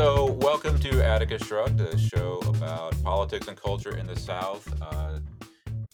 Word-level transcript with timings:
Okay, 0.00 0.16
so 0.16 0.32
welcome 0.32 0.78
to 0.80 1.04
Atticus 1.04 1.42
Shrugged, 1.46 1.76
the 1.76 1.98
show 1.98 2.38
about 2.46 2.94
politics 3.02 3.48
and 3.48 3.56
culture 3.60 3.98
in 3.98 4.06
the 4.06 4.16
South. 4.16 4.66
Uh, 4.80 5.18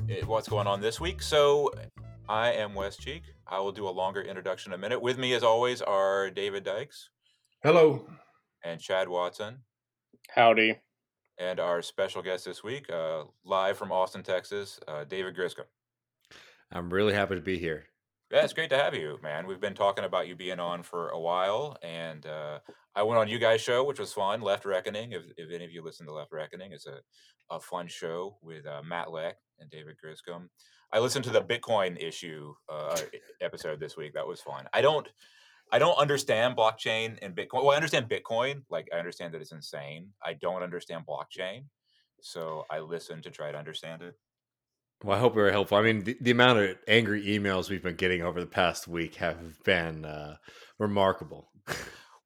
it- 0.07 0.25
what's 0.25 0.49
going 0.49 0.69
on 0.69 0.81
this 0.81 1.01
week? 1.01 1.21
So, 1.21 1.73
I 2.29 2.53
am 2.53 2.75
Wes 2.75 2.97
Cheek. 2.97 3.25
I 3.49 3.59
will 3.59 3.73
do 3.73 3.89
a 3.89 3.91
longer 3.91 4.23
introduction 4.23 4.73
in 4.73 4.79
a 4.79 4.81
minute. 4.81 5.01
With 5.03 5.19
me, 5.19 5.35
as 5.35 5.43
always, 5.43 5.83
are 5.83 6.31
David 6.31 6.63
Dykes 6.63 7.11
Hello. 7.65 8.09
and 8.63 8.81
Chad 8.81 9.09
Watson, 9.09 9.65
Howdy. 10.31 10.79
and 11.37 11.59
our 11.59 11.83
special 11.83 12.23
guest 12.23 12.45
this 12.45 12.63
week, 12.63 12.89
uh, 12.89 13.25
live 13.45 13.77
from 13.77 13.91
Austin, 13.91 14.23
Texas, 14.23 14.79
uh, 14.87 15.03
David 15.03 15.35
Griscom. 15.35 15.67
I'm 16.71 16.93
really 16.93 17.13
happy 17.13 17.35
to 17.35 17.41
be 17.41 17.59
here. 17.59 17.89
Yeah, 18.31 18.43
it's 18.45 18.53
great 18.53 18.71
to 18.71 18.79
have 18.79 18.95
you, 18.95 19.19
man. 19.23 19.47
We've 19.49 19.61
been 19.61 19.75
talking 19.75 20.05
about 20.05 20.27
you 20.29 20.35
being 20.37 20.59
on 20.61 20.83
for 20.85 21.11
a 21.11 21.19
while, 21.19 21.77
and 21.83 22.27
uh, 22.27 22.59
I 22.97 23.03
went 23.03 23.19
on 23.19 23.29
you 23.29 23.39
guys' 23.39 23.61
show, 23.61 23.85
which 23.85 24.01
was 24.01 24.15
fun. 24.15 24.41
Left 24.41 24.65
Reckoning. 24.65 25.13
If, 25.13 25.23
if 25.37 25.53
any 25.53 25.67
of 25.67 25.71
you 25.71 25.85
listen 25.85 26.07
to 26.07 26.15
Left 26.15 26.33
Reckoning, 26.33 26.73
it's 26.73 26.87
a, 26.87 27.01
a 27.51 27.61
fun 27.61 27.89
show 27.89 28.39
with 28.41 28.67
uh, 28.67 28.81
Matt 28.83 29.13
Leck 29.13 29.37
and 29.61 29.71
David 29.71 29.97
Griscom. 30.03 30.49
I 30.93 31.01
listened 31.01 31.27
to 31.27 31.31
the 31.31 31.43
Bitcoin 31.43 32.03
issue 32.03 32.55
uh, 32.71 32.99
episode 33.43 33.81
this 33.81 33.99
week. 33.99 34.15
That 34.15 34.27
was 34.27 34.41
fun. 34.41 34.67
I 34.73 34.81
don't, 34.81 35.07
I 35.71 35.79
don't 35.79 35.99
understand 35.99 36.57
blockchain 36.57 37.19
and 37.21 37.37
Bitcoin. 37.37 37.65
Well, 37.65 37.73
I 37.73 37.77
understand 37.77 38.09
Bitcoin. 38.09 38.63
Like 38.71 38.89
I 38.95 38.97
understand 38.97 39.35
that 39.35 39.43
it's 39.43 39.53
insane. 39.53 40.09
I 40.25 40.33
don't 40.33 40.63
understand 40.63 41.05
blockchain, 41.07 41.65
so 42.23 42.65
I 42.71 42.79
listen 42.81 43.21
to 43.23 43.31
try 43.31 43.53
to 43.53 43.59
understand 43.59 44.03
it. 44.03 44.15
Well, 45.05 45.19
I 45.19 45.21
hope 45.21 45.37
we 45.37 45.43
were 45.43 45.51
helpful. 45.51 45.77
I 45.77 45.83
mean, 45.83 46.05
the, 46.05 46.17
the 46.21 46.31
amount 46.31 46.61
of 46.61 46.77
angry 46.89 47.27
emails 47.27 47.69
we've 47.69 47.83
been 47.83 47.97
getting 47.97 48.23
over 48.23 48.41
the 48.41 48.47
past 48.47 48.89
week 48.89 49.17
have 49.17 49.63
been 49.65 50.07
uh, 50.07 50.37
remarkable. 50.79 51.51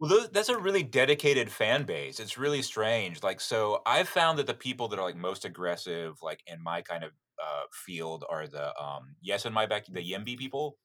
Well, 0.00 0.28
that's 0.32 0.48
a 0.48 0.58
really 0.58 0.82
dedicated 0.82 1.52
fan 1.52 1.84
base. 1.84 2.20
It's 2.20 2.38
really 2.38 2.62
strange. 2.62 3.22
Like, 3.22 3.40
so 3.40 3.82
I've 3.84 4.08
found 4.08 4.38
that 4.38 4.46
the 4.46 4.54
people 4.54 4.88
that 4.88 4.98
are 4.98 5.04
like 5.04 5.16
most 5.16 5.44
aggressive, 5.44 6.22
like 6.22 6.42
in 6.46 6.62
my 6.62 6.80
kind 6.80 7.04
of 7.04 7.12
uh, 7.42 7.64
field, 7.72 8.24
are 8.28 8.46
the 8.48 8.74
um, 8.80 9.16
yes 9.20 9.44
in 9.44 9.52
my 9.52 9.66
back, 9.66 9.84
the 9.86 10.00
Yimby 10.00 10.38
people. 10.38 10.78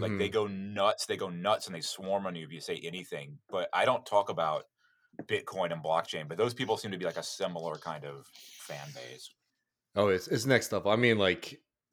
Like 0.00 0.16
they 0.18 0.28
Mhm. 0.28 0.30
go 0.30 0.46
nuts. 0.48 1.06
They 1.06 1.16
go 1.18 1.30
nuts 1.30 1.66
and 1.66 1.74
they 1.76 1.80
swarm 1.82 2.26
on 2.26 2.36
you 2.36 2.44
if 2.46 2.52
you 2.52 2.60
say 2.60 2.76
anything. 2.84 3.40
But 3.48 3.70
I 3.72 3.84
don't 3.86 4.06
talk 4.06 4.30
about 4.30 4.64
Bitcoin 5.22 5.72
and 5.72 5.84
blockchain. 5.84 6.28
But 6.28 6.38
those 6.38 6.54
people 6.54 6.76
seem 6.78 6.92
to 6.92 6.98
be 6.98 7.06
like 7.06 7.16
a 7.18 7.22
similar 7.24 7.78
kind 7.78 8.04
of 8.04 8.26
fan 8.28 8.92
base. 8.94 9.30
Oh, 9.94 10.08
it's 10.08 10.28
it's 10.28 10.46
next 10.46 10.72
level. 10.72 10.90
I 10.90 10.96
mean, 10.96 11.18
like 11.18 11.62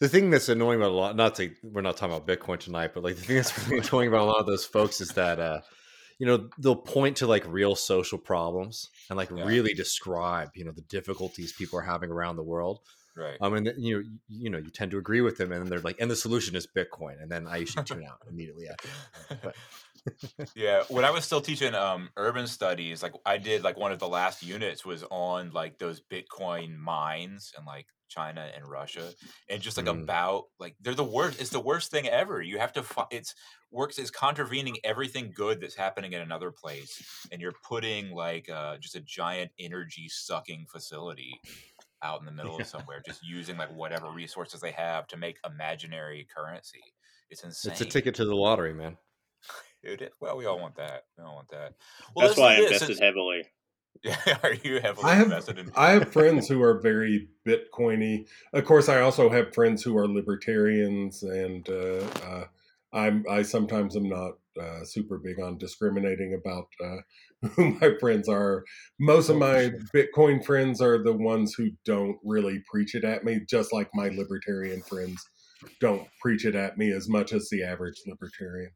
the 0.00 0.08
thing 0.08 0.30
that's 0.30 0.48
annoying 0.48 0.78
about 0.80 0.90
a 0.90 0.94
lot. 0.94 1.16
Not 1.16 1.34
to 1.36 1.50
we're 1.62 1.80
not 1.82 1.96
talking 1.96 2.14
about 2.16 2.26
Bitcoin 2.26 2.58
tonight, 2.58 2.92
but 2.94 3.02
like 3.02 3.16
the 3.16 3.22
thing 3.22 3.36
that's 3.36 3.68
really 3.68 3.86
annoying 3.88 4.08
about 4.08 4.22
a 4.22 4.30
lot 4.30 4.40
of 4.40 4.46
those 4.46 4.64
folks 4.64 5.00
is 5.00 5.10
that 5.10 5.38
uh, 5.40 5.60
you 6.18 6.26
know 6.26 6.48
they'll 6.58 6.76
point 6.76 7.16
to 7.18 7.26
like 7.26 7.44
real 7.46 7.74
social 7.74 8.18
problems 8.18 8.88
and 9.10 9.16
like 9.16 9.30
Yeah. 9.30 9.44
really 9.44 9.74
describe 9.74 10.50
you 10.54 10.64
know 10.64 10.72
the 10.72 10.82
difficulties 10.82 11.52
people 11.52 11.78
are 11.78 11.82
having 11.82 12.10
around 12.10 12.36
the 12.36 12.42
world. 12.44 12.80
Right. 13.16 13.36
I 13.40 13.48
mean, 13.48 13.68
you 13.76 13.96
know, 13.96 14.08
you 14.28 14.48
know, 14.48 14.58
you 14.58 14.70
tend 14.70 14.92
to 14.92 14.98
agree 14.98 15.20
with 15.22 15.38
them, 15.38 15.50
and 15.50 15.62
then 15.62 15.68
they're 15.68 15.80
like, 15.80 15.96
and 16.00 16.08
the 16.08 16.14
solution 16.14 16.54
is 16.54 16.68
Bitcoin, 16.68 17.20
and 17.20 17.28
then 17.28 17.48
I 17.48 17.56
usually 17.56 17.82
tune 17.84 18.04
out 18.04 18.20
immediately 18.30 18.68
after. 18.68 18.88
But 19.42 19.56
yeah 20.54 20.82
when 20.88 21.04
i 21.04 21.10
was 21.10 21.24
still 21.24 21.40
teaching 21.40 21.74
um 21.74 22.10
urban 22.16 22.46
studies 22.46 23.02
like 23.02 23.12
i 23.26 23.36
did 23.38 23.62
like 23.62 23.76
one 23.76 23.92
of 23.92 23.98
the 23.98 24.08
last 24.08 24.42
units 24.42 24.84
was 24.84 25.04
on 25.10 25.50
like 25.50 25.78
those 25.78 26.00
bitcoin 26.00 26.76
mines 26.76 27.52
and 27.56 27.66
like 27.66 27.86
china 28.08 28.50
and 28.54 28.66
russia 28.66 29.12
and 29.50 29.60
just 29.60 29.76
like 29.76 29.86
Mm. 29.86 30.02
about 30.02 30.44
like 30.58 30.74
they're 30.80 30.94
the 30.94 31.04
worst 31.04 31.40
it's 31.40 31.50
the 31.50 31.60
worst 31.60 31.90
thing 31.90 32.08
ever 32.08 32.40
you 32.40 32.58
have 32.58 32.72
to 32.72 32.84
it's 33.10 33.34
works 33.70 33.98
is 33.98 34.10
contravening 34.10 34.76
everything 34.82 35.30
good 35.34 35.60
that's 35.60 35.74
happening 35.74 36.12
in 36.14 36.22
another 36.22 36.50
place 36.50 37.28
and 37.30 37.40
you're 37.42 37.52
putting 37.68 38.10
like 38.10 38.48
uh 38.48 38.78
just 38.78 38.94
a 38.96 39.00
giant 39.00 39.50
energy 39.58 40.08
sucking 40.08 40.64
facility 40.70 41.38
out 42.02 42.20
in 42.20 42.26
the 42.26 42.32
middle 42.32 42.56
Yeah. 42.56 42.62
of 42.62 42.66
somewhere 42.66 43.02
just 43.04 43.22
using 43.22 43.56
like 43.58 43.74
whatever 43.74 44.10
resources 44.10 44.60
they 44.60 44.72
have 44.72 45.06
to 45.08 45.16
make 45.16 45.38
imaginary 45.44 46.26
currency 46.34 46.80
it's 47.30 47.44
insane 47.44 47.72
it's 47.72 47.80
a 47.82 47.84
ticket 47.84 48.14
to 48.16 48.24
the 48.24 48.34
lottery, 48.34 48.72
man. 48.72 48.96
It 49.82 50.02
is. 50.02 50.10
Well, 50.20 50.36
we 50.36 50.46
all 50.46 50.58
want 50.58 50.76
that. 50.76 51.04
We 51.16 51.24
all 51.24 51.36
want 51.36 51.48
that. 51.50 51.74
That's 52.16 52.36
why 52.36 52.54
I 52.56 52.60
invested 52.60 52.88
this. 52.88 53.00
heavily. 53.00 53.42
Yeah, 54.02 54.16
are 54.42 54.54
you 54.54 54.80
heavily 54.80 55.04
I 55.04 55.14
have 55.14 55.26
invested 55.26 55.58
in? 55.58 55.70
I 55.74 55.90
have 55.92 56.12
friends 56.12 56.48
who 56.50 56.62
are 56.62 56.80
very 56.80 57.28
Bitcoiny. 57.46 58.26
Of 58.52 58.64
course, 58.64 58.88
I 58.88 59.00
also 59.00 59.28
have 59.28 59.54
friends 59.54 59.82
who 59.82 59.96
are 59.98 60.06
libertarians, 60.08 61.22
and 61.22 61.68
uh, 61.68 62.04
uh, 62.24 62.44
I'm 62.92 63.24
I 63.28 63.42
sometimes 63.42 63.96
am 63.96 64.08
not 64.08 64.32
uh, 64.60 64.84
super 64.84 65.18
big 65.18 65.40
on 65.40 65.58
discriminating 65.58 66.34
about 66.40 66.66
uh, 66.84 67.48
who 67.56 67.72
my 67.80 67.92
friends 68.00 68.28
are. 68.28 68.64
Most 69.00 69.28
of 69.30 69.36
Oh, 69.36 69.40
my. 69.40 69.70
Bitcoin 69.94 70.44
friends 70.44 70.80
are 70.80 71.02
the 71.02 71.12
ones 71.12 71.54
who 71.54 71.70
don't 71.84 72.18
really 72.24 72.62
preach 72.70 72.94
it 72.94 73.04
at 73.04 73.24
me, 73.24 73.40
just 73.48 73.72
like 73.72 73.88
my 73.94 74.08
libertarian 74.08 74.82
friends 74.82 75.24
don't 75.80 76.06
preach 76.22 76.44
it 76.44 76.54
at 76.54 76.78
me 76.78 76.92
as 76.92 77.08
much 77.08 77.32
as 77.32 77.48
the 77.50 77.64
average 77.64 77.96
libertarian. 78.06 78.70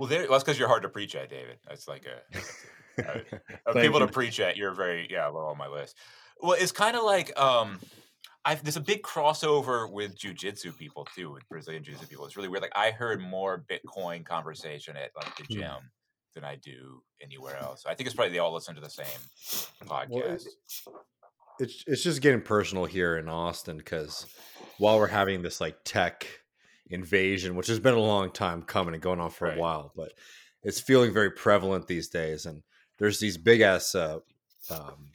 Well, 0.00 0.08
there. 0.08 0.22
Well, 0.22 0.30
that's 0.32 0.42
because 0.44 0.58
you're 0.58 0.66
hard 0.68 0.82
to 0.82 0.88
preach 0.88 1.14
at, 1.14 1.28
David. 1.30 1.58
That's 1.68 1.86
like 1.86 2.06
a 2.06 2.38
of 3.02 3.24
Thank 3.74 3.84
people 3.84 4.00
you. 4.00 4.06
to 4.06 4.12
preach 4.12 4.40
at. 4.40 4.56
You're 4.56 4.72
very 4.72 5.06
yeah 5.10 5.26
low 5.26 5.46
on 5.46 5.58
my 5.58 5.68
list. 5.68 5.96
Well, 6.40 6.56
it's 6.58 6.72
kind 6.72 6.96
of 6.96 7.04
like 7.04 7.38
um, 7.38 7.78
I've 8.44 8.64
there's 8.64 8.76
a 8.78 8.80
big 8.80 9.02
crossover 9.02 9.90
with 9.92 10.18
jujitsu 10.18 10.76
people 10.76 11.06
too, 11.14 11.30
with 11.30 11.46
Brazilian 11.48 11.84
jiu-jitsu 11.84 12.06
people. 12.08 12.24
It's 12.26 12.36
really 12.36 12.48
weird. 12.48 12.62
Like 12.62 12.72
I 12.74 12.90
heard 12.90 13.20
more 13.20 13.62
Bitcoin 13.70 14.24
conversation 14.24 14.96
at 14.96 15.10
like 15.14 15.36
the 15.36 15.44
Hmm. 15.44 15.60
gym 15.60 15.90
than 16.34 16.44
I 16.44 16.56
do 16.56 17.02
anywhere 17.22 17.56
else. 17.58 17.84
I 17.86 17.94
think 17.94 18.06
it's 18.06 18.16
probably 18.16 18.32
they 18.32 18.38
all 18.38 18.54
listen 18.54 18.74
to 18.76 18.80
the 18.80 18.88
same 18.88 19.06
podcast. 19.84 20.08
Well, 20.08 20.22
it- 20.24 20.42
it's 21.58 21.84
it's 21.86 22.02
just 22.02 22.22
getting 22.22 22.40
personal 22.40 22.86
here 22.86 23.18
in 23.18 23.28
Austin 23.28 23.76
because 23.76 24.24
while 24.78 24.96
we're 24.98 25.06
having 25.08 25.42
this 25.42 25.60
like 25.60 25.76
tech 25.84 26.26
invasion, 26.90 27.54
which 27.56 27.68
has 27.68 27.78
been 27.80 27.94
a 27.94 27.98
long 28.00 28.30
time 28.30 28.62
coming 28.62 28.94
and 28.94 29.02
going 29.02 29.20
on 29.20 29.30
for 29.30 29.46
Right. 29.48 29.56
a 29.56 29.60
while, 29.60 29.92
but 29.96 30.12
it's 30.62 30.80
feeling 30.80 31.12
very 31.12 31.30
prevalent 31.30 31.86
these 31.86 32.08
days. 32.08 32.46
And 32.46 32.62
there's 32.98 33.20
these 33.20 33.38
big 33.38 33.60
ass 33.60 33.94
uh, 33.94 34.18
um, 34.70 35.08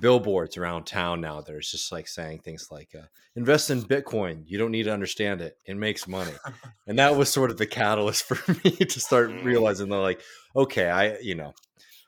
billboards 0.00 0.56
around 0.56 0.84
town 0.84 1.20
now 1.20 1.40
that 1.40 1.54
are 1.54 1.60
just 1.60 1.92
like 1.92 2.08
saying 2.08 2.40
things 2.40 2.68
like 2.70 2.94
uh, 2.94 3.06
"Invest 3.36 3.70
in 3.70 3.82
Bitcoin. 3.82 4.44
You 4.46 4.58
don't 4.58 4.70
need 4.70 4.84
to 4.84 4.92
understand 4.92 5.40
it. 5.40 5.56
It 5.66 5.76
makes 5.76 6.08
money." 6.08 6.32
and 6.86 6.98
that 6.98 7.16
was 7.16 7.28
sort 7.30 7.50
of 7.50 7.58
the 7.58 7.66
catalyst 7.66 8.24
for 8.28 8.38
me 8.64 8.70
to 8.70 9.00
start 9.00 9.30
Mm. 9.30 9.44
realizing 9.44 9.88
that, 9.90 9.98
like, 9.98 10.20
okay, 10.56 10.88
I 10.88 11.18
you 11.18 11.34
know. 11.34 11.52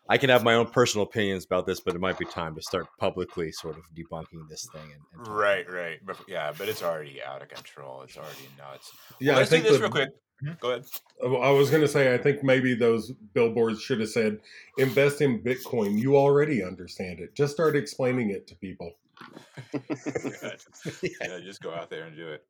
I 0.09 0.19
can 0.19 0.29
have 0.31 0.45
my 0.45 0.55
own 0.55 0.67
personal 0.67 1.07
opinions 1.07 1.45
about 1.45 1.67
this, 1.67 1.81
but 1.81 1.95
it 1.95 2.01
might 2.01 2.19
be 2.19 2.27
time 2.27 2.55
to 2.57 2.63
start 2.63 2.87
publicly 2.99 3.51
sort 3.53 3.77
of 3.79 3.85
debunking 3.95 4.49
this 4.51 4.67
thing. 4.73 4.83
And, 4.93 5.27
and 5.27 5.29
Right, 5.37 5.69
right. 5.71 5.99
But 6.05 6.17
yeah, 6.29 6.53
but 6.57 6.69
it's 6.69 6.83
already 6.83 7.23
out 7.23 7.43
of 7.43 7.49
control. 7.49 8.03
It's 8.03 8.17
already 8.17 8.49
nuts. 8.59 8.93
Yeah, 9.21 9.33
well, 9.33 9.37
I 9.37 9.39
let's 9.41 9.51
do 9.51 9.57
think 9.57 9.65
this 9.67 9.77
the- 9.77 9.83
real 9.83 9.91
quick. 9.91 10.11
Mhm, 10.45 10.61
Go 10.61 10.71
ahead. 10.73 10.85
Oh, 11.23 11.37
I 11.37 11.51
was 11.51 11.71
going 11.71 11.81
to 11.83 11.89
say, 11.89 12.13
I 12.13 12.19
think 12.19 12.43
maybe 12.43 12.75
those 12.75 13.13
billboards 13.35 13.81
should 13.81 14.01
have 14.01 14.11
said, 14.11 14.41
invest 14.79 15.21
in 15.21 15.41
Bitcoin. 15.41 15.97
You 15.99 16.17
already 16.17 16.63
understand 16.63 17.21
it. 17.21 17.35
Just 17.37 17.53
start 17.55 17.77
explaining 17.77 18.31
it 18.31 18.47
to 18.49 18.57
people. 18.57 18.93
Good. 19.73 20.61
yeah, 21.03 21.39
just 21.43 21.63
go 21.63 21.73
out 21.73 21.89
there 21.89 22.05
and 22.05 22.17
do 22.17 22.29
it. 22.29 22.45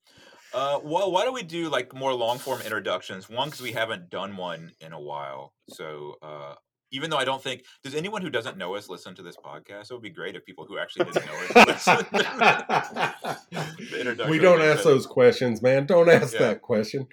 Uh, 0.55 0.81
well, 0.83 1.13
why 1.13 1.25
don't 1.25 1.35
we 1.35 1.43
do 1.43 1.69
like 1.69 1.93
more 1.95 2.15
long 2.15 2.39
form 2.39 2.61
introductions? 2.63 3.29
One, 3.29 3.49
because 3.49 3.61
we 3.63 3.73
haven't 3.73 4.09
done 4.09 4.37
one 4.37 4.73
in 4.81 4.93
a 4.93 5.01
while. 5.01 5.53
So, 5.69 6.15
uh, 6.23 6.55
even 6.95 7.11
though 7.11 7.17
I 7.19 7.25
don't 7.25 7.43
think 7.43 7.65
does 7.83 7.95
anyone 7.95 8.23
who 8.23 8.31
doesn't 8.31 8.57
know 8.57 8.75
us 8.77 8.89
listen 8.89 9.15
to 9.17 9.23
this 9.23 9.37
podcast, 9.37 9.91
it 9.91 9.93
would 9.93 10.03
be 10.03 10.11
great 10.11 10.37
if 10.37 10.45
people 10.45 10.65
who 10.67 10.79
actually 10.79 11.07
didn't 11.07 11.27
know 11.27 11.65
us 11.65 11.87
listened. 11.87 12.07
The 13.91 13.99
introduction 14.01 14.31
we 14.31 14.39
don't 14.39 14.61
ask 14.63 14.83
those 14.85 15.07
questions, 15.07 15.61
man. 15.63 15.87
Don't 15.87 16.09
ask 16.09 16.33
Yeah. 16.35 16.41
that 16.41 16.63
question. 16.63 17.07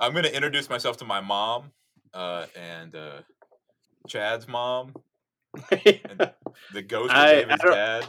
I'm 0.00 0.12
going 0.12 0.24
to 0.24 0.34
introduce 0.34 0.68
myself 0.70 0.96
to 0.98 1.04
my 1.04 1.20
mom 1.20 1.70
uh, 2.14 2.46
and 2.56 2.94
uh, 2.94 3.20
Chad's 4.08 4.48
mom, 4.48 4.94
the 5.70 6.82
ghost 6.86 7.10
of 7.12 7.16
I- 7.18 7.26
I 7.28 7.34
David's 7.34 7.62
don't- 7.62 7.72
dad. 7.72 8.06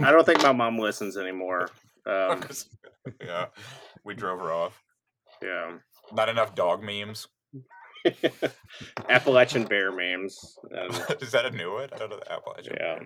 I 0.00 0.10
don't 0.10 0.26
think 0.26 0.42
my 0.42 0.52
mom 0.52 0.78
listens 0.78 1.16
anymore. 1.16 1.68
Um, 2.06 2.42
yeah, 3.24 3.46
we 4.04 4.14
drove 4.14 4.40
her 4.40 4.52
off. 4.52 4.82
yeah. 5.42 5.72
Not 6.12 6.28
enough 6.28 6.54
dog 6.54 6.82
memes. 6.82 7.26
Appalachian 9.08 9.64
bear 9.64 9.92
memes. 9.92 10.58
Um, 10.76 10.90
Is 11.20 11.32
that 11.32 11.46
a 11.46 11.50
new 11.50 11.72
one? 11.72 11.88
I 11.92 11.98
don't 11.98 12.10
know 12.10 12.18
the 12.18 12.32
Appalachian. 12.32 12.76
Yeah. 12.78 12.98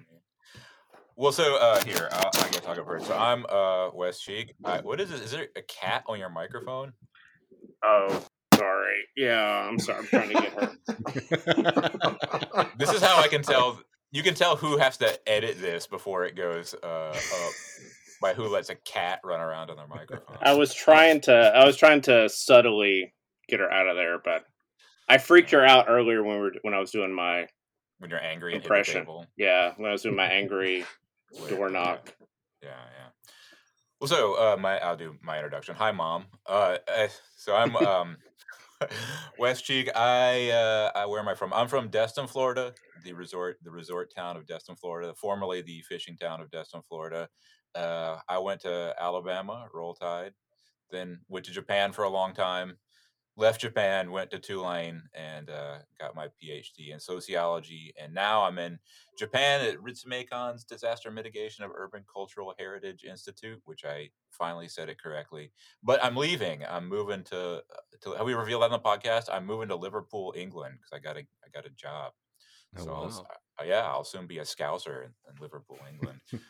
Well, 1.16 1.32
so 1.32 1.56
uh, 1.56 1.82
here 1.84 2.08
I'll, 2.12 2.30
I 2.34 2.48
get 2.50 2.62
talk 2.62 2.76
first. 2.84 3.06
So 3.06 3.16
I'm 3.16 3.46
uh, 3.46 3.90
Wes 3.94 4.20
Cheek. 4.20 4.54
What 4.82 5.00
is 5.00 5.10
it? 5.10 5.22
Is 5.22 5.30
there 5.30 5.46
a 5.56 5.62
cat 5.62 6.04
on 6.08 6.18
your 6.18 6.28
microphone? 6.28 6.92
oh, 7.82 8.24
sorry. 8.54 8.96
Yeah, 9.16 9.68
I'm 9.68 9.78
sorry. 9.78 10.00
I'm 10.00 10.06
trying 10.06 10.28
to 10.28 10.34
get 10.34 10.52
her. 12.54 12.70
This 12.78 12.92
is 12.92 13.02
how 13.02 13.20
I 13.20 13.28
can 13.28 13.42
tell. 13.42 13.80
You 14.12 14.22
can 14.22 14.34
tell 14.34 14.56
who 14.56 14.76
has 14.78 14.96
to 14.98 15.28
edit 15.28 15.60
this 15.60 15.86
before 15.86 16.24
it 16.24 16.36
goes 16.36 16.74
uh, 16.82 17.10
up 17.10 17.52
by 18.20 18.34
who 18.34 18.48
lets 18.48 18.70
a 18.70 18.74
cat 18.74 19.20
run 19.24 19.40
around 19.40 19.70
on 19.70 19.76
their 19.76 19.86
microphone. 19.86 20.38
I 20.40 20.54
was 20.54 20.72
trying 20.74 21.20
to. 21.22 21.32
I 21.32 21.64
was 21.64 21.76
trying 21.76 22.02
to 22.02 22.28
subtly 22.28 23.14
get 23.48 23.60
her 23.60 23.70
out 23.70 23.88
of 23.88 23.96
there, 23.96 24.18
but 24.22 24.44
I 25.08 25.18
freaked 25.18 25.50
her 25.52 25.64
out 25.64 25.86
earlier 25.88 26.22
when 26.22 26.36
we 26.36 26.42
were 26.42 26.52
when 26.62 26.74
I 26.74 26.78
was 26.78 26.90
doing 26.90 27.12
my 27.12 27.46
when 27.98 28.10
you're 28.10 28.22
angry 28.22 28.54
Impression. 28.54 28.94
the 28.94 29.00
table. 29.00 29.26
yeah 29.36 29.72
when 29.76 29.88
I 29.88 29.92
was 29.92 30.02
doing 30.02 30.16
my 30.16 30.26
angry 30.40 30.84
door 31.48 31.70
knock. 31.70 32.14
Yeah, 32.62 32.70
yeah. 32.70 33.30
Well, 34.00 34.08
so 34.08 34.34
uh, 34.34 34.56
my 34.56 34.78
I'll 34.78 34.96
do 34.96 35.16
my 35.22 35.36
introduction. 35.36 35.74
Hi, 35.76 35.92
mom. 35.92 36.26
Uh, 36.46 36.78
uh, 36.88 37.08
so 37.36 37.54
I'm 37.54 37.76
um, 37.76 38.16
West 39.38 39.64
Cheek. 39.64 39.88
I 39.94 40.50
uh, 40.50 40.90
I 40.94 41.06
where 41.06 41.20
am 41.20 41.28
I 41.28 41.34
from? 41.34 41.52
I'm 41.52 41.68
from 41.68 41.88
Destin, 41.88 42.26
Florida, 42.26 42.74
the 43.04 43.12
resort 43.12 43.58
the 43.62 43.70
resort 43.70 44.12
town 44.14 44.36
of 44.36 44.46
Destin, 44.46 44.76
Florida, 44.76 45.14
formerly 45.14 45.62
the 45.62 45.82
fishing 45.82 46.16
town 46.16 46.40
of 46.40 46.50
Destin, 46.50 46.82
Florida. 46.88 47.28
Uh, 47.74 48.18
I 48.28 48.38
went 48.38 48.62
to 48.62 48.94
Alabama, 48.98 49.68
Roll 49.72 49.94
Tide, 49.94 50.32
then 50.90 51.20
went 51.28 51.44
to 51.46 51.52
Japan 51.52 51.92
for 51.92 52.04
a 52.04 52.08
long 52.10 52.34
time. 52.34 52.78
Left 53.38 53.60
Japan, 53.60 54.10
went 54.10 54.30
to 54.30 54.38
Tulane, 54.38 55.02
and 55.12 55.50
uh, 55.50 55.78
got 56.00 56.14
my 56.14 56.28
PhD 56.28 56.92
in 56.92 56.98
sociology. 56.98 57.92
And 58.00 58.14
now 58.14 58.42
I'm 58.42 58.58
in 58.58 58.78
Japan 59.18 59.60
at 59.60 59.76
Ritsumeikan's 59.76 60.64
Disaster 60.64 61.10
Mitigation 61.10 61.62
of 61.62 61.70
Urban 61.74 62.02
Cultural 62.10 62.54
Heritage 62.58 63.04
Institute, 63.04 63.60
which 63.66 63.84
I 63.84 64.08
finally 64.30 64.68
said 64.68 64.88
it 64.88 65.02
correctly. 65.02 65.52
But 65.82 66.02
I'm 66.02 66.16
leaving. 66.16 66.64
I'm 66.66 66.88
moving 66.88 67.24
to. 67.24 67.62
to 68.02 68.12
have 68.12 68.24
we 68.24 68.32
revealed 68.32 68.62
that 68.62 68.72
on 68.72 68.72
the 68.72 68.78
podcast? 68.78 69.28
I'm 69.30 69.44
moving 69.44 69.68
to 69.68 69.76
Liverpool, 69.76 70.32
England, 70.34 70.78
because 70.78 70.92
I 70.94 70.98
got 70.98 71.18
a 71.18 71.20
I 71.44 71.48
got 71.52 71.66
a 71.66 71.70
job. 71.70 72.12
Oh, 72.78 72.84
so 72.84 72.90
I'll, 72.90 73.08
wow. 73.08 73.26
uh, 73.60 73.64
yeah, 73.64 73.86
I'll 73.86 74.04
soon 74.04 74.26
be 74.26 74.38
a 74.38 74.44
Scouser 74.44 75.04
in, 75.04 75.10
in 75.28 75.42
Liverpool, 75.42 75.78
England. 75.90 76.20
um, 76.32 76.40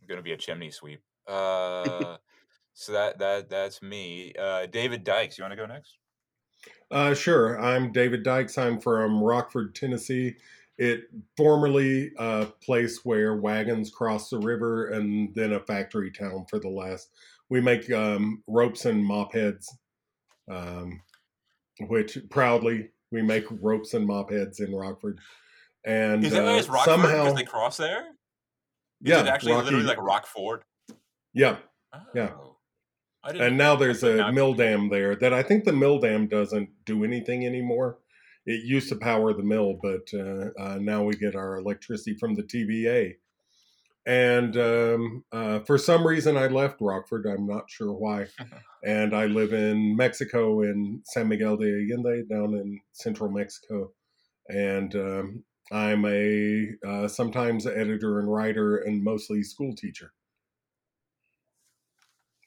I'm 0.00 0.08
gonna 0.08 0.22
be 0.22 0.32
a 0.32 0.36
chimney 0.36 0.72
sweep. 0.72 1.00
Uh, 1.28 2.16
so 2.74 2.92
that 2.92 3.20
that 3.20 3.48
that's 3.48 3.82
me. 3.82 4.32
Uh, 4.36 4.66
David 4.66 5.04
Dykes, 5.04 5.38
you 5.38 5.44
want 5.44 5.52
to 5.52 5.56
go 5.56 5.66
next? 5.66 5.96
Uh, 6.90 7.14
sure. 7.14 7.60
I'm 7.60 7.92
David 7.92 8.22
Dykes. 8.22 8.56
I'm 8.58 8.80
from 8.80 9.22
Rockford, 9.22 9.74
Tennessee. 9.74 10.36
It 10.78 11.04
formerly 11.36 12.12
a 12.18 12.46
place 12.64 13.04
where 13.04 13.36
wagons 13.36 13.90
cross 13.90 14.30
the 14.30 14.38
river 14.38 14.88
and 14.90 15.34
then 15.34 15.52
a 15.54 15.60
factory 15.60 16.10
town 16.10 16.46
for 16.48 16.58
the 16.60 16.68
last. 16.68 17.10
We 17.50 17.60
make 17.60 17.90
um, 17.90 18.42
ropes 18.46 18.84
and 18.84 19.04
mop 19.04 19.32
heads, 19.34 19.74
um, 20.50 21.00
which 21.88 22.18
proudly 22.30 22.90
we 23.10 23.22
make 23.22 23.44
ropes 23.60 23.94
and 23.94 24.06
mop 24.06 24.30
heads 24.30 24.60
in 24.60 24.72
Rockford. 24.74 25.18
And 25.84 26.24
Is 26.24 26.32
that 26.32 26.46
uh, 26.46 26.58
it's 26.58 26.68
Rockford? 26.68 26.92
somehow, 26.94 27.24
Because 27.24 27.34
they 27.34 27.44
cross 27.44 27.76
there? 27.76 28.00
Is 28.00 29.10
yeah, 29.10 29.20
it 29.20 29.26
actually 29.26 29.52
Rocky- 29.52 29.64
literally 29.64 29.86
like 29.86 29.98
Rockford? 30.02 30.62
yeah. 31.34 31.56
Yeah. 32.14 32.30
Oh. 32.38 32.44
Didn't 32.44 32.57
And 33.24 33.58
now 33.58 33.76
there's 33.76 34.02
a 34.02 34.32
mill 34.32 34.54
dam 34.54 34.88
there 34.88 35.16
that 35.16 35.32
I 35.32 35.42
think 35.42 35.64
the 35.64 35.72
mill 35.72 35.98
dam 35.98 36.28
doesn't 36.28 36.70
do 36.86 37.04
anything 37.04 37.44
anymore. 37.44 37.98
It 38.46 38.64
used 38.64 38.88
to 38.88 38.96
power 38.96 39.34
the 39.34 39.42
mill, 39.42 39.78
but 39.82 40.08
uh, 40.14 40.50
uh, 40.58 40.78
now 40.80 41.02
we 41.02 41.14
get 41.14 41.34
our 41.34 41.56
electricity 41.56 42.16
from 42.18 42.34
the 42.34 42.42
TVA. 42.42 43.16
And 44.06 44.56
um, 44.56 45.24
uh, 45.32 45.60
for 45.60 45.76
some 45.76 46.06
reason, 46.06 46.38
I 46.38 46.46
left 46.46 46.80
Rockford. 46.80 47.26
I'm 47.26 47.46
not 47.46 47.68
sure 47.68 47.92
why. 47.92 48.28
and 48.84 49.14
I 49.14 49.26
live 49.26 49.52
in 49.52 49.94
Mexico 49.96 50.62
in 50.62 51.02
San 51.04 51.28
Miguel 51.28 51.58
de 51.58 51.66
Allende, 51.66 52.24
down 52.26 52.54
in 52.54 52.80
central 52.92 53.30
Mexico. 53.30 53.92
And 54.48 54.94
um, 54.94 55.44
I'm 55.70 56.06
a 56.06 56.68
uh, 56.86 57.08
sometimes 57.08 57.66
editor 57.66 58.18
and 58.18 58.32
writer, 58.32 58.78
and 58.78 59.04
mostly 59.04 59.42
school 59.42 59.74
teacher. 59.74 60.12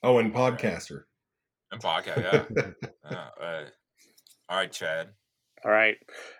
Oh, 0.04 0.18
and 0.18 0.34
podcaster. 0.34 1.04
And 1.72 1.82
podcast, 1.82 2.50
yeah. 2.56 2.72
yeah 3.12 3.28
uh, 3.40 3.64
all 4.50 4.58
right, 4.58 4.72
Chad. 4.72 5.10
All 5.64 5.72
right. 5.72 5.96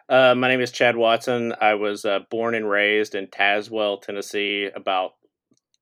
Uh, 0.10 0.34
my 0.36 0.48
name 0.48 0.62
is 0.62 0.72
Chad 0.72 0.96
Watson. 0.98 1.54
I 1.62 1.76
was 1.76 2.04
uh, 2.04 2.20
born 2.32 2.56
and 2.56 2.68
raised 2.68 3.14
in 3.14 3.28
Tazewell, 3.28 4.02
Tennessee, 4.02 4.68
about 4.76 5.12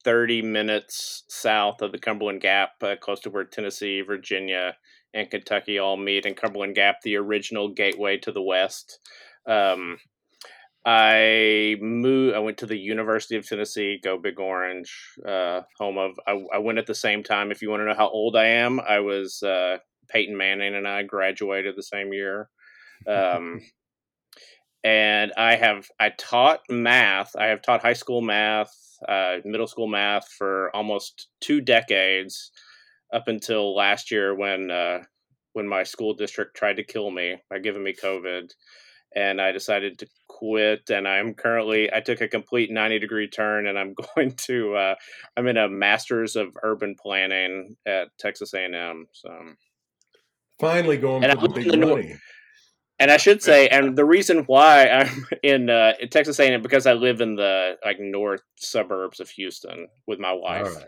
30 0.03 0.41
minutes 0.41 1.23
south 1.29 1.81
of 1.81 1.93
the 1.93 1.99
Cumberland 1.99 2.41
Gap, 2.41 2.71
uh, 2.81 2.95
close 2.99 3.21
to 3.21 3.29
where 3.29 3.45
Tennessee, 3.45 4.01
Virginia, 4.01 4.75
and 5.13 5.31
Kentucky 5.31 5.79
all 5.79 5.95
meet. 5.95 6.25
And 6.25 6.35
Cumberland 6.35 6.75
Gap, 6.75 6.97
the 7.01 7.15
original 7.15 7.69
gateway 7.69 8.17
to 8.17 8.31
the 8.33 8.41
West. 8.41 8.99
Um, 9.47 9.99
I 10.85 11.75
moved. 11.81 12.35
I 12.35 12.39
went 12.39 12.57
to 12.59 12.65
the 12.65 12.77
University 12.77 13.35
of 13.35 13.47
Tennessee, 13.47 13.99
go 14.01 14.17
Big 14.17 14.39
Orange, 14.39 14.91
uh, 15.27 15.61
home 15.77 15.97
of. 15.97 16.19
I, 16.25 16.41
I 16.53 16.57
went 16.59 16.77
at 16.79 16.87
the 16.87 16.95
same 16.95 17.23
time. 17.23 17.51
If 17.51 17.61
you 17.61 17.69
want 17.69 17.81
to 17.81 17.85
know 17.85 17.95
how 17.95 18.09
old 18.09 18.35
I 18.35 18.45
am, 18.45 18.79
I 18.79 18.99
was 18.99 19.43
uh, 19.43 19.77
Peyton 20.09 20.37
Manning 20.37 20.75
and 20.75 20.87
I 20.87 21.03
graduated 21.03 21.75
the 21.75 21.83
same 21.83 22.13
year 22.13 22.49
um, 23.07 23.61
and 24.83 25.31
I 25.37 25.55
have 25.55 25.87
I 25.99 26.09
taught 26.09 26.61
math. 26.69 27.35
I 27.35 27.47
have 27.47 27.61
taught 27.61 27.81
high 27.81 27.93
school 27.93 28.21
math, 28.21 28.73
uh, 29.07 29.37
middle 29.45 29.67
school 29.67 29.87
math 29.87 30.27
for 30.31 30.75
almost 30.75 31.27
two 31.41 31.61
decades, 31.61 32.51
up 33.13 33.27
until 33.27 33.75
last 33.75 34.11
year 34.11 34.35
when 34.35 34.71
uh, 34.71 34.99
when 35.53 35.67
my 35.67 35.83
school 35.83 36.13
district 36.13 36.55
tried 36.55 36.77
to 36.77 36.83
kill 36.83 37.11
me 37.11 37.37
by 37.49 37.59
giving 37.59 37.83
me 37.83 37.93
COVID, 37.93 38.51
and 39.15 39.41
I 39.41 39.51
decided 39.51 39.99
to 39.99 40.07
quit. 40.39 40.89
And 40.89 41.07
I'm 41.07 41.33
currently 41.33 41.91
I 41.93 41.99
took 41.99 42.21
a 42.21 42.27
complete 42.27 42.71
ninety 42.71 42.99
degree 42.99 43.27
turn, 43.27 43.67
and 43.67 43.77
I'm 43.77 43.93
going 44.15 44.31
to 44.47 44.75
uh, 44.75 44.95
I'm 45.35 45.47
in 45.47 45.57
a 45.57 45.69
master's 45.69 46.35
of 46.35 46.57
urban 46.63 46.95
planning 47.01 47.75
at 47.85 48.09
Texas 48.17 48.53
A 48.53 48.63
and 48.65 48.75
M. 48.75 49.07
So. 49.13 49.29
Finally 50.59 50.97
going 50.97 51.23
And 51.23 51.31
for 51.31 51.39
I 51.39 51.41
the 51.41 51.53
big 51.53 51.71
the 51.71 51.77
North- 51.77 52.05
money. 52.05 52.15
And 53.01 53.09
I 53.09 53.17
should 53.17 53.41
say, 53.41 53.69
and 53.69 53.97
the 53.97 54.03
reason 54.03 54.39
why 54.39 54.89
I'm 54.89 55.25
in, 55.43 55.69
uh, 55.69 55.93
in 56.01 56.09
Texas 56.09 56.37
A&M 56.37 56.61
because 56.61 56.85
I 56.85 56.93
live 56.93 57.21
in 57.21 57.35
the 57.35 57.77
like 57.83 57.97
north 57.99 58.41
suburbs 58.57 59.21
of 59.21 59.29
Houston 59.29 59.87
with 60.05 60.19
my 60.19 60.33
wife, 60.33 60.75
right. 60.75 60.85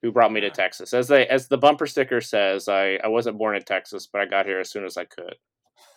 who 0.00 0.12
brought 0.12 0.32
me 0.32 0.40
to 0.40 0.50
Texas. 0.50 0.94
As 0.94 1.08
they 1.08 1.26
as 1.26 1.48
the 1.48 1.58
bumper 1.58 1.86
sticker 1.86 2.22
says, 2.22 2.68
I 2.68 2.98
I 3.04 3.08
wasn't 3.08 3.36
born 3.36 3.54
in 3.54 3.62
Texas, 3.64 4.08
but 4.10 4.22
I 4.22 4.24
got 4.24 4.46
here 4.46 4.60
as 4.60 4.70
soon 4.70 4.86
as 4.86 4.96
I 4.96 5.04
could. 5.04 5.34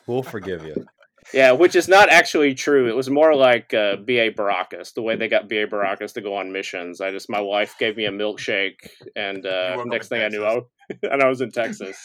We'll 0.08 0.24
forgive 0.24 0.66
you. 0.66 0.86
Yeah, 1.34 1.52
which 1.52 1.76
is 1.76 1.88
not 1.88 2.10
actually 2.10 2.54
true. 2.54 2.88
It 2.88 2.96
was 2.96 3.10
more 3.10 3.36
like 3.36 3.74
uh, 3.74 3.98
B.A. 3.98 4.32
Baracus, 4.32 4.94
the 4.94 5.02
way 5.02 5.16
they 5.16 5.28
got 5.28 5.48
B.A. 5.48 5.68
Baracus 5.68 6.14
to 6.14 6.22
go 6.22 6.36
on 6.36 6.52
missions. 6.52 7.02
I 7.02 7.12
just 7.12 7.30
my 7.30 7.42
wife 7.42 7.76
gave 7.80 7.98
me 7.98 8.06
a 8.06 8.12
milkshake, 8.12 8.90
and 9.16 9.46
uh, 9.46 9.84
next 9.86 10.08
in 10.08 10.10
thing 10.10 10.24
I 10.24 10.30
knew, 10.30 10.46
I, 10.46 10.62
and 11.04 11.22
I 11.22 11.28
was 11.28 11.42
in 11.42 11.52
Texas. 11.52 11.98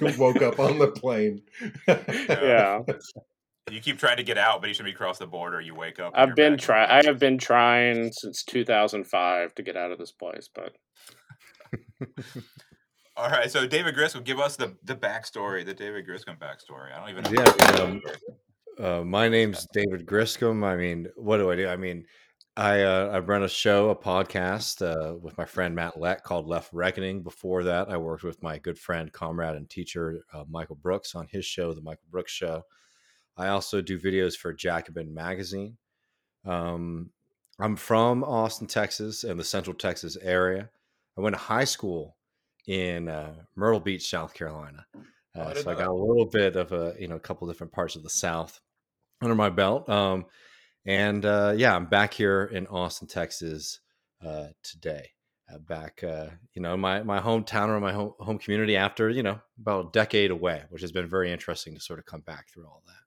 Woke 0.00 0.42
up 0.42 0.58
on 0.58 0.78
the 0.78 0.88
plane. 0.88 1.42
Yeah. 2.28 2.80
You 3.70 3.80
keep 3.80 3.98
trying 3.98 4.16
to 4.16 4.24
get 4.24 4.36
out, 4.36 4.60
but 4.60 4.70
each 4.70 4.78
time 4.78 4.88
you 4.88 4.94
cross 4.94 5.18
the 5.18 5.26
border, 5.26 5.60
you 5.60 5.76
wake 5.76 6.00
up. 6.00 6.12
I've 6.16 6.34
been 6.34 6.58
trying. 6.58 6.90
I 6.90 7.04
have 7.04 7.20
been 7.20 7.38
trying 7.38 8.10
since 8.12 8.42
2005 8.42 9.54
to 9.54 9.62
get 9.62 9.76
out 9.76 9.92
of 9.92 9.98
this 9.98 10.10
place, 10.10 10.48
but 10.52 10.74
All 13.16 13.28
right, 13.28 13.50
so 13.50 13.66
David 13.66 13.94
Griscom, 13.94 14.24
give 14.24 14.40
us 14.40 14.56
the 14.56 14.76
the 14.82 14.96
backstory, 14.96 15.64
the 15.64 15.74
David 15.74 16.06
Griscom 16.06 16.38
backstory. 16.38 16.92
I 16.92 17.00
don't 17.00 17.10
even 17.10 17.24
know. 17.24 17.42
Yeah, 17.42 17.82
um, 17.82 18.00
backstory. 18.00 18.16
Uh, 18.80 19.04
my 19.04 19.28
name's 19.28 19.66
David 19.74 20.06
Griscom. 20.06 20.64
I 20.64 20.74
mean, 20.74 21.06
what 21.16 21.36
do 21.36 21.50
I 21.50 21.56
do? 21.56 21.68
I 21.68 21.76
mean, 21.76 22.06
I 22.56 22.80
uh, 22.80 23.10
I 23.12 23.18
run 23.18 23.42
a 23.42 23.48
show, 23.48 23.90
a 23.90 23.96
podcast 23.96 24.80
uh, 24.80 25.16
with 25.16 25.36
my 25.36 25.44
friend 25.44 25.74
Matt 25.74 26.00
Lett 26.00 26.24
called 26.24 26.46
Left 26.46 26.72
Reckoning. 26.72 27.22
Before 27.22 27.62
that, 27.64 27.90
I 27.90 27.98
worked 27.98 28.22
with 28.22 28.42
my 28.42 28.56
good 28.56 28.78
friend, 28.78 29.12
comrade, 29.12 29.54
and 29.54 29.68
teacher 29.68 30.24
uh, 30.32 30.44
Michael 30.48 30.76
Brooks 30.76 31.14
on 31.14 31.26
his 31.30 31.44
show, 31.44 31.74
The 31.74 31.82
Michael 31.82 32.06
Brooks 32.10 32.32
Show. 32.32 32.62
I 33.36 33.48
also 33.48 33.82
do 33.82 34.00
videos 34.00 34.34
for 34.34 34.54
Jacobin 34.54 35.12
Magazine. 35.12 35.76
Um, 36.46 37.10
I'm 37.58 37.76
from 37.76 38.24
Austin, 38.24 38.66
Texas, 38.66 39.24
and 39.24 39.38
the 39.38 39.44
Central 39.44 39.76
Texas 39.76 40.16
area. 40.22 40.70
I 41.18 41.20
went 41.20 41.34
to 41.34 41.42
high 41.42 41.64
school 41.64 42.16
in 42.66 43.10
uh, 43.10 43.34
Myrtle 43.56 43.80
Beach, 43.80 44.08
South 44.08 44.32
Carolina. 44.32 44.86
Uh, 45.38 45.52
so 45.52 45.70
I 45.70 45.74
got 45.74 45.88
a 45.88 45.92
little 45.92 46.24
bit 46.24 46.56
of 46.56 46.72
a 46.72 46.94
you 46.98 47.08
know 47.08 47.16
a 47.16 47.20
couple 47.20 47.46
different 47.46 47.74
parts 47.74 47.94
of 47.94 48.02
the 48.02 48.08
South 48.08 48.58
under 49.20 49.34
my 49.34 49.50
belt. 49.50 49.88
Um, 49.88 50.26
and 50.86 51.24
uh, 51.24 51.54
yeah, 51.56 51.74
I'm 51.74 51.86
back 51.86 52.14
here 52.14 52.44
in 52.44 52.66
Austin, 52.66 53.06
Texas 53.08 53.80
uh, 54.24 54.48
today. 54.62 55.10
Uh, 55.52 55.58
back, 55.58 56.04
uh, 56.04 56.26
you 56.54 56.62
know, 56.62 56.76
my 56.76 57.02
my 57.02 57.18
hometown 57.18 57.68
or 57.68 57.80
my 57.80 57.92
home 57.92 58.12
home 58.20 58.38
community 58.38 58.76
after 58.76 59.10
you 59.10 59.22
know 59.22 59.40
about 59.60 59.86
a 59.86 59.90
decade 59.90 60.30
away, 60.30 60.62
which 60.70 60.80
has 60.80 60.92
been 60.92 61.08
very 61.08 61.32
interesting 61.32 61.74
to 61.74 61.80
sort 61.80 61.98
of 61.98 62.06
come 62.06 62.20
back 62.20 62.48
through 62.48 62.64
all 62.66 62.82
that. 62.86 62.99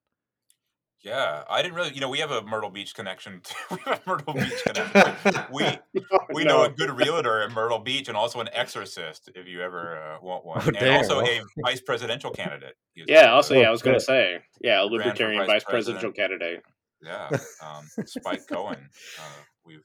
Yeah, 1.03 1.43
I 1.49 1.61
didn't 1.61 1.75
really. 1.75 1.93
You 1.93 1.99
know, 1.99 2.07
we 2.09 2.19
have 2.19 2.31
a 2.31 2.41
Myrtle 2.43 2.69
Beach 2.69 2.95
connection. 2.95 3.41
Too. 3.43 3.55
we 3.71 3.77
have 3.85 4.01
a 4.05 4.09
Myrtle 4.09 4.33
Beach 4.33 4.63
connection. 4.65 5.43
we 5.51 5.65
we 6.33 6.43
know 6.45 6.63
a 6.63 6.69
good 6.69 6.89
realtor 6.91 7.41
in 7.43 7.51
Myrtle 7.53 7.79
Beach 7.79 8.07
and 8.07 8.15
also 8.15 8.39
an 8.39 8.49
exorcist 8.53 9.29
if 9.35 9.45
you 9.47 9.61
ever 9.61 10.01
uh, 10.01 10.17
want 10.21 10.45
one, 10.45 10.61
Oh, 10.63 10.67
and 10.67 10.77
damn. 10.77 10.97
also 10.99 11.19
a 11.21 11.41
vice 11.63 11.81
presidential 11.81 12.31
candidate. 12.31 12.75
Yeah. 12.95 13.33
Also, 13.33 13.55
Oh, 13.55 13.59
yeah, 13.59 13.67
I 13.67 13.71
was 13.71 13.81
going 13.81 13.95
to 13.95 13.99
say, 13.99 14.39
yeah, 14.61 14.81
a 14.81 14.85
libertarian 14.85 15.41
vice 15.41 15.47
vice 15.47 15.63
president. 15.65 15.99
presidential 15.99 16.11
candidate. 16.13 16.63
yeah, 17.03 17.29
um, 17.61 18.05
Spike 18.05 18.47
Cohen. 18.47 18.87
Uh, 19.19 19.23
we've 19.65 19.81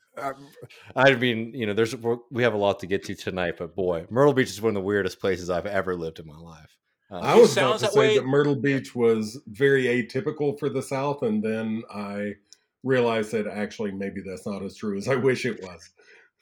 I 0.95 1.15
mean, 1.17 1.53
you 1.53 1.67
know, 1.67 1.75
there's 1.75 1.97
we 2.31 2.45
have 2.45 2.55
a 2.55 2.59
lot 2.59 2.79
to 2.81 2.87
get 2.87 3.03
to 3.07 3.17
tonight, 3.17 3.55
but 3.59 3.75
boy, 3.75 4.07
Myrtle 4.09 4.35
Beach 4.35 4.51
is 4.51 4.63
one 4.63 4.71
of 4.71 4.75
the 4.75 4.81
weirdest 4.87 5.21
places 5.21 5.51
I've 5.51 5.67
ever 5.67 5.97
lived 5.97 6.21
in 6.21 6.27
my 6.29 6.37
life. 6.39 6.77
Uh, 7.11 7.19
I 7.19 7.37
was 7.37 7.57
about 7.57 7.79
to 7.79 7.87
that 7.87 7.93
say 7.93 7.99
way- 8.01 8.19
that 8.19 8.27
Myrtle 8.27 8.57
Beach 8.57 8.95
was 8.95 9.41
very 9.47 9.85
atypical 9.85 10.59
for 10.59 10.69
the 10.69 10.83
South, 10.83 11.23
and 11.23 11.43
then 11.43 11.83
I 11.93 12.35
realized 12.83 13.33
that 13.33 13.47
actually 13.47 13.93
maybe 13.93 14.21
that's 14.25 14.47
not 14.47 14.63
as 14.63 14.77
true 14.77 14.97
as 14.97 15.09
I 15.09 15.15
wish 15.17 15.45
it 15.45 15.63
was. 15.63 15.91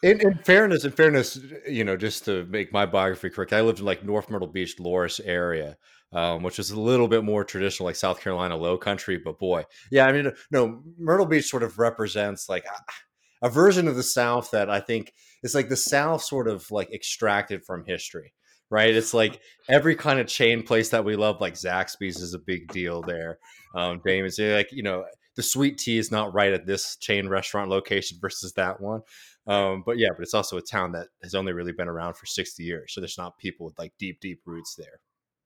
In, 0.03 0.21
in 0.21 0.35
fairness, 0.45 0.85
in 0.85 0.93
fairness, 0.93 1.41
you 1.67 1.83
know, 1.83 1.97
just 1.97 2.25
to 2.27 2.45
make 2.47 2.73
my 2.73 2.85
biography 2.85 3.31
correct, 3.31 3.53
I 3.53 3.63
lived 3.63 3.79
in 3.79 3.87
like 3.87 4.05
North 4.05 4.29
Myrtle 4.29 4.49
Beach, 4.49 4.79
Loris 4.79 5.21
area, 5.21 5.79
um, 6.13 6.43
which 6.43 6.59
is 6.59 6.71
a 6.71 6.79
little 6.79 7.09
bit 7.09 7.25
more 7.25 7.45
traditional, 7.45 7.87
like 7.87 7.97
South 7.97 8.21
Carolina 8.21 8.57
Low 8.57 8.77
Country. 8.77 9.17
But 9.17 9.39
boy, 9.39 9.65
yeah, 9.91 10.07
I 10.07 10.13
mean, 10.13 10.33
no, 10.51 10.83
Myrtle 10.99 11.27
Beach 11.27 11.47
sort 11.47 11.63
of 11.63 11.79
represents 11.79 12.49
like 12.49 12.67
a, 12.67 13.47
a 13.47 13.49
version 13.49 13.89
of 13.89 13.97
the 13.97 14.03
South 14.03 14.51
that 14.51 14.69
I 14.69 14.81
think 14.81 15.15
is 15.43 15.55
like 15.55 15.71
the 15.71 15.77
South 15.77 16.23
sort 16.23 16.47
of 16.49 16.71
like 16.71 16.93
extracted 16.93 17.65
from 17.65 17.85
history, 17.87 18.35
right? 18.71 18.95
It's 18.95 19.15
like 19.15 19.41
every 19.69 19.95
kind 19.95 20.21
of 20.21 20.27
chain 20.27 20.63
place 20.63 20.91
that 20.91 21.05
we 21.05 21.17
love, 21.17 21.41
like 21.41 21.55
Zaxby's 21.55 22.17
is 22.21 22.35
a 22.35 22.39
big 22.39 22.69
deal 22.73 23.03
there. 23.03 23.39
Um, 23.75 24.01
Damon's 24.05 24.39
like, 24.39 24.73
you 24.73 24.83
know, 24.83 25.05
the 25.37 25.43
sweet 25.43 25.79
tea 25.79 25.99
is 25.99 26.11
not 26.11 26.33
right 26.35 26.53
at 26.53 26.67
this 26.67 26.97
chain 26.97 27.29
restaurant 27.29 27.71
location 27.71 28.19
versus 28.21 28.53
that 28.55 28.81
one. 28.81 29.03
Um, 29.47 29.83
but 29.85 29.99
yeah, 29.99 30.09
but 30.17 30.23
it's 30.23 30.35
also 30.35 30.57
a 30.57 30.63
town 30.63 30.93
that 30.93 31.09
has 31.23 31.35
only 31.35 31.53
really 31.53 31.73
been 31.73 31.89
around 31.89 32.15
for 32.17 32.27
60 32.27 32.63
years. 32.63 32.93
So 32.95 33.01
there's 33.01 33.19
not 33.19 33.39
people 33.39 33.67
with 33.67 33.79
like 33.79 33.93
deep, 33.99 34.21
deep 34.21 34.41
roots 34.47 34.75
there. 34.77 35.01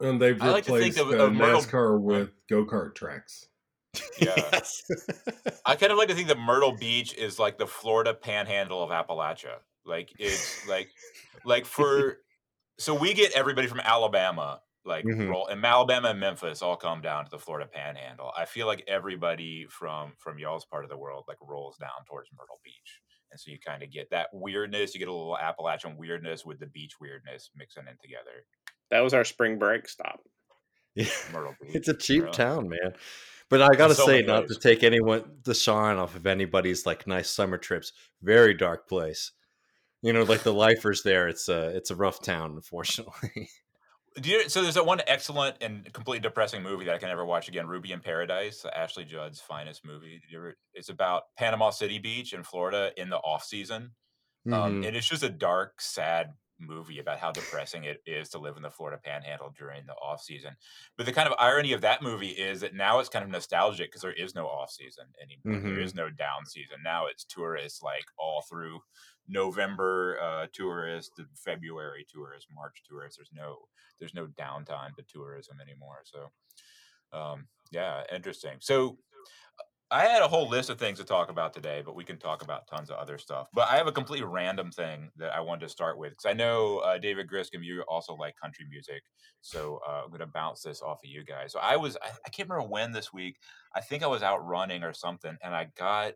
And 0.08 0.20
they've 0.20 0.40
I 0.40 0.50
like 0.50 0.64
to 0.64 0.78
think 0.78 0.96
replaced 0.96 0.98
of- 0.98 1.20
uh, 1.20 1.24
of 1.24 1.32
Myrtle- 1.34 1.60
NASCAR 1.60 2.00
with 2.00 2.30
go 2.48 2.64
kart 2.64 2.94
tracks. 2.94 3.46
Yeah. 4.20 4.34
Yes. 4.36 4.82
I 5.66 5.74
kind 5.74 5.92
of 5.92 5.98
like 5.98 6.08
to 6.08 6.14
think 6.14 6.28
that 6.28 6.38
Myrtle 6.38 6.76
Beach 6.76 7.12
is 7.14 7.38
like 7.38 7.58
the 7.58 7.66
Florida 7.66 8.14
panhandle 8.14 8.82
of 8.82 8.90
Appalachia. 8.90 9.56
Like 9.84 10.10
it's 10.18 10.66
like 10.68 10.88
like 11.44 11.64
for 11.66 12.18
so 12.80 12.94
we 12.94 13.14
get 13.14 13.32
everybody 13.32 13.66
from 13.68 13.80
Alabama 13.80 14.60
like 14.84 15.04
Mhm. 15.04 15.28
roll 15.28 15.46
and 15.46 15.64
Alabama 15.64 16.08
and 16.08 16.20
Memphis 16.20 16.62
all 16.62 16.76
come 16.76 17.02
down 17.02 17.24
to 17.26 17.30
the 17.30 17.38
Florida 17.38 17.68
panhandle. 17.68 18.32
I 18.36 18.46
feel 18.46 18.66
like 18.66 18.82
everybody 18.88 19.66
from 19.68 20.14
from 20.18 20.38
y'all's 20.38 20.64
part 20.64 20.84
of 20.84 20.90
the 20.90 20.96
world 20.96 21.24
like 21.28 21.36
rolls 21.42 21.76
down 21.78 22.04
towards 22.08 22.30
Myrtle 22.32 22.60
Beach. 22.64 23.00
And 23.30 23.38
so 23.38 23.50
you 23.50 23.58
kind 23.60 23.82
of 23.84 23.90
get 23.92 24.10
that 24.10 24.28
weirdness, 24.32 24.94
you 24.94 24.98
get 24.98 25.08
a 25.08 25.12
little 25.12 25.38
Appalachian 25.38 25.96
weirdness 25.96 26.44
with 26.44 26.58
the 26.58 26.66
beach 26.66 26.98
weirdness 27.00 27.50
mixing 27.54 27.86
in 27.86 27.96
together. 28.02 28.44
That 28.90 29.00
was 29.00 29.14
our 29.14 29.22
spring 29.24 29.58
break 29.58 29.86
stop. 29.88 30.20
Yeah. 30.96 31.06
Myrtle 31.32 31.54
Beach. 31.60 31.76
It's 31.76 31.88
a 31.88 31.94
cheap 31.94 32.22
really. 32.24 32.32
town, 32.32 32.68
man. 32.68 32.94
But 33.50 33.62
I 33.62 33.74
gotta 33.76 33.94
so 33.94 34.06
say, 34.06 34.22
not 34.22 34.42
ways. 34.48 34.56
to 34.56 34.60
take 34.60 34.82
anyone 34.82 35.40
the 35.44 35.54
shine 35.54 35.96
off 35.98 36.16
of 36.16 36.26
anybody's 36.26 36.86
like 36.86 37.06
nice 37.06 37.28
summer 37.30 37.58
trips. 37.58 37.92
Very 38.22 38.54
dark 38.54 38.88
place. 38.88 39.32
You 40.02 40.12
know, 40.12 40.22
like 40.22 40.42
the 40.42 40.52
lifers 40.54 41.02
there. 41.02 41.28
It's 41.28 41.48
a 41.48 41.68
it's 41.76 41.90
a 41.90 41.96
rough 41.96 42.22
town, 42.22 42.52
unfortunately. 42.52 43.48
Do 44.20 44.28
you, 44.28 44.48
so 44.48 44.60
there's 44.62 44.74
that 44.74 44.86
one 44.86 45.00
excellent 45.06 45.58
and 45.60 45.90
completely 45.92 46.18
depressing 46.20 46.62
movie 46.64 46.84
that 46.86 46.94
I 46.94 46.98
can 46.98 47.08
never 47.08 47.24
watch 47.24 47.48
again, 47.48 47.68
Ruby 47.68 47.92
in 47.92 48.00
Paradise, 48.00 48.64
Ashley 48.74 49.04
Judd's 49.04 49.40
finest 49.40 49.84
movie. 49.84 50.18
Did 50.18 50.32
you 50.32 50.38
ever, 50.38 50.56
it's 50.74 50.88
about 50.88 51.24
Panama 51.38 51.70
City 51.70 52.00
Beach 52.00 52.32
in 52.32 52.42
Florida 52.42 52.92
in 52.96 53.08
the 53.08 53.18
off 53.18 53.44
season. 53.44 53.94
Um, 54.50 54.78
Mhm. 54.78 54.82
and 54.82 54.96
it's 54.96 55.08
just 55.08 55.22
a 55.22 55.30
dark, 55.30 55.80
sad 55.80 56.32
movie 56.58 56.98
about 56.98 57.18
how 57.20 57.32
depressing 57.32 57.84
it 57.84 58.02
is 58.06 58.30
to 58.30 58.38
live 58.38 58.56
in 58.56 58.62
the 58.62 58.70
Florida 58.70 59.00
Panhandle 59.02 59.50
during 59.56 59.86
the 59.86 59.94
off 59.94 60.22
season. 60.22 60.56
But 60.96 61.06
the 61.06 61.12
kind 61.12 61.28
of 61.28 61.34
irony 61.38 61.72
of 61.72 61.82
that 61.82 62.02
movie 62.02 62.30
is 62.30 62.60
that 62.62 62.74
now 62.74 62.98
it's 63.00 63.08
kind 63.08 63.24
of 63.24 63.30
nostalgic 63.30 63.90
because 63.90 64.02
there 64.02 64.12
is 64.12 64.34
no 64.34 64.46
off 64.48 64.70
season 64.70 65.06
anymore. 65.22 65.60
There 65.64 65.78
Mhm. 65.78 65.84
is 65.84 65.94
no 65.94 66.10
down 66.10 66.46
season. 66.46 66.78
Now 66.82 67.06
it's 67.06 67.24
tourists 67.24 67.82
like 67.82 68.06
all 68.18 68.42
through 68.42 68.80
November 69.30 70.18
uh, 70.20 70.46
tourists, 70.52 71.14
to 71.16 71.24
February 71.34 72.06
tourists, 72.12 72.50
March 72.54 72.82
tourists. 72.88 73.16
There's 73.16 73.30
no 73.34 73.56
there's 73.98 74.14
no 74.14 74.26
downtime 74.26 74.94
to 74.96 75.04
tourism 75.08 75.58
anymore. 75.60 76.02
So 76.04 76.30
um, 77.12 77.46
yeah, 77.72 78.02
interesting. 78.12 78.56
So 78.60 78.98
I 79.92 80.04
had 80.04 80.22
a 80.22 80.28
whole 80.28 80.48
list 80.48 80.70
of 80.70 80.78
things 80.78 80.98
to 80.98 81.04
talk 81.04 81.30
about 81.30 81.52
today, 81.52 81.82
but 81.84 81.96
we 81.96 82.04
can 82.04 82.16
talk 82.16 82.42
about 82.42 82.68
tons 82.68 82.90
of 82.90 82.96
other 82.96 83.18
stuff. 83.18 83.48
But 83.52 83.68
I 83.68 83.76
have 83.76 83.88
a 83.88 83.92
completely 83.92 84.24
random 84.24 84.70
thing 84.70 85.10
that 85.16 85.34
I 85.34 85.40
wanted 85.40 85.62
to 85.62 85.68
start 85.68 85.98
with 85.98 86.10
because 86.10 86.26
I 86.26 86.32
know 86.32 86.78
uh, 86.78 86.98
David 86.98 87.26
Griscom, 87.28 87.64
you 87.64 87.82
also 87.88 88.14
like 88.14 88.36
country 88.40 88.66
music, 88.70 89.02
so 89.40 89.80
uh, 89.88 90.02
I'm 90.04 90.10
going 90.10 90.20
to 90.20 90.26
bounce 90.26 90.62
this 90.62 90.80
off 90.80 91.00
of 91.02 91.10
you 91.10 91.24
guys. 91.24 91.52
So 91.52 91.58
I 91.60 91.76
was, 91.76 91.96
I, 91.96 92.10
I 92.24 92.30
can't 92.30 92.48
remember 92.48 92.70
when 92.70 92.92
this 92.92 93.12
week. 93.12 93.38
I 93.74 93.80
think 93.80 94.04
I 94.04 94.06
was 94.06 94.22
out 94.22 94.46
running 94.46 94.84
or 94.84 94.92
something, 94.92 95.36
and 95.42 95.56
I 95.56 95.66
got 95.76 96.12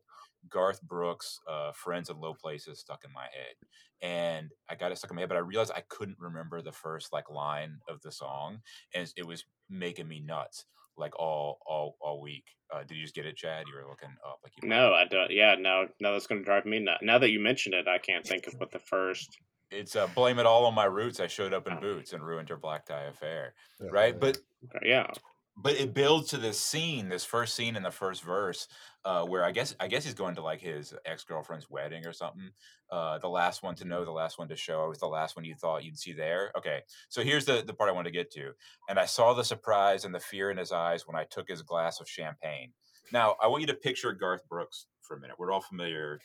Garth 0.48 0.82
Brooks' 0.82 1.40
uh, 1.50 1.72
"Friends 1.72 2.10
in 2.10 2.20
Low 2.20 2.34
Places" 2.34 2.80
stuck 2.80 3.04
in 3.04 3.12
my 3.12 3.22
head, 3.24 3.54
and 4.02 4.50
I 4.68 4.74
got 4.74 4.92
it 4.92 4.98
stuck 4.98 5.10
in 5.10 5.16
my 5.16 5.22
head. 5.22 5.28
But 5.28 5.36
I 5.36 5.40
realized 5.40 5.72
I 5.74 5.82
couldn't 5.88 6.18
remember 6.18 6.62
the 6.62 6.72
first 6.72 7.12
like 7.12 7.30
line 7.30 7.78
of 7.88 8.00
the 8.02 8.12
song, 8.12 8.60
and 8.94 9.12
it 9.16 9.26
was 9.26 9.44
making 9.68 10.08
me 10.08 10.20
nuts 10.20 10.66
like 10.96 11.18
all 11.18 11.58
all 11.66 11.96
all 12.00 12.20
week. 12.20 12.44
Uh, 12.72 12.82
did 12.84 12.96
you 12.96 13.02
just 13.02 13.14
get 13.14 13.26
it, 13.26 13.36
Chad? 13.36 13.64
You 13.68 13.74
were 13.76 13.88
looking 13.88 14.14
up 14.26 14.40
like 14.42 14.52
you. 14.60 14.68
No, 14.68 14.92
I 14.92 15.04
don't. 15.04 15.30
Yeah, 15.30 15.54
no, 15.58 15.86
no, 16.00 16.12
that's 16.12 16.26
going 16.26 16.40
to 16.40 16.44
drive 16.44 16.66
me 16.66 16.80
nuts. 16.80 17.00
Now 17.02 17.18
that 17.18 17.30
you 17.30 17.40
mentioned 17.40 17.74
it, 17.74 17.86
I 17.88 17.98
can't 17.98 18.26
think 18.26 18.46
of 18.46 18.54
what 18.54 18.70
the 18.70 18.78
first. 18.78 19.38
It's 19.70 19.96
uh, 19.96 20.06
blame 20.14 20.38
it 20.38 20.46
all 20.46 20.66
on 20.66 20.74
my 20.74 20.84
roots. 20.84 21.20
I 21.20 21.26
showed 21.26 21.52
up 21.52 21.66
in 21.66 21.80
boots 21.80 22.12
and 22.12 22.24
ruined 22.24 22.48
your 22.48 22.58
black 22.58 22.86
tie 22.86 23.04
affair. 23.04 23.54
Right, 23.80 24.18
but 24.18 24.38
Yeah, 24.82 25.08
but 25.56 25.74
it 25.74 25.94
builds 25.94 26.30
to 26.30 26.36
this 26.36 26.58
scene, 26.58 27.08
this 27.08 27.24
first 27.24 27.54
scene 27.54 27.76
in 27.76 27.82
the 27.82 27.90
first 27.90 28.22
verse, 28.22 28.66
uh, 29.04 29.24
where 29.24 29.44
I 29.44 29.52
guess 29.52 29.74
I 29.78 29.86
guess 29.86 30.04
he's 30.04 30.14
going 30.14 30.34
to 30.34 30.42
like 30.42 30.60
his 30.60 30.94
ex 31.04 31.24
girlfriend's 31.24 31.70
wedding 31.70 32.06
or 32.06 32.12
something. 32.12 32.50
Uh, 32.90 33.18
the 33.18 33.28
last 33.28 33.62
one 33.62 33.74
to 33.76 33.84
know, 33.84 34.04
the 34.04 34.10
last 34.10 34.38
one 34.38 34.48
to 34.48 34.56
show. 34.56 34.84
It 34.84 34.88
was 34.88 34.98
the 34.98 35.06
last 35.06 35.36
one 35.36 35.44
you 35.44 35.54
thought 35.54 35.84
you'd 35.84 35.98
see 35.98 36.12
there. 36.12 36.50
Okay, 36.56 36.80
so 37.08 37.22
here's 37.22 37.44
the 37.44 37.62
the 37.64 37.74
part 37.74 37.88
I 37.88 37.92
want 37.92 38.06
to 38.06 38.12
get 38.12 38.32
to. 38.32 38.52
And 38.88 38.98
I 38.98 39.06
saw 39.06 39.32
the 39.32 39.44
surprise 39.44 40.04
and 40.04 40.14
the 40.14 40.20
fear 40.20 40.50
in 40.50 40.56
his 40.56 40.72
eyes 40.72 41.06
when 41.06 41.16
I 41.16 41.24
took 41.24 41.48
his 41.48 41.62
glass 41.62 42.00
of 42.00 42.08
champagne. 42.08 42.72
Now 43.12 43.36
I 43.42 43.46
want 43.46 43.60
you 43.60 43.66
to 43.68 43.74
picture 43.74 44.12
Garth 44.12 44.48
Brooks 44.48 44.86
for 45.02 45.16
a 45.16 45.20
minute. 45.20 45.36
We're 45.38 45.52
all 45.52 45.60
familiar 45.60 46.20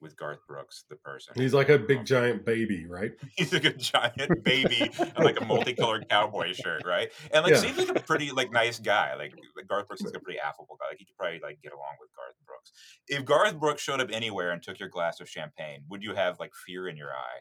with 0.00 0.16
Garth 0.16 0.40
Brooks, 0.46 0.84
the 0.90 0.96
person. 0.96 1.34
He's 1.36 1.54
like 1.54 1.68
a 1.68 1.78
big 1.78 1.98
um, 2.00 2.04
giant 2.04 2.44
baby, 2.44 2.86
right? 2.86 3.12
He's 3.36 3.52
like 3.52 3.64
a 3.64 3.72
giant 3.72 4.42
baby 4.44 4.90
in 5.16 5.22
like 5.22 5.40
a 5.40 5.44
multicolored 5.44 6.08
cowboy 6.08 6.52
shirt, 6.52 6.84
right? 6.84 7.10
And 7.32 7.44
like 7.44 7.54
Yeah. 7.54 7.60
seems 7.60 7.78
like 7.78 7.88
a 7.88 8.00
pretty 8.02 8.30
like 8.30 8.52
nice 8.52 8.78
guy. 8.78 9.14
Like 9.14 9.32
Garth 9.66 9.88
Brooks 9.88 10.02
is 10.02 10.12
like 10.12 10.20
a 10.20 10.24
pretty 10.24 10.38
affable 10.40 10.76
guy. 10.80 10.88
Like 10.88 10.98
he 10.98 11.04
could 11.06 11.16
probably 11.16 11.40
like 11.42 11.60
get 11.62 11.72
along 11.72 11.94
with 12.00 12.10
Garth 12.14 12.36
Brooks. 12.46 12.72
If 13.08 13.24
Garth 13.24 13.58
Brooks 13.58 13.82
showed 13.82 14.00
up 14.00 14.08
anywhere 14.12 14.50
and 14.50 14.62
took 14.62 14.78
your 14.78 14.88
glass 14.88 15.20
of 15.20 15.28
champagne, 15.28 15.84
would 15.88 16.02
you 16.02 16.14
have 16.14 16.38
like 16.38 16.52
fear 16.54 16.88
in 16.88 16.96
your 16.96 17.10
eye? 17.12 17.40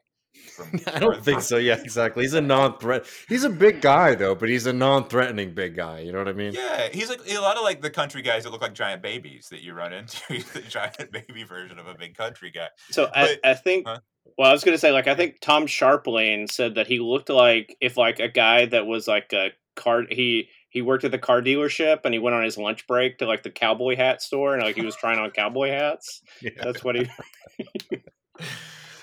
From 0.55 0.79
I 0.87 0.99
don't 0.99 1.23
think 1.23 1.41
so. 1.41 1.57
Yeah, 1.57 1.79
exactly. 1.79 2.23
He's 2.23 2.33
a 2.33 2.41
non-threat. 2.41 3.05
He's 3.27 3.43
a 3.43 3.49
big 3.49 3.81
guy 3.81 4.15
though, 4.15 4.35
but 4.35 4.49
he's 4.49 4.65
a 4.65 4.73
non-threatening 4.73 5.53
big 5.53 5.75
guy. 5.75 5.99
You 5.99 6.11
know 6.11 6.19
what 6.19 6.27
I 6.27 6.33
mean? 6.33 6.53
Yeah, 6.53 6.89
he's 6.91 7.09
like 7.09 7.21
a 7.29 7.39
lot 7.39 7.57
of 7.57 7.63
like 7.63 7.81
the 7.81 7.89
country 7.89 8.21
guys 8.21 8.43
that 8.43 8.51
look 8.51 8.61
like 8.61 8.73
giant 8.73 9.01
babies 9.01 9.47
that 9.51 9.61
you 9.61 9.73
run 9.73 9.93
into. 9.93 10.21
He's 10.27 10.51
the 10.53 10.61
giant 10.61 11.11
baby 11.11 11.43
version 11.43 11.79
of 11.79 11.87
a 11.87 11.95
big 11.95 12.15
country 12.15 12.51
guy. 12.51 12.67
So 12.91 13.09
I, 13.13 13.37
I 13.43 13.53
think. 13.53 13.87
huh? 13.87 13.99
Well, 14.37 14.49
I 14.49 14.53
was 14.53 14.63
going 14.63 14.73
to 14.73 14.79
say, 14.79 14.91
like, 14.91 15.07
I 15.07 15.15
think 15.15 15.41
Tom 15.41 15.67
Sharpling 15.67 16.49
said 16.49 16.75
that 16.75 16.87
he 16.87 16.99
looked 16.99 17.29
like 17.29 17.75
if 17.81 17.97
like 17.97 18.19
a 18.19 18.29
guy 18.29 18.65
that 18.67 18.85
was 18.85 19.07
like 19.07 19.33
a 19.33 19.49
car. 19.75 20.03
He 20.09 20.49
he 20.69 20.81
worked 20.81 21.03
at 21.03 21.11
the 21.11 21.19
car 21.19 21.41
dealership 21.41 21.99
and 22.03 22.13
he 22.13 22.19
went 22.19 22.35
on 22.35 22.43
his 22.43 22.57
lunch 22.57 22.87
break 22.87 23.19
to 23.19 23.27
like 23.27 23.43
the 23.43 23.51
cowboy 23.51 23.95
hat 23.95 24.23
store 24.23 24.55
and 24.55 24.63
like 24.63 24.75
he 24.75 24.83
was 24.83 24.95
trying 24.95 25.19
on 25.19 25.29
cowboy 25.31 25.69
hats. 25.69 26.21
Yeah. 26.41 26.49
That's 26.63 26.83
what 26.83 26.95
he. 26.95 27.07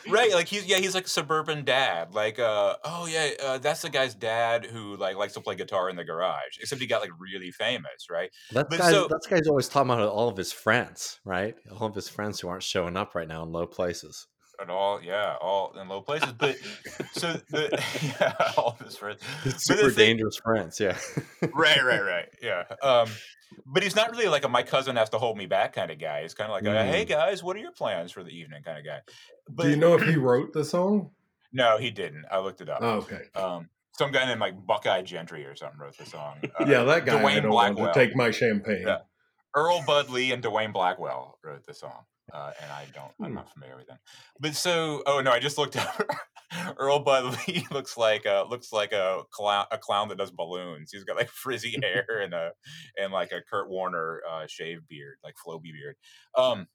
Right 0.09 0.33
like 0.33 0.47
he's 0.49 0.67
yeah 0.67 0.77
he's 0.79 0.95
like 0.95 1.05
a 1.07 1.09
suburban 1.09 1.65
dad 1.65 2.15
like 2.15 2.39
uh 2.39 2.77
oh 2.85 3.07
yeah 3.07 3.31
uh, 3.43 3.59
that's 3.59 3.83
the 3.83 3.91
guy's 3.91 4.15
dad 4.15 4.65
who 4.65 4.97
like 4.97 5.17
likes 5.17 5.35
to 5.35 5.41
play 5.41 5.55
guitar 5.55 5.89
in 5.91 5.97
the 5.97 6.05
garage 6.05 6.59
except 6.61 6.81
he 6.81 6.87
got 6.87 7.01
like 7.01 7.11
really 7.19 7.51
famous 7.51 8.09
right 8.11 8.31
That 8.53 8.69
But 8.71 8.79
guy, 8.79 8.91
so- 8.91 9.09
that 9.09 9.21
guy's 9.29 9.47
always 9.49 9.69
talking 9.69 9.91
about 9.91 10.09
all 10.09 10.29
of 10.29 10.37
his 10.37 10.53
friends, 10.53 11.21
right? 11.25 11.55
All 11.79 11.87
of 11.87 11.95
his 11.95 12.09
friends 12.09 12.41
who 12.41 12.49
aren't 12.49 12.63
showing 12.63 12.97
up 12.97 13.15
right 13.15 13.29
now 13.29 13.43
in 13.43 13.51
low 13.53 13.67
places. 13.67 14.27
And 14.61 14.71
all 14.71 15.01
yeah 15.03 15.37
all 15.41 15.73
in 15.81 15.89
low 15.89 16.01
places 16.01 16.33
but 16.39 16.57
so 17.13 17.33
the 17.51 17.83
yeah 18.21 18.35
all 18.57 18.77
of 18.79 18.87
his 18.87 18.97
friends 18.97 19.21
the 19.45 19.51
Super 19.59 19.91
thing- 19.91 20.17
dangerous 20.17 20.37
friends, 20.37 20.79
yeah. 20.81 20.97
right 21.55 21.83
right 21.85 22.03
right 22.05 22.29
yeah 22.43 22.65
um 22.83 23.09
but 23.67 23.83
he's 23.83 23.97
not 23.97 24.11
really 24.13 24.29
like 24.29 24.45
a 24.45 24.49
my 24.49 24.63
cousin 24.63 24.97
has 24.97 25.11
to 25.11 25.19
hold 25.19 25.37
me 25.37 25.47
back 25.47 25.73
kind 25.73 25.91
of 25.91 25.99
guy 25.99 26.23
he's 26.23 26.35
kind 26.35 26.51
of 26.51 26.55
like 26.55 26.65
a, 26.65 26.85
hey 26.85 27.05
guys 27.05 27.43
what 27.43 27.57
are 27.57 27.61
your 27.61 27.73
plans 27.73 28.13
for 28.13 28.23
the 28.23 28.31
evening 28.31 28.63
kind 28.63 28.79
of 28.79 28.85
guy 28.85 28.99
but 29.49 29.65
Do 29.65 29.71
you 29.71 29.77
know 29.77 29.95
if 29.95 30.03
he 30.03 30.17
wrote 30.17 30.53
the 30.53 30.65
song? 30.65 31.11
no 31.53 31.79
he 31.79 31.91
didn't 31.91 32.25
i 32.31 32.39
looked 32.39 32.61
it 32.61 32.69
up 32.69 32.79
Oh, 32.83 32.99
okay. 32.99 33.23
um 33.35 33.69
some 33.99 34.13
guy 34.13 34.25
named 34.25 34.41
like 34.41 34.55
buckeye 34.67 35.03
gentry 35.03 35.45
or 35.45 35.55
something 35.57 35.79
wrote 35.81 35.97
the 35.99 36.07
song 36.07 36.37
uh, 36.59 36.65
yeah, 36.67 36.85
that 36.85 37.05
guy. 37.05 37.19
I 37.19 37.23
Dwayne 37.23 37.43
don't 37.43 37.53
want 37.53 37.77
Blackwell. 37.77 37.93
to 37.95 38.01
take 38.07 38.17
my 38.17 38.31
champagne. 38.31 38.85
Yeah. 38.87 38.99
Earl 39.55 39.83
Bud 39.87 40.09
Lee 40.11 40.33
and 40.33 40.43
Dwayne 40.43 40.73
Blackwell 40.73 41.39
wrote 41.45 41.67
the 41.67 41.75
song, 41.75 42.05
uh, 42.33 42.53
and 42.63 42.71
I 42.71 42.87
don't, 42.95 43.13
I'm 43.21 43.31
Hmm. 43.31 43.35
not 43.35 43.53
familiar 43.53 43.77
with 43.77 43.87
them. 43.87 43.99
But 44.39 44.55
so, 44.55 45.03
oh 45.07 45.21
no, 45.21 45.31
I 45.33 45.39
just 45.41 45.59
looked 45.59 45.77
up. 45.77 46.07
Earl 46.79 46.99
Bud 47.01 47.37
Lee 47.47 47.67
looks 47.71 47.97
like 47.97 48.25
a 48.25 48.45
looks 48.49 48.73
like 48.73 48.93
a 48.93 49.23
clown 49.31 49.67
a 49.71 49.79
clown 49.79 50.09
that 50.09 50.19
does 50.19 50.31
balloons. 50.33 50.91
He's 50.93 51.05
got 51.05 51.17
like 51.17 51.29
frizzy 51.45 51.79
hair 51.83 52.05
and 52.23 52.35
a 52.35 52.53
and 52.99 53.13
like 53.13 53.33
a 53.33 53.41
Kurt 53.43 53.69
Warner 53.71 54.21
uh, 54.29 54.47
shaved 54.49 54.89
beard, 54.89 55.17
like 55.23 55.35
Floby 55.47 55.73
beard. 55.73 55.97
Um, 56.37 56.67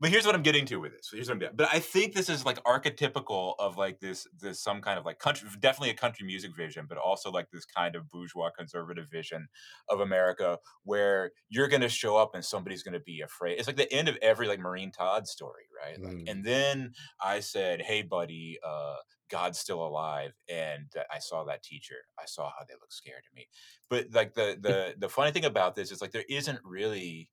but 0.00 0.10
here's 0.10 0.24
what 0.26 0.34
I'm 0.34 0.42
getting 0.42 0.64
to 0.66 0.76
with 0.80 0.92
this. 0.92 1.10
Here's 1.12 1.28
what 1.28 1.34
I'm 1.34 1.38
getting. 1.40 1.56
But 1.56 1.68
I 1.72 1.78
think 1.78 2.14
this 2.14 2.28
is 2.28 2.44
like 2.44 2.62
archetypical 2.64 3.54
of 3.58 3.76
like 3.76 4.00
this 4.00 4.26
this 4.38 4.60
some 4.62 4.80
kind 4.80 4.98
of 4.98 5.04
like 5.04 5.18
country, 5.18 5.48
definitely 5.60 5.90
a 5.90 5.94
country 5.94 6.26
music 6.26 6.56
vision, 6.56 6.86
but 6.88 6.98
also 6.98 7.30
like 7.30 7.50
this 7.50 7.66
kind 7.66 7.94
of 7.96 8.08
bourgeois 8.08 8.50
conservative 8.56 9.10
vision 9.10 9.48
of 9.88 10.00
America 10.00 10.58
where 10.84 11.32
you're 11.48 11.68
going 11.68 11.82
to 11.82 11.88
show 11.88 12.16
up 12.16 12.34
and 12.34 12.44
somebody's 12.44 12.82
going 12.82 12.94
to 12.94 13.00
be 13.00 13.20
afraid. 13.20 13.58
It's 13.58 13.66
like 13.66 13.76
the 13.76 13.92
end 13.92 14.08
of 14.08 14.16
every 14.22 14.48
like 14.48 14.60
Maureen 14.60 14.90
Todd 14.90 15.26
story, 15.26 15.64
right? 15.76 15.98
Like, 16.02 16.20
Mm. 16.20 16.24
and 16.26 16.44
then 16.44 16.92
I 17.22 17.40
said, 17.40 17.82
"Hey, 17.82 18.02
buddy, 18.02 18.58
uh, 18.64 18.96
God's 19.28 19.58
still 19.58 19.84
alive," 19.86 20.32
and 20.48 20.90
I 21.10 21.18
saw 21.18 21.44
that 21.44 21.62
teacher. 21.62 22.06
I 22.18 22.24
saw 22.26 22.50
how 22.50 22.64
they 22.66 22.74
look 22.74 22.92
scared 22.92 23.24
of 23.30 23.34
me. 23.34 23.48
But 23.88 24.12
like 24.12 24.34
the 24.34 24.56
the 24.60 24.94
the 24.98 25.08
funny 25.08 25.30
thing 25.32 25.44
about 25.44 25.74
this 25.74 25.90
is 25.90 26.00
like 26.00 26.12
there 26.12 26.24
isn't 26.28 26.60
really 26.64 27.30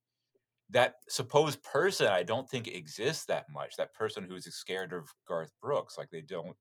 that 0.69 0.95
supposed 1.07 1.63
person 1.63 2.07
I 2.07 2.23
don't 2.23 2.49
think 2.49 2.67
exists 2.67 3.25
that 3.25 3.45
much. 3.51 3.75
That 3.77 3.93
person 3.93 4.25
who's 4.27 4.45
scared 4.53 4.93
of 4.93 5.09
Garth 5.27 5.51
Brooks, 5.61 5.97
like 5.97 6.09
they 6.11 6.21
don't, 6.21 6.55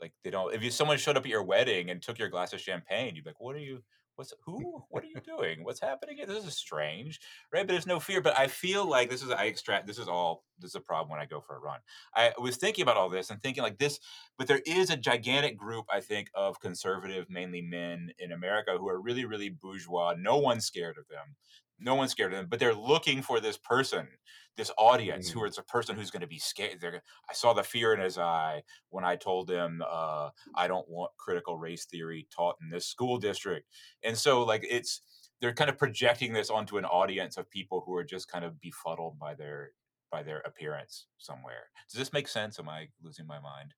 like 0.00 0.12
they 0.24 0.30
don't. 0.30 0.54
If 0.54 0.62
you 0.62 0.70
someone 0.70 0.98
showed 0.98 1.16
up 1.16 1.24
at 1.24 1.30
your 1.30 1.44
wedding 1.44 1.90
and 1.90 2.02
took 2.02 2.18
your 2.18 2.28
glass 2.28 2.52
of 2.52 2.60
champagne, 2.60 3.14
you'd 3.14 3.24
be 3.24 3.30
like, 3.30 3.40
"What 3.40 3.54
are 3.54 3.60
you? 3.60 3.82
What's 4.16 4.32
who? 4.44 4.82
What 4.90 5.04
are 5.04 5.08
you 5.08 5.20
doing? 5.24 5.64
What's 5.64 5.80
happening 5.80 6.16
here? 6.16 6.26
This 6.26 6.44
is 6.44 6.56
strange, 6.56 7.20
right?" 7.52 7.66
But 7.66 7.72
there's 7.72 7.86
no 7.86 8.00
fear. 8.00 8.20
But 8.20 8.36
I 8.38 8.48
feel 8.48 8.88
like 8.88 9.08
this 9.08 9.22
is 9.22 9.30
I 9.30 9.44
extract. 9.44 9.86
This 9.86 9.98
is 9.98 10.08
all. 10.08 10.44
This 10.58 10.72
is 10.72 10.76
a 10.76 10.80
problem 10.80 11.10
when 11.10 11.20
I 11.20 11.26
go 11.26 11.40
for 11.40 11.56
a 11.56 11.60
run. 11.60 11.80
I 12.14 12.32
was 12.38 12.56
thinking 12.56 12.82
about 12.82 12.96
all 12.96 13.08
this 13.08 13.30
and 13.30 13.40
thinking 13.40 13.62
like 13.62 13.78
this, 13.78 14.00
but 14.36 14.48
there 14.48 14.62
is 14.66 14.90
a 14.90 14.96
gigantic 14.96 15.56
group 15.56 15.86
I 15.92 16.00
think 16.00 16.28
of 16.34 16.60
conservative, 16.60 17.26
mainly 17.30 17.62
men 17.62 18.10
in 18.18 18.32
America, 18.32 18.76
who 18.78 18.88
are 18.88 19.00
really, 19.00 19.24
really 19.24 19.48
bourgeois. 19.48 20.14
No 20.18 20.38
one's 20.38 20.66
scared 20.66 20.98
of 20.98 21.06
them 21.08 21.36
no 21.78 21.94
one's 21.94 22.12
scared 22.12 22.32
of 22.32 22.38
them, 22.38 22.46
but 22.48 22.58
they're 22.58 22.74
looking 22.74 23.22
for 23.22 23.40
this 23.40 23.56
person, 23.56 24.08
this 24.56 24.70
audience, 24.78 25.28
who 25.28 25.44
is 25.44 25.58
a 25.58 25.62
person 25.62 25.96
who's 25.96 26.10
going 26.10 26.20
to 26.20 26.26
be 26.26 26.38
scared. 26.38 26.80
They're, 26.80 27.02
I 27.28 27.32
saw 27.32 27.52
the 27.52 27.62
fear 27.62 27.92
in 27.92 28.00
his 28.00 28.18
eye 28.18 28.62
when 28.90 29.04
I 29.04 29.16
told 29.16 29.50
him 29.50 29.82
uh, 29.88 30.30
I 30.54 30.68
don't 30.68 30.88
want 30.88 31.12
critical 31.16 31.58
race 31.58 31.84
theory 31.84 32.28
taught 32.34 32.56
in 32.62 32.70
this 32.70 32.86
school 32.86 33.18
district, 33.18 33.68
and 34.02 34.16
so 34.16 34.42
like 34.42 34.64
it's 34.68 35.00
they're 35.40 35.52
kind 35.52 35.70
of 35.70 35.78
projecting 35.78 36.32
this 36.32 36.50
onto 36.50 36.78
an 36.78 36.84
audience 36.84 37.36
of 37.36 37.50
people 37.50 37.82
who 37.84 37.94
are 37.94 38.04
just 38.04 38.30
kind 38.30 38.44
of 38.44 38.60
befuddled 38.60 39.18
by 39.18 39.34
their 39.34 39.72
by 40.10 40.22
their 40.22 40.38
appearance 40.40 41.06
somewhere. 41.18 41.70
Does 41.90 41.98
this 41.98 42.12
make 42.12 42.28
sense? 42.28 42.58
Am 42.58 42.68
I 42.68 42.88
losing 43.02 43.26
my 43.26 43.40
mind? 43.40 43.74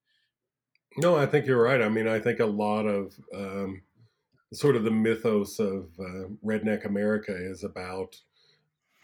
No, 0.99 1.17
I 1.17 1.27
think 1.27 1.47
you're 1.47 1.63
right. 1.63 1.83
I 1.83 1.89
mean, 1.89 2.07
I 2.09 2.21
think 2.21 2.41
a 2.41 2.47
lot 2.47 2.87
of 2.87 3.15
um, 3.35 3.83
sort 4.53 4.77
of 4.77 4.85
the 4.85 4.91
mythos 4.91 5.59
of 5.59 5.89
uh, 5.99 6.29
redneck 6.45 6.85
America 6.87 7.35
is 7.37 7.65
about 7.65 8.17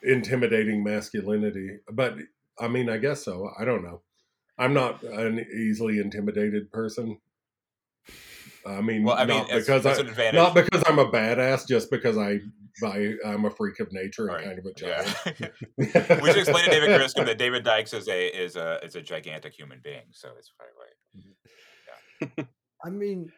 intimidating 0.02 0.82
masculinity. 0.84 1.78
But 1.90 2.16
I 2.58 2.68
mean, 2.68 2.88
I 2.88 2.98
guess 2.98 3.24
so. 3.24 3.50
I 3.58 3.64
don't 3.64 3.82
know. 3.82 4.02
I'm 4.58 4.74
not 4.74 5.02
an 5.02 5.38
easily 5.40 5.98
intimidated 5.98 6.70
person. 6.70 7.18
I 8.64 8.80
mean, 8.80 9.02
Well, 9.02 9.16
I 9.16 9.24
mean, 9.24 9.38
not 9.38 9.46
it's- 9.50 9.66
because 9.66 9.84
it's 9.86 9.98
I, 9.98 10.02
an 10.02 10.08
advantage. 10.08 10.34
not 10.34 10.54
because 10.54 10.82
I'm 10.86 10.98
a 11.00 11.10
badass, 11.10 11.66
just 11.66 11.90
because 11.90 12.16
I, 12.16 12.38
I 12.84 13.14
I'm 13.26 13.44
a 13.44 13.50
freak 13.50 13.80
of 13.80 13.88
nature 13.92 14.28
and 14.28 14.34
Right. 14.36 14.44
kind 14.44 14.58
of 14.58 14.66
a 14.66 14.72
Yeah. 14.80 15.48
we 16.22 16.28
should 16.30 16.38
explain 16.40 16.64
to 16.66 16.70
David 16.70 16.90
Griscom 16.90 17.26
that 17.26 17.38
David 17.38 17.64
Dykes 17.64 17.92
is 17.92 18.08
a 18.08 18.26
is 18.28 18.54
a 18.56 18.78
is 18.84 18.94
a 18.94 19.02
gigantic 19.02 19.52
human 19.52 19.80
being. 19.82 20.04
So 20.12 20.30
it's 20.38 20.50
probably 20.56 20.74
right. 20.78 22.36
Yeah. 22.38 22.44
I 22.84 22.90
mean, 22.90 23.32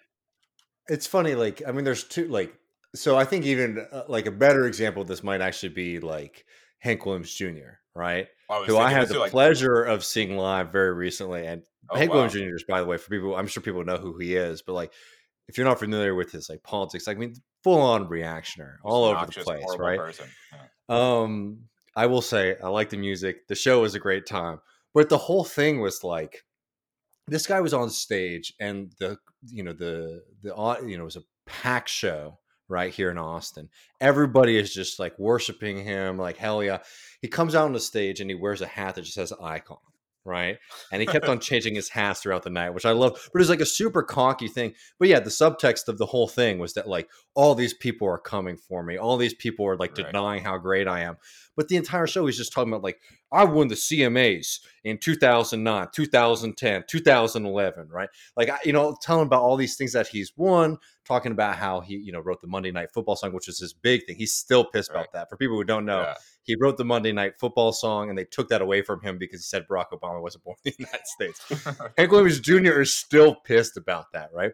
it's 0.88 1.06
funny. 1.06 1.34
Like, 1.34 1.62
I 1.66 1.72
mean, 1.72 1.84
there's 1.84 2.04
two. 2.04 2.28
Like, 2.28 2.54
so 2.94 3.16
I 3.16 3.24
think 3.24 3.44
even 3.46 3.86
uh, 3.92 4.04
like 4.08 4.26
a 4.26 4.30
better 4.30 4.66
example 4.66 5.02
of 5.02 5.08
this 5.08 5.22
might 5.22 5.40
actually 5.40 5.70
be 5.70 6.00
like 6.00 6.44
Hank 6.78 7.04
Williams 7.06 7.34
Jr. 7.34 7.78
Right, 7.94 8.26
I 8.50 8.64
who 8.64 8.76
I 8.76 8.90
had 8.90 9.08
the 9.08 9.14
too, 9.14 9.20
like, 9.20 9.30
pleasure 9.30 9.82
of 9.82 10.04
seeing 10.04 10.36
live 10.36 10.72
very 10.72 10.92
recently. 10.92 11.46
And 11.46 11.62
oh, 11.90 11.96
Hank 11.96 12.10
wow. 12.10 12.16
Williams 12.16 12.32
Jr. 12.34 12.56
is, 12.56 12.64
by 12.64 12.80
the 12.80 12.86
way, 12.86 12.96
for 12.96 13.08
people, 13.08 13.36
I'm 13.36 13.46
sure 13.46 13.62
people 13.62 13.84
know 13.84 13.98
who 13.98 14.18
he 14.18 14.34
is, 14.34 14.62
but 14.62 14.72
like, 14.72 14.92
if 15.46 15.56
you're 15.56 15.66
not 15.66 15.78
familiar 15.78 16.14
with 16.14 16.32
his 16.32 16.48
like 16.48 16.62
politics, 16.64 17.06
like, 17.06 17.16
I 17.16 17.20
mean, 17.20 17.34
full 17.62 17.80
on 17.80 18.08
reactionary, 18.08 18.78
He's 18.82 18.90
all 18.90 19.04
over 19.04 19.26
the 19.26 19.32
place, 19.32 19.64
right? 19.78 20.00
Yeah. 20.50 21.20
Um, 21.20 21.60
I 21.96 22.06
will 22.06 22.22
say 22.22 22.56
I 22.62 22.68
like 22.68 22.90
the 22.90 22.96
music. 22.96 23.46
The 23.46 23.54
show 23.54 23.82
was 23.82 23.94
a 23.94 24.00
great 24.00 24.26
time, 24.26 24.60
but 24.92 25.08
the 25.08 25.18
whole 25.18 25.44
thing 25.44 25.80
was 25.80 26.02
like 26.02 26.44
this 27.26 27.46
guy 27.46 27.60
was 27.60 27.74
on 27.74 27.90
stage, 27.90 28.52
and 28.60 28.92
the 28.98 29.18
you 29.46 29.62
know 29.62 29.72
the 29.72 30.22
the 30.42 30.54
you 30.86 30.96
know 30.96 31.02
it 31.02 31.06
was 31.06 31.16
a 31.16 31.22
packed 31.46 31.88
show 31.88 32.38
right 32.68 32.92
here 32.92 33.10
in 33.10 33.18
Austin. 33.18 33.68
Everybody 34.00 34.56
is 34.56 34.72
just 34.72 34.98
like 34.98 35.18
worshiping 35.18 35.84
him, 35.84 36.18
like 36.18 36.36
hell 36.36 36.62
yeah. 36.62 36.78
He 37.20 37.28
comes 37.28 37.54
out 37.54 37.66
on 37.66 37.72
the 37.72 37.80
stage 37.80 38.20
and 38.20 38.30
he 38.30 38.34
wears 38.34 38.60
a 38.62 38.66
hat 38.66 38.94
that 38.94 39.02
just 39.02 39.14
says 39.14 39.32
icon. 39.40 39.78
Right. 40.26 40.56
And 40.90 41.02
he 41.02 41.06
kept 41.06 41.26
on 41.26 41.38
changing 41.40 41.74
his 41.74 41.90
hats 41.90 42.22
throughout 42.22 42.44
the 42.44 42.50
night, 42.50 42.70
which 42.70 42.86
I 42.86 42.92
love. 42.92 43.28
But 43.30 43.42
it's 43.42 43.50
like 43.50 43.60
a 43.60 43.66
super 43.66 44.02
cocky 44.02 44.48
thing. 44.48 44.72
But 44.98 45.08
yeah, 45.08 45.20
the 45.20 45.28
subtext 45.28 45.86
of 45.88 45.98
the 45.98 46.06
whole 46.06 46.28
thing 46.28 46.58
was 46.58 46.72
that 46.74 46.88
like 46.88 47.10
all 47.34 47.54
these 47.54 47.74
people 47.74 48.08
are 48.08 48.18
coming 48.18 48.56
for 48.56 48.82
me. 48.82 48.96
All 48.96 49.18
these 49.18 49.34
people 49.34 49.66
are 49.66 49.76
like 49.76 49.94
Right. 49.98 50.06
denying 50.06 50.42
how 50.42 50.56
great 50.56 50.88
I 50.88 51.00
am. 51.00 51.18
But 51.56 51.68
the 51.68 51.76
entire 51.76 52.06
show 52.06 52.26
he's 52.26 52.36
just 52.36 52.52
talking 52.52 52.72
about 52.72 52.82
like 52.82 53.00
I 53.32 53.44
won 53.44 53.68
the 53.68 53.74
CMAs 53.74 54.60
in 54.84 54.98
2009, 54.98 55.88
2010, 55.92 56.84
2011, 56.88 57.88
right? 57.88 58.08
Like 58.36 58.50
I, 58.50 58.58
you 58.64 58.72
know, 58.72 58.96
telling 59.02 59.26
about 59.26 59.42
all 59.42 59.56
these 59.56 59.76
things 59.76 59.92
that 59.92 60.06
he's 60.08 60.32
won, 60.36 60.78
talking 61.04 61.32
about 61.32 61.56
how 61.56 61.80
he, 61.80 61.94
you 61.96 62.12
know, 62.12 62.20
wrote 62.20 62.40
the 62.40 62.46
Monday 62.46 62.70
Night 62.70 62.90
Football 62.92 63.16
song, 63.16 63.32
which 63.32 63.48
is 63.48 63.58
his 63.58 63.72
big 63.72 64.06
thing. 64.06 64.16
He's 64.16 64.34
still 64.34 64.64
pissed 64.64 64.90
Right. 64.90 65.00
about 65.00 65.12
that. 65.12 65.28
For 65.28 65.36
people 65.36 65.56
who 65.56 65.64
don't 65.64 65.84
know, 65.84 66.02
Yeah. 66.02 66.14
he 66.44 66.56
wrote 66.58 66.76
the 66.76 66.84
Monday 66.84 67.12
Night 67.12 67.38
Football 67.38 67.72
song, 67.72 68.08
and 68.08 68.18
they 68.18 68.24
took 68.24 68.48
that 68.48 68.62
away 68.62 68.82
from 68.82 69.00
him 69.02 69.18
because 69.18 69.40
he 69.40 69.44
said 69.44 69.66
Barack 69.68 69.90
Obama 69.92 70.20
wasn't 70.22 70.44
born 70.44 70.56
in 70.64 70.72
the 70.78 70.84
United 70.84 71.06
States. 71.06 71.40
Hank 71.98 72.10
Williams 72.10 72.40
Jr. 72.40 72.80
is 72.80 72.94
still 72.94 73.34
pissed 73.34 73.76
about 73.76 74.12
that, 74.12 74.30
right? 74.32 74.52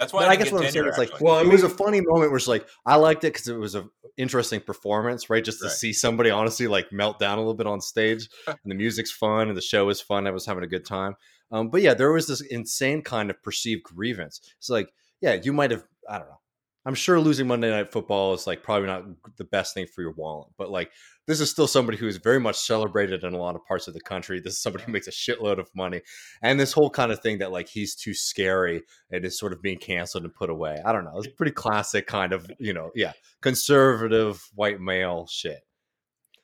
That's 0.00 0.12
why 0.12 0.24
I, 0.24 0.30
I 0.30 0.36
guess 0.36 0.50
what 0.50 0.64
I'm 0.64 0.72
saying 0.72 0.84
tenure, 0.84 0.90
is 0.90 0.98
like. 0.98 1.20
Well, 1.20 1.36
I 1.36 1.42
it 1.42 1.46
was 1.46 1.62
a 1.62 1.68
funny 1.68 2.00
moment 2.00 2.30
where 2.30 2.38
it's 2.38 2.48
like 2.48 2.66
I 2.86 2.96
liked 2.96 3.22
it 3.22 3.34
because 3.34 3.46
it 3.48 3.56
was 3.56 3.74
an 3.74 3.90
interesting 4.16 4.60
performance, 4.60 5.28
right? 5.30 5.44
Just 5.44 5.60
to 5.60 5.66
Right. 5.66 5.72
see 5.72 5.92
somebody 5.92 6.30
honestly 6.30 6.66
like 6.66 6.90
melt 6.90 7.18
down 7.18 7.36
a 7.36 7.40
little 7.42 7.54
bit 7.54 7.66
on 7.66 7.80
stage, 7.82 8.28
and 8.46 8.56
the 8.64 8.74
music's 8.74 9.12
fun 9.12 9.48
and 9.48 9.56
the 9.56 9.62
show 9.62 9.88
is 9.90 10.00
fun. 10.00 10.26
I 10.26 10.30
was 10.30 10.46
having 10.46 10.64
a 10.64 10.68
good 10.68 10.86
time. 10.86 11.14
Um, 11.52 11.68
but 11.68 11.82
yeah, 11.82 11.94
there 11.94 12.12
was 12.12 12.26
this 12.26 12.40
insane 12.40 13.02
kind 13.02 13.28
of 13.30 13.42
perceived 13.42 13.82
grievance. 13.82 14.40
It's 14.58 14.70
like, 14.70 14.88
yeah, 15.20 15.34
you 15.34 15.52
might 15.52 15.70
have, 15.70 15.84
I 16.08 16.18
don't 16.18 16.28
know. 16.28 16.40
I'm 16.86 16.94
sure 16.94 17.20
losing 17.20 17.46
Monday 17.46 17.70
Night 17.70 17.92
Football 17.92 18.32
is 18.32 18.46
like 18.46 18.62
probably 18.62 18.86
not 18.86 19.04
the 19.36 19.44
best 19.44 19.74
thing 19.74 19.86
for 19.86 20.00
your 20.00 20.12
wallet, 20.12 20.48
but 20.56 20.70
like 20.70 20.90
this 21.26 21.40
is 21.40 21.50
still 21.50 21.66
somebody 21.66 21.98
who 21.98 22.06
is 22.06 22.16
very 22.16 22.40
much 22.40 22.56
celebrated 22.56 23.22
in 23.22 23.34
a 23.34 23.38
lot 23.38 23.54
of 23.54 23.64
parts 23.66 23.86
of 23.86 23.92
the 23.92 24.00
country. 24.00 24.40
This 24.40 24.54
is 24.54 24.62
somebody 24.62 24.84
who 24.84 24.92
makes 24.92 25.06
a 25.06 25.10
shitload 25.10 25.58
of 25.58 25.68
money, 25.74 26.00
and 26.42 26.58
this 26.58 26.72
whole 26.72 26.88
kind 26.88 27.12
of 27.12 27.20
thing 27.20 27.38
that 27.38 27.52
like 27.52 27.68
he's 27.68 27.94
too 27.94 28.14
scary 28.14 28.82
and 29.10 29.24
is 29.24 29.38
sort 29.38 29.52
of 29.52 29.60
being 29.60 29.78
canceled 29.78 30.24
and 30.24 30.34
put 30.34 30.48
away. 30.48 30.80
I 30.84 30.92
don't 30.92 31.04
know. 31.04 31.18
It's 31.18 31.28
pretty 31.28 31.52
classic 31.52 32.06
kind 32.06 32.32
of 32.32 32.50
you 32.58 32.72
know, 32.72 32.90
yeah, 32.94 33.12
conservative 33.42 34.42
white 34.54 34.80
male 34.80 35.26
shit. 35.30 35.60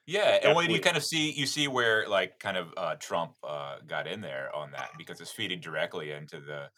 Yeah, 0.06 0.38
and 0.44 0.54
when 0.54 0.70
you 0.70 0.80
kind 0.80 0.96
of 0.96 1.04
see 1.04 1.32
you 1.32 1.46
see 1.46 1.66
where 1.66 2.06
like 2.08 2.38
kind 2.38 2.56
of 2.56 2.68
uh, 2.76 2.94
Trump 3.00 3.32
uh, 3.42 3.78
got 3.86 4.06
in 4.06 4.20
there 4.20 4.54
on 4.54 4.70
that 4.70 4.90
because 4.96 5.20
it's 5.20 5.32
feeding 5.32 5.60
directly 5.60 6.12
into 6.12 6.38
the, 6.38 6.68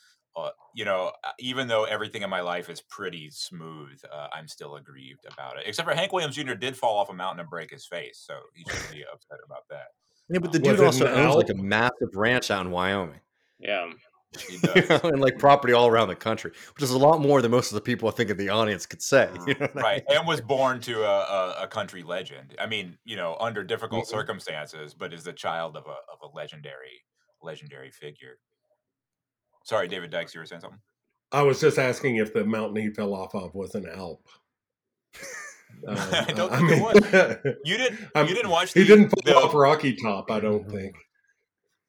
uh, 0.45 0.51
you 0.75 0.85
know, 0.85 1.13
uh, 1.25 1.31
even 1.39 1.69
though 1.69 1.85
everything 1.85 2.23
in 2.23 2.31
my 2.31 2.41
life 2.41 2.69
is 2.71 2.81
pretty 2.81 3.31
smooth, 3.31 4.01
uh, 4.13 4.29
I'm 4.33 4.49
still 4.49 4.77
aggrieved 4.77 5.27
about 5.31 5.59
it. 5.59 5.65
Except 5.67 5.89
for 5.89 5.95
Hank 5.95 6.13
Williams 6.13 6.37
Jr. 6.37 6.55
did 6.55 6.77
fall 6.77 6.99
off 6.99 7.11
a 7.11 7.15
mountain 7.15 7.41
and 7.41 7.51
break 7.51 7.71
his 7.71 7.87
face, 7.87 8.23
so 8.25 8.35
he 8.55 8.65
should 8.65 8.91
be 8.91 9.05
upset 9.13 9.39
about 9.45 9.65
that. 9.71 9.89
Yeah, 10.29 10.41
but 10.41 10.53
the 10.53 10.59
dude 10.59 10.81
also 10.81 11.07
an 11.07 11.13
owns 11.27 11.37
like 11.37 11.51
a 11.51 11.55
massive 11.55 12.15
ranch 12.15 12.51
out 12.51 12.67
in 12.67 12.71
Wyoming. 12.73 13.21
Yeah. 13.59 13.91
You 14.51 14.59
know, 14.63 15.01
and 15.05 15.23
like 15.23 15.39
property 15.39 15.73
all 15.73 15.89
around 15.89 16.09
the 16.09 16.15
country, 16.15 16.51
which 16.75 16.83
is 16.83 16.91
a 16.91 16.99
lot 16.99 17.19
more 17.19 17.41
than 17.41 17.51
most 17.51 17.73
of 17.73 17.77
the 17.77 17.81
people 17.81 18.11
I 18.11 18.13
think 18.13 18.29
in 18.29 18.37
the 18.37 18.51
audience 18.51 18.85
could 18.85 19.01
say. 19.01 19.31
You 19.47 19.55
know 19.55 19.69
what 19.73 19.79
I 19.79 19.81
right, 19.81 20.03
and 20.11 20.29
was 20.29 20.43
born 20.43 20.83
to 20.83 21.03
a, 21.03 21.21
a, 21.21 21.63
a 21.63 21.67
country 21.67 22.03
legend. 22.03 22.55
I 22.61 22.67
mean, 22.67 22.99
you 23.07 23.17
know, 23.17 23.39
under 23.41 23.65
difficult 23.65 24.05
Mhm. 24.05 24.11
circumstances, 24.11 24.93
but 24.93 25.15
is 25.15 25.25
the 25.25 25.33
child 25.33 25.79
of 25.79 25.87
a 25.87 25.97
of 26.13 26.19
a 26.23 26.37
legendary 26.37 27.05
legendary 27.43 27.91
figure. 27.91 28.39
Sorry, 29.69 29.87
David 29.87 30.11
Dykes, 30.11 30.35
you 30.35 30.41
were 30.41 30.47
saying 30.47 30.63
something. 30.63 30.81
I 31.31 31.43
was 31.43 31.61
just 31.61 31.79
asking 31.79 32.17
if 32.17 32.33
the 32.33 32.43
mountain 32.43 32.83
he 32.83 32.89
fell 32.89 33.13
off 33.13 33.35
of 33.35 33.55
was 33.55 33.75
an 33.75 33.87
Alp. 33.89 34.27
Um, 35.87 35.97
I 35.99 36.33
don't 36.35 36.51
uh, 36.51 36.57
think 36.57 36.73
it 36.73 36.83
was. 36.83 37.55
You 37.65 37.77
didn't. 37.77 38.01
I'm- 38.15 38.27
you 38.27 38.35
didn't 38.35 38.51
watch. 38.51 38.73
he 38.73 38.85
didn't 38.85 39.11
fall 39.11 39.23
the- 39.23 39.37
off 39.37 39.55
Rocky 39.55 39.95
Top, 39.95 40.31
I 40.31 40.41
don't 40.41 40.69
think. 40.69 40.97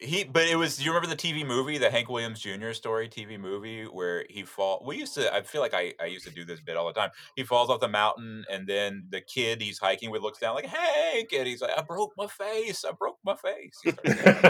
He, 0.02 0.24
but 0.24 0.48
it 0.48 0.56
was. 0.56 0.78
Do 0.78 0.86
you 0.86 0.92
remember 0.92 1.14
the 1.14 1.22
TV 1.22 1.46
movie, 1.46 1.78
the 1.78 1.92
Hank 1.92 2.08
Williams 2.08 2.40
Jr. 2.40 2.72
story 2.72 3.10
TV 3.10 3.38
movie, 3.38 3.84
where 3.84 4.26
he 4.30 4.44
fall? 4.44 4.82
We 4.86 4.96
used 4.96 5.14
to. 5.16 5.34
I 5.34 5.42
feel 5.42 5.60
like 5.60 5.74
I, 5.74 5.94
I 6.00 6.06
used 6.06 6.26
to 6.26 6.32
do 6.32 6.46
this 6.46 6.62
bit 6.62 6.78
all 6.78 6.88
the 6.88 6.94
time. 6.94 7.10
He 7.36 7.44
falls 7.44 7.70
off 7.70 7.82
the 7.82 7.90
mountain, 7.90 8.46
and 8.50 8.66
then 8.66 9.04
the 9.10 9.20
kid 9.20 9.62
he's 9.62 9.78
hiking 9.78 10.10
with 10.10 10.22
looks 10.22 10.40
down 10.40 10.56
like 10.56 10.66
Hank, 10.66 11.34
and 11.38 11.46
he's 11.46 11.62
like, 11.62 11.78
"I 11.78 11.82
broke 11.82 12.14
my 12.18 12.28
face. 12.28 12.86
I 12.86 12.94
broke 12.94 13.18
my 13.26 13.36
face." 13.36 13.78
He 13.84 13.92
starts 13.92 14.10
saying, 14.16 14.20
"I 14.26 14.50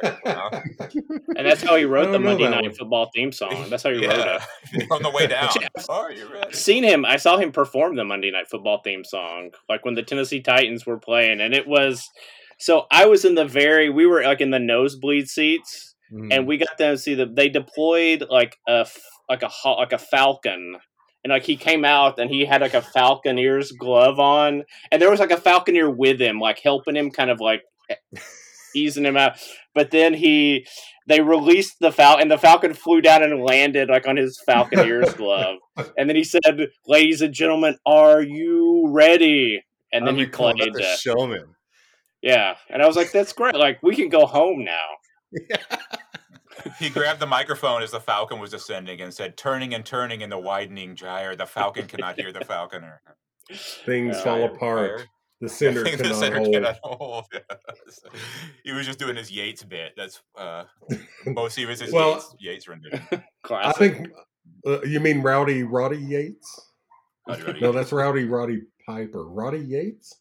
broke 0.00 0.24
my 0.24 0.50
face," 0.50 1.02
And 1.36 1.44
that's 1.44 1.62
how 1.62 1.74
he 1.74 1.84
wrote 1.84 2.12
the 2.12 2.20
Monday 2.20 2.48
Night. 2.48 2.76
Football 2.76 3.10
theme 3.12 3.32
song. 3.32 3.66
That's 3.70 3.82
how 3.82 3.90
he 3.90 4.06
wrote 4.06 4.16
it. 4.16 4.42
yeah, 4.72 4.86
on 4.92 5.02
the 5.02 5.10
way 5.10 5.26
down. 5.26 5.48
You 5.56 6.32
ready? 6.32 6.54
seen 6.54 6.84
him. 6.84 7.04
I 7.04 7.16
saw 7.16 7.36
him 7.36 7.50
perform 7.50 7.96
the 7.96 8.04
Monday 8.04 8.30
Night 8.30 8.48
Football 8.48 8.80
theme 8.84 9.02
song, 9.02 9.50
like 9.68 9.84
when 9.84 9.94
the 9.94 10.04
Tennessee 10.04 10.40
Titans 10.40 10.86
were 10.86 10.98
playing, 10.98 11.40
and 11.40 11.52
it 11.52 11.66
was 11.66 12.10
So 12.58 12.86
I 12.90 13.06
was 13.06 13.24
in 13.24 13.34
the 13.34 13.44
very 13.44 13.88
we 13.90 14.06
were 14.06 14.22
like 14.22 14.40
in 14.40 14.50
the 14.50 14.58
nosebleed 14.58 15.28
seats, 15.28 15.94
Mhm. 16.12 16.28
and 16.32 16.46
we 16.46 16.56
got 16.56 16.78
them 16.78 16.94
to 16.94 16.98
see 16.98 17.14
the 17.14 17.26
they 17.26 17.48
deployed 17.48 18.24
like 18.30 18.56
a 18.66 18.86
like 19.28 19.42
a 19.42 19.50
like 19.70 19.92
a 19.92 19.98
falcon. 19.98 20.76
And 21.24 21.32
like 21.32 21.42
he 21.44 21.56
came 21.56 21.84
out 21.84 22.18
and 22.20 22.30
he 22.30 22.44
had 22.44 22.60
like 22.60 22.74
a 22.74 22.80
falconer's 22.82 23.72
glove 23.72 24.18
on, 24.20 24.64
and 24.90 25.02
there 25.02 25.10
was 25.10 25.20
like 25.20 25.32
a 25.32 25.36
falconer 25.36 25.90
with 25.90 26.20
him, 26.20 26.38
like 26.40 26.60
helping 26.60 26.94
him, 26.96 27.10
kind 27.10 27.28
of 27.30 27.40
like 27.40 27.62
easing 28.74 29.04
him 29.04 29.16
out. 29.16 29.32
But 29.74 29.90
then 29.90 30.14
he, 30.14 30.66
they 31.06 31.20
released 31.20 31.76
the 31.80 31.90
falcon, 31.92 32.22
and 32.22 32.30
the 32.30 32.38
falcon 32.38 32.72
flew 32.74 33.00
down 33.00 33.22
and 33.22 33.42
landed 33.42 33.88
like 33.88 34.06
on 34.06 34.16
his 34.16 34.40
falconer's 34.46 35.12
glove. 35.14 35.56
And 35.96 36.08
then 36.08 36.16
he 36.16 36.24
said, 36.24 36.68
"Ladies 36.86 37.20
and 37.22 37.34
gentlemen, 37.34 37.76
are 37.86 38.22
you 38.22 38.86
ready?" 38.88 39.62
And 39.92 40.06
then 40.06 40.14
I'm 40.14 40.20
he 40.20 40.26
played. 40.26 40.58
that 40.58 40.72
the 40.72 40.84
Uh, 40.86 40.96
showman. 40.96 41.54
Yeah, 42.22 42.56
and 42.70 42.82
I 42.82 42.86
was 42.86 42.96
like, 42.96 43.12
"That's 43.12 43.32
great! 43.32 43.54
Like 43.54 43.82
we 43.82 43.94
can 43.96 44.08
go 44.08 44.26
home 44.26 44.64
now." 44.64 44.86
He 46.80 46.90
grabbed 46.90 47.20
the 47.20 47.26
microphone 47.26 47.82
as 47.82 47.92
the 47.92 48.00
falcon 48.00 48.40
was 48.40 48.50
descending 48.50 49.00
and 49.00 49.14
said, 49.14 49.36
"Turning 49.36 49.74
and 49.74 49.84
turning 49.86 50.22
in 50.22 50.30
the 50.30 50.38
widening 50.38 50.96
gyre, 50.96 51.36
the 51.36 51.46
falcon 51.46 51.86
cannot 51.86 52.18
hear 52.18 52.32
the 52.32 52.44
falconer." 52.44 53.00
Things 53.86 54.16
Yeah. 54.16 54.22
fall 54.24 54.44
apart. 54.44 54.98
gyre. 54.98 55.06
The 55.40 55.48
center 55.48 55.84
think 55.84 55.98
the 55.98 56.02
cannot 56.04 56.18
center 56.18 56.38
hold. 56.38 56.52
cannot 56.52 56.76
hold. 56.82 57.24
He 58.64 58.72
was 58.72 58.86
just 58.86 58.98
doing 58.98 59.14
his 59.14 59.30
Yates 59.30 59.62
bit. 59.62 59.92
That's 59.96 60.20
uh, 60.36 60.64
mostly 61.26 61.62
it 61.62 61.66
was 61.68 61.80
his 61.80 61.92
Well, 61.92 62.14
Yates, 62.14 62.34
Yates 62.40 62.68
rendition. 62.68 63.22
I 63.48 63.72
think 63.72 64.08
uh, 64.66 64.82
you 64.82 64.98
mean 64.98 65.22
Rowdy 65.22 65.62
Roddy 65.62 65.98
Yates. 65.98 66.60
Roddy 67.28 67.42
Roddy 67.44 67.60
No, 67.60 67.70
that's 67.70 67.92
Rowdy 67.92 68.24
Roddy 68.24 68.62
Piper. 68.84 69.28
Roddy 69.28 69.60
Yates. 69.60 70.12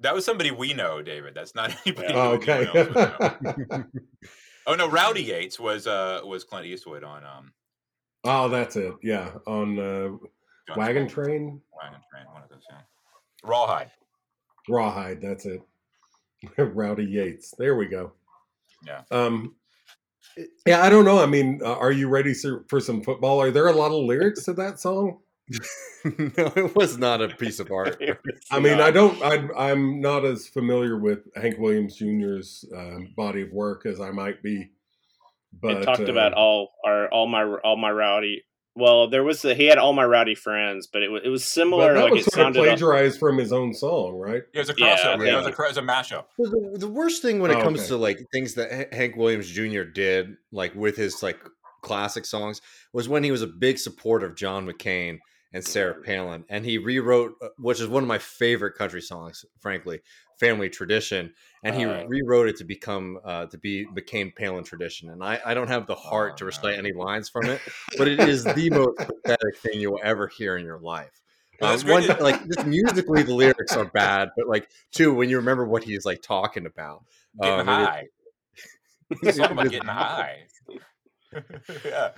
That 0.00 0.14
was 0.14 0.24
somebody 0.24 0.50
we 0.50 0.72
know, 0.72 1.02
David. 1.02 1.34
That's 1.34 1.54
not 1.54 1.74
anybody. 1.86 2.14
Oh, 2.14 2.32
okay. 2.32 2.66
else 2.66 2.74
would 2.74 3.68
know. 3.68 3.84
oh 4.66 4.74
no, 4.74 4.88
Rowdy 4.88 5.22
Yates 5.22 5.60
was 5.60 5.86
uh 5.86 6.20
was 6.24 6.44
Clint 6.44 6.66
Eastwood 6.66 7.04
on 7.04 7.24
um 7.24 7.52
oh, 8.24 8.48
that's 8.48 8.76
it. 8.76 8.94
Yeah, 9.02 9.30
on 9.46 9.78
uh, 9.78 10.16
Wagon 10.76 11.06
Travolta. 11.06 11.10
Train, 11.10 11.60
Wagon 11.76 12.00
Train, 12.10 12.26
one 12.32 12.42
of 12.42 12.48
those. 12.48 12.62
Yeah. 12.70 12.78
Rawhide. 13.44 13.90
Rawhide. 14.68 15.20
That's 15.20 15.46
it. 15.46 15.62
Rowdy 16.58 17.04
Yates. 17.04 17.54
There 17.58 17.76
we 17.76 17.86
go. 17.86 18.12
Yeah. 18.86 19.02
Um, 19.10 19.56
yeah, 20.66 20.82
I 20.82 20.88
don't 20.88 21.04
know. 21.04 21.22
I 21.22 21.26
mean, 21.26 21.60
uh, 21.62 21.76
are 21.76 21.92
you 21.92 22.08
ready 22.08 22.34
for 22.68 22.80
some 22.80 23.02
football? 23.02 23.40
Are 23.40 23.50
there 23.50 23.66
a 23.66 23.72
lot 23.72 23.90
of 23.90 24.04
lyrics 24.04 24.44
to 24.44 24.52
that 24.54 24.80
song? 24.80 25.18
no, 26.04 26.52
it 26.56 26.74
was 26.76 26.98
not 26.98 27.20
a 27.20 27.28
piece 27.28 27.58
of 27.60 27.70
art. 27.70 28.00
I 28.50 28.60
mean, 28.60 28.80
I 28.80 28.90
don't. 28.90 29.20
I, 29.22 29.48
I'm 29.70 30.00
not 30.00 30.24
as 30.24 30.46
familiar 30.46 30.96
with 30.98 31.20
Hank 31.36 31.58
Williams 31.58 31.96
Jr.'s 31.96 32.64
um, 32.76 33.12
body 33.16 33.42
of 33.42 33.52
work 33.52 33.86
as 33.86 34.00
I 34.00 34.10
might 34.10 34.42
be. 34.42 34.70
But 35.52 35.78
it 35.78 35.84
talked 35.84 36.00
uh, 36.00 36.12
about 36.12 36.32
all 36.32 36.70
our 36.86 37.08
all 37.10 37.26
my 37.26 37.42
all 37.44 37.76
my 37.76 37.90
rowdy. 37.90 38.44
Well, 38.76 39.10
there 39.10 39.24
was 39.24 39.44
a, 39.44 39.52
he 39.52 39.66
had 39.66 39.78
all 39.78 39.92
my 39.92 40.04
rowdy 40.04 40.36
friends, 40.36 40.86
but 40.86 41.02
it 41.02 41.10
was 41.10 41.22
it 41.24 41.28
was 41.28 41.44
similar. 41.44 41.92
that 41.94 42.04
Like 42.04 42.12
was 42.12 42.26
it 42.28 42.32
sort 42.32 42.46
of 42.46 42.54
sounded. 42.54 42.68
plagiarized 42.68 43.18
from 43.18 43.36
his 43.36 43.52
own 43.52 43.74
song, 43.74 44.14
right? 44.14 44.42
It 44.54 44.58
was 44.58 44.68
a 44.68 44.74
crossover. 44.74 45.26
yeah. 45.26 45.32
It 45.32 45.36
was 45.36 45.46
a, 45.46 45.48
it 45.50 45.58
was 45.58 45.76
a 45.76 45.82
mashup. 45.82 46.24
The, 46.38 46.76
the 46.78 46.88
worst 46.88 47.20
thing 47.20 47.40
when 47.40 47.50
it 47.50 47.56
Oh, 47.58 47.62
comes 47.62 47.80
okay. 47.80 47.88
to 47.88 47.96
like 47.96 48.20
things 48.32 48.54
that 48.54 48.72
H- 48.72 48.88
Hank 48.92 49.16
Williams 49.16 49.48
Jr. 49.50 49.82
did, 49.82 50.36
like 50.52 50.72
with 50.76 50.96
his 50.96 51.20
like 51.20 51.36
classic 51.82 52.24
songs, 52.24 52.62
was 52.92 53.08
when 53.08 53.24
he 53.24 53.32
was 53.32 53.42
a 53.42 53.48
big 53.48 53.76
supporter 53.78 54.26
of 54.26 54.36
John 54.36 54.66
McCain 54.66 55.18
and 55.52 55.64
Sarah 55.64 56.00
Palin, 56.02 56.44
and 56.48 56.64
he 56.64 56.78
rewrote, 56.78 57.34
uh, 57.42 57.48
which 57.58 57.80
is 57.80 57.88
one 57.88 58.02
of 58.02 58.08
my 58.08 58.18
favorite 58.18 58.74
country 58.76 59.02
songs, 59.02 59.44
frankly, 59.60 60.00
"Family 60.38 60.68
Tradition," 60.70 61.34
and 61.62 61.74
he 61.74 61.84
Uh. 61.84 62.04
rewrote 62.06 62.48
it 62.48 62.56
to 62.58 62.64
become 62.64 63.18
uh, 63.24 63.46
to 63.46 63.58
be 63.58 63.86
McCain 63.86 64.34
Palin 64.34 64.64
tradition. 64.64 65.10
And 65.10 65.22
I, 65.24 65.40
I 65.44 65.54
don't 65.54 65.68
have 65.68 65.86
the 65.86 65.94
heart 65.94 66.36
to 66.38 66.44
recite 66.44 66.78
any 66.78 66.92
lines 66.92 67.28
from 67.28 67.48
it, 67.48 67.62
but 67.98 68.08
it 68.08 68.20
is 68.20 68.52
the 68.54 68.70
most 68.70 68.98
pathetic 69.06 69.56
thing 69.58 69.80
you 69.80 69.90
will 69.92 70.00
ever 70.02 70.28
hear 70.28 70.56
in 70.56 70.64
your 70.64 70.78
life. 70.78 71.20
Uh, 71.60 71.78
one, 71.84 72.06
like 72.20 72.36
just 72.46 72.64
musically, 72.64 73.22
the 73.22 73.34
lyrics 73.34 73.76
are 73.76 73.84
bad, 73.84 74.30
but 74.36 74.48
like 74.48 74.70
two, 74.92 75.12
when 75.12 75.28
you 75.28 75.36
remember 75.36 75.66
what 75.66 75.84
he's 75.84 76.06
like 76.06 76.22
talking 76.22 76.64
about, 76.66 77.04
Getting 77.42 77.60
um, 77.60 77.68
it 77.68 77.72
high. 77.72 78.06
It's 79.22 79.36
something 79.36 79.58
about 79.58 79.70
getting 79.70 79.88
high. 79.88 80.46
yeah. 81.84 82.10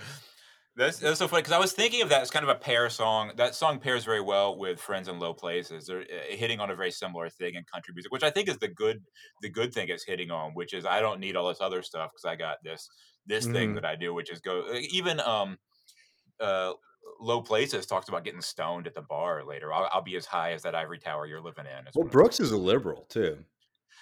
That's, 0.75 0.99
that's 1.01 1.19
so 1.19 1.29
funny 1.29 1.43
because 1.43 1.53
I 1.53 1.59
was 1.59 1.75
thinking 1.75 2.01
of 2.01 2.09
that 2.09 2.23
as 2.23 2.31
kind 2.31 2.45
of 2.45 2.49
a 2.49 2.59
pair 2.59 2.89
song. 2.89 3.33
That 3.37 3.55
song 3.55 3.79
pairs 3.79 4.05
very 4.07 4.23
well 4.23 4.57
with 4.57 4.81
"Friends 4.81 5.07
in 5.07 5.19
Low 5.19 5.35
Places." 5.35 5.87
They're 5.87 6.01
uh, 6.01 6.35
hitting 6.35 6.61
on 6.61 6.71
a 6.71 6.75
very 6.75 6.91
similar 6.91 7.29
thing 7.29 7.55
in 7.57 7.65
country 7.65 7.93
music, 7.95 8.11
which 8.11 8.23
I 8.23 8.31
think 8.31 8.49
is 8.49 8.57
the 8.59 8.69
good 8.69 9.05
the 9.43 9.51
good 9.51 9.75
thing 9.75 9.89
it's 9.91 10.05
hitting 10.05 10.31
on, 10.31 10.53
which 10.55 10.73
is 10.73 10.87
I 10.87 11.01
don't 11.01 11.21
need 11.21 11.37
all 11.37 11.49
this 11.49 11.61
other 11.61 11.83
stuff 11.83 12.11
because 12.13 12.25
I 12.25 12.37
got 12.37 12.57
this 12.65 12.89
this 13.27 13.47
thing 13.49 13.75
Mhm. 13.75 13.75
that 13.75 13.85
I 13.85 13.97
do, 13.97 14.15
which 14.15 14.31
is 14.33 14.41
go 14.41 14.63
uh, 14.63 14.79
even 14.91 15.21
um 15.21 15.59
uh 16.41 16.75
Low 17.21 17.43
Places 17.43 17.87
talks 17.87 18.09
about 18.09 18.25
getting 18.25 18.43
stoned 18.43 18.87
at 18.87 18.95
the 18.95 19.03
bar 19.03 19.45
later. 19.45 19.73
I'll, 19.73 19.89
I'll 19.93 20.03
be 20.03 20.17
as 20.17 20.27
high 20.27 20.53
as 20.53 20.63
that 20.63 20.75
ivory 20.75 20.99
tower 21.01 21.27
you're 21.27 21.43
living 21.43 21.67
in. 21.67 21.87
well, 21.95 22.09
Brooks 22.09 22.41
is 22.41 22.53
a 22.53 22.57
liberal 22.57 23.05
too. 23.07 23.45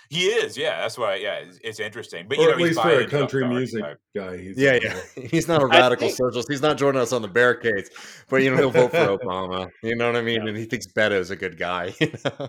He 0.08 0.24
is, 0.26 0.56
yeah. 0.56 0.80
That's 0.80 0.98
why, 0.98 1.14
yeah. 1.16 1.34
It's, 1.36 1.58
it's 1.62 1.78
interesting, 1.80 2.26
but 2.28 2.36
you 2.38 2.44
or 2.44 2.46
know, 2.48 2.52
at 2.54 2.58
he's 2.58 2.68
least 2.76 2.80
for 2.82 3.00
a 3.00 3.06
country 3.06 3.46
music 3.46 3.80
side. 3.80 3.96
guy. 4.16 4.36
He's 4.38 4.58
Yeah, 4.58 4.72
a- 4.72 4.80
yeah. 4.82 5.00
He's 5.30 5.46
not 5.46 5.62
a 5.62 5.66
I 5.66 5.78
radical 5.78 6.08
think- 6.08 6.16
socialist. 6.18 6.48
He's 6.50 6.62
not 6.62 6.78
joining 6.78 7.00
us 7.00 7.12
on 7.12 7.22
the 7.22 7.28
barricades, 7.28 7.90
but 8.28 8.42
you 8.42 8.50
know 8.50 8.56
he'll 8.56 8.70
vote 8.70 8.90
for 8.90 8.96
Obama. 9.18 9.70
You 9.84 9.94
know 9.94 10.06
what 10.06 10.16
I 10.16 10.22
mean? 10.22 10.42
Yeah. 10.42 10.48
And 10.48 10.56
he 10.56 10.64
thinks 10.64 10.86
Beto 10.88 11.12
is 11.12 11.30
a 11.30 11.36
good 11.36 11.56
guy. 11.58 11.94
you 12.00 12.12
know? 12.24 12.48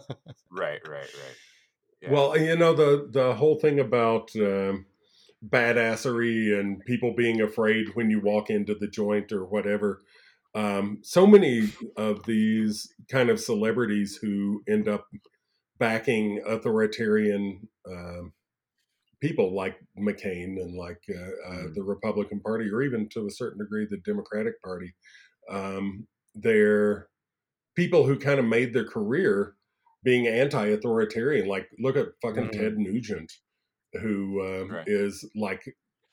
Right, 0.52 0.80
right, 0.88 1.02
right. 1.02 1.38
Yeah. 2.02 2.12
Well, 2.12 2.36
you 2.36 2.56
know 2.56 2.74
the 2.74 3.08
the 3.12 3.36
whole 3.36 3.56
thing 3.60 3.80
about 3.80 4.32
um, 4.38 4.88
badassery 5.48 6.60
and 6.60 6.80
people 6.86 7.14
being 7.14 7.42
afraid 7.42 7.88
when 7.96 8.10
you 8.10 8.20
walk 8.22 8.50
into 8.50 8.74
the 8.76 8.88
joint 8.88 9.32
or 9.32 9.46
whatever. 9.46 10.02
Um, 10.54 11.00
so 11.04 11.26
many 11.26 11.72
of 11.96 12.26
these 12.26 12.94
kind 13.10 13.30
of 13.30 13.40
celebrities 13.40 14.18
who 14.22 14.64
end 14.68 14.88
up 14.90 15.06
backing 15.82 16.42
authoritarian 16.48 17.70
um, 17.92 18.34
people 19.22 19.56
like 19.56 19.80
McCain 20.00 20.60
and 20.62 20.76
like 20.78 21.02
uh, 21.10 21.50
uh, 21.50 21.64
Mhm. 21.64 21.76
the 21.76 21.84
Republican 21.84 22.40
Party, 22.42 22.70
or 22.72 22.82
even 22.82 23.10
to 23.10 23.28
a 23.28 23.32
certain 23.32 23.60
degree 23.60 23.88
the 23.90 23.98
Democratic 23.98 24.62
Party, 24.64 24.94
um, 25.50 26.08
they're 26.36 27.10
people 27.76 28.06
who 28.06 28.20
kind 28.20 28.40
of 28.40 28.46
made 28.46 28.74
their 28.74 28.86
career 28.88 29.56
being 30.04 30.28
anti-authoritarian. 30.28 31.48
Like, 31.48 31.70
look 31.80 31.96
at 31.98 32.08
fucking 32.22 32.52
Mhm. 32.52 32.52
Ted 32.52 32.78
Nugent, 32.78 33.32
who 33.94 34.42
um, 34.46 34.70
Right. 34.70 34.88
is 34.88 35.30
like 35.36 35.64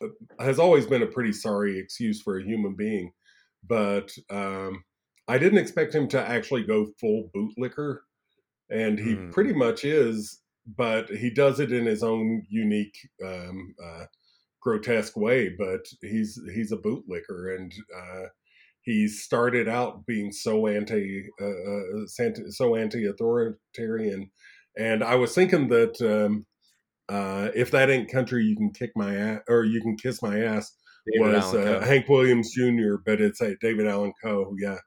uh, 0.03 0.09
has 0.41 0.59
always 0.59 0.87
been 0.87 1.03
a 1.03 1.07
pretty 1.07 1.33
sorry 1.33 1.79
excuse 1.79 2.23
for 2.23 2.39
a 2.39 2.45
human 2.45 2.77
being, 2.77 3.13
but 3.65 4.13
um, 4.31 4.85
I 5.29 5.39
didn't 5.39 5.59
expect 5.61 5.95
him 5.95 6.09
to 6.09 6.21
actually 6.21 6.65
go 6.65 6.87
full 7.01 7.31
bootlicker, 7.37 8.01
and 8.71 8.99
he 8.99 9.15
Mm. 9.15 9.33
pretty 9.33 9.53
much 9.53 9.85
is. 9.85 10.41
But 10.67 11.09
he 11.09 11.31
does 11.31 11.61
it 11.61 11.73
in 11.73 11.87
his 11.87 12.03
own 12.03 12.45
unique, 12.51 12.97
um, 13.25 13.75
uh, 13.83 14.05
grotesque 14.61 15.17
way. 15.17 15.49
But 15.49 15.87
he's 16.03 16.39
he's 16.55 16.73
a 16.73 16.77
bootlicker, 16.77 17.57
and 17.57 17.73
uh, 17.97 18.27
he 18.83 19.07
started 19.07 19.69
out 19.69 20.07
being 20.07 20.33
so 20.33 20.67
anti 20.67 21.25
uh, 21.41 21.45
uh, 21.45 22.07
so 22.51 22.75
anti-authoritarian 22.75 24.31
and 24.79 25.05
i 25.05 25.15
was 25.15 25.35
thinking 25.35 25.69
that 25.69 26.01
um, 26.01 26.47
uh, 27.09 27.51
if 27.55 27.71
that 27.71 27.91
ain't 27.91 28.11
country 28.11 28.45
you 28.45 28.57
can 28.57 28.71
kick 28.73 28.91
my 28.97 29.15
ass 29.15 29.41
or 29.49 29.65
you 29.65 29.81
can 29.81 29.97
kiss 29.97 30.23
my 30.23 30.41
ass 30.41 30.75
David 31.13 31.35
was 31.35 31.55
uh, 31.55 31.81
hank 31.85 32.09
williams 32.09 32.53
jr 32.55 32.97
but 33.05 33.21
it's 33.21 33.41
a 33.41 33.57
david 33.61 33.87
allen 33.87 34.13
coe 34.23 34.55
yeah 34.59 34.79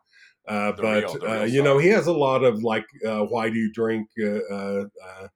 uh, 0.48 0.72
but 0.74 1.04
real- 1.04 1.14
the 1.20 1.42
uh, 1.42 1.44
you 1.46 1.62
know 1.64 1.78
he 1.78 1.88
has 1.90 2.08
a 2.08 2.14
lot 2.14 2.44
of 2.44 2.64
like 2.64 2.86
uh, 3.06 3.24
why 3.26 3.50
do 3.50 3.58
you 3.60 3.72
drink 3.72 4.08
uh, 4.22 4.40
uh, 4.54 4.86
uh, 5.06 5.28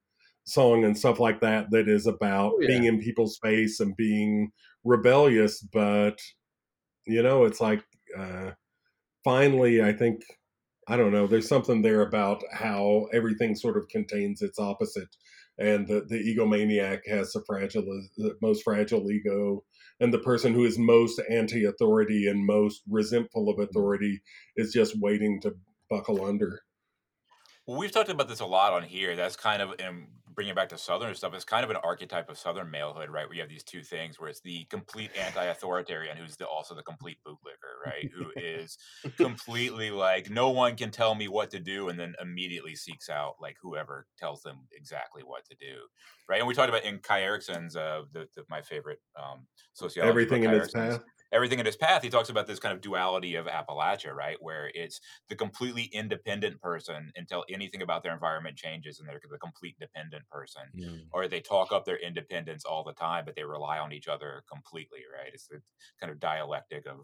song 0.44 0.84
and 0.84 0.96
stuff 0.96 1.18
like 1.20 1.40
that 1.40 1.70
that 1.70 1.88
is 1.88 2.06
about 2.06 2.52
Oh, 2.54 2.60
yeah. 2.60 2.68
being 2.68 2.84
in 2.84 3.00
people's 3.00 3.38
face 3.42 3.80
and 3.80 3.96
being 3.96 4.50
rebellious 4.84 5.60
but 5.72 6.18
you 7.06 7.22
know 7.22 7.44
it's 7.44 7.60
like 7.60 7.82
uh, 8.16 8.52
finally 9.24 9.82
i 9.82 9.92
think 9.92 10.22
i 10.88 10.96
don't 10.96 11.12
know 11.12 11.26
there's 11.26 11.48
something 11.48 11.82
there 11.82 12.02
about 12.02 12.42
how 12.52 13.06
everything 13.12 13.54
sort 13.56 13.76
of 13.76 13.88
contains 13.88 14.42
its 14.42 14.58
opposite 14.58 15.08
and 15.58 15.86
the, 15.86 16.04
the 16.08 16.16
egomaniac 16.16 17.00
has 17.06 17.32
the 17.32 17.42
fragile 17.46 17.82
the 18.16 18.34
most 18.42 18.62
fragile 18.62 19.10
ego 19.10 19.62
and 20.00 20.12
the 20.12 20.18
person 20.18 20.52
who 20.52 20.64
is 20.64 20.78
most 20.78 21.20
anti-authority 21.30 22.28
and 22.28 22.44
most 22.44 22.82
resentful 22.88 23.48
of 23.48 23.58
authority 23.58 24.20
is 24.56 24.72
just 24.72 24.98
waiting 25.00 25.40
to 25.40 25.54
buckle 25.88 26.24
under 26.24 26.60
Well, 27.66 27.78
we've 27.78 27.92
talked 27.92 28.10
about 28.10 28.28
this 28.28 28.40
a 28.40 28.46
lot 28.46 28.72
on 28.72 28.82
here. 28.82 29.16
That's 29.16 29.36
kind 29.36 29.62
of 29.62 29.74
um, 29.86 30.08
bringing 30.36 30.52
it 30.52 30.54
back 30.54 30.68
to 30.68 30.78
Southern 30.78 31.14
stuff, 31.14 31.34
it's 31.34 31.44
kind 31.44 31.64
of 31.64 31.70
an 31.70 31.76
archetype 31.82 32.28
of 32.28 32.38
Southern 32.38 32.70
malehood, 32.70 33.08
right? 33.08 33.26
Where 33.26 33.34
you 33.34 33.40
have 33.40 33.48
these 33.48 33.64
two 33.64 33.82
things, 33.82 34.20
where 34.20 34.28
it's 34.28 34.42
the 34.42 34.64
complete 34.68 35.10
anti-authoritarian, 35.18 36.16
who's 36.18 36.36
the, 36.36 36.46
also 36.46 36.74
the 36.74 36.82
complete 36.82 37.16
bootlicker, 37.26 37.75
right? 37.86 38.08
Who 38.14 38.32
is 38.36 38.78
completely 39.16 39.90
like, 39.90 40.30
no 40.30 40.50
one 40.50 40.76
can 40.76 40.90
tell 40.90 41.14
me 41.14 41.28
what 41.28 41.50
to 41.50 41.60
do, 41.60 41.88
and 41.88 41.98
then 41.98 42.14
immediately 42.20 42.74
seeks 42.74 43.08
out 43.08 43.34
like 43.40 43.56
whoever 43.62 44.06
tells 44.18 44.42
them 44.42 44.66
exactly 44.72 45.22
what 45.22 45.44
to 45.46 45.56
do, 45.56 45.86
right? 46.28 46.38
And 46.38 46.48
we 46.48 46.54
talked 46.54 46.68
about 46.68 46.84
in 46.84 46.98
Kai 46.98 47.22
Erickson's, 47.22 47.76
uh, 47.76 48.02
the, 48.12 48.28
the 48.34 48.44
my 48.48 48.62
favorite 48.62 49.00
um, 49.20 49.46
sociology, 49.74 50.08
everything 50.08 50.44
in 50.44 50.52
its 50.54 50.68
path. 50.68 51.00
everything 51.32 51.58
in 51.58 51.66
his 51.66 51.76
path, 51.76 52.02
he 52.02 52.08
talks 52.10 52.28
about 52.28 52.46
this 52.46 52.58
kind 52.60 52.74
of 52.74 52.80
duality 52.80 53.34
of 53.34 53.46
Appalachia, 53.46 54.12
right? 54.14 54.36
Where 54.40 54.70
it's 54.74 55.00
the 55.28 55.36
completely 55.36 55.84
independent 55.84 56.60
person 56.60 57.10
until 57.16 57.44
anything 57.50 57.82
about 57.82 58.02
their 58.02 58.14
environment 58.14 58.56
changes 58.56 58.98
and 59.00 59.08
they're 59.08 59.20
the 59.30 59.38
complete 59.38 59.76
dependent 59.80 60.28
person. 60.28 60.62
Or 61.12 61.28
they 61.28 61.40
talk 61.40 61.72
up 61.72 61.84
their 61.84 61.98
independence 61.98 62.64
all 62.64 62.84
the 62.84 62.92
time, 62.92 63.24
but 63.24 63.34
they 63.36 63.44
rely 63.44 63.78
on 63.78 63.92
each 63.92 64.08
other 64.08 64.42
completely, 64.50 65.00
right? 65.12 65.32
It's 65.32 65.46
the 65.48 65.60
kind 66.00 66.12
of 66.12 66.20
dialectic 66.20 66.86
of, 66.86 67.00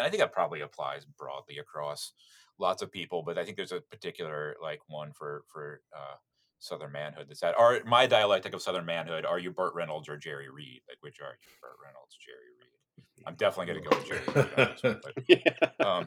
I 0.00 0.08
think 0.08 0.20
that 0.20 0.32
probably 0.32 0.60
applies 0.60 1.04
broadly 1.04 1.58
across 1.58 2.12
lots 2.58 2.82
of 2.82 2.92
people, 2.92 3.22
but 3.22 3.38
I 3.38 3.44
think 3.44 3.56
there's 3.56 3.72
a 3.72 3.80
particular 3.80 4.56
like 4.62 4.80
one 4.88 5.12
for, 5.12 5.44
for, 5.48 5.80
uh, 5.94 6.16
Southern 6.62 6.92
manhood 6.92 7.26
that's 7.28 7.40
that. 7.40 7.58
Are 7.58 7.80
my 7.84 8.06
dialectic 8.06 8.54
of 8.54 8.62
Southern 8.62 8.86
manhood? 8.86 9.26
Are 9.26 9.40
you 9.40 9.50
Burt 9.50 9.74
Reynolds 9.74 10.08
or 10.08 10.16
Jerry 10.16 10.48
Reed? 10.48 10.80
Like 10.88 10.98
which 11.00 11.18
are 11.20 11.36
you, 11.42 11.48
Burt 11.60 11.76
Reynolds, 11.84 12.16
Jerry 12.24 12.38
Reed? 12.60 13.26
I'm 13.26 13.34
definitely 13.34 13.72
going 13.72 13.82
to 13.82 13.90
go 13.90 13.96
with 13.96 14.06
Jerry 14.06 14.20
Reed 14.28 14.58
on 14.58 14.72
this 14.72 14.82
one, 14.82 15.00
but 15.78 15.86
um, 15.86 16.06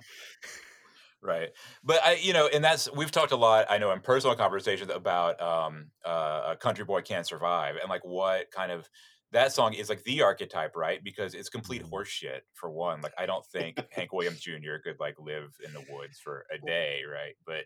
right 1.26 1.50
but 1.84 2.00
i 2.06 2.14
you 2.22 2.34
know 2.34 2.48
and 2.54 2.64
that's 2.64 2.92
we've 2.94 3.12
talked 3.12 3.32
a 3.32 3.36
lot 3.36 3.66
i 3.70 3.78
know 3.78 3.92
in 3.92 4.00
personal 4.00 4.36
conversations 4.36 4.92
about 4.92 5.42
um 5.42 5.88
uh 6.06 6.52
a 6.52 6.56
country 6.56 6.86
boy 6.86 7.02
can't 7.02 7.26
survive 7.26 7.76
and 7.82 7.90
like 7.90 8.06
what 8.06 8.52
kind 8.52 8.72
of 8.72 8.88
that 9.36 9.52
song 9.52 9.74
is 9.74 9.90
like 9.90 10.04
the 10.04 10.22
archetype 10.22 10.76
right 10.76 11.04
because 11.04 11.34
it's 11.36 11.50
complete 11.50 11.84
Mhm. 11.84 11.92
horseshit 11.92 12.42
for 12.54 12.70
one 12.70 13.02
like 13.02 13.14
i 13.18 13.26
don't 13.26 13.46
think 13.46 13.78
hank 13.92 14.12
williams 14.14 14.40
jr 14.40 14.78
could 14.84 15.00
like 15.00 15.16
live 15.20 15.54
in 15.66 15.72
the 15.74 15.84
woods 15.92 16.20
for 16.20 16.46
a 16.52 16.58
day 16.66 17.02
right 17.10 17.36
but 17.46 17.66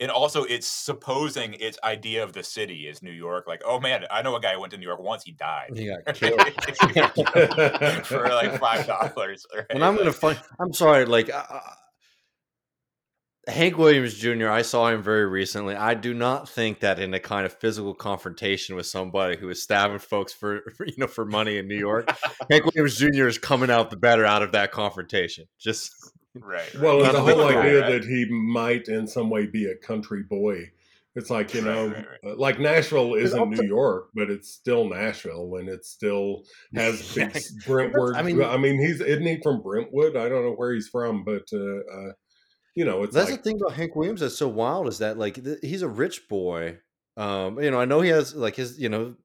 and 0.00 0.10
also 0.10 0.44
it's 0.44 0.66
supposing 0.66 1.54
its 1.54 1.78
idea 1.84 2.22
of 2.22 2.32
the 2.32 2.42
city 2.42 2.86
is 2.88 3.02
new 3.02 3.10
york 3.12 3.46
like 3.46 3.62
oh 3.64 3.78
man 3.80 4.04
i 4.10 4.20
know 4.22 4.34
a 4.36 4.40
guy 4.40 4.54
who 4.54 4.60
went 4.60 4.70
to 4.72 4.78
new 4.78 4.86
york 4.86 5.00
once 5.00 5.22
he 5.24 5.32
died 5.32 5.70
He 5.74 5.86
got 5.86 6.04
killed. 6.14 6.40
for 8.06 8.28
like 8.28 8.58
five 8.58 8.86
dollars 8.86 9.46
and 9.70 9.84
I'm 9.84 9.96
gonna 9.96 10.12
find. 10.12 10.38
I'm 10.58 10.72
sorry, 10.72 11.04
like 11.04 11.30
uh, 11.32 11.44
Hank 13.48 13.78
Williams 13.78 14.14
Jr. 14.14 14.48
I 14.48 14.62
saw 14.62 14.88
him 14.88 15.02
very 15.02 15.26
recently. 15.26 15.76
I 15.76 15.94
do 15.94 16.12
not 16.14 16.48
think 16.48 16.80
that 16.80 16.98
in 16.98 17.14
a 17.14 17.20
kind 17.20 17.46
of 17.46 17.52
physical 17.52 17.94
confrontation 17.94 18.74
with 18.74 18.86
somebody 18.86 19.36
who 19.36 19.48
is 19.48 19.62
stabbing 19.62 20.00
folks 20.00 20.32
for, 20.32 20.62
for 20.76 20.84
you 20.86 20.94
know 20.98 21.06
for 21.06 21.24
money 21.24 21.58
in 21.58 21.68
New 21.68 21.78
York, 21.78 22.10
Hank 22.50 22.64
Williams 22.64 22.96
Jr. 22.96 23.28
is 23.28 23.38
coming 23.38 23.70
out 23.70 23.90
the 23.90 23.96
better 23.96 24.24
out 24.24 24.42
of 24.42 24.52
that 24.52 24.72
confrontation. 24.72 25.44
Just 25.60 25.92
right, 26.34 26.74
right. 26.74 26.82
Well, 26.82 26.98
the 27.00 27.12
whole 27.20 27.24
little 27.26 27.48
guy, 27.50 27.60
idea 27.60 27.80
right? 27.82 27.92
that 27.92 28.04
he 28.04 28.24
might 28.30 28.88
in 28.88 29.06
some 29.06 29.30
way 29.30 29.46
be 29.46 29.66
a 29.66 29.76
country 29.76 30.24
boy. 30.24 30.70
It's 31.14 31.30
like, 31.30 31.54
you 31.54 31.62
know, 31.62 31.86
right, 31.88 31.96
right. 32.24 32.32
uh, 32.32 32.36
like 32.36 32.58
Nashville 32.60 33.14
isn't 33.14 33.38
also- 33.38 33.62
New 33.62 33.66
York, 33.66 34.08
but 34.14 34.28
it's 34.28 34.50
still 34.50 34.84
Nashville 34.86 35.54
and 35.58 35.66
it 35.66 35.82
still 35.86 36.42
has 36.74 37.10
big 37.14 37.32
Yeah. 37.34 37.40
Brentwood. 37.66 38.16
I 38.16 38.18
I 38.18 38.22
mean- 38.22 38.36
mean, 38.36 38.46
I 38.46 38.56
mean, 38.58 38.78
he's, 38.78 39.00
isn't 39.00 39.24
he 39.24 39.40
from 39.42 39.62
Brentwood? 39.62 40.14
I 40.14 40.28
don't 40.28 40.44
know 40.44 40.52
where 40.52 40.74
he's 40.74 40.88
from, 40.88 41.24
but, 41.24 41.44
uh, 41.54 41.56
uh, 41.90 42.12
you 42.76 42.84
know, 42.84 43.02
it's 43.02 43.14
That's 43.14 43.30
like, 43.30 43.42
the 43.42 43.50
thing 43.50 43.60
about 43.60 43.74
Hank 43.76 43.96
Williams 43.96 44.20
that's 44.20 44.36
so 44.36 44.48
wild 44.48 44.86
is 44.86 44.98
that 44.98 45.18
like 45.18 45.42
th- 45.42 45.58
he's 45.62 45.82
a 45.82 45.88
rich 45.88 46.28
boy. 46.28 46.78
Um, 47.16 47.58
you 47.58 47.70
know, 47.70 47.80
I 47.80 47.86
know 47.86 48.02
he 48.02 48.10
has 48.10 48.34
like 48.34 48.54
his, 48.54 48.78
you 48.78 48.90
know, 48.90 49.16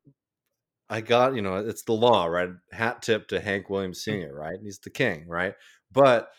I 0.90 1.02
got, 1.02 1.36
you 1.36 1.42
know, 1.42 1.58
it's 1.58 1.84
the 1.84 1.94
law, 1.94 2.26
right? 2.26 2.50
Hat 2.72 3.02
tip 3.02 3.28
to 3.30 3.40
Hank 3.40 3.70
Williams 3.70 4.04
Sr., 4.04 4.34
right? 4.34 4.58
He's 4.62 4.80
the 4.80 4.90
king, 4.90 5.28
right? 5.28 5.54
But 5.92 6.30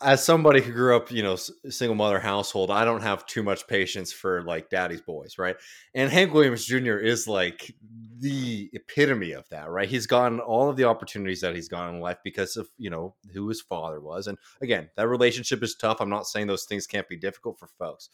as 0.00 0.24
somebody 0.24 0.60
who 0.60 0.72
grew 0.72 0.96
up, 0.96 1.10
you 1.10 1.22
know, 1.22 1.34
single 1.36 1.96
mother 1.96 2.20
household, 2.20 2.70
I 2.70 2.84
don't 2.84 3.02
have 3.02 3.26
too 3.26 3.42
much 3.42 3.66
patience 3.66 4.12
for 4.12 4.42
like 4.42 4.70
daddy's 4.70 5.00
boys, 5.00 5.36
right? 5.36 5.56
And 5.94 6.10
Hank 6.12 6.32
Williams 6.32 6.64
Jr. 6.64 6.96
is 6.98 7.26
like 7.26 7.74
the 8.18 8.70
epitome 8.72 9.32
of 9.32 9.48
that, 9.48 9.68
right? 9.70 9.88
He's 9.88 10.06
gotten 10.06 10.38
all 10.38 10.70
of 10.70 10.76
the 10.76 10.84
opportunities 10.84 11.40
that 11.40 11.56
he's 11.56 11.68
gotten 11.68 11.96
in 11.96 12.00
life 12.00 12.18
because 12.22 12.56
of, 12.56 12.68
you 12.78 12.88
know, 12.88 13.16
who 13.32 13.48
his 13.48 13.60
father 13.60 14.00
was. 14.00 14.28
And 14.28 14.38
again, 14.62 14.90
that 14.96 15.08
relationship 15.08 15.62
is 15.62 15.74
tough. 15.74 16.00
I'm 16.00 16.10
not 16.10 16.26
saying 16.26 16.46
those 16.46 16.64
things 16.66 16.86
can't 16.86 17.08
be 17.08 17.16
difficult 17.16 17.58
for 17.58 17.68
folks. 17.78 18.10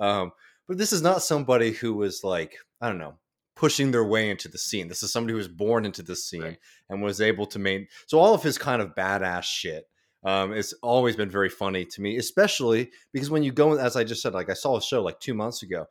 Um, 0.00 0.32
but 0.66 0.78
this 0.78 0.92
is 0.92 1.02
not 1.02 1.22
somebody 1.22 1.70
who 1.70 1.94
was 1.94 2.24
like, 2.24 2.56
I 2.80 2.88
don't 2.88 2.98
know, 2.98 3.14
pushing 3.54 3.92
their 3.92 4.04
way 4.04 4.30
into 4.30 4.48
the 4.48 4.58
scene. 4.58 4.88
This 4.88 5.04
is 5.04 5.12
somebody 5.12 5.32
who 5.32 5.38
was 5.38 5.46
born 5.46 5.84
into 5.84 6.02
the 6.02 6.16
scene 6.16 6.42
Right. 6.42 6.58
and 6.90 7.02
was 7.02 7.20
able 7.20 7.46
to 7.46 7.60
maintain. 7.60 7.86
So 8.08 8.18
all 8.18 8.34
of 8.34 8.42
his 8.42 8.58
kind 8.58 8.82
of 8.82 8.96
badass 8.96 9.44
shit 9.44 9.84
um, 10.24 10.52
it's 10.52 10.72
always 10.82 11.16
been 11.16 11.30
very 11.30 11.50
funny 11.50 11.84
to 11.84 12.00
me, 12.00 12.16
especially 12.16 12.90
because 13.12 13.30
when 13.30 13.42
you 13.42 13.52
go, 13.52 13.76
as 13.76 13.96
I 13.96 14.04
just 14.04 14.22
said, 14.22 14.34
like 14.34 14.48
I 14.50 14.54
saw 14.54 14.76
a 14.76 14.82
show 14.82 15.02
like 15.02 15.20
two 15.20 15.34
months 15.34 15.62
ago, 15.62 15.86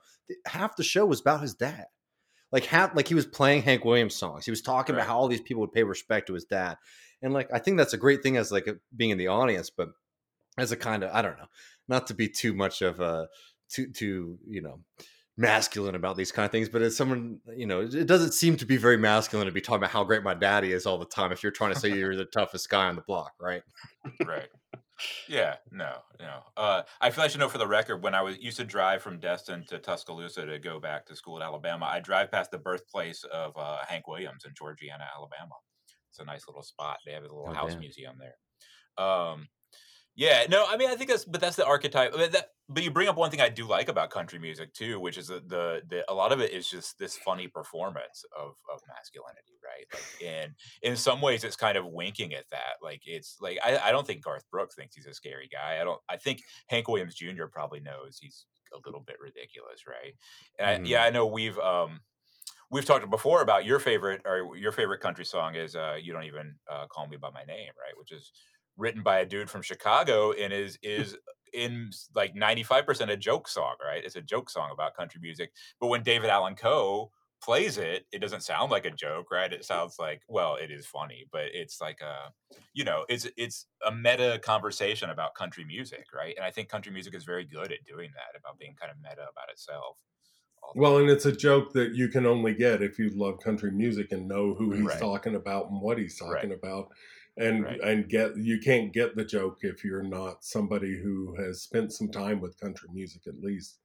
half 0.48 0.76
the 0.76 0.84
show 0.84 1.06
was 1.06 1.22
about 1.22 1.42
his 1.42 1.54
dad. 1.54 1.86
Like 2.52 2.66
half, 2.66 2.96
like 2.96 3.08
he 3.08 3.16
was 3.16 3.26
playing 3.26 3.64
Hank 3.64 3.84
Williams 3.84 4.16
songs. 4.16 4.46
He 4.46 4.52
was 4.52 4.62
talking 4.62 4.96
Right. 4.96 5.02
about 5.02 5.10
how 5.10 5.20
all 5.20 5.28
these 5.28 5.42
people 5.42 5.62
would 5.62 5.72
pay 5.72 5.84
respect 5.84 6.28
to 6.28 6.34
his 6.34 6.46
dad, 6.46 6.78
and 7.22 7.34
like 7.34 7.50
I 7.54 7.60
think 7.60 7.78
that's 7.78 7.94
a 7.94 7.98
great 7.98 8.22
thing 8.22 8.38
as 8.38 8.52
like 8.52 8.68
being 8.96 9.10
in 9.12 9.18
the 9.18 9.28
audience, 9.28 9.70
but 9.72 9.90
as 10.58 10.72
a 10.72 10.78
kind 10.78 11.04
of 11.04 11.12
I 11.14 11.22
don't 11.22 11.38
know, 11.38 11.48
not 11.88 12.08
to 12.08 12.14
be 12.14 12.30
too 12.30 12.54
much 12.54 12.82
of 12.82 13.00
a 13.00 13.28
too 13.70 13.92
too 13.92 14.38
you 14.48 14.62
know 14.62 14.82
masculine 15.38 15.96
about 15.96 16.16
these 16.16 16.32
kind 16.32 16.46
of 16.46 16.52
things, 16.52 16.70
but 16.70 16.82
as 16.82 16.96
someone 16.96 17.40
you 17.56 17.66
know, 17.66 17.82
it 17.82 18.06
doesn't 18.08 18.34
seem 18.34 18.56
to 18.58 18.66
be 18.66 18.78
very 18.78 18.98
masculine 18.98 19.48
to 19.48 19.52
be 19.54 19.62
talking 19.62 19.78
about 19.80 19.90
how 19.92 20.04
great 20.04 20.24
my 20.24 20.34
daddy 20.34 20.72
is 20.72 20.86
all 20.86 20.98
the 20.98 21.06
time. 21.06 21.32
If 21.32 21.42
you're 21.44 21.52
trying 21.52 21.74
to 21.74 21.80
say 21.80 21.90
you're 21.98 22.16
the 22.16 22.26
toughest 22.26 22.70
guy 22.70 22.88
on 22.88 22.96
the 22.96 23.02
block, 23.02 23.34
right? 23.40 23.64
right. 24.26 24.50
Yeah, 25.28 25.56
no, 25.72 25.98
no. 26.20 26.42
Uh, 26.56 26.84
I 27.02 27.10
feel 27.10 27.24
I 27.24 27.28
should 27.28 27.40
know 27.40 27.50
for 27.50 27.58
the 27.58 27.68
record. 27.68 28.04
When 28.04 28.14
I 28.14 28.22
was 28.22 28.38
used 28.38 28.58
to 28.58 28.64
drive 28.64 29.02
from 29.02 29.20
Destin 29.20 29.66
to 29.68 29.80
Tuscaloosa 29.80 30.46
to 30.46 30.60
go 30.60 30.80
back 30.80 31.06
to 31.08 31.16
school 31.16 31.42
at 31.42 31.44
Alabama, 31.46 31.86
I 31.88 32.00
drive 32.00 32.32
past 32.32 32.52
the 32.52 32.60
birthplace 32.60 33.24
of 33.26 33.54
uh, 33.58 33.80
Hank 33.88 34.08
Williams 34.08 34.46
in 34.46 34.54
Georgiana, 34.56 35.06
Alabama. 35.16 35.56
It's 36.10 36.20
a 36.20 36.26
nice 36.26 36.48
little 36.48 36.62
spot. 36.62 37.00
They 37.06 37.12
have 37.14 37.24
a 37.24 37.28
little 37.28 37.48
Oh, 37.50 37.54
house 37.54 37.72
damn. 37.72 37.80
museum 37.80 38.16
there. 38.20 39.04
Um, 39.06 39.48
yeah, 40.16 40.46
no, 40.50 40.66
I 40.68 40.78
mean, 40.78 40.90
I 40.90 40.96
think 40.96 41.10
that's, 41.10 41.26
but 41.26 41.42
that's 41.42 41.56
the 41.56 41.66
archetype. 41.66 42.12
But, 42.12 42.32
that, 42.34 42.50
but 42.70 42.84
you 42.84 42.92
bring 42.92 43.08
up 43.08 43.18
one 43.18 43.32
thing 43.32 43.42
I 43.42 43.50
do 43.50 43.68
like 43.68 43.90
about 43.90 44.12
country 44.12 44.38
music 44.38 44.74
too, 44.74 45.00
which 45.00 45.18
is 45.18 45.28
that 45.28 45.50
the, 45.50 45.82
the 45.90 46.10
a 46.10 46.14
lot 46.14 46.32
of 46.32 46.40
it 46.40 46.52
is 46.52 46.70
just 46.70 47.00
this 47.00 47.18
funny 47.18 47.48
performance 47.48 48.24
of 48.38 48.54
of 48.72 48.80
masculinity, 48.88 49.58
right? 49.64 49.86
Like, 49.92 50.32
and 50.32 50.54
in 50.84 50.96
some 50.96 51.20
ways, 51.20 51.44
it's 51.44 51.56
kind 51.56 51.78
of 51.78 51.88
winking 51.88 52.34
at 52.34 52.46
that. 52.52 52.76
Like, 52.82 53.02
it's 53.06 53.38
like 53.42 53.58
I, 53.64 53.78
I 53.78 53.92
don't 53.92 54.06
think 54.06 54.24
Garth 54.24 54.44
Brooks 54.52 54.76
thinks 54.76 54.96
he's 54.96 55.08
a 55.08 55.14
scary 55.14 55.50
guy. 55.52 55.82
I 55.82 55.84
don't. 55.84 56.00
I 56.08 56.18
think 56.18 56.44
Hank 56.68 56.88
Williams 56.88 57.16
Jr. 57.16 57.46
probably 57.52 57.80
knows 57.80 58.20
he's 58.22 58.46
a 58.74 58.78
little 58.86 59.02
bit 59.02 59.18
ridiculous, 59.20 59.82
right? 59.88 60.14
And 60.60 60.86
I, 60.86 60.90
yeah, 60.90 61.04
I 61.04 61.10
know 61.10 61.26
we've 61.26 61.58
um 61.60 62.02
we've 62.70 62.86
talked 62.86 63.10
before 63.10 63.42
about 63.42 63.66
your 63.66 63.80
favorite 63.80 64.22
or 64.26 64.56
your 64.58 64.72
favorite 64.72 65.00
country 65.00 65.26
song 65.26 65.56
is 65.56 65.76
uh 65.76 65.96
you 66.02 66.12
don't 66.12 66.24
even 66.24 66.56
uh, 66.72 66.88
call 66.88 67.08
me 67.08 67.18
by 67.18 67.30
my 67.32 67.44
name 67.44 67.70
right 67.78 67.96
which 67.98 68.12
is 68.12 68.32
written 68.78 69.04
by 69.04 69.20
a 69.20 69.26
dude 69.26 69.50
from 69.50 69.62
chicago 69.62 70.32
and 70.32 70.54
is 70.54 70.78
is 70.82 71.18
in 71.54 71.92
like 72.16 72.36
95% 72.36 73.12
a 73.12 73.18
joke 73.18 73.48
song 73.48 73.76
right 73.84 74.04
it's 74.04 74.16
a 74.16 74.22
joke 74.22 74.50
song 74.50 74.72
about 74.72 74.96
country 74.96 75.20
music 75.22 75.52
but 75.80 75.88
when 75.88 76.04
david 76.04 76.30
allen 76.30 76.56
coe 76.56 77.12
plays 77.42 77.78
it 77.78 78.06
it 78.12 78.20
doesn't 78.20 78.42
sound 78.42 78.72
like 78.72 78.86
a 78.86 78.92
joke 78.92 79.30
right 79.30 79.52
it 79.54 79.66
sounds 79.66 79.98
like 80.00 80.24
well 80.30 80.56
it 80.56 80.72
is 80.72 80.86
funny 80.88 81.26
but 81.32 81.46
it's 81.54 81.82
like 81.82 82.00
a 82.02 82.32
you 82.74 82.84
know 82.84 83.06
it's 83.10 83.28
it's 83.38 83.68
a 83.86 83.92
meta 83.92 84.40
conversation 84.44 85.10
about 85.10 85.36
country 85.36 85.66
music 85.66 86.06
right 86.14 86.36
and 86.38 86.46
i 86.46 86.52
think 86.52 86.70
country 86.70 86.92
music 86.92 87.14
is 87.14 87.26
very 87.26 87.44
good 87.46 87.72
at 87.72 87.84
doing 87.84 88.12
that 88.16 88.38
about 88.40 88.58
being 88.58 88.76
kind 88.76 88.92
of 88.92 88.98
meta 88.98 89.22
about 89.30 89.50
itself 89.52 89.98
well, 90.76 90.98
and 90.98 91.10
it's 91.10 91.26
a 91.26 91.32
joke 91.32 91.74
that 91.74 91.94
you 91.94 92.08
can 92.08 92.26
only 92.26 92.54
get 92.56 92.82
if 92.82 92.98
you 92.98 93.10
love 93.12 93.40
country 93.40 93.70
music 93.72 94.12
and 94.12 94.28
know 94.28 94.56
who 94.56 94.72
he's 94.74 94.96
Right. 94.96 94.98
talking 94.98 95.36
about 95.36 95.70
and 95.70 95.80
what 95.82 96.00
he's 96.00 96.18
talking 96.18 96.52
Right. 96.52 96.52
about. 96.52 96.92
And 97.36 97.64
Right. 97.64 97.80
and 97.82 98.08
get 98.10 98.38
you 98.38 98.60
can't 98.60 98.94
get 98.94 99.16
the 99.16 99.26
joke 99.26 99.60
if 99.62 99.84
you're 99.84 100.04
not 100.04 100.44
somebody 100.44 100.96
who 101.02 101.36
has 101.42 101.64
spent 101.64 101.92
some 101.92 102.10
time 102.12 102.40
with 102.40 102.60
country 102.60 102.90
music 102.94 103.24
at 103.28 103.40
least. 103.40 103.80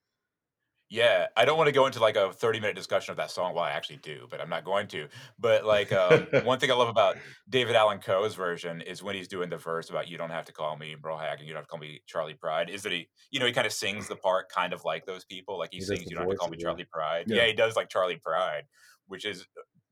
Yeah, 0.90 1.26
I 1.36 1.44
don't 1.44 1.58
want 1.58 1.68
to 1.68 1.72
go 1.72 1.84
into 1.84 2.00
like 2.00 2.16
a 2.16 2.32
30 2.32 2.60
minute 2.60 2.74
discussion 2.74 3.10
of 3.10 3.18
that 3.18 3.30
song. 3.30 3.54
Well, 3.54 3.62
I 3.62 3.72
actually 3.72 3.98
do, 3.98 4.26
but 4.30 4.40
I'm 4.40 4.48
not 4.48 4.64
going 4.64 4.86
to. 4.88 5.08
But 5.38 5.66
like 5.66 5.92
um, 5.92 6.26
one 6.44 6.58
thing 6.58 6.70
I 6.70 6.74
love 6.74 6.88
about 6.88 7.18
David 7.48 7.76
Allen 7.76 7.98
Coe's 7.98 8.34
version 8.34 8.80
is 8.80 9.02
when 9.02 9.14
he's 9.14 9.28
doing 9.28 9.50
the 9.50 9.58
verse 9.58 9.90
about 9.90 10.08
you 10.08 10.16
don't 10.16 10.30
have 10.30 10.46
to 10.46 10.52
call 10.52 10.76
me 10.78 10.94
Bro 10.94 11.18
Hack 11.18 11.40
and 11.40 11.46
you 11.46 11.52
don't 11.52 11.60
have 11.60 11.66
to 11.66 11.70
call 11.70 11.78
me 11.80 12.00
Charlie 12.06 12.34
Pride, 12.34 12.70
is 12.70 12.82
that 12.84 12.92
he, 12.92 13.08
you 13.30 13.38
know, 13.38 13.44
he 13.44 13.52
kind 13.52 13.66
of 13.66 13.72
sings 13.74 14.08
the 14.08 14.16
part 14.16 14.48
kind 14.48 14.72
of 14.72 14.82
like 14.84 15.04
those 15.04 15.26
people. 15.26 15.58
Like 15.58 15.70
he, 15.72 15.78
He 15.78 15.84
sings 15.84 16.04
you 16.10 16.16
don't 16.16 16.24
have 16.24 16.30
to 16.30 16.36
call 16.36 16.48
me. 16.48 16.56
Charlie 16.56 16.86
Pride. 16.90 17.24
Yeah. 17.28 17.36
Yeah. 17.42 17.46
he 17.48 17.52
does 17.52 17.76
like 17.76 17.90
Charlie 17.90 18.16
Pride, 18.22 18.62
which 19.08 19.26
is 19.26 19.46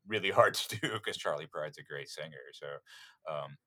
really 0.07 0.31
hard 0.31 0.53
to 0.55 0.79
do 0.79 0.89
because 0.93 1.17
Charlie 1.17 1.47
Pride's 1.47 1.77
a 1.77 1.83
great 1.83 2.09
singer. 2.09 2.37
So 2.53 2.67
um, 3.31 3.57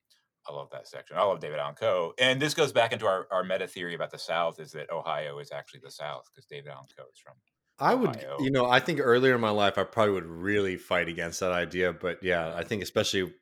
I 0.48 0.52
love 0.52 0.68
that 0.72 0.88
section. 0.88 1.16
I 1.16 1.22
love 1.22 1.40
David 1.40 1.58
Allen 1.58 1.74
Coe. 1.74 2.12
And 2.18 2.40
this 2.40 2.54
goes 2.54 2.72
back 2.72 2.92
into 2.92 3.06
our, 3.06 3.26
our 3.30 3.44
meta 3.44 3.66
theory 3.66 3.94
about 3.94 4.10
the 4.10 4.18
South 4.18 4.58
is 4.58 4.72
that 4.72 4.90
Ohio 4.90 5.38
is 5.38 5.52
actually 5.52 5.80
the 5.82 5.90
South 5.90 6.24
because 6.32 6.46
David 6.46 6.68
Allen 6.68 6.86
Coe 6.96 7.04
is 7.12 7.20
from 7.22 7.34
I 7.82 7.94
would, 7.94 8.10
Ohio. 8.10 8.36
you 8.40 8.50
know, 8.50 8.66
I 8.68 8.78
think 8.78 9.00
earlier 9.02 9.34
in 9.34 9.40
my 9.40 9.50
life, 9.50 9.78
I 9.78 9.84
probably 9.84 10.12
would 10.12 10.26
really 10.26 10.76
fight 10.76 11.08
against 11.08 11.40
that 11.40 11.52
idea. 11.52 11.94
But 11.94 12.22
yeah, 12.22 12.52
I 12.54 12.62
think 12.62 12.82
especially 12.82 13.32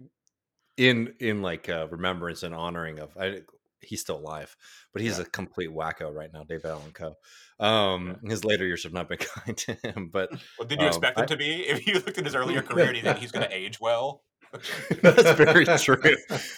in 0.77 1.15
in 1.19 1.43
like 1.43 1.69
uh, 1.69 1.89
remembrance 1.91 2.45
and 2.45 2.55
honoring 2.55 3.01
of, 3.01 3.11
I, 3.19 3.43
he's 3.81 4.01
still 4.01 4.17
alive, 4.19 4.57
but 4.93 5.03
he's 5.03 5.19
Yeah. 5.19 5.25
a 5.25 5.27
complete 5.27 5.71
wacko 5.71 6.13
right 6.13 6.33
now, 6.33 6.45
David 6.45 6.67
Allen 6.67 6.93
Coe. 6.93 7.15
Um, 7.61 8.19
His 8.25 8.45
later 8.45 8.67
years 8.67 8.83
have 8.85 8.93
not 8.93 9.09
been 9.09 9.19
kind 9.45 9.57
to 9.57 9.75
him, 9.75 10.11
but 10.13 10.31
Well, 10.59 10.67
did 10.69 10.79
you 10.81 10.87
Um, 10.87 10.89
expect 10.89 11.19
him 11.19 11.23
I- 11.25 11.27
to 11.27 11.37
be? 11.37 11.67
If 11.69 11.87
you 11.87 11.95
looked 11.95 12.19
at 12.19 12.25
his 12.25 12.35
earlier 12.35 12.63
career, 12.63 12.93
do 12.93 12.99
you 12.99 13.05
think 13.05 13.19
he's 13.19 13.33
going 13.33 13.47
to 13.49 13.55
age 13.55 13.81
well? 13.81 14.23
that's 15.03 15.33
very 15.33 15.67
true. 15.67 16.17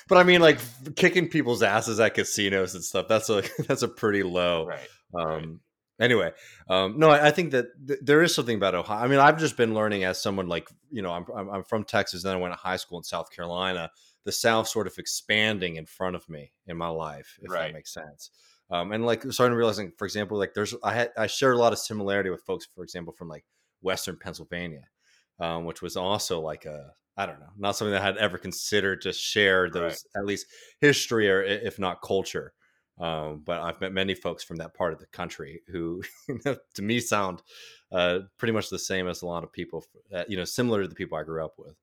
But 0.09 0.19
I 0.19 0.23
mean, 0.23 0.41
like 0.41 0.61
kicking 0.97 1.29
people's 1.29 1.63
asses 1.63 1.99
at 1.99 2.15
casinos 2.15 2.75
and 2.77 2.85
stuff. 2.85 3.09
That's 3.09 3.29
a 3.31 3.43
that's 3.67 3.83
a 3.83 3.89
pretty 3.89 4.23
low. 4.23 4.67
Right. 4.67 4.89
Um, 5.13 5.61
anyway, 5.99 6.31
um, 6.69 6.99
no, 7.01 7.11
I, 7.11 7.27
I 7.27 7.31
think 7.33 7.51
that 7.51 7.67
th- 7.87 7.99
there 8.01 8.23
is 8.23 8.33
something 8.33 8.57
about 8.57 8.77
Ohio. 8.77 9.05
I 9.05 9.09
mean, 9.09 9.19
I've 9.19 9.39
just 9.41 9.57
been 9.57 9.75
learning 9.75 10.05
as 10.05 10.23
someone 10.23 10.47
like 10.49 10.69
you 10.93 11.03
know, 11.03 11.11
I'm 11.11 11.25
I'm, 11.35 11.49
I'm 11.51 11.65
from 11.65 11.83
Texas, 11.83 12.23
and 12.23 12.31
then 12.31 12.37
I 12.39 12.41
went 12.41 12.55
to 12.55 12.59
high 12.61 12.77
school 12.77 12.99
in 12.99 13.03
South 13.03 13.31
Carolina. 13.35 13.91
The 14.25 14.33
South 14.33 14.69
sort 14.69 14.87
of 14.87 14.99
expanding 14.99 15.77
in 15.77 15.87
front 15.87 16.17
of 16.17 16.29
me 16.29 16.53
in 16.67 16.77
my 16.77 16.89
life, 16.89 17.39
if 17.43 17.51
Right. 17.51 17.59
that 17.59 17.73
makes 17.73 17.93
sense. 17.93 18.31
Um, 18.71 18.93
and 18.93 19.05
like 19.05 19.23
starting 19.33 19.53
to 19.53 19.57
realizing, 19.57 19.93
for 19.97 20.05
example, 20.05 20.39
like 20.39 20.55
there's 20.55 20.75
I 20.85 20.93
had 20.95 21.13
I 21.17 21.27
share 21.27 21.53
a 21.53 21.59
lot 21.59 21.73
of 21.73 21.79
similarity 21.79 22.31
with 22.31 22.43
folks, 22.45 22.67
for 22.67 22.85
example, 22.85 23.13
from 23.13 23.29
like 23.29 23.45
Western 23.81 24.17
Pennsylvania, 24.17 24.89
um, 25.39 25.65
which 25.65 25.83
was 25.83 25.97
also 25.97 26.41
like 26.41 26.67
a 26.67 26.95
I 27.17 27.27
don't 27.27 27.41
know, 27.41 27.51
not 27.57 27.73
something 27.77 27.93
that 27.93 28.03
I 28.03 28.05
had 28.05 28.17
ever 28.19 28.39
considered 28.39 29.03
to 29.03 29.13
share 29.13 29.69
those 29.71 30.07
at 30.17 30.25
least 30.25 30.47
history 30.81 31.29
or 31.29 31.43
if 31.43 31.79
not 31.79 32.03
culture. 32.03 32.55
Um, 32.99 33.41
but 33.41 33.61
I've 33.61 33.81
met 33.81 33.93
many 33.93 34.15
folks 34.15 34.45
from 34.45 34.57
that 34.59 34.75
part 34.75 34.93
of 34.93 34.99
the 34.99 35.07
country 35.07 35.63
who, 35.69 36.03
to 36.75 36.83
me, 36.83 37.01
sound 37.01 37.43
uh, 37.91 38.21
pretty 38.37 38.53
much 38.53 38.69
the 38.69 38.79
same 38.79 39.09
as 39.09 39.23
a 39.23 39.27
lot 39.27 39.43
of 39.43 39.53
people, 39.53 39.85
uh, 40.13 40.25
you 40.29 40.37
know, 40.37 40.45
similar 40.45 40.83
to 40.83 40.89
the 40.89 40.95
people 40.95 41.17
I 41.17 41.25
grew 41.25 41.45
up 41.45 41.55
with. 41.59 41.77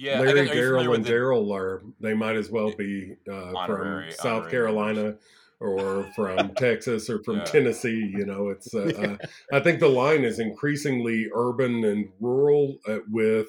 Yeah. 0.00 0.20
Larry, 0.20 0.46
guess- 0.46 0.56
are 0.56 0.56
you 0.56 0.62
familiar 0.62 0.86
Daryl, 0.86 0.90
with 0.90 0.96
and 0.98 1.06
Daryl 1.06 1.54
are 1.54 1.82
they 2.00 2.14
might 2.14 2.36
as 2.36 2.50
well 2.50 2.72
be 2.72 3.14
uh, 3.28 3.52
Honorary- 3.54 4.10
from 4.10 4.16
South 4.18 4.26
honorary 4.26 4.50
Carolina 4.50 5.14
or 5.60 6.10
from 6.16 6.54
Texas 6.56 7.10
or 7.10 7.22
from 7.22 7.36
Yeah. 7.38 7.44
Tennessee. 7.44 8.10
You 8.16 8.24
know, 8.24 8.48
it's. 8.48 8.74
Uh, 8.74 9.16
uh, 9.20 9.26
I 9.56 9.60
think 9.60 9.78
the 9.80 9.88
line 9.88 10.24
is 10.24 10.38
increasingly 10.38 11.28
urban 11.34 11.84
and 11.84 12.08
rural, 12.18 12.78
uh, 12.88 13.00
with 13.10 13.48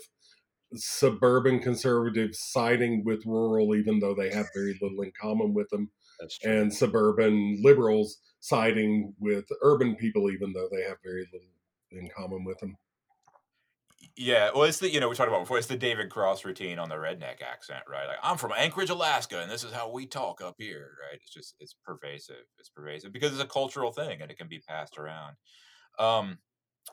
suburban 0.74 1.60
conservatives 1.60 2.40
siding 2.40 3.04
with 3.06 3.26
rural, 3.26 3.76
even 3.76 4.00
though 4.00 4.14
they 4.16 4.30
have 4.32 4.48
very 4.56 4.78
little 4.82 5.02
in 5.02 5.12
common 5.20 5.54
with 5.54 5.70
them, 5.70 5.90
and 6.44 6.74
suburban 6.74 7.60
liberals 7.62 8.18
siding 8.40 9.14
with 9.20 9.46
urban 9.62 9.96
people, 9.96 10.30
even 10.32 10.54
though 10.54 10.68
they 10.72 10.82
have 10.84 10.98
very 11.04 11.28
little 11.34 11.48
in 11.92 12.10
common 12.16 12.44
with 12.46 12.58
them. 12.60 12.76
Yeah, 14.18 14.52
well, 14.54 14.64
it's 14.64 14.80
the 14.80 14.92
you 14.92 15.00
know 15.00 15.10
we 15.10 15.16
talked 15.16 15.30
about 15.30 15.42
before. 15.42 15.58
It's 15.58 15.68
the 15.68 15.78
David 15.78 16.10
Cross 16.10 16.44
routine 16.44 16.80
on 16.80 16.90
the 16.90 16.96
redneck 16.96 17.42
accent, 17.42 17.84
right? 17.90 18.08
Like 18.08 18.18
I'm 18.22 18.38
from 18.38 18.52
Anchorage, 18.56 18.90
Alaska, 18.90 19.42
and 19.42 19.50
this 19.50 19.64
is 19.64 19.72
how 19.72 19.90
we 19.90 20.06
talk 20.06 20.42
up 20.42 20.56
here, 20.58 20.92
right? 21.02 21.20
It's 21.22 21.34
just 21.34 21.56
it's 21.60 21.76
pervasive. 21.86 22.44
It's 22.60 22.70
pervasive 22.70 23.14
because 23.14 23.32
it's 23.32 23.42
a 23.42 23.48
cultural 23.48 23.92
thing 23.92 24.22
and 24.22 24.30
it 24.30 24.38
can 24.38 24.48
be 24.48 24.60
passed 24.60 24.98
around. 24.98 25.36
Um, 25.98 26.40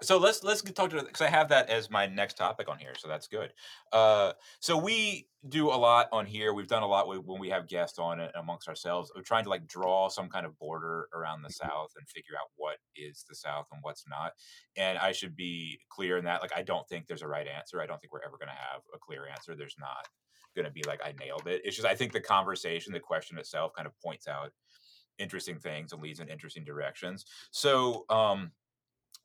so 0.01 0.19
let's 0.19 0.45
let's 0.45 0.63
get- 0.63 0.77
talk 0.77 0.91
to 0.91 1.03
because 1.03 1.21
I 1.21 1.29
have 1.29 1.49
that 1.49 1.71
as 1.71 1.91
my 1.91 2.07
next 2.07 2.35
topic 2.35 2.69
on 2.69 2.79
here, 2.79 2.95
so 2.97 3.09
that's 3.09 3.27
good. 3.27 3.53
Uh, 3.93 4.33
so 4.61 4.77
we 4.77 5.29
do 5.49 5.69
a 5.69 5.75
lot 5.77 6.09
on 6.13 6.27
here. 6.27 6.53
We've 6.53 6.69
done 6.69 6.83
a 6.83 6.87
lot 6.87 7.09
with, 7.09 7.21
when 7.25 7.41
we 7.41 7.49
have 7.51 7.69
guests 7.69 7.99
on 7.99 8.21
it 8.21 8.31
amongst 8.35 8.69
ourselves. 8.69 9.11
We're 9.15 9.23
trying 9.23 9.45
to 9.45 9.51
like 9.51 9.67
draw 9.67 10.09
some 10.09 10.29
kind 10.29 10.47
of 10.47 10.59
border 10.59 11.09
around 11.15 11.43
the 11.43 11.51
South 11.51 11.93
and 11.97 12.09
figure 12.09 12.35
out 12.41 12.51
what 12.57 12.77
is 12.97 13.25
the 13.29 13.35
South 13.35 13.67
and 13.73 13.81
what's 13.83 14.05
not. 14.09 14.33
And 14.77 14.99
I 14.99 15.13
should 15.13 15.37
be 15.37 15.81
clear 15.89 16.19
in 16.19 16.25
that. 16.25 16.43
Like, 16.43 16.57
I 16.57 16.63
don't 16.63 16.89
think 16.89 17.07
there's 17.07 17.23
a 17.23 17.29
right 17.29 17.47
answer. 17.47 17.81
I 17.81 17.87
don't 17.87 18.01
think 18.01 18.13
we're 18.13 18.25
ever 18.25 18.37
going 18.39 18.49
to 18.49 18.55
have 18.55 18.83
a 18.95 18.99
clear 18.99 19.27
answer. 19.29 19.55
There's 19.55 19.77
not 19.79 20.07
going 20.55 20.67
to 20.67 20.73
be 20.73 20.83
like 20.85 21.01
I 21.05 21.15
nailed 21.19 21.47
it. 21.47 21.63
It's 21.65 21.77
just 21.77 21.89
I 21.89 21.95
think 21.95 22.13
the 22.13 22.21
conversation, 22.21 22.93
the 22.93 23.01
question 23.01 23.39
itself, 23.39 23.73
kind 23.77 23.87
of 23.87 23.93
points 24.05 24.27
out 24.27 24.51
interesting 25.19 25.59
things 25.59 25.93
and 25.93 26.03
leads 26.03 26.21
in 26.21 26.29
interesting 26.29 26.65
directions. 26.65 27.25
So, 27.51 28.05
um, 28.09 28.53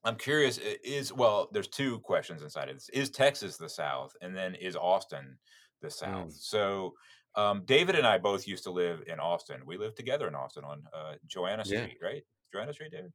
I'm 0.06 0.16
curious. 0.18 0.58
Is 0.84 1.14
well, 1.14 1.50
there's 1.52 1.68
two 1.68 2.00
questions 2.00 2.42
inside 2.44 2.70
of 2.70 2.76
this. 2.76 2.90
Is 2.90 3.10
Texas 3.10 3.58
the 3.58 3.70
South, 3.70 4.14
and 4.22 4.36
then 4.36 4.56
is 4.56 4.76
Austin 4.76 5.38
the 5.82 5.90
South? 5.90 6.30
Mm. 6.30 6.34
So, 6.34 6.94
um, 7.36 7.64
David 7.66 7.96
and 7.96 8.06
I 8.06 8.18
both 8.18 8.48
used 8.48 8.64
to 8.66 8.72
live 8.72 9.04
in 9.08 9.20
Austin. 9.20 9.62
We 9.66 9.78
lived 9.78 9.96
together 9.98 10.28
in 10.28 10.36
Austin 10.36 10.64
on 10.66 10.84
uh, 10.94 11.14
Joanna 11.28 11.64
Yeah. 11.66 11.84
Street, 11.84 11.98
right? 12.02 12.24
Joanna 12.52 12.74
Street, 12.74 12.92
David. 12.92 13.12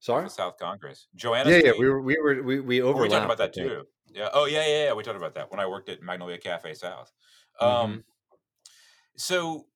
Sorry. 0.00 0.28
South 0.28 0.58
Congress. 0.58 1.06
Joanna. 1.14 1.50
Yeah, 1.50 1.56
yeah, 1.56 1.60
Street. 1.72 1.78
we 1.80 1.88
were 1.88 2.00
we 2.02 2.18
were 2.20 2.42
we, 2.42 2.60
we 2.60 2.82
Oh, 2.82 2.92
we 2.96 3.08
talked 3.08 3.24
about 3.24 3.38
that 3.38 3.54
too. 3.54 3.84
Yeah. 4.12 4.28
Oh, 4.32 4.44
yeah, 4.46 4.66
yeah, 4.66 4.84
yeah. 4.86 4.92
We 4.92 5.02
talked 5.02 5.16
about 5.16 5.34
that 5.34 5.50
when 5.50 5.60
I 5.60 5.66
worked 5.66 5.88
at 5.88 6.02
Magnolia 6.02 6.36
Cafe 6.38 6.74
South. 6.74 7.10
Mhm. 7.60 7.66
Um, 7.66 8.04
so 9.16 9.66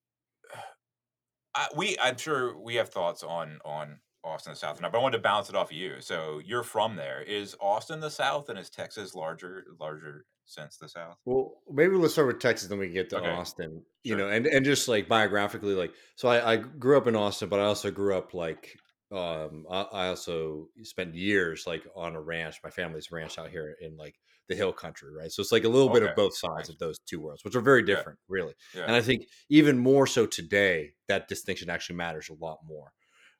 I, 1.55 1.67
we, 1.75 1.97
I'm 1.99 2.17
sure 2.17 2.57
we 2.59 2.75
have 2.75 2.89
thoughts 2.89 3.23
on 3.23 3.59
on 3.65 3.99
Austin 4.23 4.51
the 4.53 4.57
South, 4.57 4.77
and 4.81 4.91
but 4.91 4.97
I 4.97 5.01
wanted 5.01 5.17
to 5.17 5.23
bounce 5.23 5.49
it 5.49 5.55
off 5.55 5.71
of 5.71 5.77
you. 5.77 6.01
So 6.01 6.39
you're 6.39 6.63
from 6.63 6.95
there. 6.95 7.21
Is 7.21 7.55
Austin 7.59 7.99
the 7.99 8.09
South, 8.11 8.49
and 8.49 8.59
is 8.59 8.69
Texas 8.69 9.15
larger, 9.15 9.65
larger 9.79 10.25
sense 10.45 10.77
the 10.77 10.89
South? 10.89 11.17
Well, 11.25 11.61
maybe 11.69 11.95
let's 11.95 12.13
start 12.13 12.27
with 12.27 12.39
Texas, 12.39 12.69
then 12.69 12.79
we 12.79 12.87
can 12.87 12.93
get 12.95 13.09
to 13.11 13.17
Okay. 13.17 13.29
Austin. 13.31 13.85
You 14.03 14.15
Sure. 14.15 14.19
know, 14.19 14.29
and 14.29 14.45
and 14.47 14.65
just 14.65 14.87
like 14.87 15.07
biographically, 15.07 15.75
like 15.75 15.93
so, 16.15 16.27
I, 16.29 16.53
I 16.53 16.55
grew 16.57 16.97
up 16.97 17.07
in 17.07 17.15
Austin, 17.15 17.49
but 17.49 17.59
I 17.59 17.65
also 17.65 17.91
grew 17.91 18.15
up 18.17 18.33
like 18.33 18.75
um 19.11 19.65
I, 19.69 19.81
I 19.81 20.07
also 20.07 20.69
spent 20.83 21.15
years 21.15 21.65
like 21.67 21.85
on 21.95 22.15
a 22.15 22.21
ranch. 22.21 22.57
My 22.63 22.69
family's 22.69 23.11
ranch 23.11 23.37
out 23.37 23.49
here 23.49 23.75
in 23.81 23.97
like 23.97 24.15
the 24.47 24.55
hill 24.55 24.73
country, 24.73 25.13
right? 25.13 25.31
So 25.31 25.41
it's 25.41 25.51
like 25.51 25.63
a 25.65 25.69
little 25.69 25.89
bit 25.89 26.03
of 26.03 26.15
both 26.15 26.35
sides 26.37 26.69
of 26.69 26.77
those 26.79 26.97
two 26.99 27.19
worlds, 27.19 27.43
which 27.43 27.55
are 27.55 27.61
very 27.61 27.83
Yeah. 27.85 27.85
different, 27.95 28.19
really. 28.27 28.53
Yeah. 28.73 28.85
And 28.85 28.95
I 28.95 29.01
think 29.01 29.27
even 29.49 29.77
more 29.77 30.07
so 30.07 30.25
today, 30.25 30.93
that 31.07 31.27
distinction 31.27 31.69
actually 31.69 31.97
matters 31.97 32.29
a 32.29 32.33
lot 32.33 32.59
more. 32.65 32.91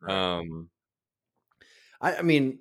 Um, 0.07 0.69
I, 2.01 2.17
I 2.17 2.21
mean, 2.21 2.59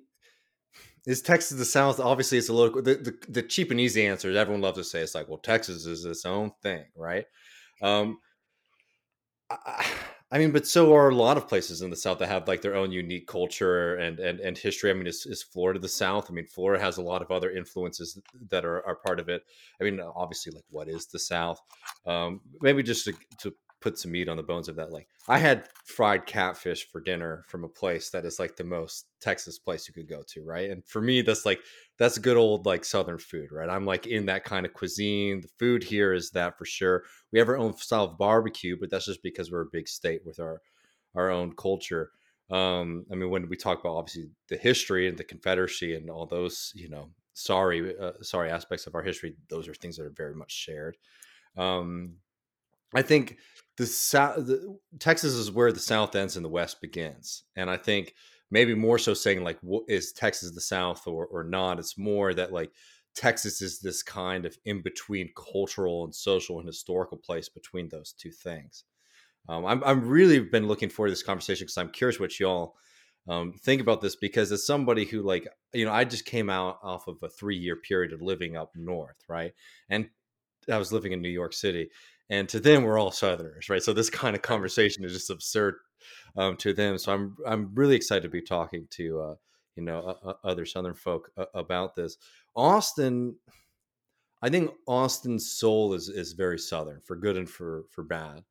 is 1.05 1.21
Texas 1.21 1.57
the 1.57 1.65
South? 1.65 1.99
Obviously, 1.99 2.37
it's 2.37 2.49
a 2.49 2.53
little 2.53 2.81
the, 2.81 2.95
the 2.95 3.17
the 3.29 3.43
cheap 3.43 3.71
and 3.71 3.79
easy 3.79 4.05
answer. 4.05 4.31
Everyone 4.35 4.61
loves 4.61 4.77
to 4.77 4.83
say 4.83 5.01
it's 5.01 5.15
like, 5.15 5.27
well, 5.27 5.37
Texas 5.37 5.85
is 5.85 6.05
its 6.05 6.25
own 6.25 6.51
thing, 6.61 6.85
right? 6.95 7.25
Um, 7.81 8.19
I, 9.49 9.57
I- 9.65 9.93
I 10.31 10.37
mean, 10.37 10.51
but 10.51 10.67
so 10.67 10.93
are 10.93 11.09
a 11.09 11.15
lot 11.15 11.37
of 11.37 11.47
places 11.47 11.81
in 11.81 11.89
the 11.89 11.95
South 11.95 12.19
that 12.19 12.27
have 12.29 12.47
like 12.47 12.61
their 12.61 12.75
own 12.75 12.91
unique 12.91 13.25
culture 13.25 13.95
and 13.95 14.19
and, 14.19 14.39
and 14.39 14.55
history. 14.55 14.91
I 14.91 14.93
mean, 14.93 15.07
is, 15.07 15.25
is 15.25 15.41
Florida 15.41 15.79
the 15.79 15.87
South? 15.89 16.29
I 16.29 16.33
mean, 16.35 16.45
Florida 16.45 16.79
has 16.83 16.97
a 16.97 17.01
lot 17.01 17.23
of 17.23 17.31
other 17.31 17.49
influences 17.49 18.21
that 18.49 18.63
are, 18.63 18.85
are 18.85 18.97
part 18.97 19.19
of 19.19 19.27
it. 19.27 19.41
I 19.81 19.85
mean, 19.85 19.99
obviously, 19.99 20.51
like 20.51 20.65
what 20.69 20.87
is 20.87 21.07
the 21.07 21.17
South? 21.17 21.59
Um, 22.05 22.41
maybe 22.61 22.83
just 22.83 23.05
to, 23.05 23.13
to 23.39 23.55
put 23.81 23.97
some 23.97 24.11
meat 24.11 24.27
on 24.27 24.37
the 24.37 24.43
bones 24.43 24.67
of 24.67 24.75
that. 24.75 24.91
Like, 24.91 25.07
I 25.27 25.37
had 25.37 25.67
fried 25.85 26.25
catfish 26.25 26.89
for 26.91 27.01
dinner 27.01 27.43
from 27.47 27.63
a 27.63 27.69
place 27.69 28.09
that 28.09 28.25
is 28.25 28.39
like 28.39 28.55
the 28.55 28.63
most 28.63 29.05
Texas 29.21 29.59
place 29.59 29.87
you 29.87 29.93
could 29.93 30.09
go 30.09 30.23
to, 30.27 30.43
right? 30.43 30.69
And 30.69 30.85
for 30.85 31.01
me, 31.01 31.21
that's 31.21 31.45
like 31.45 31.59
that's 31.97 32.17
good 32.17 32.37
old 32.37 32.65
like 32.65 32.83
Southern 32.83 33.19
food, 33.19 33.51
right? 33.51 33.69
I'm 33.69 33.85
like 33.85 34.07
in 34.07 34.25
that 34.27 34.43
kind 34.43 34.65
of 34.65 34.73
cuisine. 34.73 35.41
The 35.41 35.49
food 35.59 35.83
here 35.83 36.13
is 36.13 36.31
that 36.31 36.57
for 36.57 36.65
sure. 36.65 37.03
We 37.31 37.39
have 37.39 37.49
our 37.49 37.57
own 37.57 37.75
style 37.77 38.05
of 38.05 38.17
barbecue, 38.17 38.77
but 38.79 38.89
that's 38.89 39.05
just 39.05 39.23
because 39.23 39.51
we're 39.51 39.61
a 39.61 39.71
big 39.71 39.87
state 39.87 40.21
with 40.25 40.39
our 40.39 40.61
our 41.15 41.29
own 41.29 41.53
culture. 41.55 42.11
Um, 42.49 43.05
I 43.11 43.15
mean, 43.15 43.29
when 43.29 43.47
we 43.47 43.55
talk 43.55 43.79
about 43.79 43.95
obviously 43.95 44.29
the 44.47 44.57
history 44.57 45.07
and 45.07 45.17
the 45.17 45.23
Confederacy 45.23 45.95
and 45.95 46.09
all 46.09 46.25
those, 46.25 46.71
you 46.75 46.89
know, 46.89 47.09
sorry, 47.33 47.95
uh, 47.97 48.13
sorry 48.21 48.49
aspects 48.49 48.87
of 48.87 48.95
our 48.95 49.03
history, 49.03 49.35
those 49.49 49.67
are 49.67 49.73
things 49.73 49.97
that 49.97 50.05
are 50.05 50.13
very 50.15 50.33
much 50.33 50.51
shared. 50.51 50.97
Um, 51.57 52.15
I 52.95 53.01
think 53.01 53.37
the 53.79 53.85
South, 53.85 54.49
Texas 54.99 55.33
is 55.33 55.51
where 55.51 55.71
the 55.71 55.79
South 55.79 56.13
ends 56.13 56.35
and 56.35 56.43
the 56.43 56.49
West 56.49 56.81
begins, 56.81 57.43
and 57.55 57.69
I 57.69 57.77
think 57.77 58.13
maybe 58.51 58.75
more 58.75 58.99
so 58.99 59.13
saying 59.13 59.41
like, 59.41 59.57
what 59.61 59.85
is 59.87 60.11
Texas 60.11 60.51
the 60.51 60.59
South 60.59 61.07
or 61.07 61.25
or 61.27 61.45
not? 61.45 61.79
It's 61.79 61.97
more 61.97 62.33
that 62.33 62.51
like 62.51 62.71
Texas 63.15 63.61
is 63.61 63.79
this 63.79 64.03
kind 64.03 64.45
of 64.45 64.57
in 64.65 64.81
between 64.81 65.29
cultural 65.33 66.03
and 66.03 66.13
social 66.13 66.59
and 66.59 66.67
historical 66.67 67.17
place 67.17 67.47
between 67.47 67.87
those 67.87 68.11
two 68.11 68.31
things. 68.31 68.83
Um, 69.47 69.65
I'm 69.65 69.81
I'm 69.85 70.09
really 70.09 70.39
been 70.39 70.67
looking 70.67 70.89
forward 70.89 71.07
to 71.07 71.13
this 71.13 71.23
conversation 71.23 71.63
because 71.63 71.77
I'm 71.77 71.91
curious 71.91 72.19
what 72.19 72.37
y'all 72.37 72.75
um, 73.29 73.53
think 73.53 73.81
about 73.81 74.01
this 74.01 74.17
because 74.17 74.51
as 74.51 74.65
somebody 74.65 75.05
who 75.05 75.21
like 75.21 75.47
you 75.73 75.85
know 75.85 75.93
I 75.93 76.03
just 76.03 76.25
came 76.25 76.49
out 76.49 76.79
off 76.83 77.07
of 77.07 77.15
a 77.23 77.29
three 77.29 77.57
year 77.57 77.77
period 77.77 78.11
of 78.11 78.21
living 78.21 78.57
up 78.57 78.71
north, 78.75 79.23
right, 79.29 79.53
and 79.89 80.09
I 80.69 80.77
was 80.77 80.91
living 80.91 81.13
in 81.13 81.21
New 81.21 81.29
York 81.29 81.53
City, 81.53 81.91
and 82.29 82.47
to 82.49 82.59
them 82.59 82.83
we're 82.83 82.99
all 82.99 83.11
Southerners, 83.11 83.69
right? 83.69 83.83
So 83.83 83.93
this 83.93 84.09
kind 84.09 84.35
of 84.35 84.41
conversation 84.41 85.03
is 85.03 85.13
just 85.13 85.29
absurd 85.29 85.75
um, 86.37 86.57
to 86.57 86.73
them. 86.73 86.97
So 86.97 87.13
I'm 87.13 87.35
I'm 87.45 87.71
really 87.73 87.95
excited 87.95 88.23
to 88.23 88.29
be 88.29 88.41
talking 88.41 88.87
to 88.91 89.21
uh, 89.21 89.35
you 89.75 89.83
know 89.83 90.17
uh, 90.23 90.33
other 90.43 90.65
Southern 90.65 90.93
folk 90.93 91.31
uh, 91.37 91.45
about 91.53 91.95
this. 91.95 92.17
Austin, 92.55 93.35
I 94.41 94.49
think 94.49 94.71
Austin's 94.87 95.51
soul 95.51 95.93
is 95.93 96.09
is 96.09 96.33
very 96.33 96.59
Southern 96.59 97.01
for 97.01 97.15
good 97.15 97.37
and 97.37 97.49
for 97.49 97.85
for 97.89 98.03
bad. 98.03 98.43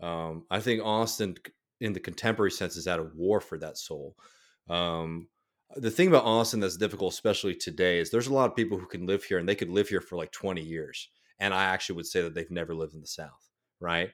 Um, 0.00 0.44
I 0.50 0.60
think 0.60 0.82
Austin, 0.84 1.36
in 1.80 1.92
the 1.92 2.00
contemporary 2.00 2.50
sense, 2.50 2.76
is 2.76 2.86
at 2.86 2.98
a 2.98 3.10
war 3.14 3.40
for 3.40 3.58
that 3.58 3.78
soul. 3.78 4.14
Um, 4.68 5.28
the 5.74 5.90
thing 5.90 6.08
about 6.08 6.24
Austin 6.24 6.60
that's 6.60 6.76
difficult, 6.76 7.12
especially 7.12 7.54
today, 7.54 7.98
is 7.98 8.10
there's 8.10 8.28
a 8.28 8.34
lot 8.34 8.48
of 8.48 8.56
people 8.56 8.78
who 8.78 8.86
can 8.86 9.06
live 9.06 9.24
here 9.24 9.38
and 9.38 9.48
they 9.48 9.54
could 9.54 9.68
live 9.68 9.88
here 9.88 10.00
for 10.00 10.16
like 10.16 10.30
20 10.32 10.62
years. 10.62 11.08
And 11.38 11.52
I 11.52 11.64
actually 11.64 11.96
would 11.96 12.06
say 12.06 12.22
that 12.22 12.34
they've 12.34 12.50
never 12.50 12.74
lived 12.74 12.94
in 12.94 13.00
the 13.00 13.06
South, 13.06 13.50
right? 13.80 14.10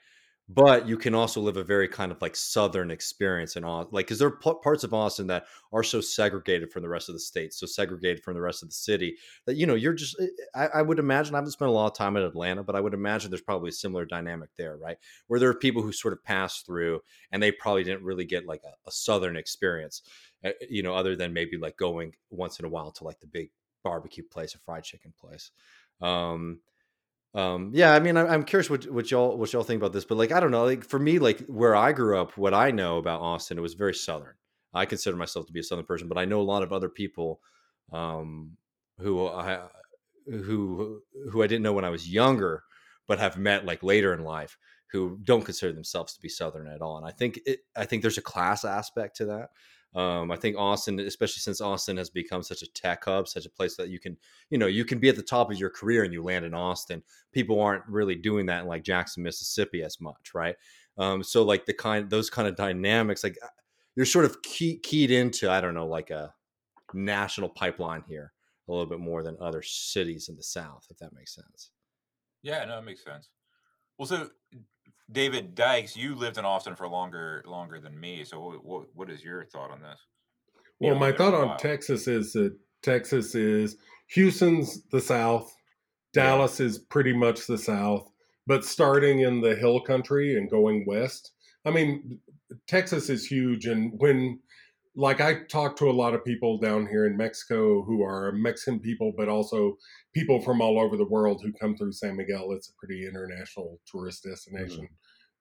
But 0.49 0.89
you 0.89 0.99
can 0.99 1.15
also 1.15 1.41
live 1.41 1.57
a 1.57 1.63
very 1.65 1.89
kind 1.89 2.11
of 2.11 2.21
like 2.21 2.35
Southern 2.35 2.91
experience 2.91 3.57
in 3.57 3.65
Austin, 3.65 3.91
like 3.93 4.07
because 4.07 4.19
there 4.19 4.29
are 4.29 4.37
p- 4.39 4.53
parts 4.63 4.83
of 4.85 4.93
Austin 4.93 5.29
that 5.29 5.47
are 5.73 5.85
so 5.85 6.01
segregated 6.01 6.73
from 6.73 6.83
the 6.83 6.89
rest 6.89 7.09
of 7.09 7.15
the 7.15 7.21
state, 7.21 7.55
so 7.55 7.65
segregated 7.65 8.23
from 8.23 8.35
the 8.35 8.41
rest 8.41 8.63
of 8.63 8.69
the 8.69 8.75
city 8.75 9.17
that 9.47 9.55
you 9.55 9.67
know 9.67 9.77
you're 9.77 9.95
just. 9.95 10.17
Eh, 10.21 10.27
I, 10.55 10.67
I 10.67 10.83
would 10.83 10.99
imagine 10.99 11.35
I 11.35 11.39
haven't 11.39 11.53
spent 11.53 11.71
a 11.71 11.73
lot 11.73 11.87
of 11.87 11.95
time 11.95 12.17
in 12.17 12.25
Atlanta, 12.25 12.65
but 12.65 12.75
I 12.75 12.81
would 12.81 12.93
imagine 12.93 13.31
there's 13.31 13.41
probably 13.41 13.69
a 13.69 13.73
similar 13.73 14.05
dynamic 14.05 14.51
there, 14.59 14.77
right? 14.77 14.99
Where 15.29 15.39
there 15.39 15.49
are 15.49 15.55
people 15.55 15.81
who 15.81 15.93
sort 15.93 16.13
of 16.13 16.25
pass 16.25 16.61
through 16.63 17.01
and 17.31 17.41
they 17.41 17.53
probably 17.53 17.85
didn't 17.85 18.05
really 18.05 18.25
get 18.25 18.45
like 18.45 18.63
a, 18.65 18.73
a 18.87 18.91
Southern 18.91 19.37
experience 19.37 20.03
uh, 20.45 20.51
you 20.69 20.83
know, 20.83 20.95
other 20.95 21.15
than 21.17 21.33
maybe 21.33 21.57
like 21.57 21.77
going 21.77 22.13
once 22.31 22.59
in 22.59 22.65
a 22.65 22.69
while 22.69 22.91
to 22.93 23.05
like 23.05 23.21
the 23.21 23.27
big 23.27 23.51
barbecue 23.85 24.25
place 24.25 24.55
or 24.55 24.59
fried 24.59 24.85
chicken 24.85 25.13
place. 25.21 25.51
Um, 26.01 26.61
um, 27.35 27.71
yeah, 27.73 27.95
I 27.95 28.01
mean, 28.01 28.17
I, 28.17 28.35
am 28.35 28.45
curious 28.45 28.69
what, 28.69 28.85
what 28.91 29.11
y'all 29.11 29.37
what 29.39 29.53
y'all 29.53 29.63
think 29.63 29.81
about 29.81 29.93
this, 29.93 30.05
but 30.05 30.19
like, 30.19 30.33
I 30.33 30.41
don't 30.41 30.51
know, 30.51 30.65
like 30.65 30.85
for 30.85 30.99
me, 30.99 31.19
like 31.19 31.41
where 31.47 31.75
I 31.75 31.93
grew 31.93 32.19
up, 32.19 32.37
what 32.37 32.53
I 32.53 32.71
know 32.71 32.99
about 32.99 33.23
Austin, 33.23 33.59
it 33.59 33.63
was 33.63 33.75
very 33.75 33.95
southern. 33.95 34.35
I 34.75 34.85
consider 34.87 35.17
myself 35.17 35.47
to 35.47 35.53
be 35.53 35.61
a 35.61 35.63
southern 35.63 35.87
person, 35.87 36.09
but 36.09 36.19
I 36.19 36.25
know 36.25 36.41
a 36.41 36.43
lot 36.43 36.63
of 36.63 36.73
other 36.73 36.89
people 36.89 37.41
um, 37.93 38.57
who 38.99 39.27
I 39.27 39.61
who 40.27 41.01
who 41.31 41.43
I 41.43 41.47
didn't 41.47 41.63
know 41.63 41.73
when 41.73 41.85
I 41.85 41.91
was 41.91 42.11
younger, 42.11 42.65
but 43.07 43.19
have 43.19 43.39
met 43.39 43.65
like 43.65 43.83
later 43.83 44.13
in 44.13 44.25
life 44.25 44.59
who 44.91 45.19
don't 45.25 45.45
consider 45.45 45.73
themselves 45.73 46.13
to 46.13 46.21
be 46.21 46.29
southern 46.29 46.67
at 46.69 46.83
all. 46.83 46.99
And 46.99 47.07
I 47.07 47.13
think 47.13 47.41
it, 47.47 47.61
I 47.75 47.87
think 47.87 48.03
there's 48.03 48.19
a 48.19 48.23
class 48.23 48.65
aspect 48.65 49.17
to 49.17 49.27
that. 49.27 49.49
Um, 49.95 50.31
I 50.31 50.37
think 50.37 50.57
Austin, 50.57 50.99
especially 51.01 51.41
since 51.41 51.61
Austin 51.61 51.99
has 51.99 52.09
become 52.09 52.43
such 52.43 52.63
a 52.63 52.73
tech 52.73 53.05
hub, 53.05 53.29
such 53.29 53.45
a 53.45 53.51
place 53.51 53.77
that 53.77 53.91
you 53.91 54.01
can, 54.01 54.17
you 54.49 54.57
know, 54.57 54.67
you 54.67 54.85
can 54.85 54.99
be 54.99 55.11
at 55.11 55.17
the 55.17 55.23
top 55.23 55.51
of 55.51 55.59
your 55.59 55.69
career 55.69 56.03
and 56.05 56.13
you 56.13 56.23
land 56.23 56.47
in 56.47 56.55
Austin. 56.55 57.03
People 57.33 57.61
aren't 57.61 57.87
really 57.87 58.15
doing 58.15 58.47
that 58.47 58.63
in 58.63 58.67
like 58.69 58.85
Jackson, 58.85 59.23
Mississippi 59.23 59.83
as 59.83 60.01
much, 60.01 60.33
right? 60.35 60.57
Um, 60.97 61.23
so 61.23 61.43
like 61.43 61.67
the 61.67 61.75
kind, 61.75 62.09
those 62.09 62.31
kind 62.31 62.49
of 62.49 62.57
dynamics, 62.57 63.23
like 63.23 63.37
uh, 63.43 63.49
you're 63.95 64.07
sort 64.07 64.25
of 64.25 64.41
key, 64.43 64.79
keyed 64.79 65.11
into, 65.11 65.51
I 65.51 65.61
don't 65.61 65.75
know, 65.75 65.87
like 65.87 66.11
a 66.11 66.33
national 66.95 67.51
pipeline 67.51 68.03
here 68.09 68.33
a 68.69 68.73
little 68.73 68.87
bit 68.87 69.01
more 69.01 69.23
than 69.23 69.37
other 69.41 69.61
cities 69.63 70.29
in 70.29 70.37
the 70.37 70.43
South, 70.43 70.87
if 70.91 70.97
that 70.99 71.15
makes 71.15 71.35
sense. 71.35 71.71
Yeah, 72.43 72.65
no, 72.65 72.79
it 72.79 72.85
makes 72.85 73.05
sense. 73.05 73.29
Well, 73.99 74.07
so 74.07 74.31
David 75.13 75.55
Dykes, 75.55 75.97
you 75.97 76.15
lived 76.15 76.39
in 76.39 76.45
Austin 76.45 76.75
for 76.75 76.89
longer 76.89 77.43
longer 77.47 77.81
than 77.81 77.99
me. 77.99 78.25
So 78.25 78.61
what 78.63 78.87
what 78.95 79.11
is 79.11 79.23
your 79.23 79.45
thought 79.45 79.71
on 79.71 79.81
this? 79.81 80.01
Well, 80.81 80.97
my 80.97 81.13
thought 81.13 81.35
on 81.35 81.59
Texas 81.59 82.09
is 82.09 82.33
that 82.33 82.57
Texas 82.83 83.35
is 83.35 83.77
Houston's 84.09 84.83
the 84.91 85.01
South, 85.01 85.55
Dallas 86.13 86.59
yeah. 86.59 86.67
is 86.67 86.79
pretty 86.79 87.13
much 87.13 87.47
the 87.47 87.59
South, 87.59 88.11
but 88.47 88.65
starting 88.65 89.21
in 89.21 89.41
the 89.41 89.55
hill 89.55 89.81
country 89.81 90.37
and 90.37 90.51
going 90.51 90.85
west. 90.87 91.33
I 91.65 91.71
mean, 91.71 92.19
Texas 92.67 93.09
is 93.09 93.25
huge, 93.25 93.67
and 93.67 93.93
when 93.99 94.41
like 94.95 95.21
I 95.21 95.45
talk 95.45 95.77
to 95.77 95.89
a 95.89 95.93
lot 95.93 96.15
of 96.15 96.25
people 96.25 96.59
down 96.59 96.87
here 96.87 97.07
in 97.07 97.17
Mexico 97.17 97.83
who 97.83 98.03
are 98.03 98.33
Mexican 98.33 98.79
people, 98.79 99.13
but 99.17 99.29
also 99.29 99.79
people 100.15 100.43
from 100.43 100.61
all 100.61 100.79
over 100.79 100.97
the 100.97 101.09
world 101.09 101.41
who 101.43 101.53
come 101.53 101.77
through 101.77 101.93
San 101.93 102.17
Miguel. 102.17 102.53
It's 102.53 102.69
a 102.69 102.75
pretty 102.75 103.07
international 103.07 103.81
tourist 103.87 104.25
destination. 104.25 104.85
Mm-hmm. 104.85 104.95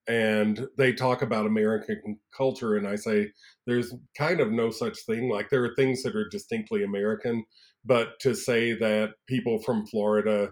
And 0.07 0.67
they 0.77 0.93
talk 0.93 1.21
about 1.21 1.45
American 1.45 2.17
culture, 2.35 2.75
and 2.75 2.87
I 2.87 2.95
say 2.95 3.31
there's 3.67 3.93
kind 4.17 4.39
of 4.39 4.51
no 4.51 4.71
such 4.71 4.97
thing. 5.05 5.29
Like 5.29 5.49
there 5.49 5.63
are 5.63 5.75
things 5.75 6.03
that 6.03 6.15
are 6.15 6.27
distinctly 6.27 6.83
American, 6.83 7.45
but 7.85 8.19
to 8.21 8.35
say 8.35 8.73
that 8.73 9.11
people 9.27 9.59
from 9.59 9.85
Florida 9.85 10.49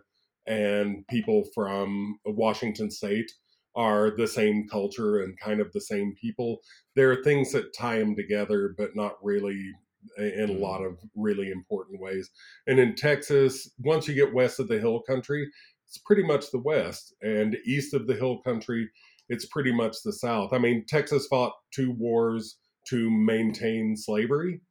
and 0.48 1.06
people 1.10 1.46
from 1.54 2.20
Washington 2.26 2.92
State 2.92 3.32
are 3.76 4.12
the 4.16 4.28
same 4.28 4.68
culture 4.68 5.20
and 5.20 5.40
kind 5.40 5.62
of 5.62 5.72
the 5.74 5.82
same 5.82 6.16
people. 6.20 6.60
There 6.96 7.12
are 7.12 7.24
things 7.24 7.52
that 7.52 7.74
tie 7.78 8.00
them 8.00 8.16
together, 8.16 8.74
but 8.78 8.96
not 8.96 9.14
really 9.24 9.72
in 10.18 10.26
a 10.26 10.48
mm-hmm. 10.48 10.62
lot 10.62 10.84
of 10.84 10.98
really 11.16 11.50
important 11.52 12.02
ways. 12.02 12.30
And 12.68 12.80
in 12.80 12.96
Texas, 12.96 13.70
once 13.80 14.08
you 14.08 14.16
get 14.16 14.34
west 14.34 14.60
of 14.60 14.68
the 14.68 14.80
hill 14.80 15.02
country, 15.02 15.50
it's 15.88 15.98
pretty 15.98 16.24
much 16.24 16.52
the 16.52 16.60
west. 16.60 17.14
And 17.22 17.58
east 17.66 17.94
of 17.94 18.08
the 18.08 18.16
hill 18.16 18.40
country, 18.40 18.90
it's 19.30 19.46
pretty 19.46 19.72
much 19.72 19.98
the 20.04 20.14
south. 20.14 20.54
I 20.54 20.58
mean, 20.58 20.86
Texas 20.88 21.28
fought 21.28 21.54
two 21.74 21.92
wars 21.92 22.58
to 22.88 23.10
maintain 23.10 23.96
slavery 23.96 24.62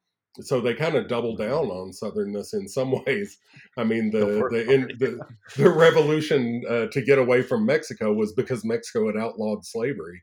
so 0.40 0.61
they 0.61 0.74
kind 0.74 0.94
of 0.94 1.09
double 1.09 1.36
down 1.36 1.66
on 1.66 1.90
southernness 1.90 2.54
in 2.54 2.68
some 2.68 2.92
ways. 3.06 3.38
I 3.76 3.84
mean, 3.84 4.11
the 4.11 4.48
the 4.50 4.72
in, 4.72 4.82
the, 4.98 5.20
the 5.56 5.70
revolution 5.70 6.62
uh, 6.68 6.86
to 6.86 7.02
get 7.02 7.18
away 7.18 7.42
from 7.42 7.66
Mexico 7.66 8.12
was 8.12 8.32
because 8.32 8.64
Mexico 8.64 9.06
had 9.06 9.16
outlawed 9.16 9.64
slavery, 9.64 10.22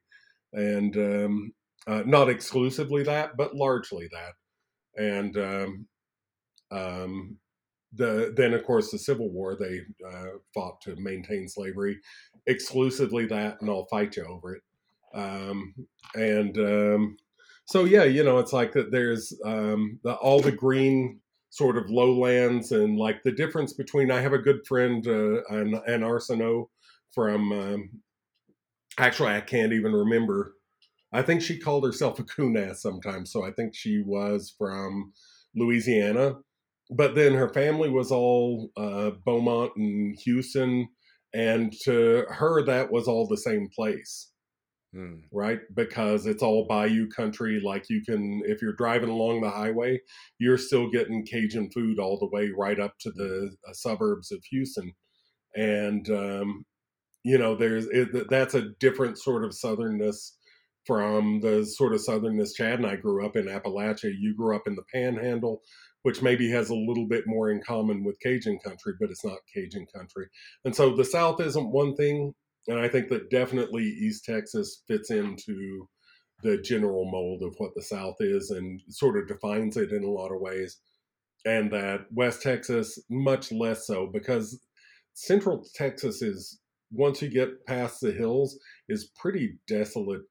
and 0.54 0.96
um, 0.98 1.54
uh, 1.88 2.04
not 2.06 2.30
exclusively 2.30 3.04
that, 3.04 3.38
but 3.38 3.56
largely 3.56 4.10
that. 4.12 4.34
And 4.98 5.38
um, 5.38 5.88
um, 6.72 7.38
the 7.96 8.34
then, 8.36 8.54
of 8.54 8.64
course, 8.64 8.92
the 8.92 9.00
Civil 9.00 9.32
War 9.32 9.56
they 9.56 9.82
uh, 10.08 10.38
fought 10.54 10.82
to 10.82 10.96
maintain 10.98 11.48
slavery, 11.48 12.00
exclusively 12.48 13.26
that, 13.28 13.58
and 13.62 13.70
I'll 13.70 13.88
fight 13.88 14.16
you 14.16 14.26
over 14.26 14.56
it. 14.56 14.62
Um, 15.14 15.74
and 16.14 16.58
um, 16.58 17.18
so 17.66 17.86
yeah, 17.86 18.04
you 18.04 18.24
know, 18.24 18.40
it's 18.40 18.54
like 18.54 18.74
that. 18.74 18.92
There's 18.92 19.34
um, 19.46 20.00
the, 20.04 20.14
all 20.16 20.40
the 20.40 20.52
green 20.52 21.20
sort 21.50 21.78
of 21.78 21.90
lowlands 21.90 22.72
and 22.72 22.98
like 22.98 23.24
the 23.24 23.32
difference 23.32 23.74
between. 23.74 24.12
I 24.12 24.22
have 24.22 24.34
a 24.34 24.38
good 24.38 24.66
friend, 24.68 25.06
uh, 25.08 25.44
an, 25.50 25.82
an 25.88 26.02
Arsenault 26.02 26.70
from. 27.14 27.52
Um, 27.52 27.90
actually, 29.00 29.34
I 29.34 29.42
can't 29.42 29.74
even 29.74 29.94
remember. 29.94 30.54
I 31.14 31.22
think 31.22 31.42
she 31.42 31.58
called 31.58 31.86
herself 31.86 32.20
a 32.20 32.24
Kunas 32.26 32.78
sometimes, 32.78 33.32
so 33.32 33.46
I 33.46 33.52
think 33.52 33.74
she 33.74 34.04
was 34.06 34.54
from 34.58 35.14
Louisiana. 35.56 36.36
But 36.92 37.16
then 37.16 37.34
her 37.34 37.50
family 37.50 37.90
was 37.90 38.12
all 38.12 38.70
uh, 38.78 39.12
Beaumont 39.26 39.72
and 39.76 40.18
Houston, 40.24 40.88
and 41.34 41.74
to 41.84 42.26
her 42.30 42.64
that 42.66 42.92
was 42.92 43.08
all 43.08 43.28
the 43.28 43.38
same 43.38 43.70
place. 43.76 44.32
Mm. 44.96 45.24
right? 45.34 45.60
Because 45.74 46.26
it's 46.26 46.42
all 46.42 46.68
bayou 46.70 47.10
country. 47.10 47.60
Like 47.64 47.86
you 47.90 48.02
can, 48.06 48.42
if 48.46 48.62
you're 48.62 48.76
driving 48.78 49.10
along 49.10 49.42
the 49.42 49.50
highway, 49.50 50.00
you're 50.40 50.58
still 50.58 50.90
getting 50.90 51.26
Cajun 51.26 51.70
food 51.72 52.00
all 52.00 52.18
the 52.18 52.30
way 52.32 52.52
right 52.58 52.80
up 52.80 52.94
to 53.02 53.12
the 53.12 53.54
uh, 53.68 53.74
suburbs 53.74 54.32
of 54.32 54.42
Houston. 54.52 54.94
And, 55.54 56.10
um, 56.10 56.66
you 57.24 57.38
know, 57.38 57.56
there's 57.56 57.88
it, 57.88 58.30
that's 58.30 58.54
a 58.54 58.70
different 58.80 59.18
sort 59.18 59.44
of 59.44 59.52
southernness 59.52 60.32
from 60.86 61.40
the 61.42 61.66
sort 61.66 61.94
of 61.94 62.02
southernness 62.02 62.56
Chad 62.56 62.80
and 62.80 62.86
I 62.86 62.96
grew 62.96 63.26
up 63.26 63.36
in 63.36 63.46
Appalachia. 63.46 64.14
You 64.18 64.36
grew 64.36 64.56
up 64.56 64.68
in 64.68 64.76
the 64.76 64.84
panhandle, 64.94 65.62
which 66.04 66.22
maybe 66.22 66.50
has 66.52 66.70
a 66.70 66.76
little 66.76 67.08
bit 67.08 67.26
more 67.28 67.50
in 67.50 67.62
common 67.62 68.04
with 68.04 68.20
Cajun 68.20 68.60
country, 68.60 68.94
but 69.00 69.10
it's 69.10 69.26
not 69.26 69.40
Cajun 69.54 69.88
country. 69.94 70.28
And 70.64 70.76
so 70.76 70.96
the 70.96 71.06
South 71.06 71.42
isn't 71.42 71.72
one 71.72 71.96
thing 71.96 72.34
and 72.68 72.80
I 72.80 72.88
think 72.88 73.10
that 73.10 73.30
definitely 73.30 73.84
East 73.84 74.26
Texas 74.26 74.82
fits 74.88 75.12
into 75.12 75.88
the 76.42 76.58
general 76.62 77.10
mold 77.10 77.44
of 77.44 77.56
what 77.58 77.72
the 77.76 77.82
South 77.82 78.16
is 78.20 78.50
and 78.50 78.82
sort 78.90 79.18
of 79.18 79.28
defines 79.28 79.78
it 79.78 79.92
in 79.92 80.04
a 80.04 80.10
lot 80.10 80.34
of 80.34 80.42
ways. 80.42 80.78
And 81.46 81.72
that 81.72 82.08
West 82.12 82.42
Texas, 82.42 83.00
much 83.10 83.52
less 83.52 83.86
so, 83.86 84.08
because 84.08 84.60
Central 85.14 85.66
Texas 85.76 86.22
is, 86.22 86.60
once 86.92 87.22
you 87.22 87.30
get 87.30 87.66
past 87.68 88.02
the 88.02 88.12
hills, 88.12 88.58
is 88.90 89.12
pretty 89.16 89.58
desolate 89.68 90.22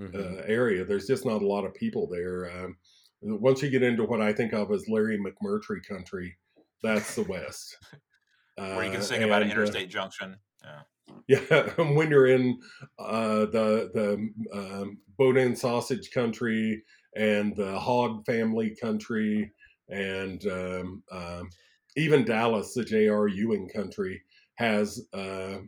mm-hmm. 0.00 0.16
uh, 0.16 0.42
area. 0.46 0.84
There's 0.84 1.06
just 1.06 1.26
not 1.26 1.42
a 1.42 1.46
lot 1.46 1.64
of 1.64 1.74
people 1.74 2.06
there. 2.06 2.50
Um, 2.50 2.76
once 3.22 3.62
you 3.62 3.70
get 3.70 3.82
into 3.82 4.04
what 4.04 4.20
I 4.20 4.32
think 4.32 4.52
of 4.52 4.70
as 4.70 4.88
Larry 4.88 5.18
McMurtry 5.18 5.86
country, 5.86 6.36
that's 6.82 7.14
the 7.14 7.24
West. 7.24 7.76
Where 8.56 8.84
you 8.84 8.90
can 8.90 9.00
uh, 9.00 9.04
sing 9.04 9.22
uh, 9.22 9.26
about 9.26 9.42
an 9.42 9.50
interstate 9.50 9.88
uh, 9.88 9.92
junction. 9.92 10.36
Yeah. 10.64 10.80
Yeah, 11.28 11.70
when 11.94 12.10
you're 12.10 12.26
in 12.26 12.58
uh, 12.98 13.46
the 13.46 13.90
the 13.94 14.30
um, 14.52 14.98
Boudin 15.18 15.54
sausage 15.54 16.10
country 16.10 16.82
and 17.14 17.54
the 17.54 17.78
hog 17.78 18.24
family 18.26 18.76
country, 18.80 19.52
and 19.88 20.44
um, 20.46 21.02
um, 21.12 21.50
even 21.96 22.24
Dallas, 22.24 22.74
the 22.74 22.84
J.R. 22.84 23.28
Ewing 23.28 23.68
country, 23.68 24.22
has 24.56 25.06
uh, 25.12 25.58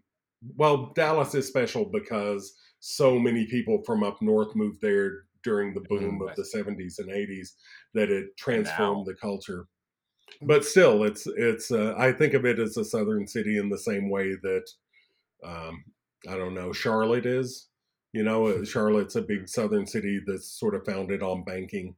well, 0.56 0.92
Dallas 0.94 1.34
is 1.34 1.46
special 1.46 1.84
because 1.84 2.54
so 2.80 3.18
many 3.18 3.46
people 3.46 3.82
from 3.84 4.02
up 4.02 4.20
north 4.22 4.54
moved 4.54 4.80
there 4.80 5.24
during 5.42 5.74
the 5.74 5.80
boom 5.88 6.18
mm-hmm. 6.20 6.28
of 6.28 6.36
the 6.36 6.42
70s 6.42 6.98
and 6.98 7.08
80s 7.10 7.50
that 7.94 8.10
it 8.10 8.36
transformed 8.36 9.06
the 9.06 9.14
culture. 9.14 9.66
But 10.42 10.64
still, 10.64 11.04
it's 11.04 11.26
it's 11.26 11.70
uh, 11.70 11.94
I 11.96 12.12
think 12.12 12.34
of 12.34 12.44
it 12.44 12.58
as 12.58 12.76
a 12.76 12.84
southern 12.84 13.26
city 13.26 13.58
in 13.58 13.70
the 13.70 13.78
same 13.78 14.10
way 14.10 14.34
that 14.42 14.64
um, 15.44 15.82
I 16.28 16.36
don't 16.36 16.54
know, 16.54 16.72
Charlotte 16.72 17.26
is. 17.26 17.68
You 18.12 18.24
know, 18.24 18.46
uh, 18.46 18.64
Charlotte's 18.64 19.16
a 19.16 19.22
big 19.22 19.48
southern 19.48 19.86
city 19.86 20.20
that's 20.26 20.58
sort 20.58 20.74
of 20.74 20.84
founded 20.84 21.22
on 21.22 21.44
banking. 21.44 21.94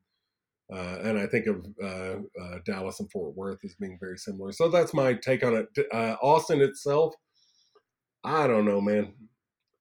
Uh, 0.72 0.98
and 1.02 1.18
I 1.18 1.26
think 1.26 1.46
of 1.46 1.66
uh, 1.82 2.16
uh, 2.40 2.58
Dallas 2.64 3.00
and 3.00 3.10
Fort 3.10 3.36
Worth 3.36 3.58
as 3.64 3.74
being 3.74 3.98
very 4.00 4.18
similar. 4.18 4.52
So 4.52 4.68
that's 4.68 4.94
my 4.94 5.14
take 5.14 5.44
on 5.44 5.54
it. 5.54 5.68
Uh, 5.92 6.16
Austin 6.22 6.60
itself, 6.60 7.14
I 8.22 8.46
don't 8.46 8.64
know, 8.64 8.80
man. 8.80 9.12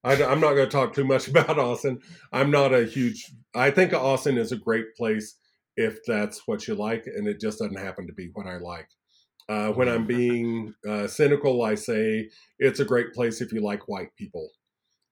I, 0.03 0.13
am 0.13 0.39
not 0.39 0.53
going 0.53 0.67
to 0.67 0.67
talk 0.67 0.93
too 0.93 1.05
much 1.05 1.27
about 1.29 1.59
Austin. 1.59 1.99
I'm 2.31 2.51
not 2.51 2.73
a 2.73 2.85
huge. 2.85 3.31
I 3.55 3.71
think 3.71 3.93
Austin 3.93 4.37
is 4.37 4.51
a 4.51 4.57
great 4.57 4.95
place 4.95 5.35
if 5.75 5.99
that's 6.05 6.45
what 6.45 6.67
you 6.67 6.75
like, 6.75 7.05
and 7.07 7.27
it 7.27 7.39
just 7.39 7.59
doesn't 7.59 7.79
happen 7.79 8.07
to 8.07 8.13
be 8.13 8.29
what 8.33 8.47
I 8.47 8.57
like. 8.57 8.89
Uh, 9.47 9.71
when 9.71 9.89
I'm 9.89 10.05
being 10.05 10.75
uh, 10.87 11.07
cynical, 11.07 11.63
I 11.63 11.75
say 11.75 12.29
it's 12.59 12.79
a 12.79 12.85
great 12.85 13.13
place 13.13 13.41
if 13.41 13.51
you 13.51 13.61
like 13.61 13.87
white 13.87 14.15
people. 14.15 14.49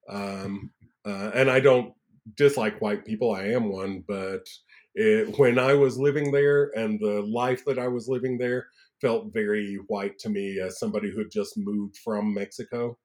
Um, 0.09 0.71
uh, 1.05 1.31
and 1.33 1.49
I 1.49 1.59
don't 1.59 1.93
dislike 2.35 2.79
white 2.81 3.05
people. 3.05 3.33
I 3.33 3.45
am 3.45 3.71
one, 3.71 4.03
but 4.07 4.47
it, 4.93 5.39
when 5.39 5.57
I 5.57 5.73
was 5.73 5.97
living 5.97 6.31
there 6.31 6.71
and 6.75 6.99
the 6.99 7.21
life 7.21 7.63
that 7.65 7.79
I 7.79 7.87
was 7.87 8.07
living 8.07 8.37
there 8.37 8.67
felt 9.01 9.33
very 9.33 9.75
white 9.87 10.19
to 10.19 10.29
me 10.29 10.59
as 10.59 10.79
somebody 10.79 11.09
who 11.09 11.19
had 11.19 11.31
just 11.31 11.57
moved 11.57 11.97
from 11.97 12.33
Mexico 12.33 12.97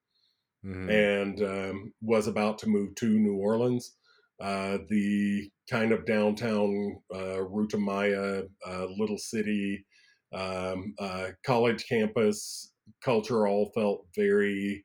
mm-hmm. 0.65 0.89
and 0.89 1.41
um, 1.41 1.93
was 2.01 2.27
about 2.27 2.57
to 2.59 2.69
move 2.69 2.95
to 2.95 3.07
New 3.07 3.35
Orleans. 3.35 3.95
Uh, 4.41 4.79
the 4.89 5.49
kind 5.69 5.91
of 5.91 6.05
downtown 6.05 6.97
uh, 7.13 7.41
Ruta 7.43 7.77
Maya, 7.77 8.43
uh, 8.67 8.85
little 8.97 9.17
city, 9.17 9.85
um, 10.33 10.95
uh, 10.99 11.27
college 11.45 11.85
campus 11.87 12.73
culture 13.03 13.47
all 13.47 13.71
felt 13.73 14.05
very 14.15 14.83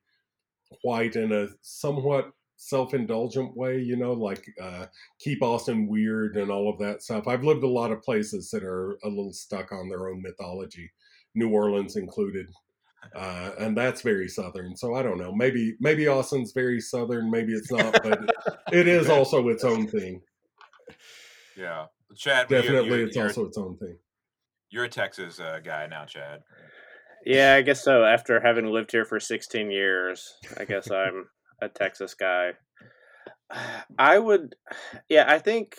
white 0.82 1.16
in 1.16 1.32
a 1.32 1.48
somewhat 1.62 2.30
self-indulgent 2.56 3.56
way 3.56 3.78
you 3.78 3.96
know 3.96 4.12
like 4.12 4.44
uh, 4.60 4.84
keep 5.20 5.42
austin 5.42 5.86
weird 5.88 6.36
and 6.36 6.50
all 6.50 6.68
of 6.68 6.78
that 6.78 7.02
stuff 7.02 7.28
i've 7.28 7.44
lived 7.44 7.62
a 7.62 7.68
lot 7.68 7.92
of 7.92 8.02
places 8.02 8.50
that 8.50 8.64
are 8.64 8.98
a 9.04 9.08
little 9.08 9.32
stuck 9.32 9.70
on 9.72 9.88
their 9.88 10.08
own 10.08 10.20
mythology 10.20 10.90
new 11.34 11.50
orleans 11.50 11.96
included 11.96 12.46
uh, 13.14 13.50
and 13.58 13.76
that's 13.76 14.02
very 14.02 14.28
southern 14.28 14.76
so 14.76 14.94
i 14.94 15.02
don't 15.02 15.18
know. 15.18 15.32
Maybe 15.32 15.76
maybe 15.80 16.08
austin's 16.08 16.52
very 16.52 16.80
southern 16.80 17.30
maybe 17.30 17.52
it's 17.52 17.70
not 17.70 18.02
but 18.02 18.20
it 18.72 18.88
is 18.88 19.08
also 19.16 19.48
its 19.48 19.64
own 19.64 19.86
thing. 19.86 20.20
Yeah. 21.56 21.86
Chad 22.16 22.48
definitely 22.48 22.88
you're, 22.88 22.98
you're, 22.98 23.06
it's 23.06 23.16
you're, 23.16 23.26
also 23.26 23.46
its 23.46 23.58
own 23.58 23.76
thing. 23.76 23.96
you're 24.70 24.84
a 24.84 24.88
texas 24.88 25.38
uh, 25.38 25.60
guy 25.62 25.86
now 25.86 26.04
chad 26.06 26.40
yeah 27.26 27.54
i 27.54 27.62
guess 27.62 27.84
so. 27.84 28.04
After 28.04 28.40
having 28.40 28.66
lived 28.66 28.92
here 28.92 29.04
for 29.04 29.20
16 29.20 29.70
years 29.70 30.34
i 30.58 30.64
guess 30.64 30.90
i'm 30.90 31.26
a 31.60 31.68
Texas 31.68 32.14
guy. 32.14 32.52
I 33.98 34.18
would, 34.18 34.54
yeah, 35.08 35.24
I 35.28 35.38
think, 35.38 35.76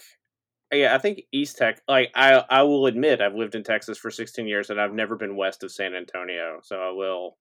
yeah, 0.72 0.96
I 0.96 0.98
think 0.98 1.24
East 1.32 1.58
Tech. 1.58 1.82
Like, 1.88 2.12
I, 2.16 2.44
I 2.50 2.64
will 2.64 2.86
admit, 2.86 3.22
I've 3.22 3.36
lived 3.36 3.56
in 3.56 3.64
Texas 3.64 3.98
for 3.98 4.12
16 4.12 4.48
years, 4.48 4.70
and 4.70 4.80
I've 4.80 4.94
never 4.94 5.16
been 5.16 5.36
west 5.36 5.64
of 5.64 5.72
San 5.72 5.96
Antonio. 5.96 6.60
So 6.64 6.80
I 6.80 6.92
will, 6.92 7.38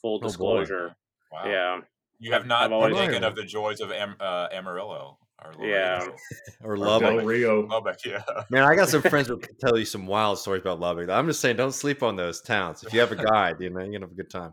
full 0.00 0.20
oh, 0.22 0.26
disclosure. 0.26 0.96
Wow. 1.32 1.42
Yeah, 1.46 1.80
you 2.18 2.32
have 2.32 2.46
not 2.46 2.68
taken 2.92 3.24
of 3.24 3.36
the 3.36 3.44
joys 3.44 3.80
of 3.80 3.92
Am, 3.92 4.16
uh, 4.20 4.48
Amarillo. 4.52 5.18
Or 5.44 5.64
yeah, 5.64 6.04
or 6.64 6.76
Lubbock. 6.76 7.24
Rio. 7.24 7.64
Lubbock, 7.66 7.98
yeah. 8.04 8.22
Man, 8.50 8.64
I 8.64 8.74
got 8.74 8.88
some 8.88 9.02
friends 9.02 9.28
who 9.28 9.38
can 9.38 9.56
tell 9.56 9.78
you 9.78 9.84
some 9.84 10.06
wild 10.06 10.38
stories 10.38 10.62
about 10.62 10.80
Lubbock. 10.80 11.08
I'm 11.10 11.26
just 11.26 11.40
saying, 11.40 11.56
don't 11.56 11.72
sleep 11.72 12.02
on 12.02 12.16
those 12.16 12.40
towns. 12.40 12.82
If 12.82 12.92
you 12.92 12.98
have 13.00 13.12
a 13.12 13.16
guide, 13.16 13.56
you 13.60 13.70
know, 13.70 13.78
you're 13.78 13.92
gonna 13.92 14.06
have 14.06 14.12
a 14.12 14.16
good 14.16 14.30
time. 14.30 14.52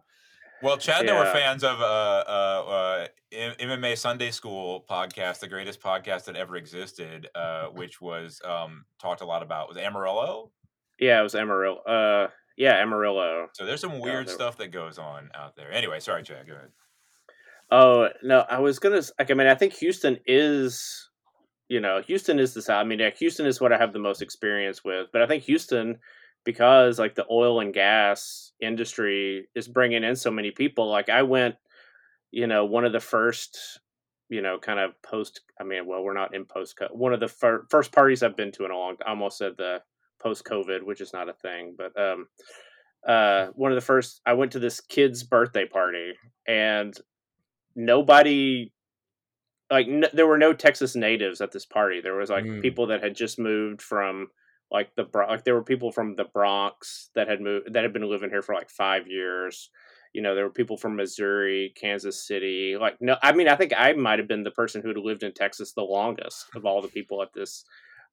Well, 0.62 0.78
Chad 0.78 1.02
and 1.02 1.10
I 1.10 1.20
were 1.20 1.32
fans 1.32 1.64
of 1.64 1.80
uh, 1.80 2.24
uh, 2.28 2.64
uh, 2.68 3.08
MMA 3.34 3.98
Sunday 3.98 4.32
School 4.32 4.86
podcast, 4.90 5.40
the 5.40 5.48
greatest 5.48 5.82
podcast 5.82 6.26
that 6.26 6.36
ever 6.36 6.56
existed, 6.56 7.30
uh, 7.36 7.68
which 7.68 8.00
was 8.02 8.42
um, 8.46 8.86
talked 9.00 9.22
a 9.22 9.26
lot 9.26 9.44
about 9.44 9.68
was 9.68 9.78
Amarillo. 9.78 10.52
Yeah, 11.00 11.20
it 11.20 11.24
was 11.24 11.36
Amarillo. 11.36 11.78
Uh, 11.80 12.30
yeah, 12.58 12.82
Amarillo. 12.82 13.48
So 13.54 13.66
there's 13.66 13.82
some 13.82 14.00
weird 14.00 14.30
stuff 14.30 14.58
that 14.58 14.72
goes 14.72 14.98
on 14.98 15.30
out 15.36 15.56
there. 15.56 15.72
Anyway, 15.72 16.00
sorry, 16.00 16.24
Chad. 16.24 16.48
Go 16.48 16.54
ahead. 16.54 16.70
Oh 17.72 18.10
no, 18.24 18.46
I 18.50 18.60
was 18.60 18.80
gonna. 18.80 19.02
Like, 19.20 19.32
I 19.32 19.34
mean, 19.34 19.48
I 19.48 19.56
think 19.56 19.74
Houston 19.74 20.20
is, 20.26 21.10
you 21.68 21.82
know, 21.82 22.02
Houston 22.08 22.40
is 22.40 22.54
the 22.54 22.62
South. 22.62 22.82
I 22.82 22.84
mean, 22.88 23.00
yeah, 23.00 23.10
Houston 23.10 23.46
is 23.46 23.60
what 23.60 23.74
I 23.74 23.78
have 23.78 23.92
the 23.92 24.00
most 24.00 24.22
experience 24.22 24.84
with. 24.84 25.08
But 25.12 25.22
I 25.22 25.28
think 25.28 25.44
Houston 25.44 26.00
because 26.46 26.98
like 27.00 27.16
the 27.16 27.26
oil 27.30 27.60
and 27.60 27.74
gas 27.74 28.54
industry 28.62 29.48
is 29.56 29.68
bringing 29.68 30.04
in 30.04 30.16
so 30.16 30.32
many 30.32 30.52
people 30.52 30.90
like 30.90 31.10
i 31.10 31.24
went 31.24 31.56
you 32.32 32.48
know 32.48 32.64
one 32.64 32.86
of 32.86 32.94
the 32.94 33.00
first 33.00 33.80
you 34.30 34.42
know 34.42 34.58
kind 34.58 34.80
of 34.80 34.92
post 35.02 35.42
i 35.60 35.64
mean 35.64 35.86
well 35.86 36.04
we're 36.04 36.14
not 36.14 36.34
in 36.34 36.46
post 36.46 36.80
one 36.92 37.14
of 37.14 37.20
the 37.20 37.28
fir- 37.28 37.66
first 37.70 37.92
parties 37.92 38.24
i've 38.24 38.38
been 38.38 38.52
to 38.52 38.64
in 38.64 38.72
a 38.72 38.78
long 38.78 38.96
time. 38.96 39.06
i 39.08 39.10
almost 39.10 39.38
said 39.38 39.54
the 39.58 39.82
post 40.22 40.46
covid 40.46 40.84
which 40.84 41.02
is 41.02 41.12
not 41.12 41.30
a 41.30 41.34
thing 41.34 41.76
but 41.78 41.92
um 42.00 42.28
uh 43.08 43.48
one 43.56 43.72
of 43.72 43.76
the 43.76 43.82
first 43.82 44.22
i 44.26 44.34
went 44.34 44.52
to 44.52 44.60
this 44.60 44.80
kid's 44.80 45.24
birthday 45.24 45.66
party 45.66 46.14
and 46.48 46.98
nobody 47.76 48.72
like 49.70 49.88
n- 49.88 50.06
there 50.14 50.28
were 50.28 50.38
no 50.38 50.54
texas 50.54 50.96
natives 50.96 51.42
at 51.42 51.52
this 51.52 51.66
party 51.66 52.00
there 52.02 52.16
was 52.16 52.30
like 52.30 52.46
mm. 52.46 52.62
people 52.62 52.88
that 52.88 53.04
had 53.04 53.16
just 53.16 53.38
moved 53.38 53.82
from 53.82 54.28
like 54.76 54.94
the 54.96 55.08
like 55.14 55.46
there 55.46 55.54
were 55.54 55.64
people 55.64 55.90
from 55.90 56.16
the 56.16 56.26
Bronx 56.26 57.10
that 57.16 57.30
had 57.30 57.40
moved 57.40 57.74
that 57.74 57.84
had 57.84 57.94
been 57.94 58.10
living 58.10 58.30
here 58.30 58.42
for 58.42 58.54
like 58.54 58.70
five 58.70 59.08
years. 59.08 59.70
You 60.12 60.22
know, 60.22 60.36
there 60.36 60.44
were 60.44 60.50
people 60.50 60.76
from 60.76 60.98
Missouri, 60.98 61.74
Kansas 61.78 62.28
City. 62.28 62.76
Like, 62.78 62.98
no, 63.00 63.16
I 63.24 63.32
mean, 63.32 63.48
I 63.48 63.56
think 63.56 63.72
I 63.78 63.94
might 63.94 64.20
have 64.20 64.28
been 64.28 64.44
the 64.44 64.52
person 64.52 64.82
who 64.82 64.90
had 64.90 64.98
lived 64.98 65.24
in 65.24 65.32
Texas 65.32 65.72
the 65.72 65.82
longest 65.82 66.48
of 66.56 66.66
all 66.66 66.82
the 66.82 66.90
people 66.90 67.22
at 67.22 67.34
this 67.34 67.64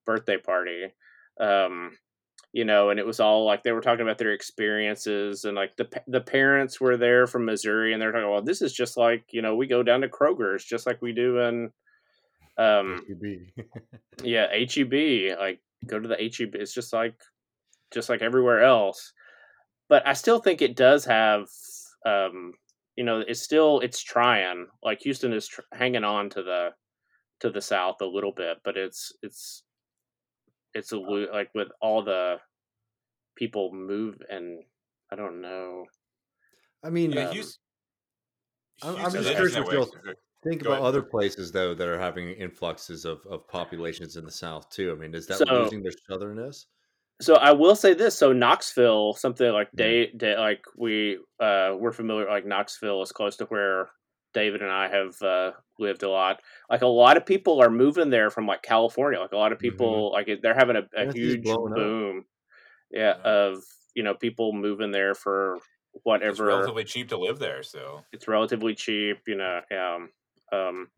birthday 0.07 0.37
party. 0.37 0.87
Um, 1.41 1.99
you 2.53 2.65
know, 2.65 2.91
and 2.91 3.01
it 3.01 3.07
was 3.07 3.19
all 3.19 3.45
like 3.45 3.65
they 3.65 3.73
were 3.73 3.81
talking 3.81 4.03
about 4.03 4.19
their 4.19 4.33
experiences, 4.33 5.45
and 5.45 5.57
like 5.57 5.75
the 5.77 5.89
the 6.07 6.21
parents 6.21 6.81
were 6.81 6.97
there 6.97 7.27
from 7.27 7.45
Missouri, 7.45 7.93
and 7.93 8.01
they're 8.01 8.13
talking, 8.13 8.31
well, 8.31 8.43
this 8.43 8.63
is 8.63 8.73
just 8.73 8.97
like 8.97 9.25
you 9.33 9.43
know, 9.43 9.57
we 9.57 9.67
go 9.67 9.83
down 9.83 10.03
to 10.03 10.09
Kroger's 10.09 10.65
just 10.65 10.87
like 10.87 11.03
we 11.03 11.13
do 11.13 11.41
in 11.41 11.73
um 12.57 13.05
HEB. 13.09 13.65
yeah, 14.23 14.47
HEB. 14.53 15.37
Like 15.41 15.61
go 15.87 15.99
to 15.99 16.09
the 16.09 16.17
HEB. 16.17 16.55
It's 16.55 16.75
just 16.75 16.93
like 16.93 17.15
just 17.93 18.09
like 18.09 18.23
everywhere 18.23 18.63
else. 18.63 19.13
But 19.89 20.07
I 20.07 20.15
still 20.15 20.41
think 20.41 20.63
it 20.63 20.77
does 20.77 21.05
have 21.05 21.49
um 22.07 22.55
you 22.97 23.05
know, 23.05 23.21
it's 23.27 23.41
still 23.41 23.81
it's 23.81 24.03
trying. 24.03 24.67
Like 24.83 25.01
Houston 25.03 25.33
is 25.33 25.49
tr- 25.49 25.63
hanging 25.73 26.05
on 26.05 26.29
to 26.31 26.43
the 26.43 26.71
to 27.41 27.51
the 27.51 27.61
south 27.61 28.01
a 28.01 28.07
little 28.07 28.33
bit, 28.33 28.59
but 28.65 28.77
it's 28.77 29.13
it's 29.23 29.63
it's 30.75 30.93
a 30.93 30.99
like 30.99 31.51
with 31.55 31.69
all 31.81 32.03
the 32.03 32.37
people 33.37 33.73
move 33.73 34.17
and 34.29 34.63
I 35.11 35.17
don't 35.17 35.41
know. 35.41 35.87
I 36.85 36.91
mean, 36.91 37.13
yeah, 37.13 37.27
um, 37.27 37.33
Houston, 37.33 37.61
I'm, 38.83 38.97
I'm 38.97 39.13
just 39.13 39.31
curious 39.31 39.57
if 39.57 39.67
you'll 39.71 39.91
Think 40.43 40.63
Go 40.63 40.71
about 40.71 40.81
ahead. 40.81 40.89
other 40.89 41.03
places 41.03 41.53
though 41.53 41.73
that 41.75 41.87
are 41.87 41.99
having 41.99 42.31
influxes 42.31 43.05
of, 43.05 43.21
of 43.31 43.47
populations 43.47 44.17
in 44.17 44.25
the 44.25 44.31
South 44.31 44.69
too. 44.71 44.91
I 44.91 44.95
mean, 45.01 45.15
is 45.15 45.27
that 45.29 45.39
so, 45.39 45.63
losing 45.63 45.83
their 45.83 45.93
southernness? 46.11 46.67
So 47.21 47.37
I 47.37 47.53
will 47.53 47.77
say 47.77 47.95
this: 47.95 48.19
so 48.19 48.33
Knoxville, 48.33 49.15
something 49.15 49.53
like 49.53 49.71
day, 49.77 50.07
mm-hmm. 50.07 50.19
day 50.19 50.37
like 50.37 50.65
we 50.77 51.19
uh, 51.39 51.77
we're 51.79 51.93
familiar, 51.93 52.29
like 52.29 52.45
Knoxville 52.45 53.03
is 53.03 53.13
close 53.13 53.37
to 53.37 53.45
where 53.45 53.91
David 54.35 54.63
and 54.63 54.71
I 54.73 54.89
have 54.89 55.23
uh, 55.23 55.53
lived 55.79 56.03
a 56.03 56.11
lot. 56.11 56.41
Like 56.69 56.83
a 56.83 56.87
lot 56.87 57.17
of 57.17 57.25
people 57.25 57.63
are 57.63 57.71
moving 57.71 58.11
there 58.11 58.31
from 58.31 58.47
like 58.47 58.63
California. 58.63 59.21
Like 59.21 59.33
a 59.33 59.37
lot 59.37 59.53
of 59.53 59.59
mm-hmm. 59.59 59.71
people, 59.71 60.11
mm-hmm. 60.11 60.31
like 60.31 60.43
they're 60.43 60.55
having 60.55 60.77
a, 60.77 60.83
a 60.97 61.13
huge 61.13 61.45
boom, 61.45 62.25
yeah, 62.91 63.15
yeah, 63.17 63.31
of 63.31 63.63
you 63.95 64.03
know 64.03 64.15
people 64.15 64.53
moving 64.53 64.91
there 64.91 65.15
for 65.15 65.59
whatever. 66.03 66.31
It's 66.31 66.41
relatively 66.41 66.85
cheap 66.85 67.09
to 67.11 67.19
live 67.19 67.39
there, 67.39 67.63
so 67.63 68.03
it's 68.13 68.27
relatively 68.27 68.75
cheap. 68.75 69.19
You 69.27 69.37
know, 69.37 69.61
um, 69.71 70.09
um, 70.53 70.89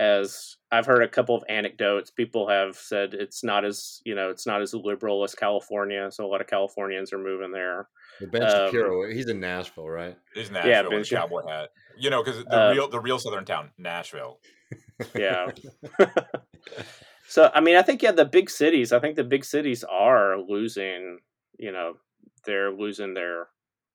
as 0.00 0.56
I've 0.72 0.86
heard 0.86 1.02
a 1.02 1.08
couple 1.08 1.36
of 1.36 1.44
anecdotes, 1.48 2.10
people 2.10 2.48
have 2.48 2.76
said 2.76 3.14
it's 3.14 3.44
not 3.44 3.64
as 3.64 4.00
you 4.04 4.14
know 4.14 4.30
it's 4.30 4.46
not 4.46 4.60
as 4.60 4.74
liberal 4.74 5.22
as 5.22 5.34
California, 5.34 6.10
so 6.10 6.24
a 6.24 6.28
lot 6.28 6.40
of 6.40 6.46
Californians 6.46 7.12
are 7.12 7.18
moving 7.18 7.52
there. 7.52 7.88
ben 8.32 8.42
um, 8.42 8.48
Shapiro, 8.50 9.08
he's 9.10 9.28
in 9.28 9.40
Nashville, 9.40 9.88
right? 9.88 10.16
He's 10.34 10.50
Nashville 10.50 10.70
yeah, 10.70 10.82
ben 10.82 10.98
with 10.98 11.12
a 11.12 11.14
cowboy 11.14 11.46
hat. 11.46 11.70
You 11.96 12.10
know, 12.10 12.24
because 12.24 12.44
the 12.44 12.68
uh, 12.68 12.72
real 12.72 12.88
the 12.88 13.00
real 13.00 13.18
southern 13.18 13.44
town, 13.44 13.70
Nashville. 13.78 14.40
Yeah. 15.14 15.50
so 17.28 17.50
I 17.54 17.60
mean, 17.60 17.76
I 17.76 17.82
think 17.82 18.02
yeah, 18.02 18.12
the 18.12 18.24
big 18.24 18.50
cities. 18.50 18.92
I 18.92 18.98
think 18.98 19.14
the 19.16 19.24
big 19.24 19.44
cities 19.44 19.84
are 19.84 20.38
losing. 20.38 21.18
You 21.56 21.70
know, 21.70 21.94
they're 22.44 22.72
losing 22.72 23.14
their 23.14 23.48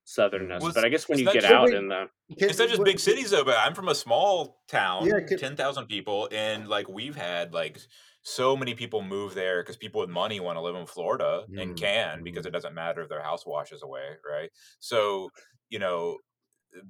southernness. 0.10 0.62
Was, 0.62 0.74
but 0.74 0.86
I 0.86 0.90
guess 0.90 1.08
when 1.08 1.20
you 1.20 1.32
get 1.32 1.46
out 1.46 1.74
in 1.74 1.88
the 1.88 2.08
it's 2.30 2.58
not 2.60 2.70
just 2.70 2.84
big 2.84 3.00
cities 3.00 3.30
though. 3.32 3.44
But 3.44 3.58
I'm 3.58 3.74
from 3.74 3.90
a 3.90 3.96
small 3.96 4.62
town, 4.68 5.06
yeah, 5.06 5.20
can, 5.22 5.38
ten 5.38 5.56
thousand 5.56 5.88
people, 5.88 6.28
and 6.32 6.68
like 6.68 6.90
we've 6.90 7.16
had 7.16 7.54
like 7.54 7.80
so 8.22 8.56
many 8.56 8.74
people 8.74 9.02
move 9.02 9.34
there 9.34 9.62
because 9.62 9.78
people 9.78 10.02
with 10.02 10.10
money 10.10 10.40
want 10.40 10.58
to 10.58 10.62
live 10.62 10.76
in 10.76 10.86
Florida 10.86 11.44
mm, 11.50 11.62
and 11.62 11.80
can 11.80 12.24
because 12.24 12.46
mm. 12.46 12.50
it 12.50 12.52
doesn't 12.52 12.74
matter 12.74 13.02
if 13.02 13.10
their 13.10 13.24
house 13.24 13.46
washes 13.46 13.82
away, 13.84 14.08
right? 14.30 14.50
So 14.80 15.30
you 15.70 15.80
know 15.80 16.18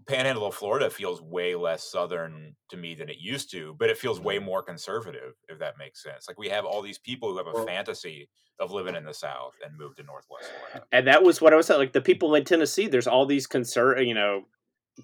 Panhandle 0.07 0.45
of 0.45 0.55
Florida 0.55 0.89
feels 0.89 1.21
way 1.21 1.55
less 1.55 1.89
southern 1.89 2.55
to 2.69 2.77
me 2.77 2.95
than 2.95 3.09
it 3.09 3.17
used 3.19 3.49
to, 3.51 3.75
but 3.79 3.89
it 3.89 3.97
feels 3.97 4.19
way 4.19 4.37
mm-hmm. 4.37 4.45
more 4.45 4.63
conservative, 4.63 5.35
if 5.47 5.59
that 5.59 5.77
makes 5.77 6.03
sense. 6.03 6.27
Like 6.27 6.37
we 6.37 6.49
have 6.49 6.65
all 6.65 6.81
these 6.81 6.97
people 6.97 7.31
who 7.31 7.37
have 7.37 7.47
a 7.47 7.65
fantasy 7.65 8.29
of 8.59 8.71
living 8.71 8.95
in 8.95 9.05
the 9.05 9.13
South 9.13 9.55
and 9.63 9.77
moved 9.77 9.97
to 9.97 10.03
Northwest 10.03 10.51
Florida. 10.59 10.85
and 10.91 11.07
that 11.07 11.23
was 11.23 11.41
what 11.41 11.53
I 11.53 11.55
was 11.55 11.67
saying. 11.67 11.79
Like 11.79 11.93
the 11.93 12.01
people 12.01 12.35
in 12.35 12.43
Tennessee, 12.43 12.87
there's 12.87 13.07
all 13.07 13.25
these 13.25 13.47
conser, 13.47 14.05
you 14.05 14.13
know, 14.13 14.43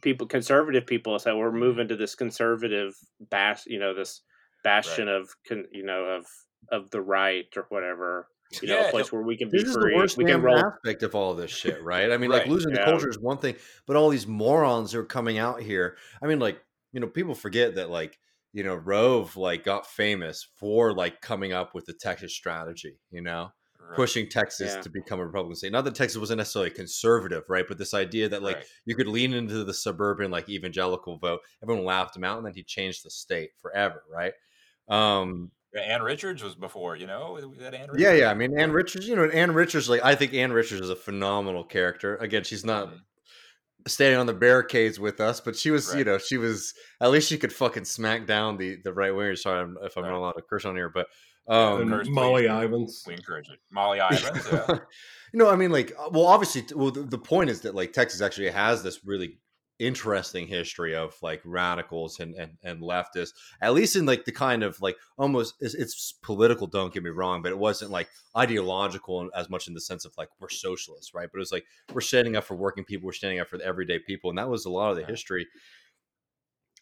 people, 0.01 0.27
conservative 0.27 0.85
people 0.85 1.17
said 1.19 1.35
we're 1.35 1.49
mm-hmm. 1.49 1.59
moving 1.59 1.87
to 1.87 1.95
this 1.95 2.15
conservative 2.15 2.95
bas, 3.31 3.63
you 3.65 3.79
know, 3.79 3.93
this 3.93 4.21
bastion 4.63 5.07
of, 5.07 5.29
con, 5.47 5.65
you 5.71 5.85
know, 5.85 6.03
of 6.03 6.25
of 6.71 6.89
the 6.91 7.01
right 7.01 7.45
or 7.55 7.65
whatever. 7.69 8.27
You 8.61 8.67
know, 8.69 8.79
Yeah, 8.79 8.87
a 8.87 8.89
place 8.89 9.11
where 9.11 9.21
we 9.21 9.37
can 9.37 9.49
be 9.51 9.63
This 9.63 9.69
is 9.69 9.77
the 9.77 9.87
free. 9.87 9.93
worst 9.93 10.17
We 10.17 10.25
can 10.25 10.41
roll. 10.41 10.63
aspect 10.85 11.03
of 11.03 11.15
all 11.15 11.33
this 11.35 11.51
shit, 11.51 11.81
right? 11.83 12.11
I 12.11 12.17
mean, 12.17 12.31
like 12.31 12.45
Right, 12.45 12.47
losing 12.47 12.71
the 12.71 12.79
culture 12.79 13.09
is 13.09 13.19
one 13.19 13.37
thing, 13.37 13.55
but 13.85 13.95
all 13.95 14.09
these 14.09 14.27
morons 14.27 14.93
are 14.95 15.03
coming 15.05 15.37
out 15.37 15.61
here. 15.61 15.97
I 16.21 16.27
mean, 16.27 16.39
like 16.39 16.63
you 16.93 16.99
know, 16.99 17.07
people 17.07 17.35
forget 17.35 17.75
that 17.75 17.89
like 17.89 18.19
you 18.53 18.63
know, 18.63 18.75
Rove 18.75 19.35
like 19.35 19.63
got 19.63 19.85
famous 19.87 20.43
for 20.55 20.93
like 20.93 21.21
coming 21.21 21.53
up 21.53 21.73
with 21.75 21.85
the 21.85 21.93
Texas 21.93 22.33
strategy. 22.33 22.99
You 23.11 23.21
know, 23.21 23.51
Right. 23.79 23.95
pushing 23.95 24.29
Texas 24.29 24.75
Yeah. 24.75 24.83
to 24.83 24.89
become 24.89 25.19
a 25.19 25.25
Republican 25.25 25.55
state. 25.55 25.71
Not 25.71 25.83
that 25.85 25.95
Texas 25.95 26.17
wasn't 26.19 26.37
necessarily 26.39 26.71
conservative, 26.71 27.43
right? 27.49 27.65
But 27.67 27.77
this 27.77 27.93
idea 27.93 28.29
that 28.29 28.43
like 28.43 28.57
Right. 28.57 28.65
you 28.85 28.95
could 28.95 29.07
lean 29.07 29.33
into 29.33 29.63
the 29.63 29.73
suburban 29.73 30.31
like 30.31 30.49
evangelical 30.49 31.17
vote. 31.17 31.41
Everyone 31.63 31.85
laughed 31.85 32.15
him 32.15 32.23
out, 32.23 32.37
and 32.37 32.45
then 32.47 32.53
he 32.53 32.63
changed 32.63 33.03
the 33.03 33.09
state 33.11 33.51
forever, 33.57 34.03
right? 34.09 34.33
Um, 34.87 35.51
Yeah, 35.64 35.64
Ann 35.83 36.01
Richards 36.03 36.43
was 36.43 36.55
before, 36.55 36.95
you 36.95 37.07
know, 37.07 37.39
that 37.59 37.73
Ann 37.73 37.81
Richards. 37.89 37.99
yeah, 37.99 38.13
yeah. 38.13 38.31
I 38.31 38.33
mean, 38.33 38.57
Ann 38.57 38.71
Richards. 38.71 39.07
You 39.07 39.15
know, 39.15 39.25
Ann 39.25 39.53
Richards. 39.53 39.89
Like, 39.89 40.03
I 40.03 40.15
think 40.15 40.33
Ann 40.33 40.53
Richards 40.53 40.81
is 40.81 40.89
a 40.89 40.95
phenomenal 40.95 41.63
character. 41.63 42.15
Again, 42.17 42.43
she's 42.43 42.63
not 42.65 42.89
Mhm. 42.89 42.99
standing 43.87 44.19
on 44.19 44.25
the 44.25 44.33
barricades 44.33 44.99
with 44.99 45.19
us, 45.19 45.41
but 45.41 45.55
she 45.55 45.71
was. 45.71 45.93
You 45.95 46.03
know, 46.03 46.17
she 46.17 46.37
was. 46.37 46.73
At 47.01 47.11
least 47.11 47.29
she 47.29 47.37
could 47.37 47.53
fucking 47.53 47.85
smack 47.85 48.25
down 48.25 48.57
the 48.57 48.77
the 48.83 48.93
right 48.93 49.11
wingers. 49.11 49.39
Sorry, 49.39 49.59
I'm- 49.59 49.77
if 49.83 49.97
I'm 49.97 50.03
Right. 50.03 50.11
not 50.11 50.17
allowed 50.17 50.31
to 50.33 50.41
curse 50.49 50.65
on 50.65 50.75
here, 50.75 50.89
but 50.89 51.07
um, 51.47 51.81
and 51.81 51.91
curse, 51.91 52.07
Molly 52.09 52.43
please. 52.47 52.63
Ivins. 52.65 53.03
We 53.05 53.13
encourage 53.13 53.49
it. 53.49 53.59
Molly 53.71 53.99
Ivins, 54.11 54.47
yeah. 54.51 54.79
you 55.33 55.39
know, 55.39 55.49
I 55.49 55.55
mean, 55.55 55.71
like, 55.71 55.91
uh, 55.99 56.09
well, 56.11 56.25
obviously, 56.25 56.63
well, 56.75 56.89
the, 56.89 57.03
the 57.03 57.19
point 57.19 57.49
is 57.51 57.61
that 57.61 57.75
like 57.75 57.93
Texas 57.93 58.21
actually 58.21 58.49
has 58.49 58.81
this 58.81 59.01
really 59.05 59.37
interesting 59.79 60.47
history 60.47 60.95
of 60.95 61.15
like 61.21 61.41
radicals 61.43 62.19
and 62.19 62.35
and, 62.35 62.57
and 62.63 62.81
leftists, 62.81 63.33
at 63.61 63.73
least 63.73 63.95
in 63.95 64.05
like 64.05 64.25
the 64.25 64.31
kind 64.31 64.63
of 64.63 64.79
like 64.81 64.97
almost 65.17 65.55
it's, 65.59 65.73
it's 65.73 66.13
political. 66.21 66.67
Don't 66.67 66.93
get 66.93 67.03
me 67.03 67.09
wrong, 67.09 67.41
but 67.41 67.51
it 67.51 67.57
wasn't 67.57 67.91
like 67.91 68.09
ideological 68.37 69.29
as 69.35 69.49
much 69.49 69.67
in 69.67 69.73
the 69.73 69.81
sense 69.81 70.05
of 70.05 70.13
like 70.17 70.29
we're 70.39 70.49
socialists, 70.49 71.13
right? 71.13 71.29
But 71.31 71.39
it 71.39 71.39
was 71.39 71.51
like 71.51 71.65
we're 71.93 72.01
standing 72.01 72.35
up 72.35 72.43
for 72.43 72.55
working 72.55 72.83
people, 72.83 73.05
we're 73.05 73.13
standing 73.13 73.39
up 73.39 73.49
for 73.49 73.57
the 73.57 73.65
everyday 73.65 73.99
people, 73.99 74.29
and 74.29 74.37
that 74.37 74.49
was 74.49 74.65
a 74.65 74.69
lot 74.69 74.91
of 74.91 74.97
the 74.97 75.05
history. 75.05 75.47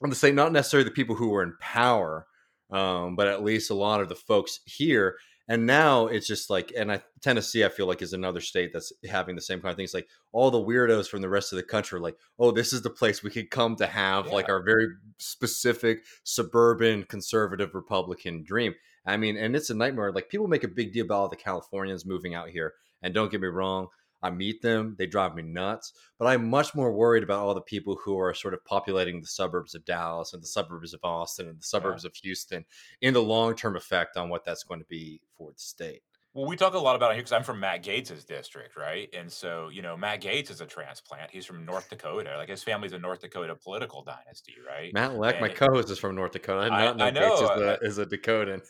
I'm 0.04 0.10
to 0.10 0.16
say 0.16 0.32
not 0.32 0.52
necessarily 0.52 0.86
the 0.86 0.92
people 0.92 1.16
who 1.16 1.30
were 1.30 1.44
in 1.44 1.56
power, 1.60 2.28
um, 2.72 3.16
but 3.16 3.28
at 3.28 3.44
least 3.44 3.70
a 3.70 3.76
lot 3.76 4.02
of 4.02 4.10
the 4.10 4.16
folks 4.16 4.60
here. 4.66 5.18
And 5.48 5.66
now 5.66 6.08
it's 6.08 6.26
just 6.26 6.50
like, 6.50 6.72
and 6.76 6.92
I, 6.92 7.02
Tennessee, 7.22 7.66
I 7.66 7.70
feel 7.70 7.86
like 7.86 8.02
is 8.02 8.14
another 8.14 8.40
state 8.40 8.72
that's 8.72 8.94
having 9.10 9.36
the 9.36 9.42
same 9.42 9.60
kind 9.60 9.72
of 9.72 9.78
things. 9.78 9.94
Like 9.94 10.08
all 10.32 10.52
the 10.52 10.64
weirdos 10.64 11.10
from 11.10 11.22
the 11.22 11.30
rest 11.30 11.52
of 11.52 11.58
the 11.58 11.64
country, 11.64 11.98
are 11.98 12.02
like, 12.02 12.16
oh, 12.40 12.52
this 12.52 12.72
is 12.72 12.82
the 12.82 12.90
place 12.90 13.22
we 13.22 13.30
could 13.30 13.50
come 13.50 13.76
to 13.76 13.88
have 13.88 14.28
like 14.28 14.48
our 14.48 14.64
very 14.64 14.88
specific 15.18 16.06
suburban 16.24 17.04
conservative 17.04 17.76
Republican 17.76 18.44
dream. 18.44 18.74
I 19.06 19.18
mean, 19.18 19.36
and 19.36 19.54
it's 19.54 19.70
a 19.70 19.74
nightmare. 19.74 20.14
Like 20.14 20.30
people 20.30 20.48
make 20.48 20.64
a 20.64 20.70
big 20.70 20.94
deal 20.94 21.06
about 21.06 21.16
all 21.16 21.30
the 21.30 21.36
Californians 21.36 22.06
moving 22.06 22.36
out 22.36 22.50
here, 22.50 22.74
and 23.02 23.14
don't 23.14 23.30
get 23.30 23.42
me 23.42 23.48
wrong, 23.48 23.88
I 24.24 24.30
meet 24.30 24.62
them, 24.62 24.96
they 24.98 25.06
drive 25.06 25.36
me 25.36 25.44
nuts. 25.44 25.94
But 26.18 26.28
I'm 26.28 26.50
much 26.50 26.74
more 26.74 26.94
worried 26.94 27.24
about 27.24 27.40
all 27.40 27.54
the 27.54 27.62
people 27.62 28.00
who 28.04 28.18
are 28.18 28.34
sort 28.34 28.54
of 28.54 28.64
populating 28.64 29.20
the 29.20 29.28
suburbs 29.28 29.76
of 29.76 29.84
Dallas 29.84 30.34
and 30.34 30.42
the 30.42 30.48
suburbs 30.48 30.94
of 30.94 31.02
Austin 31.04 31.50
and 31.50 31.60
the 31.60 31.64
suburbs 31.64 32.06
of 32.06 32.16
Houston 32.16 32.66
in 33.02 33.14
the 33.14 33.22
long 33.22 33.56
term 33.56 33.76
effect 33.76 34.16
on 34.16 34.30
what 34.30 34.46
that's 34.46 34.64
going 34.64 34.80
to 34.80 34.86
be 34.88 35.22
for 35.38 35.52
the 35.52 35.60
state. 35.60 36.02
Well, 36.36 36.48
we 36.48 36.56
talk 36.56 36.74
a 36.74 36.80
lot 36.80 36.96
about 36.96 37.12
it 37.12 37.14
here 37.14 37.22
because 37.22 37.32
I'm 37.32 37.44
from 37.44 37.60
Matt 37.60 37.84
Gaetz's 37.84 38.26
district, 38.26 38.76
right? 38.76 39.08
And 39.16 39.32
so, 39.32 39.70
you 39.70 39.84
know, 39.84 39.96
Matt 39.96 40.22
Gaetz 40.24 40.50
is 40.50 40.62
a 40.62 40.66
transplant. 40.66 41.30
He's 41.30 41.46
from 41.46 41.64
North 41.64 41.90
Dakota. 41.90 42.36
Like 42.38 42.50
his 42.50 42.64
family's 42.64 42.94
a 42.94 42.98
North 42.98 43.22
Dakota 43.22 43.56
political 43.56 44.04
dynasty, 44.04 44.56
right? 44.68 44.92
Matt 44.96 45.16
Leck, 45.20 45.40
my 45.40 45.50
co-host, 45.50 45.92
is 45.92 46.00
from 46.00 46.16
North 46.16 46.32
Dakota. 46.32 46.74
I, 46.74 46.88
I- 46.88 46.94
not 46.94 46.98
know 46.98 47.06
I 47.06 47.12
Gaetz 47.12 47.34
is, 47.36 47.42
know, 47.42 47.60
the, 47.60 47.80
is 47.84 47.98
a 48.00 48.06
Dakotan. 48.08 48.62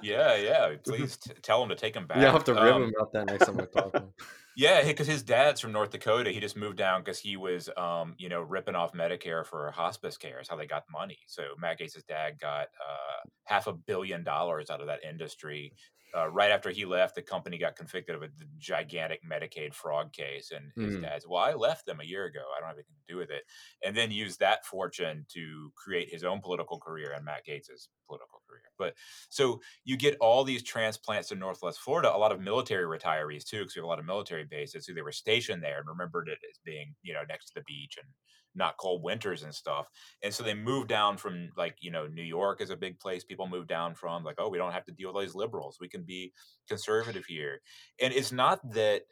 Yeah, 0.00 0.36
yeah. 0.36 0.74
Please 0.84 1.16
t- 1.16 1.32
tell 1.42 1.60
him 1.60 1.70
to 1.70 1.74
take 1.74 1.96
him 1.96 2.06
back. 2.06 2.18
You'll 2.18 2.30
have 2.30 2.44
to 2.44 2.54
rib 2.54 2.74
Um, 2.74 2.82
him 2.84 2.92
about 2.96 3.12
that 3.14 3.26
next 3.26 3.46
time 3.46 3.60
I 3.60 3.64
talk. 3.80 4.10
Yeah, 4.56 4.84
because 4.84 5.06
his 5.08 5.22
dad's 5.24 5.60
from 5.60 5.72
North 5.72 5.90
Dakota. 5.90 6.30
He 6.30 6.38
just 6.40 6.56
moved 6.56 6.76
down 6.78 7.00
because 7.02 7.18
he 7.18 7.36
was, 7.36 7.68
um, 7.76 8.14
you 8.18 8.28
know, 8.28 8.42
ripping 8.42 8.74
off 8.76 8.92
Medicare 8.92 9.44
for 9.46 9.70
hospice 9.72 10.16
care. 10.16 10.40
Is 10.40 10.48
how 10.48 10.56
they 10.56 10.66
got 10.66 10.84
money. 10.90 11.18
So 11.26 11.42
Matt 11.60 11.78
Gaetz' 11.80 12.04
dad 12.06 12.38
got 12.40 12.62
uh, 12.80 13.28
half 13.44 13.66
a 13.66 13.72
billion 13.72 14.24
dollars 14.24 14.68
out 14.70 14.80
of 14.80 14.86
that 14.88 15.04
industry. 15.08 15.72
Uh, 16.16 16.28
right 16.28 16.50
after 16.50 16.70
he 16.70 16.84
left, 16.84 17.14
the 17.14 17.22
company 17.22 17.58
got 17.58 17.76
convicted 17.76 18.14
of 18.14 18.22
a 18.22 18.30
gigantic 18.56 19.20
Medicaid 19.24 19.74
fraud 19.74 20.12
case, 20.12 20.50
and 20.50 20.72
his 20.80 20.96
Mm. 20.96 21.02
dad's, 21.02 21.26
well, 21.26 21.42
I 21.42 21.52
left 21.52 21.86
them 21.86 22.00
a 22.00 22.04
year 22.04 22.24
ago. 22.24 22.44
I 22.56 22.60
don't 22.60 22.68
have 22.68 22.76
anything 22.78 22.96
to 23.06 23.12
do 23.12 23.18
with 23.18 23.30
it, 23.30 23.44
and 23.84 23.96
then 23.96 24.10
used 24.10 24.40
that 24.40 24.64
fortune 24.64 25.26
to 25.30 25.72
create 25.76 26.10
his 26.10 26.24
own 26.24 26.40
political 26.40 26.78
career 26.80 27.12
and 27.12 27.24
Matt 27.24 27.44
Gaetz's 27.44 27.90
political 28.08 28.42
career. 28.48 28.62
But 28.78 28.94
so 29.28 29.60
you 29.84 29.96
get 29.96 30.16
all 30.20 30.44
these 30.44 30.62
transplants 30.62 31.30
in 31.32 31.38
Northwest 31.38 31.80
Florida, 31.80 32.14
a 32.14 32.18
lot 32.18 32.32
of 32.32 32.40
military 32.40 32.84
retirees 32.86 33.44
too, 33.44 33.60
because 33.60 33.76
we 33.76 33.80
have 33.80 33.84
a 33.84 33.88
lot 33.88 34.00
of 34.00 34.06
military 34.06 34.44
bases 34.44 34.86
who 34.86 34.94
they 34.94 35.02
were 35.02 35.12
stationed 35.12 35.62
there 35.62 35.78
and 35.78 35.88
remembered 35.88 36.28
it 36.28 36.38
as 36.50 36.58
being, 36.64 36.96
you 37.02 37.12
know, 37.14 37.22
next 37.28 37.46
to 37.48 37.54
the 37.56 37.64
beach 37.66 37.96
and 38.02 38.12
not 38.54 38.76
cold 38.78 39.02
winters 39.02 39.42
and 39.42 39.54
stuff. 39.54 39.88
And 40.22 40.32
so 40.34 40.42
they 40.42 40.54
moved 40.54 40.88
down 40.88 41.16
from 41.16 41.50
like, 41.56 41.76
you 41.80 41.90
know, 41.90 42.06
New 42.06 42.22
York 42.22 42.60
is 42.60 42.70
a 42.70 42.76
big 42.76 42.98
place 42.98 43.24
people 43.24 43.46
move 43.46 43.66
down 43.66 43.94
from, 43.94 44.24
like, 44.24 44.36
oh, 44.38 44.48
we 44.48 44.58
don't 44.58 44.72
have 44.72 44.84
to 44.86 44.92
deal 44.92 45.08
with 45.10 45.16
all 45.16 45.22
these 45.22 45.34
liberals. 45.34 45.78
We 45.80 45.88
can 45.88 46.04
be 46.04 46.32
conservative 46.68 47.24
here. 47.26 47.60
And 48.00 48.12
it's 48.12 48.32
not 48.32 48.60
that 48.72 49.02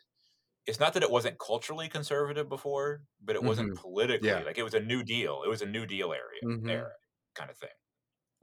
it's 0.67 0.81
not 0.81 0.95
that 0.95 1.03
it 1.05 1.11
wasn't 1.11 1.39
culturally 1.39 1.89
conservative 1.89 2.49
before, 2.49 3.03
but 3.23 3.37
it 3.37 3.45
wasn't 3.45 3.75
politically. 3.75 4.43
Yeah. 4.43 4.45
Like 4.45 4.59
it 4.59 4.65
was 4.65 4.75
a 4.75 4.81
new 4.81 5.03
deal. 5.05 5.43
It 5.45 5.49
was 5.49 5.63
a 5.63 5.67
new 5.67 5.87
deal 5.87 6.13
area 6.13 6.43
Mhm. 6.43 6.69
era 6.69 6.93
kind 7.35 7.51
of 7.51 7.59
thing 7.59 7.71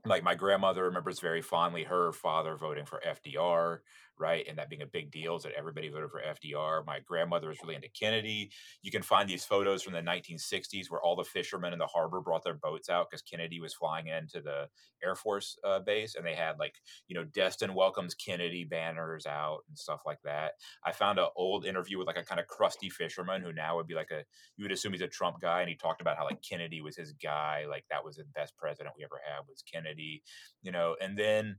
like 0.06 0.22
my 0.22 0.34
grandmother 0.34 0.84
remembers 0.84 1.20
very 1.20 1.42
fondly 1.42 1.84
her 1.84 2.12
father 2.12 2.56
voting 2.56 2.84
for 2.84 3.00
FDR, 3.06 3.78
right? 4.18 4.44
And 4.48 4.58
that 4.58 4.68
being 4.68 4.82
a 4.82 4.86
big 4.86 5.10
deal 5.10 5.36
is 5.36 5.42
that 5.42 5.52
everybody 5.56 5.88
voted 5.88 6.10
for 6.10 6.20
FDR. 6.20 6.84
My 6.86 7.00
grandmother 7.00 7.48
was 7.48 7.58
really 7.62 7.74
into 7.74 7.88
Kennedy. 7.88 8.50
You 8.82 8.90
can 8.90 9.02
find 9.02 9.28
these 9.28 9.44
photos 9.44 9.82
from 9.82 9.92
the 9.92 10.00
1960s 10.00 10.90
where 10.90 11.00
all 11.00 11.16
the 11.16 11.24
fishermen 11.24 11.72
in 11.72 11.78
the 11.78 11.86
harbor 11.86 12.20
brought 12.20 12.44
their 12.44 12.54
boats 12.54 12.88
out 12.88 13.08
because 13.10 13.22
Kennedy 13.22 13.60
was 13.60 13.74
flying 13.74 14.08
into 14.08 14.40
the 14.40 14.68
Air 15.02 15.14
Force 15.14 15.58
uh, 15.64 15.80
base 15.80 16.14
and 16.14 16.26
they 16.26 16.34
had 16.34 16.58
like, 16.58 16.74
you 17.08 17.14
know, 17.14 17.24
Destin 17.24 17.74
welcomes 17.74 18.14
Kennedy 18.14 18.64
banners 18.64 19.26
out 19.26 19.60
and 19.68 19.78
stuff 19.78 20.02
like 20.06 20.22
that. 20.24 20.52
I 20.84 20.92
found 20.92 21.18
an 21.18 21.28
old 21.36 21.66
interview 21.66 21.98
with 21.98 22.06
like 22.06 22.16
a 22.16 22.24
kind 22.24 22.40
of 22.40 22.46
crusty 22.46 22.90
fisherman 22.90 23.42
who 23.42 23.52
now 23.52 23.76
would 23.76 23.86
be 23.86 23.94
like 23.94 24.10
a, 24.10 24.24
you 24.56 24.64
would 24.64 24.72
assume 24.72 24.92
he's 24.92 25.02
a 25.02 25.08
Trump 25.08 25.40
guy. 25.40 25.60
And 25.60 25.68
he 25.68 25.76
talked 25.76 26.00
about 26.00 26.16
how 26.16 26.24
like 26.24 26.42
Kennedy 26.42 26.80
was 26.80 26.96
his 26.96 27.12
guy. 27.12 27.64
Like 27.68 27.84
that 27.90 28.04
was 28.04 28.16
the 28.16 28.24
best 28.34 28.56
president 28.56 28.94
we 28.96 29.04
ever 29.04 29.20
had 29.24 29.42
was 29.48 29.62
Kennedy 29.62 30.22
you 30.62 30.72
know 30.72 30.96
and 31.00 31.16
then 31.16 31.56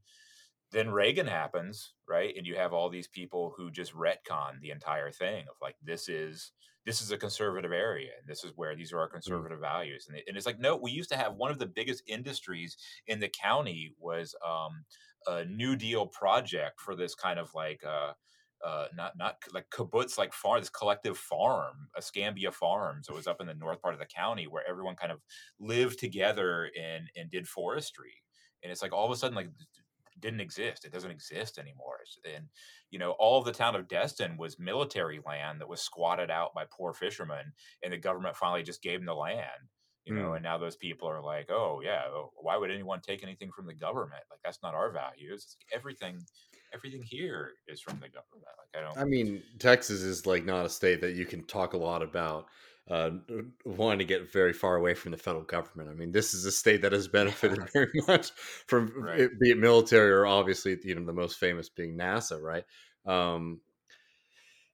then 0.76 0.90
reagan 0.90 1.26
happens 1.26 1.94
right 2.08 2.36
and 2.38 2.46
you 2.46 2.56
have 2.56 2.74
all 2.74 2.90
these 2.90 3.08
people 3.08 3.54
who 3.56 3.72
just 3.72 3.96
retcon 3.96 4.60
the 4.62 4.72
entire 4.72 5.10
thing 5.10 5.46
of 5.50 5.56
like 5.62 5.76
this 5.82 6.10
is 6.10 6.52
this 6.86 7.02
is 7.02 7.12
a 7.12 7.18
conservative 7.18 7.72
area 7.72 8.12
and 8.20 8.28
this 8.28 8.44
is 8.44 8.52
where 8.58 8.76
these 8.76 8.92
are 8.92 9.00
our 9.00 9.08
conservative 9.08 9.60
values 9.60 10.06
and, 10.10 10.18
it, 10.18 10.26
and 10.28 10.36
it's 10.36 10.46
like 10.46 10.60
no 10.60 10.76
we 10.76 10.92
used 10.92 11.10
to 11.10 11.18
have 11.18 11.36
one 11.36 11.50
of 11.50 11.60
the 11.60 11.66
biggest 11.66 12.04
industries 12.08 12.76
in 13.08 13.22
the 13.22 13.30
county 13.30 13.94
was 13.98 14.36
um, 14.46 14.84
a 15.28 15.46
new 15.46 15.78
deal 15.78 16.08
project 16.08 16.82
for 16.82 16.94
this 16.94 17.16
kind 17.16 17.40
of 17.40 17.50
like 17.56 17.82
uh, 17.88 18.12
uh, 18.66 18.88
not 18.96 19.14
not 19.18 19.38
like 19.54 19.66
kibbutz 19.70 20.18
like 20.18 20.34
farm 20.34 20.60
this 20.60 20.70
collective 20.70 21.18
farm 21.18 21.88
Escambia 21.98 22.52
Farms. 22.52 23.08
It 23.08 23.16
was 23.16 23.28
up 23.28 23.40
in 23.40 23.48
the 23.48 23.54
north 23.54 23.82
part 23.82 23.94
of 23.94 24.00
the 24.00 24.08
county 24.08 24.48
where 24.48 24.64
everyone 24.68 24.96
kind 24.96 25.12
of 25.12 25.20
lived 25.60 26.00
together 26.00 26.70
and 26.78 27.10
and 27.16 27.30
did 27.30 27.48
forestry 27.48 28.24
and 28.66 28.72
it's 28.72 28.82
like 28.82 28.94
all 28.94 29.06
of 29.06 29.12
a 29.12 29.16
sudden 29.16 29.36
like 29.36 29.50
didn't 30.20 30.42
exist 30.42 30.86
it 30.86 30.94
doesn't 30.94 31.12
exist 31.12 31.58
anymore 31.58 32.00
and 32.36 32.46
you 32.92 33.00
know 33.00 33.12
all 33.12 33.40
of 33.40 33.46
the 33.46 33.52
town 33.52 33.76
of 33.76 33.88
destin 33.88 34.38
was 34.38 34.60
military 34.60 35.20
land 35.26 35.60
that 35.60 35.68
was 35.68 35.82
squatted 35.82 36.32
out 36.32 36.54
by 36.54 36.64
poor 36.72 36.94
fishermen 36.94 37.52
and 37.84 37.92
the 37.92 37.98
government 37.98 38.36
finally 38.36 38.64
just 38.64 38.82
gave 38.82 39.00
them 39.00 39.06
the 39.06 39.14
land 39.14 39.70
you 40.06 40.14
know 40.14 40.30
Mm. 40.30 40.36
and 40.36 40.44
now 40.44 40.58
those 40.58 40.76
people 40.76 41.10
are 41.10 41.22
like 41.22 41.50
oh 41.50 41.82
yeah 41.84 42.04
oh, 42.08 42.32
why 42.38 42.58
would 42.58 42.72
anyone 42.72 43.02
take 43.02 43.24
anything 43.24 43.52
from 43.52 43.66
the 43.66 43.74
government 43.74 44.24
like 44.30 44.40
that's 44.44 44.62
not 44.64 44.76
our 44.76 44.92
values 44.92 45.44
it's 45.44 45.58
like 45.60 45.78
everything 45.78 46.24
everything 46.74 47.04
here 47.04 47.54
is 47.68 47.82
from 47.82 48.00
the 48.00 48.08
government 48.08 48.46
like 48.58 48.82
i 48.82 48.86
don't 48.86 48.98
I 48.98 49.06
mean, 49.06 49.42
Texas 49.60 50.02
is 50.02 50.26
like 50.26 50.46
not 50.46 50.66
a 50.66 50.70
state 50.70 51.02
that 51.02 51.16
you 51.16 51.26
can 51.26 51.44
talk 51.46 51.74
a 51.74 51.78
lot 51.78 52.02
about 52.02 52.48
uh, 52.88 53.12
wanting 53.66 54.00
to 54.00 54.06
get 54.06 54.32
very 54.32 54.54
far 54.54 54.76
away 54.76 54.94
from 54.94 55.12
the 55.12 55.18
federal 55.18 55.44
government. 55.44 55.90
I 55.90 55.94
mean, 55.94 56.12
this 56.12 56.34
is 56.34 56.46
a 56.46 56.52
state 56.52 56.82
that 56.82 56.92
has 56.92 57.08
benefited 57.08 57.70
very 57.74 57.92
much 58.08 58.32
from 58.32 58.94
Right. 59.00 59.16
it, 59.16 59.40
be 59.40 59.52
it 59.52 59.58
military 59.58 60.12
or 60.12 60.26
obviously 60.26 60.78
you 60.84 60.96
know 60.96 61.06
the 61.06 61.14
most 61.14 61.40
famous 61.40 61.70
being 61.70 61.98
NASA, 61.98 62.42
right? 62.42 62.66
Um, 63.06 63.62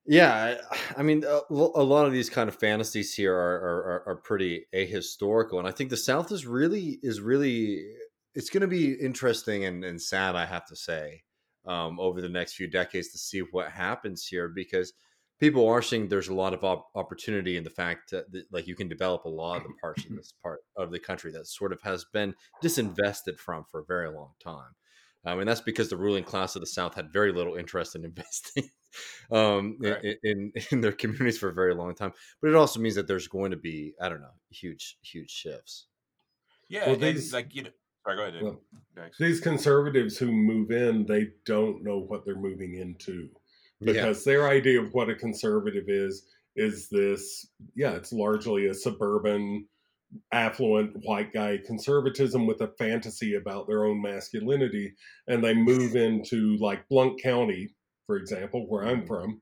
Yeah, 0.05 0.57
I 0.71 0.79
I 0.97 1.03
mean, 1.03 1.23
a, 1.23 1.41
a 1.49 1.53
lot 1.83 2.07
of 2.07 2.11
these 2.11 2.29
kind 2.29 2.49
of 2.49 2.55
fantasies 2.55 3.13
here 3.13 3.35
are, 3.35 3.55
are 3.59 3.83
are 3.83 4.07
are 4.09 4.15
pretty 4.15 4.65
ahistorical, 4.73 5.59
and 5.59 5.67
I 5.67 5.71
think 5.71 5.89
the 5.91 5.97
South 5.97 6.31
is 6.31 6.45
really 6.47 6.99
is 7.03 7.21
really 7.21 7.95
it's 8.33 8.49
going 8.49 8.61
to 8.61 8.67
be 8.67 8.93
interesting 8.93 9.65
and, 9.65 9.83
and 9.83 10.01
sad, 10.01 10.35
I 10.35 10.45
have 10.45 10.65
to 10.67 10.75
say, 10.75 11.23
um, 11.65 11.99
over 11.99 12.21
the 12.21 12.29
next 12.29 12.53
few 12.55 12.67
decades 12.67 13.09
to 13.09 13.17
see 13.17 13.39
what 13.41 13.71
happens 13.71 14.25
here 14.25 14.47
because 14.47 14.93
people 15.41 15.67
are 15.67 15.81
seeing 15.81 16.07
there's 16.07 16.29
a 16.29 16.33
lot 16.33 16.53
of 16.53 16.63
op- 16.63 16.89
opportunity 16.95 17.57
in 17.57 17.63
the 17.65 17.69
fact 17.69 18.11
that, 18.11 18.31
that 18.31 18.45
like 18.53 18.67
you 18.67 18.75
can 18.75 18.87
develop 18.87 19.25
a 19.25 19.29
lot 19.29 19.57
of 19.57 19.63
the 19.63 19.73
parts 19.81 20.05
of 20.05 20.15
this 20.15 20.33
part 20.41 20.61
of 20.77 20.91
the 20.91 20.99
country 20.99 21.31
that 21.33 21.47
sort 21.47 21.73
of 21.73 21.81
has 21.81 22.05
been 22.13 22.33
disinvested 22.63 23.37
from 23.37 23.65
for 23.69 23.81
a 23.81 23.85
very 23.85 24.09
long 24.09 24.31
time. 24.41 24.73
Um, 25.25 25.39
and 25.39 25.47
that's 25.49 25.61
because 25.61 25.89
the 25.89 25.97
ruling 25.97 26.23
class 26.23 26.55
of 26.55 26.61
the 26.61 26.65
South 26.67 26.95
had 26.95 27.11
very 27.13 27.31
little 27.31 27.55
interest 27.55 27.95
in 27.95 28.05
investing 28.11 28.69
um, 29.31 29.77
Right. 29.79 30.03
in, 30.03 30.15
in 30.23 30.63
in 30.71 30.81
their 30.81 30.91
communities 30.91 31.37
for 31.37 31.49
a 31.49 31.53
very 31.53 31.73
long 31.75 31.93
time. 31.95 32.13
But 32.41 32.49
it 32.49 32.55
also 32.55 32.79
means 32.79 32.95
that 32.95 33.07
there's 33.07 33.27
going 33.27 33.51
to 33.51 33.57
be, 33.57 33.93
I 34.01 34.09
don't 34.09 34.21
know, 34.21 34.35
huge 34.49 34.97
huge 35.01 35.29
shifts. 35.29 35.87
Yeah, 36.69 36.87
Well, 36.87 36.95
these- 36.97 37.33
like 37.33 37.53
you 37.53 37.63
know, 37.63 37.69
sorry, 38.05 38.17
go 38.17 38.23
ahead. 38.25 38.41
Well, 38.43 38.61
These 39.19 39.41
conservatives 39.41 40.17
who 40.17 40.31
move 40.31 40.71
in, 40.71 41.05
they 41.05 41.29
don't 41.45 41.83
know 41.83 41.99
what 41.99 42.25
they're 42.25 42.35
moving 42.35 42.75
into 42.75 43.29
Yeah. 43.81 43.93
because 43.93 44.23
their 44.23 44.47
idea 44.47 44.81
of 44.81 44.93
what 44.93 45.09
a 45.09 45.15
conservative 45.15 45.85
is 45.87 46.25
is 46.55 46.89
this 46.89 47.47
yeah, 47.75 47.91
it's 47.91 48.11
largely 48.13 48.67
a 48.67 48.73
suburban 48.73 49.67
affluent 50.33 50.93
white 51.05 51.31
guy 51.33 51.57
conservatism 51.65 52.45
with 52.45 52.59
a 52.61 52.73
fantasy 52.77 53.35
about 53.35 53.67
their 53.67 53.85
own 53.85 54.01
masculinity 54.01 54.93
and 55.27 55.43
they 55.43 55.53
move 55.53 55.95
into 55.95 56.57
like 56.59 56.87
Blount 56.89 57.21
County 57.21 57.73
for 58.07 58.17
example 58.17 58.65
where 58.67 58.83
I'm 58.85 59.03
Mhm. 59.03 59.07
from 59.07 59.41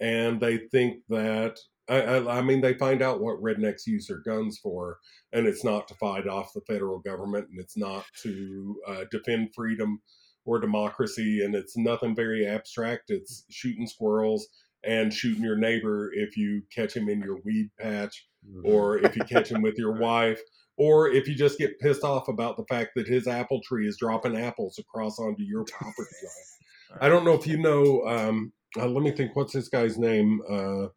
and 0.00 0.40
they 0.40 0.58
think 0.70 1.02
that 1.08 1.58
I, 1.88 2.00
I, 2.02 2.38
I 2.38 2.42
mean 2.42 2.60
they 2.60 2.74
find 2.74 3.00
out 3.02 3.20
what 3.22 3.40
rednecks 3.42 3.86
use 3.86 4.06
their 4.08 4.18
guns 4.20 4.58
for 4.62 4.98
and 5.32 5.46
it's 5.46 5.64
not 5.64 5.88
to 5.88 5.94
fight 5.94 6.26
off 6.28 6.52
the 6.54 6.60
federal 6.68 6.98
government 7.00 7.48
and 7.50 7.58
it's 7.58 7.76
not 7.78 8.04
to 8.22 8.76
uh, 8.86 9.04
defend 9.10 9.54
freedom 9.54 10.02
or 10.50 10.60
democracy 10.60 11.42
and 11.44 11.54
it's 11.54 11.76
nothing 11.76 12.14
very 12.14 12.46
abstract 12.46 13.04
it's 13.08 13.44
shooting 13.50 13.86
squirrels 13.86 14.48
and 14.84 15.12
shooting 15.12 15.44
your 15.44 15.56
neighbor 15.56 16.10
if 16.14 16.36
you 16.36 16.62
catch 16.74 16.94
him 16.96 17.08
in 17.08 17.20
your 17.20 17.38
weed 17.44 17.70
patch 17.78 18.26
or 18.64 18.98
if 18.98 19.16
you 19.16 19.22
catch 19.24 19.50
him 19.50 19.62
with 19.62 19.78
your 19.78 19.92
wife, 20.00 20.40
or 20.76 21.08
if 21.08 21.28
you 21.28 21.34
just 21.34 21.58
get 21.58 21.78
pissed 21.78 22.04
off 22.04 22.28
about 22.28 22.56
the 22.56 22.64
fact 22.64 22.92
that 22.96 23.06
his 23.06 23.26
apple 23.26 23.60
tree 23.62 23.86
is 23.86 23.98
dropping 23.98 24.36
apples 24.36 24.78
across 24.78 25.18
onto 25.18 25.42
your 25.42 25.64
property 25.64 26.10
line. 26.22 26.98
I 27.00 27.08
don't 27.08 27.24
know 27.24 27.34
if 27.34 27.46
you 27.46 27.58
know. 27.58 28.02
Um, 28.06 28.52
uh, 28.78 28.86
let 28.86 29.02
me 29.02 29.10
think. 29.12 29.36
What's 29.36 29.52
this 29.52 29.68
guy's 29.68 29.98
name? 29.98 30.40
Uh, 30.48 30.84
Is 30.84 30.88
this 30.88 30.90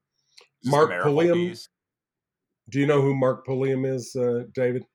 the 0.63 0.71
Mark 0.71 0.89
Marigold 0.89 1.15
Pulliam. 1.15 1.37
piece? 1.37 1.69
Do 2.69 2.79
you 2.79 2.87
know 2.87 3.01
who 3.01 3.13
Mark 3.13 3.45
Pulliam 3.45 3.83
is, 3.83 4.15
uh, 4.15 4.43
David? 4.55 4.85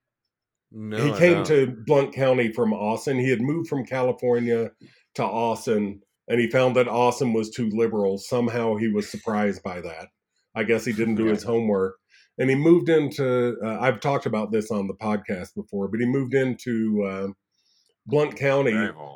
No, 0.71 0.99
he 0.99 1.19
came 1.19 1.45
to 1.45 1.75
Blount 1.87 2.15
County 2.15 2.53
from 2.53 2.73
Austin. 2.73 3.19
He 3.19 3.31
had 3.31 3.41
moved 3.41 3.69
from 3.69 3.87
California 3.87 4.71
to 5.15 5.25
Austin, 5.25 6.01
and 6.29 6.41
he 6.41 6.51
found 6.51 6.77
that 6.77 6.89
Austin 6.89 7.33
was 7.33 7.51
too 7.51 7.71
liberal. 7.73 8.19
Somehow 8.19 8.77
he 8.77 8.89
was 8.89 9.09
surprised 9.09 9.63
by 9.63 9.81
that. 9.81 10.09
I 10.55 10.65
guess 10.65 10.85
he 10.85 10.93
didn't 10.93 11.15
do 11.15 11.27
his 11.27 11.43
homework. 11.43 11.97
And 12.39 12.51
he 12.51 12.57
moved 12.57 12.89
into, 12.89 13.57
uh, 13.65 13.79
I've 13.81 14.01
talked 14.01 14.27
about 14.27 14.53
this 14.53 14.71
on 14.71 14.87
the 14.87 14.95
podcast 14.95 15.55
before, 15.55 15.89
but 15.89 16.01
he 16.01 16.07
moved 16.07 16.35
into 16.35 17.05
uh, 17.05 17.29
Blount 18.07 18.37
County 18.37 18.73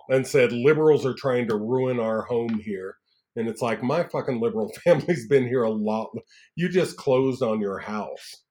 and 0.08 0.26
said, 0.26 0.52
liberals 0.52 1.06
are 1.06 1.14
trying 1.14 1.48
to 1.48 1.56
ruin 1.56 2.00
our 2.00 2.22
home 2.22 2.58
here. 2.58 2.96
And 3.36 3.48
it's 3.48 3.62
like, 3.62 3.82
my 3.82 4.02
fucking 4.04 4.40
liberal 4.40 4.72
family's 4.84 5.28
been 5.28 5.46
here 5.46 5.62
a 5.62 5.70
lot. 5.70 6.10
You 6.56 6.68
just 6.68 6.96
closed 6.96 7.42
on 7.42 7.60
your 7.60 7.78
house 7.78 8.41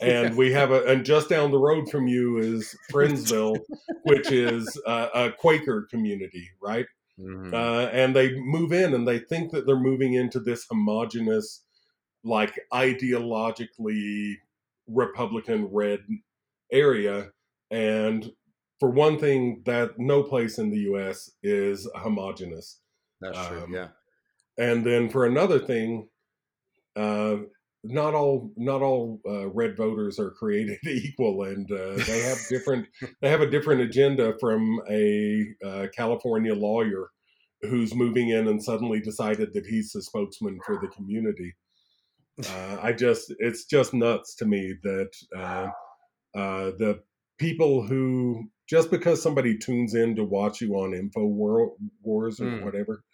and 0.00 0.36
we 0.36 0.52
have 0.52 0.70
a 0.72 0.84
and 0.84 1.04
just 1.04 1.28
down 1.28 1.50
the 1.50 1.58
road 1.58 1.88
from 1.90 2.06
you 2.08 2.38
is 2.38 2.76
Friendsville, 2.92 3.58
which 4.04 4.30
is 4.30 4.80
uh, 4.86 5.08
a 5.14 5.32
Quaker 5.32 5.86
community, 5.90 6.50
right? 6.60 6.86
Mhm. 7.18 7.52
Uh, 7.52 7.88
and 7.92 8.14
they 8.14 8.34
move 8.38 8.72
in 8.72 8.92
and 8.94 9.06
they 9.08 9.18
think 9.18 9.52
that 9.52 9.66
they're 9.66 9.78
moving 9.78 10.14
into 10.14 10.38
this 10.40 10.66
homogenous, 10.68 11.62
like 12.24 12.58
ideologically 12.72 14.34
Republican 14.86 15.66
red 15.72 16.00
area. 16.70 17.30
And 17.70 18.30
for 18.78 18.90
one 18.90 19.18
thing, 19.18 19.62
that 19.64 19.98
no 19.98 20.22
place 20.22 20.58
in 20.58 20.70
the 20.70 20.80
U.S. 20.80 21.30
is 21.42 21.88
homogenous. 21.94 22.80
That's 23.20 23.46
true. 23.48 23.62
um, 23.64 23.72
yeah. 23.72 23.88
And 24.58 24.84
then 24.84 25.08
for 25.08 25.24
another 25.24 25.58
thing, 25.58 26.08
uh, 26.94 27.36
not 27.88 28.14
all 28.14 28.52
not 28.56 28.82
all 28.82 29.20
uh, 29.28 29.48
red 29.48 29.76
voters 29.76 30.18
are 30.18 30.30
created 30.30 30.78
equal, 30.86 31.42
and 31.44 31.70
uh, 31.70 31.96
they 32.06 32.20
have 32.22 32.38
different 32.48 32.86
they 33.20 33.28
have 33.28 33.40
a 33.40 33.50
different 33.50 33.80
agenda 33.82 34.34
from 34.40 34.80
a 34.90 35.46
uh, 35.64 35.86
California 35.94 36.54
lawyer 36.54 37.10
who's 37.62 37.94
moving 37.94 38.28
in 38.28 38.48
and 38.48 38.62
suddenly 38.62 39.00
decided 39.00 39.52
that 39.54 39.66
he's 39.66 39.92
the 39.92 40.02
spokesman 40.02 40.58
for 40.66 40.78
the 40.80 40.88
community. 40.88 41.54
Uh, 42.46 42.78
I 42.82 42.92
just 42.92 43.32
it's 43.38 43.64
just 43.64 43.94
nuts 43.94 44.34
to 44.36 44.44
me 44.44 44.74
that 44.82 45.10
uh, 45.34 45.68
uh, 46.38 46.70
the 46.78 47.02
people 47.38 47.82
who 47.86 48.44
just 48.68 48.90
because 48.90 49.22
somebody 49.22 49.56
tunes 49.56 49.94
in 49.94 50.16
to 50.16 50.24
watch 50.24 50.60
you 50.60 50.74
on 50.74 50.92
Info 50.92 51.24
War- 51.24 51.72
Wars 52.02 52.40
or 52.40 52.44
Mm. 52.46 52.62
whatever 52.62 53.04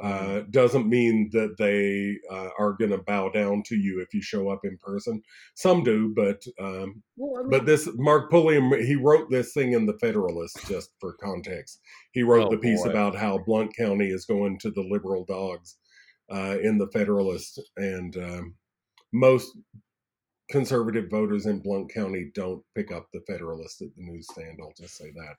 uh, 0.00 0.42
doesn't 0.50 0.88
mean 0.88 1.30
that 1.32 1.56
they 1.58 2.16
uh, 2.30 2.50
are 2.58 2.74
going 2.74 2.90
to 2.90 2.98
bow 2.98 3.30
down 3.30 3.62
to 3.64 3.76
you 3.76 4.00
if 4.00 4.12
you 4.14 4.22
show 4.22 4.48
up 4.50 4.60
in 4.64 4.76
person. 4.78 5.22
Some 5.54 5.82
do, 5.84 6.12
but 6.14 6.42
um, 6.60 7.02
but 7.50 7.66
this 7.66 7.88
Mark 7.94 8.30
Pulliam 8.30 8.70
he 8.72 8.96
wrote 8.96 9.30
this 9.30 9.52
thing 9.54 9.72
in 9.72 9.86
the 9.86 9.98
Federalist 10.00 10.66
just 10.68 10.90
for 11.00 11.14
context. 11.14 11.80
He 12.12 12.22
wrote 12.22 12.48
Oh, 12.48 12.50
the 12.50 12.58
piece 12.58 12.82
boy. 12.84 12.90
about 12.90 13.16
how 13.16 13.38
Blount 13.38 13.74
County 13.76 14.08
is 14.10 14.26
going 14.26 14.58
to 14.60 14.70
the 14.70 14.82
liberal 14.82 15.24
dogs 15.24 15.76
uh, 16.30 16.58
in 16.62 16.78
the 16.78 16.88
Federalist, 16.88 17.60
and 17.76 18.16
um, 18.18 18.54
most 19.12 19.56
conservative 20.50 21.10
voters 21.10 21.46
in 21.46 21.60
Blount 21.60 21.92
County 21.92 22.30
don't 22.34 22.62
pick 22.74 22.92
up 22.92 23.08
the 23.12 23.22
Federalist 23.26 23.82
at 23.82 23.88
the 23.96 24.02
newsstand. 24.02 24.58
I'll 24.60 24.74
just 24.78 24.96
say 24.96 25.10
that. 25.14 25.36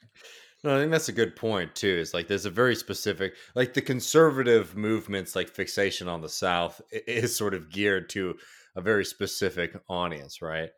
No, 0.64 0.76
I 0.76 0.80
think 0.80 0.92
that's 0.92 1.10
a 1.10 1.14
good 1.14 1.36
point 1.36 1.76
too. 1.76 1.98
Is 2.00 2.14
like 2.14 2.28
there's 2.28 2.46
a 2.46 2.50
very 2.50 2.76
specific, 2.76 3.36
like 3.56 3.74
the 3.74 3.82
conservative 3.82 4.76
movements, 4.76 5.36
like 5.36 5.50
fixation 5.50 6.08
on 6.08 6.22
the 6.22 6.30
South 6.30 6.82
is 6.92 7.36
sort 7.36 7.54
of 7.54 7.70
geared 7.72 8.10
to 8.12 8.36
a 8.76 8.82
very 8.82 9.06
specific 9.06 9.76
audience, 9.90 10.42
right? 10.42 10.70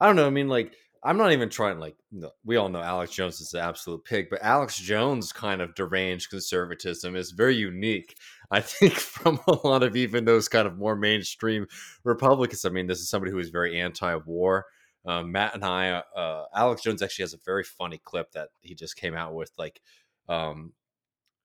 I 0.00 0.06
don't 0.06 0.16
know. 0.16 0.26
I 0.26 0.30
mean, 0.30 0.48
like 0.48 0.74
I'm 1.02 1.16
not 1.16 1.32
even 1.32 1.48
trying. 1.48 1.78
Like 1.78 1.96
we 2.44 2.56
all 2.56 2.68
know 2.68 2.80
Alex 2.82 3.12
Jones 3.14 3.40
is 3.40 3.50
the 3.50 3.60
absolute 3.60 4.04
pig, 4.04 4.26
but 4.30 4.42
Alex 4.42 4.76
Jones' 4.78 5.32
kind 5.32 5.62
of 5.62 5.74
deranged 5.74 6.30
conservatism 6.30 7.16
is 7.16 7.30
very 7.30 7.56
unique. 7.56 8.16
I 8.50 8.60
think 8.62 8.94
from 8.94 9.40
a 9.46 9.66
lot 9.66 9.82
of 9.82 9.96
even 9.96 10.24
those 10.24 10.48
kind 10.48 10.66
of 10.66 10.76
more 10.78 10.96
mainstream 10.96 11.66
Republicans. 12.04 12.64
I 12.64 12.70
mean, 12.70 12.86
this 12.86 13.00
is 13.00 13.08
somebody 13.08 13.32
who 13.32 13.38
is 13.38 13.50
very 13.50 13.80
anti-war. 13.80 14.66
Um, 15.06 15.32
Matt 15.32 15.54
and 15.54 15.64
I, 15.64 16.02
uh, 16.16 16.44
Alex 16.54 16.82
Jones 16.82 17.02
actually 17.02 17.22
has 17.24 17.34
a 17.34 17.38
very 17.44 17.64
funny 17.64 18.00
clip 18.04 18.32
that 18.32 18.48
he 18.60 18.74
just 18.74 18.96
came 18.96 19.14
out 19.14 19.34
with, 19.34 19.52
like, 19.56 19.80
um, 20.28 20.72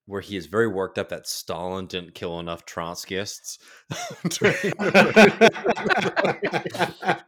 where 0.08 0.22
he 0.22 0.36
is 0.36 0.48
very 0.48 0.68
worked 0.68 0.98
up 0.98 1.10
that 1.10 1.28
Stalin 1.28 1.86
didn't 1.86 2.16
kill 2.16 2.40
enough 2.40 2.66
Trotskyists. 2.66 3.60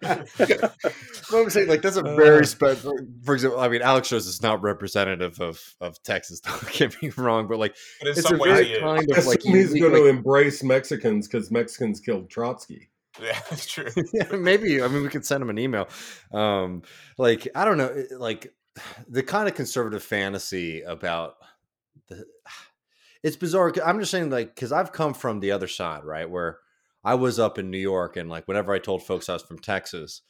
what 1.30 1.44
I'm 1.44 1.50
saying, 1.50 1.68
like, 1.68 1.82
that's 1.82 1.98
a 1.98 2.04
very 2.04 2.42
Uh. 2.42 2.46
special. 2.46 2.98
For 3.24 3.34
example, 3.36 3.60
I 3.60 3.70
mean, 3.70 3.82
Alex 3.82 4.10
Jones 4.10 4.28
is 4.28 4.42
not 4.42 4.62
representative 4.62 5.40
of 5.40 5.60
of 5.82 6.02
Texas. 6.04 6.40
Don't 6.42 6.72
get 6.72 7.02
me 7.02 7.12
wrong, 7.18 7.48
but 7.48 7.60
like, 7.60 7.76
But 8.02 8.10
in 8.10 8.18
it's 8.18 8.28
some 8.28 8.36
a 8.36 8.40
ways, 8.40 8.54
very 8.54 8.66
he 8.66 8.74
is. 8.74 8.80
kind 8.82 9.12
of 9.12 9.26
like 9.26 9.40
assume 9.40 9.56
he's 9.56 9.74
going 9.74 9.94
like- 9.94 10.02
to 10.02 10.08
embrace 10.08 10.64
Mexicans 10.64 11.28
because 11.28 11.52
Mexicans 11.52 12.00
killed 12.00 12.30
Trotsky. 12.30 12.90
Yeah, 13.22 13.40
that's 13.50 13.68
true. 13.68 13.90
yeah, 14.14 14.36
maybe. 14.36 14.82
I 14.82 14.88
mean, 14.88 15.04
we 15.04 15.10
could 15.10 15.26
send 15.26 15.42
him 15.42 15.50
an 15.50 15.60
email. 15.60 15.88
Um, 16.32 16.82
like, 17.18 17.48
I 17.56 17.66
don't 17.66 17.78
know, 17.78 18.04
like 18.18 18.54
the 19.08 19.24
kind 19.24 19.48
of 19.48 19.56
conservative 19.56 20.04
fantasy 20.04 20.82
about 20.82 21.36
the. 22.10 22.26
It's 23.22 23.38
bizarre. 23.38 23.72
I'm 23.86 24.02
just 24.02 24.12
saying, 24.12 24.32
like, 24.32 24.54
because 24.54 24.74
I've 24.74 24.92
come 24.92 25.14
from 25.14 25.40
the 25.40 25.52
other 25.52 25.70
side, 25.70 26.04
right? 26.04 26.30
Where 26.30 26.60
I 27.06 27.16
was 27.16 27.40
up 27.40 27.58
in 27.58 27.72
New 27.72 27.78
York, 27.78 28.18
and 28.18 28.30
like, 28.30 28.50
whenever 28.50 28.74
I 28.74 28.80
told 28.80 29.02
folks 29.02 29.30
I 29.30 29.34
was 29.34 29.44
from 29.44 29.60
Texas, 29.60 30.24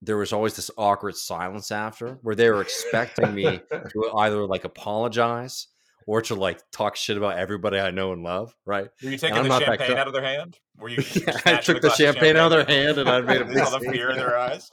there 0.00 0.16
was 0.16 0.32
always 0.32 0.56
this 0.56 0.70
awkward 0.78 1.16
silence 1.16 1.70
after, 1.70 2.18
where 2.22 2.34
they 2.34 2.48
were 2.48 2.62
expecting 2.62 3.34
me 3.34 3.44
to 3.70 4.12
either 4.16 4.46
like 4.46 4.64
apologize 4.64 5.66
or 6.10 6.20
to 6.20 6.34
like 6.34 6.60
talk 6.72 6.96
shit 6.96 7.16
about 7.16 7.38
everybody 7.38 7.78
I 7.78 7.92
know 7.92 8.12
and 8.12 8.24
love, 8.24 8.52
right? 8.66 8.88
Were 9.00 9.10
you 9.10 9.16
taking 9.16 9.44
the 9.44 9.48
that 9.48 9.62
champagne 9.62 9.96
out 9.96 10.08
of 10.08 10.12
their 10.12 10.24
hand? 10.24 10.58
Were 10.76 10.88
you? 10.88 11.04
Yeah, 11.14 11.38
I 11.46 11.58
took 11.58 11.76
the 11.76 11.86
glass 11.86 12.00
of 12.00 12.04
champagne 12.04 12.36
out 12.36 12.50
of 12.50 12.66
their 12.66 12.76
hand 12.76 12.98
and 12.98 13.08
I 13.08 13.20
made 13.20 13.42
a 13.42 13.44
You 13.46 13.54
big 13.54 13.64
saw 13.64 13.78
the 13.78 13.92
fear 13.92 14.10
in 14.10 14.16
their 14.16 14.36
eyes. 14.38 14.72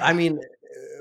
I 0.00 0.12
mean, 0.12 0.38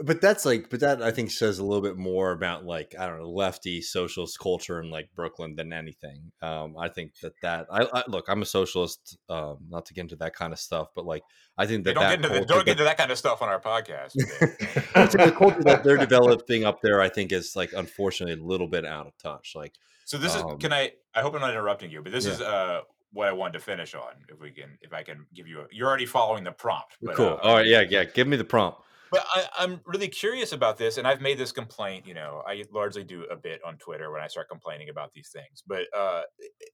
but 0.03 0.21
that's 0.21 0.45
like, 0.45 0.69
but 0.69 0.79
that 0.81 1.01
I 1.01 1.11
think 1.11 1.31
says 1.31 1.59
a 1.59 1.63
little 1.63 1.81
bit 1.81 1.97
more 1.97 2.31
about 2.31 2.65
like 2.65 2.93
I 2.99 3.07
don't 3.07 3.19
know 3.19 3.29
lefty 3.29 3.81
socialist 3.81 4.37
culture 4.39 4.81
in 4.81 4.89
like 4.89 5.09
Brooklyn 5.15 5.55
than 5.55 5.71
anything. 5.73 6.31
Um, 6.41 6.75
I 6.77 6.89
think 6.89 7.13
that 7.21 7.33
that 7.41 7.67
I, 7.71 7.87
I 7.93 8.03
look, 8.07 8.25
I'm 8.27 8.41
a 8.41 8.45
socialist, 8.45 9.17
um, 9.29 9.57
not 9.69 9.85
to 9.87 9.93
get 9.93 10.01
into 10.01 10.15
that 10.17 10.35
kind 10.35 10.53
of 10.53 10.59
stuff, 10.59 10.89
but 10.95 11.05
like 11.05 11.23
I 11.57 11.65
think 11.65 11.85
that 11.85 11.91
Hey, 11.91 11.93
don't 11.93 12.03
that 12.03 12.09
get 12.09 12.25
into 12.31 12.39
the, 12.41 12.45
don't 12.45 12.57
that- 12.59 12.65
get 12.65 12.71
into 12.73 12.83
that 12.83 12.97
kind 12.97 13.11
of 13.11 13.17
stuff 13.17 13.41
on 13.41 13.49
our 13.49 13.59
podcast. 13.61 14.11
I 14.95 15.05
think 15.07 15.23
the 15.25 15.35
culture 15.37 15.63
that 15.63 15.83
they're 15.83 15.97
developing 15.97 16.65
up 16.65 16.81
there, 16.81 17.01
I 17.01 17.09
think, 17.09 17.31
is 17.31 17.55
like 17.55 17.73
unfortunately 17.73 18.39
a 18.41 18.45
little 18.45 18.67
bit 18.67 18.85
out 18.85 19.07
of 19.07 19.17
touch. 19.17 19.53
Like, 19.55 19.73
So 20.05 20.17
this 20.17 20.35
is 20.35 20.41
Um, 20.41 20.57
can 20.59 20.73
I 20.73 20.91
I 21.15 21.21
hope 21.21 21.33
I'm 21.35 21.41
not 21.41 21.51
interrupting 21.51 21.91
you, 21.91 22.01
but 22.01 22.11
this 22.11 22.25
Yeah. 22.25 22.31
is 22.33 22.41
uh 22.41 22.81
what 23.11 23.27
I 23.27 23.31
wanted 23.31 23.53
to 23.53 23.59
finish 23.59 23.93
on. 23.93 24.11
If 24.27 24.39
we 24.41 24.51
can 24.51 24.77
if 24.81 24.91
I 24.91 25.03
can 25.03 25.27
give 25.33 25.47
you 25.47 25.61
a 25.61 25.65
you're 25.71 25.87
already 25.87 26.05
following 26.07 26.43
the 26.43 26.51
prompt. 26.51 26.97
But, 27.01 27.15
cool. 27.15 27.27
uh, 27.27 27.35
All 27.43 27.55
right, 27.55 27.65
yeah, 27.67 27.81
yeah. 27.87 28.03
Give 28.05 28.27
me 28.27 28.37
the 28.37 28.43
prompt. 28.43 28.79
But 29.13 29.25
I, 29.31 29.47
I'm 29.59 29.79
really 29.85 30.07
curious 30.07 30.53
about 30.53 30.77
this, 30.77 30.97
and 30.97 31.07
I've 31.07 31.21
made 31.21 31.37
this 31.37 31.51
complaint. 31.51 32.07
You 32.07 32.15
know, 32.15 32.41
I 32.47 32.63
largely 32.73 33.03
do 33.03 33.25
a 33.29 33.35
bit 33.35 33.61
on 33.63 33.77
Twitter 33.77 34.11
when 34.11 34.21
I 34.21 34.27
start 34.27 34.49
complaining 34.49 34.89
about 34.89 35.13
these 35.13 35.29
things. 35.29 35.61
But 35.67 35.83
uh, 35.95 36.23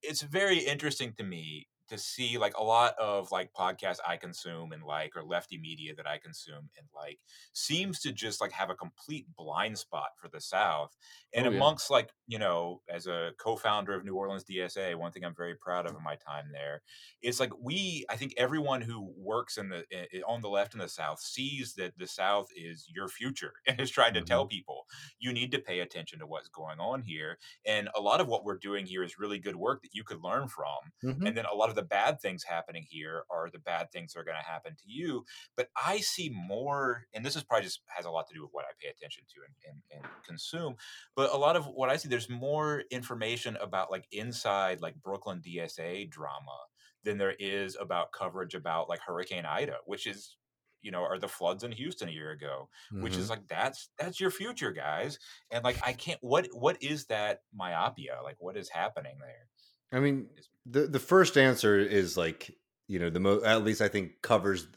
it's 0.01 0.21
very 0.21 0.59
interesting 0.59 1.13
to 1.17 1.23
me 1.25 1.67
to 1.89 1.97
see 1.97 2.37
like 2.37 2.55
a 2.57 2.63
lot 2.63 2.95
of 2.99 3.31
like 3.31 3.53
podcasts 3.53 3.99
I 4.07 4.17
consume 4.17 4.71
and 4.71 4.83
like 4.83 5.15
or 5.15 5.23
lefty 5.23 5.57
media 5.57 5.93
that 5.95 6.07
I 6.07 6.17
consume 6.17 6.69
and 6.77 6.87
like 6.95 7.19
seems 7.53 7.99
to 8.01 8.11
just 8.11 8.41
like 8.41 8.51
have 8.51 8.69
a 8.69 8.75
complete 8.75 9.27
blind 9.35 9.77
spot 9.77 10.09
for 10.17 10.29
the 10.29 10.41
South. 10.41 10.95
And 11.33 11.45
Oh, 11.45 11.49
yeah. 11.49 11.59
amongst 11.59 11.89
like 11.89 12.11
you 12.27 12.39
know, 12.39 12.81
as 12.89 13.07
a 13.07 13.31
co-founder 13.39 13.93
of 13.93 14.05
New 14.05 14.15
Orleans 14.15 14.43
DSA, 14.43 14.95
one 14.95 15.11
thing 15.11 15.25
I'm 15.25 15.35
very 15.35 15.55
proud 15.55 15.85
of 15.85 15.93
mm. 15.93 15.97
in 15.97 16.03
my 16.03 16.15
time 16.15 16.51
there 16.51 16.81
is 17.21 17.39
like 17.39 17.51
we 17.59 18.05
i 18.09 18.15
think 18.15 18.33
everyone 18.37 18.81
who 18.81 19.13
works 19.17 19.57
in 19.57 19.69
the 19.69 19.85
i- 19.93 20.07
i- 20.17 20.21
on 20.27 20.41
the 20.41 20.49
left 20.49 20.73
in 20.73 20.79
the 20.79 20.87
south 20.87 21.19
sees 21.19 21.73
that 21.75 21.97
the 21.97 22.07
south 22.07 22.47
is 22.55 22.87
your 22.93 23.07
future 23.07 23.53
and 23.67 23.79
is 23.79 23.89
trying 23.89 24.13
to 24.13 24.21
tell 24.21 24.45
mm-hmm. 24.45 24.47
people 24.47 24.85
you 25.19 25.31
need 25.33 25.51
to 25.51 25.59
pay 25.59 25.79
attention 25.79 26.19
to 26.19 26.27
what's 26.27 26.47
going 26.49 26.79
on 26.79 27.01
here 27.01 27.37
and 27.65 27.89
a 27.95 28.01
lot 28.01 28.21
of 28.21 28.27
what 28.27 28.43
we're 28.43 28.57
doing 28.57 28.85
here 28.85 29.03
is 29.03 29.19
really 29.19 29.39
good 29.39 29.55
work 29.55 29.81
that 29.81 29.93
you 29.93 30.03
could 30.03 30.21
learn 30.21 30.47
from 30.47 30.77
Mhm. 31.03 31.21
and 31.25 31.35
then 31.37 31.45
a 31.45 31.55
lot 31.55 31.69
of 31.69 31.75
the 31.79 31.87
bad 31.87 32.19
things 32.21 32.43
happening 32.43 32.85
here 32.87 33.23
are 33.29 33.49
the 33.49 33.59
bad 33.59 33.91
things 33.91 34.13
that 34.13 34.19
are 34.19 34.23
going 34.23 34.37
to 34.37 34.43
happen 34.49 34.75
to 34.75 34.85
you 34.89 35.23
but 35.55 35.69
i 35.75 35.99
see 35.99 36.29
more 36.29 37.05
and 37.13 37.25
this 37.25 37.35
is 37.35 37.43
probably 37.43 37.63
just 37.65 37.81
has 37.87 38.05
a 38.05 38.11
lot 38.11 38.27
to 38.27 38.33
do 38.33 38.41
with 38.41 38.51
what 38.51 38.65
i 38.65 38.71
pay 38.81 38.89
attention 38.89 39.23
to 39.27 39.39
and, 39.45 39.55
and, 39.91 39.99
and 39.99 40.09
consume 40.23 40.75
but 41.15 41.33
a 41.33 41.37
lot 41.37 41.55
of 41.55 41.65
what 41.67 41.89
i 41.89 41.97
see 41.97 42.09
there's 42.09 42.29
more 42.29 42.83
information 42.91 43.55
about 43.57 43.91
like 43.91 44.07
inside 44.11 44.81
like 44.81 45.01
brooklyn 45.01 45.41
dsa 45.41 46.09
drama 46.09 46.57
than 47.03 47.17
there 47.17 47.35
is 47.39 47.75
about 47.79 48.11
coverage 48.11 48.53
about 48.55 48.89
like 48.89 48.99
hurricane 49.01 49.45
ida 49.45 49.77
which 49.85 50.05
is 50.07 50.37
you 50.81 50.91
know, 50.91 51.03
are 51.03 51.19
the 51.19 51.27
floods 51.27 51.65
in 51.65 51.73
Houston 51.73 52.07
a 52.07 52.11
year 52.13 52.31
ago, 52.31 52.69
which 52.99 53.17
Mhm. 53.17 53.17
is 53.17 53.29
like 53.29 53.47
that's 53.49 53.89
that's 53.97 54.19
your 54.21 54.31
future, 54.31 54.71
guys. 54.71 55.19
And 55.51 55.63
like 55.63 55.77
I 55.83 55.91
can't 55.91 56.19
what 56.23 56.47
what 56.53 56.81
is 56.81 57.07
that 57.07 57.41
myopia? 57.53 58.19
Like 58.23 58.37
what 58.39 58.55
is 58.55 58.69
happening 58.69 59.17
there? 59.19 59.49
I 59.91 59.99
mean, 59.99 60.29
the 60.65 60.87
the 60.87 60.99
first 60.99 61.37
answer 61.37 61.77
is 61.79 62.17
like 62.17 62.51
you 62.87 62.99
know 62.99 63.09
the 63.09 63.19
most 63.19 63.45
at 63.45 63.63
least 63.63 63.81
I 63.81 63.87
think 63.87 64.21
covers. 64.21 64.67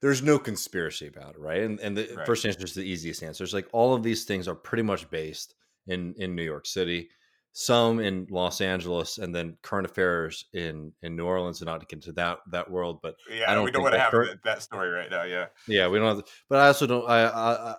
There's 0.00 0.22
no 0.22 0.38
conspiracy 0.38 1.06
about 1.06 1.34
it, 1.36 1.40
right? 1.40 1.62
And 1.62 1.78
and 1.80 1.96
the 1.96 2.12
Right. 2.16 2.26
first 2.26 2.44
answer 2.44 2.64
is 2.64 2.74
the 2.74 2.82
easiest 2.82 3.22
answer. 3.22 3.44
It's 3.44 3.52
like 3.52 3.68
all 3.72 3.94
of 3.94 4.02
these 4.02 4.24
things 4.24 4.48
are 4.48 4.54
pretty 4.54 4.82
much 4.82 5.08
based 5.10 5.54
in 5.86 6.14
in 6.16 6.34
New 6.34 6.42
York 6.42 6.66
City, 6.66 7.08
some 7.52 8.00
in 8.00 8.26
Los 8.30 8.60
Angeles, 8.60 9.18
and 9.18 9.34
then 9.34 9.58
current 9.62 9.86
affairs 9.86 10.46
in 10.52 10.92
in 11.02 11.16
New 11.16 11.26
Orleans. 11.26 11.60
And 11.60 11.66
not 11.66 11.80
to 11.80 11.86
get 11.86 11.98
into 11.98 12.12
that 12.14 12.40
that 12.50 12.70
world, 12.70 13.00
but 13.02 13.14
Yeah, 13.30 13.54
don't 13.54 13.64
we 13.64 13.70
don't 13.70 13.82
want 13.82 13.94
to 13.94 14.00
have 14.00 14.10
cur- 14.10 14.26
that, 14.26 14.42
that 14.44 14.62
story 14.62 14.88
right 14.90 15.10
now. 15.10 15.22
Yeah, 15.22 15.48
Yeah, 15.68 15.86
we 15.88 15.98
don't 15.98 16.16
have, 16.16 16.26
but 16.48 16.58
I 16.58 16.66
also 16.66 16.86
don't. 16.86 17.08
I, 17.08 17.22
I, 17.24 17.52
I, 17.72 17.76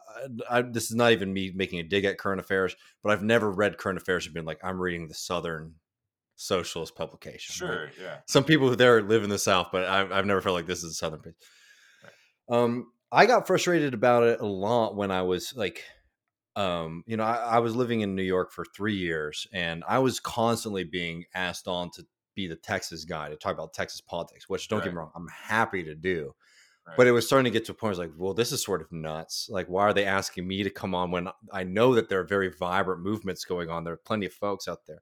I, 0.50 0.62
this 0.62 0.86
is 0.90 0.96
not 0.96 1.12
even 1.12 1.34
me 1.34 1.52
making 1.54 1.80
a 1.80 1.84
dig 1.84 2.06
at 2.06 2.18
current 2.18 2.40
affairs, 2.40 2.76
but 3.02 3.12
I've 3.12 3.24
never 3.24 3.52
read 3.52 3.78
current 3.78 3.98
affairs 3.98 4.26
and 4.26 4.34
been 4.34 4.46
like, 4.46 4.60
I'm 4.64 4.80
reading 4.80 5.08
the 5.08 5.14
Southern 5.14 5.76
Socialist 6.44 6.96
publication. 6.96 7.68
right? 7.68 7.74
sure. 7.74 7.92
Yeah, 8.02 8.18
Some 8.26 8.44
people 8.44 8.76
there 8.76 9.02
live 9.02 9.24
in 9.24 9.30
the 9.30 9.40
South, 9.40 9.70
but 9.72 9.86
I've, 9.86 10.12
I've 10.12 10.26
never 10.26 10.42
felt 10.42 10.56
like 10.56 10.66
this 10.66 10.84
is 10.84 10.92
a 10.92 10.96
Southern 10.96 11.20
place. 11.20 11.36
Um, 12.50 12.92
I 13.12 13.26
got 13.26 13.48
frustrated 13.48 13.94
about 13.94 14.24
it 14.24 14.42
a 14.42 14.46
lot 14.46 14.96
when 14.96 15.12
I 15.12 15.22
was 15.22 15.54
like, 15.56 15.84
um, 16.56 17.04
you 17.08 17.18
know, 17.18 17.24
I, 17.24 17.36
I 17.36 17.60
was 17.60 17.76
living 17.76 18.02
in 18.02 18.16
New 18.16 18.24
York 18.24 18.52
for 18.52 18.66
three 18.76 18.96
years, 18.96 19.48
and 19.54 19.84
I 19.88 20.00
was 20.00 20.20
constantly 20.20 20.84
being 20.84 21.26
asked 21.34 21.68
on 21.68 21.90
to 21.92 22.06
be 22.36 22.48
the 22.48 22.56
Texas 22.56 23.06
guy 23.06 23.30
to 23.30 23.36
talk 23.36 23.54
about 23.54 23.74
Texas 23.74 24.02
politics. 24.02 24.50
Which, 24.50 24.68
don't 24.68 24.84
get 24.84 24.92
me 24.92 24.98
wrong, 24.98 25.12
I'm 25.16 25.28
happy 25.30 25.84
to 25.84 25.96
do 25.96 26.34
right. 26.88 26.98
but 26.98 27.08
it 27.08 27.12
was 27.12 27.26
starting 27.26 27.52
to 27.52 27.58
get 27.58 27.66
to 27.66 27.72
a 27.72 27.76
point 27.76 27.98
where 27.98 28.06
I 28.06 28.08
was 28.08 28.12
like, 28.12 28.12
well, 28.18 28.34
this 28.34 28.52
is 28.52 28.64
sort 28.64 28.82
of 28.82 28.92
nuts. 28.92 29.48
Like, 29.50 29.68
why 29.68 29.84
are 29.84 29.94
they 29.94 30.06
asking 30.06 30.48
me 30.48 30.64
to 30.64 30.70
come 30.70 30.96
on 30.96 31.12
when 31.12 31.30
I 31.52 31.64
know 31.64 31.96
that 31.96 32.10
there 32.10 32.20
are 32.20 32.26
very 32.26 32.50
vibrant 32.50 33.02
movements 33.02 33.46
going 33.46 33.70
on? 33.70 33.84
There 33.84 33.94
are 33.94 33.98
plenty 33.98 34.26
of 34.26 34.34
folks 34.34 34.68
out 34.68 34.86
there. 34.88 35.02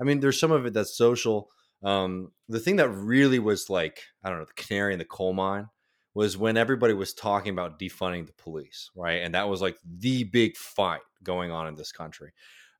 I 0.00 0.04
mean, 0.04 0.20
there's 0.20 0.38
some 0.38 0.52
of 0.52 0.66
it 0.66 0.74
that's 0.74 0.96
social. 0.96 1.48
Um, 1.82 2.32
the 2.48 2.60
thing 2.60 2.76
that 2.76 2.88
really 2.88 3.38
was 3.38 3.70
like, 3.70 4.02
I 4.24 4.28
don't 4.28 4.38
know, 4.38 4.44
the 4.44 4.62
canary 4.62 4.92
in 4.92 4.98
the 4.98 5.04
coal 5.04 5.32
mine 5.32 5.68
was 6.14 6.36
when 6.36 6.56
everybody 6.56 6.94
was 6.94 7.14
talking 7.14 7.52
about 7.52 7.78
defunding 7.78 8.26
the 8.26 8.32
police, 8.32 8.90
right? 8.96 9.22
And 9.22 9.34
that 9.34 9.48
was 9.48 9.60
like 9.60 9.76
the 9.84 10.24
big 10.24 10.56
fight 10.56 11.00
going 11.22 11.50
on 11.52 11.66
in 11.68 11.74
this 11.74 11.92
country, 11.92 12.32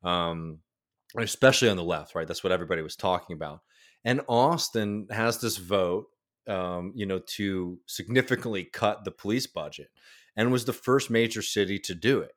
um, 0.02 0.58
especially 1.16 1.68
on 1.68 1.76
the 1.76 1.84
left, 1.84 2.14
right? 2.14 2.26
That's 2.26 2.42
what 2.42 2.52
everybody 2.52 2.82
was 2.82 2.96
talking 2.96 3.34
about. 3.34 3.60
And 4.04 4.22
Austin 4.28 5.06
has 5.10 5.40
this 5.40 5.56
vote 5.56 6.06
um, 6.48 6.92
you 6.96 7.06
know, 7.06 7.20
to 7.36 7.78
significantly 7.86 8.64
cut 8.64 9.04
the 9.04 9.10
police 9.10 9.46
budget, 9.46 9.90
and 10.36 10.50
was 10.50 10.64
the 10.64 10.72
first 10.72 11.10
major 11.10 11.42
city 11.42 11.78
to 11.80 11.94
do 11.94 12.20
it. 12.20 12.32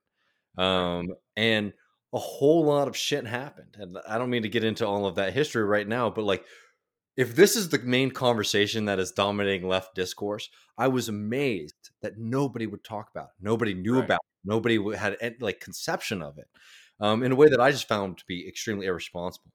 Um, 0.61 1.15
and 1.37 1.73
a 2.13 2.19
whole 2.19 2.65
lot 2.65 2.87
of 2.87 2.97
shit 2.97 3.25
happened, 3.25 3.77
and 3.79 3.97
I 4.07 4.17
don't 4.17 4.29
mean 4.29 4.43
to 4.43 4.49
get 4.49 4.63
into 4.63 4.85
all 4.85 5.05
of 5.05 5.15
that 5.15 5.33
history 5.33 5.63
right 5.63 5.87
now, 5.87 6.09
but 6.09 6.23
like, 6.23 6.45
if 7.17 7.35
this 7.35 7.55
is 7.55 7.69
the 7.69 7.79
main 7.79 8.11
conversation 8.11 8.85
that 8.85 8.99
is 8.99 9.11
dominating 9.11 9.67
left 9.67 9.95
discourse, 9.95 10.49
I 10.77 10.87
was 10.87 11.09
amazed 11.09 11.91
that 12.01 12.17
nobody 12.17 12.67
would 12.67 12.83
talk 12.83 13.09
about 13.13 13.25
it. 13.25 13.43
Nobody 13.43 13.73
knew 13.73 13.95
Right. 13.95 14.05
about 14.05 14.19
it. 14.19 14.45
Nobody 14.45 14.97
had 14.97 15.17
any, 15.21 15.35
like 15.39 15.59
conception 15.59 16.21
of 16.21 16.37
it 16.37 16.47
um, 16.99 17.21
in 17.21 17.31
a 17.31 17.35
way 17.35 17.49
that 17.49 17.59
I 17.59 17.71
just 17.71 17.87
found 17.87 18.17
to 18.17 18.25
be 18.25 18.47
extremely 18.47 18.87
irresponsible. 18.87 19.51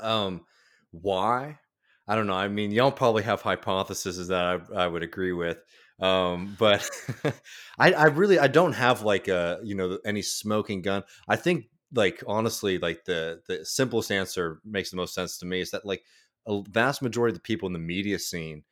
Um, 0.00 0.46
why? 0.90 1.58
I 2.06 2.14
don't 2.14 2.26
know. 2.26 2.34
I 2.34 2.48
mean, 2.48 2.70
y'all 2.70 2.90
probably 2.90 3.22
have 3.24 3.42
hypotheses 3.42 4.28
that 4.28 4.44
I, 4.74 4.84
I 4.84 4.86
would 4.86 5.02
agree 5.02 5.32
with, 5.32 5.58
um, 6.00 6.56
but 6.58 6.88
I, 7.78 7.92
I 7.92 8.04
really 8.04 8.38
I 8.38 8.46
don't 8.46 8.74
have 8.74 9.02
like 9.02 9.28
a 9.28 9.58
you 9.64 9.74
know 9.74 9.98
any 10.04 10.22
smoking 10.22 10.82
gun. 10.82 11.02
I 11.28 11.36
think 11.36 11.66
like 11.94 12.22
honestly, 12.26 12.78
like 12.78 13.04
the 13.04 13.40
the 13.48 13.64
simplest 13.64 14.12
answer 14.12 14.60
makes 14.64 14.90
the 14.90 14.96
most 14.96 15.14
sense 15.14 15.38
to 15.38 15.46
me 15.46 15.60
is 15.60 15.70
that 15.72 15.84
like 15.84 16.04
a 16.46 16.62
vast 16.68 17.02
majority 17.02 17.32
of 17.32 17.36
the 17.36 17.42
people 17.42 17.66
in 17.66 17.72
the 17.72 17.78
media 17.78 18.18
scene 18.18 18.62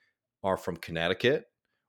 are 0.43 0.57
from 0.57 0.77
Connecticut 0.77 1.45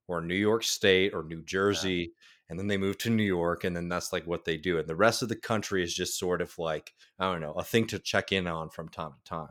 or 0.08 0.22
New 0.22 0.36
York 0.36 0.64
State 0.64 1.14
or 1.14 1.24
New 1.24 1.44
Jersey, 1.44 2.14
and 2.50 2.58
then 2.58 2.68
they 2.68 2.78
move 2.78 2.98
to 3.00 3.10
New 3.10 3.24
York, 3.24 3.64
and 3.64 3.76
then 3.76 3.90
that's 3.90 4.12
like 4.14 4.26
what 4.26 4.46
they 4.46 4.58
do, 4.58 4.80
and 4.80 4.88
the 4.88 4.96
rest 4.96 5.22
of 5.22 5.30
the 5.30 5.36
country 5.36 5.84
is 5.84 5.94
just 5.94 6.18
sort 6.18 6.42
of 6.42 6.58
like 6.58 6.94
I 7.20 7.32
don't 7.32 7.42
know 7.42 7.54
a 7.54 7.64
thing 7.64 7.86
to 7.88 8.00
check 8.00 8.32
in 8.32 8.48
on 8.48 8.70
from 8.70 8.90
time 8.90 9.12
to 9.12 9.30
time. 9.30 9.50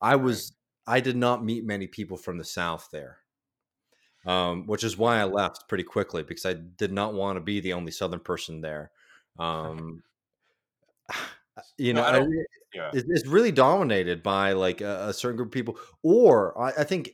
I 0.00 0.16
was 0.16 0.52
I 0.86 1.00
did 1.00 1.16
not 1.16 1.44
meet 1.44 1.64
many 1.64 1.86
people 1.86 2.16
from 2.16 2.38
the 2.38 2.44
South 2.44 2.88
there, 2.92 3.18
um, 4.26 4.66
which 4.66 4.84
is 4.84 4.96
why 4.96 5.18
I 5.18 5.24
left 5.24 5.68
pretty 5.68 5.84
quickly 5.84 6.22
because 6.22 6.46
I 6.46 6.54
did 6.54 6.92
not 6.92 7.14
want 7.14 7.36
to 7.36 7.40
be 7.40 7.60
the 7.60 7.72
only 7.72 7.90
Southern 7.92 8.20
person 8.20 8.60
there. 8.60 8.90
Um, 9.38 10.02
you 11.78 11.92
know, 11.94 12.02
Well, 12.02 12.10
I 12.10 12.16
I 12.16 12.18
don't- 12.20 12.30
re- 12.30 12.46
yeah. 12.74 12.90
it- 12.94 13.06
it's 13.08 13.26
really 13.26 13.52
dominated 13.52 14.22
by 14.22 14.52
like 14.52 14.80
a, 14.80 15.08
a 15.08 15.12
certain 15.12 15.36
group 15.36 15.48
of 15.48 15.52
people, 15.52 15.78
or 16.02 16.58
I, 16.60 16.68
I 16.80 16.84
think 16.84 17.10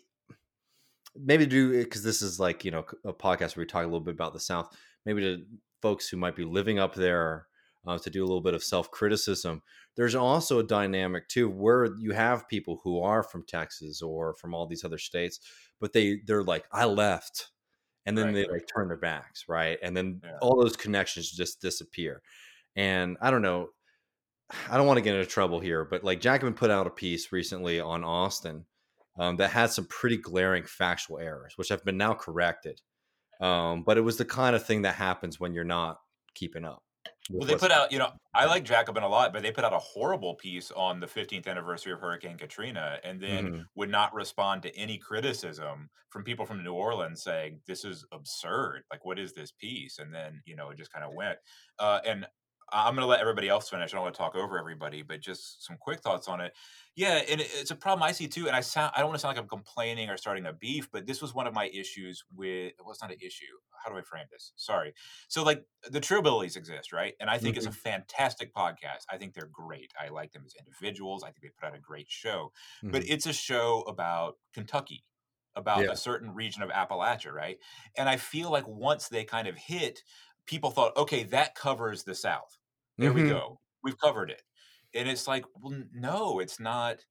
maybe 1.17 1.47
do 1.47 1.83
because 1.83 2.03
this 2.05 2.23
is 2.23 2.39
like 2.39 2.65
you 2.65 2.71
know 2.71 2.85
a 3.05 3.13
podcast 3.13 3.57
where 3.57 3.63
we 3.63 3.67
talk 3.67 3.83
a 3.83 3.87
little 3.87 4.01
bit 4.01 4.15
about 4.15 4.33
the 4.33 4.41
South. 4.41 4.75
Maybe 5.05 5.23
to 5.23 5.45
folks 5.83 6.09
who 6.09 6.17
might 6.17 6.37
be 6.37 6.45
living 6.45 6.79
up 6.79 6.95
there 6.95 7.47
uh, 7.87 7.99
to 7.99 8.11
do 8.11 8.23
a 8.23 8.27
little 8.27 8.41
bit 8.43 8.55
of 8.55 8.63
self 8.65 8.91
criticism. 8.91 9.63
There's 9.97 10.15
also 10.15 10.59
a 10.59 10.65
dynamic 10.65 11.29
too 11.29 11.49
where 11.49 11.87
you 11.99 12.13
have 12.13 12.49
people 12.49 12.81
who 12.85 13.01
are 13.01 13.23
from 13.23 13.45
Texas 13.47 14.03
or 14.03 14.35
from 14.35 14.55
all 14.55 14.67
these 14.67 14.85
other 14.85 14.99
states, 14.99 15.41
but 15.81 15.93
they 15.93 16.21
they're 16.27 16.45
like 16.45 16.67
I 16.73 16.85
left, 16.87 17.51
and 18.07 18.17
then 18.19 18.33
Right, 18.33 18.35
they 18.35 18.47
right. 18.47 18.51
like 18.51 18.67
turn 18.75 18.89
their 18.89 18.97
backs, 18.99 19.47
right, 19.49 19.79
and 19.83 19.97
then 19.97 20.23
Yeah. 20.23 20.41
all 20.41 20.61
those 20.61 20.77
connections 20.77 21.31
just 21.33 21.61
disappear. 21.61 22.23
And 22.77 23.19
I 23.21 23.31
don't 23.31 23.43
know. 23.43 23.71
I 24.71 24.77
don't 24.79 24.87
want 24.87 24.97
to 24.99 25.03
get 25.03 25.15
into 25.15 25.27
trouble 25.31 25.61
here, 25.61 25.85
but 25.85 26.05
like 26.05 26.21
Jacobin 26.21 26.55
put 26.55 26.71
out 26.71 26.87
a 26.87 26.91
piece 26.91 27.33
recently 27.33 27.81
on 27.81 28.03
Austin 28.05 28.67
um, 29.19 29.37
that 29.37 29.51
had 29.51 29.71
some 29.71 29.87
pretty 29.87 30.17
glaring 30.17 30.65
factual 30.65 31.19
errors, 31.19 31.55
which 31.59 31.69
have 31.69 31.85
been 31.85 31.99
now 31.99 32.15
corrected. 32.15 32.81
Um, 33.41 33.85
but 33.85 33.99
it 33.99 34.03
was 34.03 34.19
the 34.19 34.25
kind 34.27 34.57
of 34.57 34.65
thing 34.67 34.83
that 34.83 34.97
happens 34.97 35.41
when 35.41 35.55
you're 35.55 35.65
not 35.65 36.01
keeping 36.35 36.65
up. 36.65 36.85
Well, 37.31 37.47
they 37.47 37.57
put 37.57 37.71
out, 37.71 37.93
you 37.93 37.99
know, 37.99 38.13
I 38.35 38.47
like 38.47 38.65
Jacobin 38.65 39.03
a 39.03 39.09
lot, 39.09 39.33
but 39.33 39.43
they 39.43 39.51
put 39.51 39.65
out 39.65 39.73
a 39.73 39.79
horrible 39.79 40.35
piece 40.35 40.71
on 40.71 41.01
the 41.01 41.07
15th 41.07 41.47
anniversary 41.47 41.93
of 41.93 42.01
Hurricane 42.01 42.39
Katrina 42.39 42.99
and 43.05 43.21
then 43.21 43.47
mm-hmm. 43.47 43.61
would 43.75 43.91
not 43.91 44.15
respond 44.15 44.63
to 44.63 44.77
any 44.77 44.99
criticism 44.99 45.91
from 46.11 46.25
people 46.25 46.47
from 46.47 46.65
New 46.65 46.73
Orleans 46.73 47.23
saying, 47.23 47.61
this 47.67 47.85
is 47.85 48.05
absurd. 48.13 48.83
Like, 48.91 49.05
what 49.05 49.19
is 49.19 49.33
this 49.33 49.53
piece? 49.53 49.99
And 49.99 50.15
then, 50.15 50.43
you 50.47 50.57
know, 50.57 50.71
it 50.71 50.79
just 50.79 50.93
kind 50.93 51.05
of 51.05 51.13
went. 51.13 51.39
Uh, 51.79 52.01
and 52.07 52.27
I'm 52.73 52.95
going 52.95 53.03
to 53.03 53.07
let 53.07 53.21
everybody 53.21 53.49
else 53.49 53.69
finish. 53.69 53.93
I 53.93 53.97
don't 53.97 54.05
want 54.05 54.15
to 54.15 54.19
talk 54.19 54.35
over 54.35 54.59
everybody, 54.59 55.03
but 55.03 55.21
just 55.21 55.65
some 55.67 55.77
quick 55.79 56.01
thoughts 56.01 56.29
on 56.29 56.41
it. 56.41 56.53
Yeah, 56.97 57.23
and 57.29 57.41
it's 57.41 57.71
a 57.71 57.77
problem 57.77 58.03
I 58.03 58.13
see 58.13 58.27
too. 58.27 58.47
And 58.47 58.57
I 58.57 58.61
sound 58.61 58.93
I 58.95 59.01
don't 59.01 59.09
want 59.09 59.19
to 59.19 59.21
sound 59.21 59.37
like 59.37 59.43
I'm 59.43 59.49
complaining 59.49 60.11
or 60.11 60.17
starting 60.17 60.47
a 60.47 60.53
beef, 60.53 60.89
but 60.93 61.07
this 61.07 61.23
was 61.23 61.35
one 61.35 61.47
of 61.47 61.55
my 61.55 61.69
issues 61.69 62.25
with. 62.35 62.73
Well, 62.81 62.91
it's 62.91 63.01
not 63.01 63.13
an 63.13 63.19
issue. 63.21 63.45
How 63.85 63.91
do 63.91 63.97
I 63.97 64.03
frame 64.03 64.27
this? 64.33 64.53
Sorry. 64.57 64.93
So 65.29 65.45
like 65.45 65.65
the 65.89 66.01
Trillbillies 66.01 66.57
exist, 66.57 66.93
right? 66.93 67.15
And 67.21 67.31
I 67.31 67.39
think 67.39 67.57
mm-hmm. 67.57 67.59
it's 67.59 67.67
a 67.67 67.71
mm-hmm. 67.71 67.91
fantastic 67.91 68.53
podcast. 68.53 69.05
I 69.11 69.17
think 69.17 69.35
they're 69.35 69.51
great. 69.53 69.93
I 69.99 70.09
like 70.09 70.33
them 70.33 70.43
as 70.45 70.55
individuals. 70.59 71.23
I 71.23 71.27
think 71.27 71.43
they 71.43 71.51
put 71.59 71.69
out 71.69 71.77
a 71.77 71.81
great 71.81 72.07
show. 72.09 72.53
Mm-hmm. 72.83 72.91
But 72.91 73.05
it's 73.09 73.27
a 73.27 73.33
show 73.33 73.85
about 73.87 74.37
Kentucky 74.53 75.05
about 75.59 75.83
yeah. 75.83 75.91
a 75.91 75.97
certain 75.97 76.35
region 76.35 76.63
of 76.63 76.71
Appalachia, 76.71 77.33
right? 77.33 77.59
And 77.97 78.09
I 78.09 78.17
feel 78.17 78.51
like 78.51 78.67
once 78.67 79.09
they 79.09 79.25
kind 79.25 79.49
of 79.49 79.57
hit, 79.57 80.03
people 80.49 80.71
thought, 80.71 80.97
okay, 80.97 81.23
that 81.25 81.55
covers 81.55 82.03
the 82.03 82.15
South. 82.15 82.59
There 82.97 83.11
mm-hmm. 83.13 83.25
we 83.25 83.31
go. 83.31 83.61
We've 83.85 83.99
covered 83.99 84.31
it. 84.31 84.43
And 84.95 85.09
it's 85.09 85.29
like, 85.29 85.45
well, 85.55 85.81
no, 85.95 86.41
it's 86.41 86.59
not. 86.59 87.05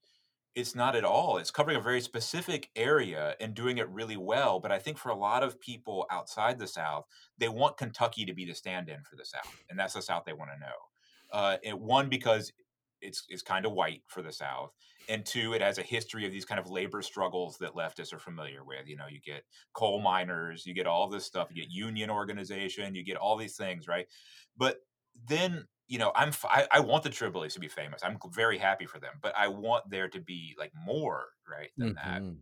It's 0.55 0.73
not 0.73 0.95
at 0.95 1.05
all. 1.05 1.37
It's 1.37 1.51
covering 1.51 1.77
a 1.77 1.81
very 1.81 2.01
specific 2.01 2.71
area 2.75 3.35
and 3.39 3.53
doing 3.53 3.77
it 3.77 3.87
really 3.89 4.17
well. 4.17 4.59
But 4.59 4.71
I 4.71 4.79
think 4.79 4.97
for 4.97 5.09
a 5.09 5.15
lot 5.15 5.43
of 5.43 5.61
people 5.61 6.07
outside 6.09 6.57
the 6.57 6.65
South, 6.65 7.05
they 7.37 7.47
want 7.47 7.77
Kentucky 7.77 8.25
to 8.25 8.33
be 8.33 8.43
the 8.43 8.55
stand-in 8.55 9.03
for 9.03 9.15
the 9.15 9.23
South, 9.23 9.63
and 9.69 9.77
that's 9.77 9.93
the 9.93 10.01
South 10.01 10.23
they 10.25 10.33
want 10.33 10.49
to 10.51 10.59
know. 10.59 10.75
Uh, 11.31 11.57
and 11.63 11.79
one 11.79 12.09
because 12.09 12.51
it's 13.01 13.23
it's 13.29 13.43
kind 13.43 13.67
of 13.67 13.73
white 13.73 14.01
for 14.07 14.23
the 14.23 14.31
South, 14.31 14.71
and 15.09 15.25
two, 15.25 15.53
it 15.53 15.61
has 15.61 15.77
a 15.77 15.83
history 15.83 16.25
of 16.25 16.31
these 16.31 16.45
kind 16.45 16.59
of 16.59 16.69
labor 16.69 17.01
struggles 17.01 17.57
that 17.59 17.75
leftists 17.75 18.13
are 18.13 18.19
familiar 18.19 18.63
with. 18.63 18.87
You 18.87 18.97
know, 18.97 19.07
you 19.09 19.19
get 19.21 19.43
coal 19.73 20.01
miners, 20.01 20.65
you 20.65 20.73
get 20.73 20.87
all 20.87 21.07
this 21.09 21.25
stuff, 21.25 21.47
you 21.51 21.61
get 21.61 21.71
union 21.71 22.09
organization, 22.09 22.95
you 22.95 23.03
get 23.03 23.17
all 23.17 23.37
these 23.37 23.55
things, 23.55 23.87
right? 23.87 24.07
But 24.57 24.77
then 25.27 25.65
you 25.87 25.99
know, 25.99 26.11
I'm 26.15 26.33
I, 26.43 26.67
I 26.69 26.79
want 26.81 27.03
the 27.03 27.09
Trillbillies 27.09 27.53
to 27.53 27.59
be 27.59 27.69
famous. 27.69 28.01
I'm 28.03 28.17
very 28.33 28.57
happy 28.57 28.85
for 28.85 28.99
them, 28.99 29.13
but 29.21 29.33
I 29.37 29.47
want 29.47 29.89
there 29.89 30.09
to 30.09 30.19
be 30.19 30.53
like 30.59 30.71
more, 30.75 31.27
right, 31.49 31.69
than 31.77 31.95
mm-hmm. 31.95 32.25
that. 32.25 32.35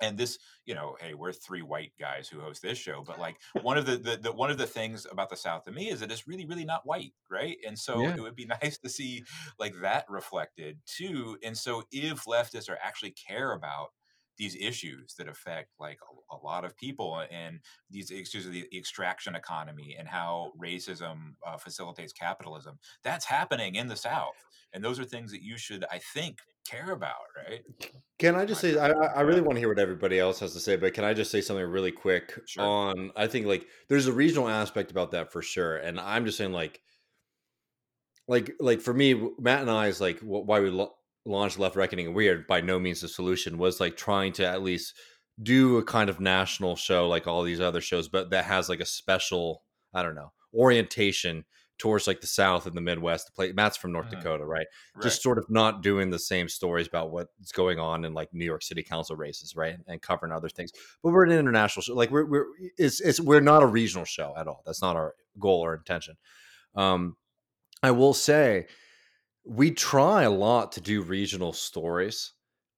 And 0.00 0.18
this, 0.18 0.38
you 0.66 0.74
know, 0.74 0.96
hey, 1.00 1.14
we're 1.14 1.32
three 1.32 1.62
white 1.62 1.92
guys 1.98 2.28
who 2.28 2.40
host 2.40 2.62
this 2.62 2.78
show, 2.78 3.02
but 3.06 3.18
like 3.18 3.36
one 3.62 3.78
of 3.78 3.86
the, 3.86 3.96
the, 3.96 4.16
the 4.16 4.32
one 4.32 4.50
of 4.50 4.58
the 4.58 4.66
things 4.66 5.06
about 5.10 5.30
the 5.30 5.36
South 5.36 5.64
to 5.64 5.72
me 5.72 5.90
is 5.90 6.00
that 6.00 6.10
it's 6.10 6.26
really, 6.26 6.46
really 6.46 6.64
not 6.64 6.84
white, 6.84 7.12
right? 7.30 7.56
And 7.66 7.78
so 7.78 8.00
yeah. 8.02 8.14
it 8.14 8.20
would 8.20 8.36
be 8.36 8.46
nice 8.62 8.78
to 8.78 8.88
see 8.88 9.24
like 9.58 9.74
that 9.82 10.06
reflected 10.08 10.78
too. 10.86 11.38
And 11.42 11.56
so 11.56 11.84
if 11.90 12.24
leftists 12.24 12.68
are 12.68 12.78
actually 12.82 13.12
care 13.12 13.52
about 13.52 13.90
these 14.36 14.56
issues 14.56 15.14
that 15.14 15.28
affect 15.28 15.70
like 15.78 15.98
a, 16.02 16.34
a, 16.34 16.38
lot 16.44 16.64
of 16.64 16.76
people 16.76 17.22
and 17.30 17.60
these 17.90 18.10
issues 18.10 18.46
of 18.46 18.52
the 18.52 18.66
extraction 18.76 19.34
economy 19.34 19.96
and 19.98 20.08
how 20.08 20.52
racism 20.60 21.34
uh, 21.46 21.56
facilitates 21.56 22.12
capitalism 22.12 22.78
that's 23.02 23.24
happening 23.24 23.76
in 23.76 23.88
the 23.88 23.96
south 23.96 24.44
and 24.72 24.82
those 24.82 24.98
are 24.98 25.04
things 25.04 25.30
that 25.30 25.42
you 25.42 25.56
should 25.56 25.84
i 25.90 25.98
think 26.12 26.38
care 26.68 26.92
about 26.92 27.14
right 27.48 27.62
can 28.18 28.34
i 28.34 28.44
just 28.44 28.60
say 28.60 28.78
I, 28.78 28.90
I 28.90 29.20
really 29.20 29.40
want 29.40 29.56
to 29.56 29.60
hear 29.60 29.68
what 29.68 29.78
everybody 29.78 30.18
else 30.18 30.40
has 30.40 30.52
to 30.54 30.60
say 30.60 30.76
but 30.76 30.94
can 30.94 31.04
i 31.04 31.14
just 31.14 31.30
say 31.30 31.40
something 31.40 31.64
really 31.64 31.92
quick 31.92 32.38
sure. 32.46 32.64
on 32.64 33.10
i 33.16 33.26
think 33.26 33.46
like 33.46 33.66
there's 33.88 34.06
a 34.06 34.12
regional 34.12 34.48
aspect 34.48 34.90
about 34.90 35.12
that 35.12 35.30
for 35.30 35.42
sure 35.42 35.76
and 35.76 36.00
i'm 36.00 36.24
just 36.24 36.38
saying 36.38 36.52
like 36.52 36.80
like 38.26 38.54
like 38.60 38.80
for 38.80 38.94
me 38.94 39.14
matt 39.38 39.60
and 39.60 39.70
i 39.70 39.86
is 39.86 40.00
like 40.00 40.18
why 40.20 40.60
we 40.60 40.70
lo- 40.70 40.94
launched 41.24 41.58
Left 41.58 41.76
Reckoning 41.76 42.12
Weird 42.14 42.46
by 42.46 42.60
no 42.60 42.78
means 42.78 43.00
the 43.00 43.08
solution 43.08 43.58
was 43.58 43.80
like 43.80 43.96
trying 43.96 44.32
to 44.34 44.46
at 44.46 44.62
least 44.62 44.94
do 45.42 45.78
a 45.78 45.84
kind 45.84 46.08
of 46.08 46.20
national 46.20 46.76
show 46.76 47.08
like 47.08 47.26
all 47.26 47.42
these 47.42 47.60
other 47.60 47.80
shows, 47.80 48.08
but 48.08 48.30
that 48.30 48.44
has 48.44 48.68
like 48.68 48.80
a 48.80 48.86
special, 48.86 49.62
I 49.92 50.02
don't 50.02 50.14
know, 50.14 50.32
orientation 50.54 51.44
towards 51.76 52.06
like 52.06 52.20
the 52.20 52.26
South 52.26 52.66
and 52.66 52.76
the 52.76 52.80
Midwest. 52.80 53.26
The 53.26 53.32
play 53.32 53.52
Matt's 53.52 53.76
from 53.76 53.92
North 53.92 54.06
mm-hmm. 54.06 54.20
Dakota, 54.20 54.44
right? 54.44 54.66
right? 54.94 55.02
Just 55.02 55.22
sort 55.22 55.38
of 55.38 55.50
not 55.50 55.82
doing 55.82 56.10
the 56.10 56.18
same 56.18 56.48
stories 56.48 56.86
about 56.86 57.10
what's 57.10 57.52
going 57.52 57.80
on 57.80 58.04
in 58.04 58.14
like 58.14 58.32
New 58.32 58.44
York 58.44 58.62
City 58.62 58.82
Council 58.82 59.16
races, 59.16 59.56
right? 59.56 59.76
And 59.88 60.00
covering 60.00 60.32
other 60.32 60.48
things. 60.48 60.70
But 61.02 61.12
we're 61.12 61.24
an 61.24 61.32
international 61.32 61.82
show. 61.82 61.94
Like 61.94 62.10
we're 62.10 62.26
we're 62.26 62.46
it's 62.78 63.00
it's 63.00 63.20
we're 63.20 63.40
not 63.40 63.62
a 63.62 63.66
regional 63.66 64.04
show 64.04 64.34
at 64.36 64.46
all. 64.46 64.62
That's 64.64 64.82
not 64.82 64.96
our 64.96 65.14
goal 65.38 65.64
or 65.64 65.74
intention. 65.74 66.16
Um, 66.76 67.16
I 67.82 67.90
will 67.90 68.14
say 68.14 68.66
we 69.44 69.70
try 69.70 70.22
a 70.22 70.30
lot 70.30 70.72
to 70.72 70.80
do 70.80 71.02
regional 71.02 71.52
stories 71.52 72.32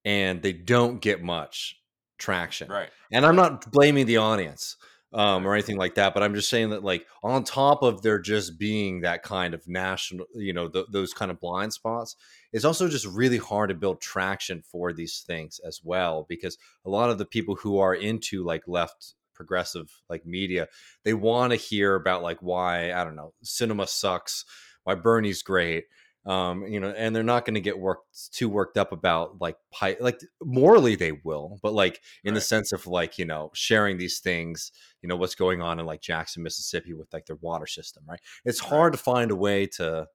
and 0.04 0.42
they 0.42 0.52
don't 0.52 1.00
get 1.00 1.22
much 1.22 1.76
traction. 2.18 2.68
Right. 2.68 2.90
And 3.12 3.24
I'm 3.24 3.36
not 3.36 3.70
blaming 3.70 4.06
the 4.06 4.18
audience 4.18 4.76
um, 5.12 5.46
or 5.46 5.54
anything 5.54 5.76
like 5.76 5.94
that, 5.94 6.14
but 6.14 6.22
I'm 6.22 6.34
just 6.34 6.48
saying 6.48 6.70
that, 6.70 6.84
like, 6.84 7.06
on 7.22 7.44
top 7.44 7.82
of 7.82 8.02
there 8.02 8.18
just 8.18 8.58
being 8.58 9.00
that 9.00 9.22
kind 9.22 9.54
of 9.54 9.66
national, 9.68 10.26
you 10.34 10.52
know, 10.52 10.68
th- 10.68 10.86
those 10.90 11.14
kind 11.14 11.30
of 11.30 11.40
blind 11.40 11.72
spots, 11.72 12.16
it's 12.52 12.64
also 12.64 12.88
just 12.88 13.06
really 13.06 13.38
hard 13.38 13.68
to 13.68 13.74
build 13.74 14.00
traction 14.00 14.62
for 14.62 14.92
these 14.92 15.24
things 15.26 15.60
as 15.64 15.80
well 15.82 16.26
because 16.28 16.58
a 16.84 16.90
lot 16.90 17.10
of 17.10 17.18
the 17.18 17.24
people 17.24 17.54
who 17.54 17.78
are 17.78 17.94
into 17.94 18.44
like 18.44 18.62
left 18.66 19.14
progressive 19.34 19.92
like 20.08 20.24
media 20.24 20.66
they 21.04 21.12
want 21.12 21.52
to 21.52 21.56
hear 21.56 21.94
about 21.94 22.22
like 22.22 22.38
why 22.40 22.90
i 22.92 23.04
don't 23.04 23.14
know 23.14 23.34
Sinema 23.44 23.86
sucks 23.86 24.46
why 24.84 24.94
bernie's 24.94 25.42
great 25.42 25.84
um, 26.26 26.66
you 26.66 26.80
know, 26.80 26.90
and 26.90 27.14
they're 27.14 27.22
not 27.22 27.44
going 27.44 27.54
to 27.54 27.60
get 27.60 27.78
worked 27.78 28.32
too 28.32 28.48
worked 28.48 28.76
up 28.76 28.90
about 28.90 29.40
like 29.40 29.56
pi- 29.72 29.96
like 30.00 30.20
morally 30.42 30.96
they 30.96 31.12
will, 31.12 31.60
but 31.62 31.72
like 31.72 32.00
in 32.24 32.32
right. 32.32 32.34
the 32.34 32.40
sense 32.40 32.72
of 32.72 32.86
like 32.88 33.16
you 33.16 33.24
know 33.24 33.50
sharing 33.54 33.96
these 33.96 34.18
things, 34.18 34.72
you 35.02 35.08
know 35.08 35.16
what's 35.16 35.36
going 35.36 35.62
on 35.62 35.78
in 35.78 35.86
like 35.86 36.00
Jackson, 36.00 36.42
Mississippi 36.42 36.94
with 36.94 37.12
like 37.12 37.26
their 37.26 37.38
water 37.40 37.66
system, 37.66 38.02
right? 38.08 38.20
It's 38.44 38.58
hard 38.58 38.92
to 38.92 38.98
find 38.98 39.30
a 39.30 39.36
way 39.36 39.66
to 39.76 40.08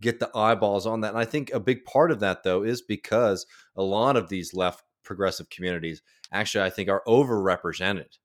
get 0.00 0.18
the 0.18 0.30
eyeballs 0.34 0.86
on 0.86 1.02
that, 1.02 1.10
and 1.10 1.18
I 1.18 1.26
think 1.26 1.50
a 1.52 1.60
big 1.60 1.84
part 1.84 2.10
of 2.10 2.20
that 2.20 2.42
though 2.42 2.62
is 2.62 2.80
because 2.80 3.44
a 3.76 3.82
lot 3.82 4.16
of 4.16 4.30
these 4.30 4.54
left 4.54 4.82
progressive 5.04 5.50
communities 5.50 6.00
actually 6.32 6.64
I 6.64 6.70
think 6.70 6.88
are 6.88 7.02
overrepresented 7.06 8.16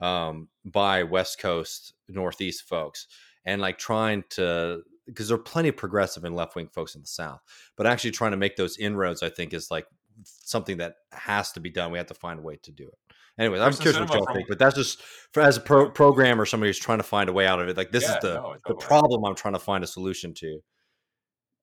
um, 0.00 0.48
by 0.64 1.02
West 1.02 1.40
Coast 1.40 1.94
Northeast 2.08 2.68
folks, 2.68 3.08
and 3.44 3.60
like 3.60 3.78
trying 3.78 4.22
to 4.30 4.82
because 5.08 5.28
there 5.28 5.36
are 5.36 5.42
plenty 5.42 5.68
of 5.68 5.76
progressive 5.76 6.24
and 6.24 6.36
left 6.36 6.54
wing 6.54 6.68
folks 6.68 6.94
in 6.94 7.00
the 7.00 7.06
South, 7.06 7.40
but 7.76 7.86
actually 7.86 8.12
trying 8.12 8.30
to 8.30 8.36
make 8.36 8.56
those 8.56 8.78
inroads, 8.78 9.22
I 9.22 9.30
think, 9.30 9.52
is 9.52 9.70
like 9.70 9.86
something 10.24 10.76
that 10.78 10.96
has 11.12 11.52
to 11.52 11.60
be 11.60 11.70
done. 11.70 11.90
We 11.90 11.98
have 11.98 12.06
to 12.08 12.14
find 12.14 12.38
a 12.38 12.42
way 12.42 12.58
to 12.62 12.70
do 12.70 12.84
it. 12.84 12.98
Anyway, 13.38 13.60
I'm 13.60 13.72
curious 13.72 13.98
what 14.00 14.12
y'all 14.12 14.34
think, 14.34 14.48
but 14.48 14.58
that's 14.58 14.74
just 14.74 15.00
for 15.32 15.42
as 15.42 15.56
a 15.56 15.60
pro- 15.60 15.90
programmer, 15.90 16.44
somebody 16.44 16.68
who's 16.68 16.78
trying 16.78 16.98
to 16.98 17.04
find 17.04 17.28
a 17.28 17.32
way 17.32 17.46
out 17.46 17.60
of 17.60 17.68
it. 17.68 17.76
Like 17.76 17.92
this 17.92 18.02
yeah, 18.02 18.16
is 18.16 18.22
the 18.22 18.34
no, 18.34 18.42
totally. 18.42 18.58
the 18.66 18.74
problem 18.74 19.24
I'm 19.24 19.36
trying 19.36 19.54
to 19.54 19.60
find 19.60 19.84
a 19.84 19.86
solution 19.86 20.34
to. 20.34 20.58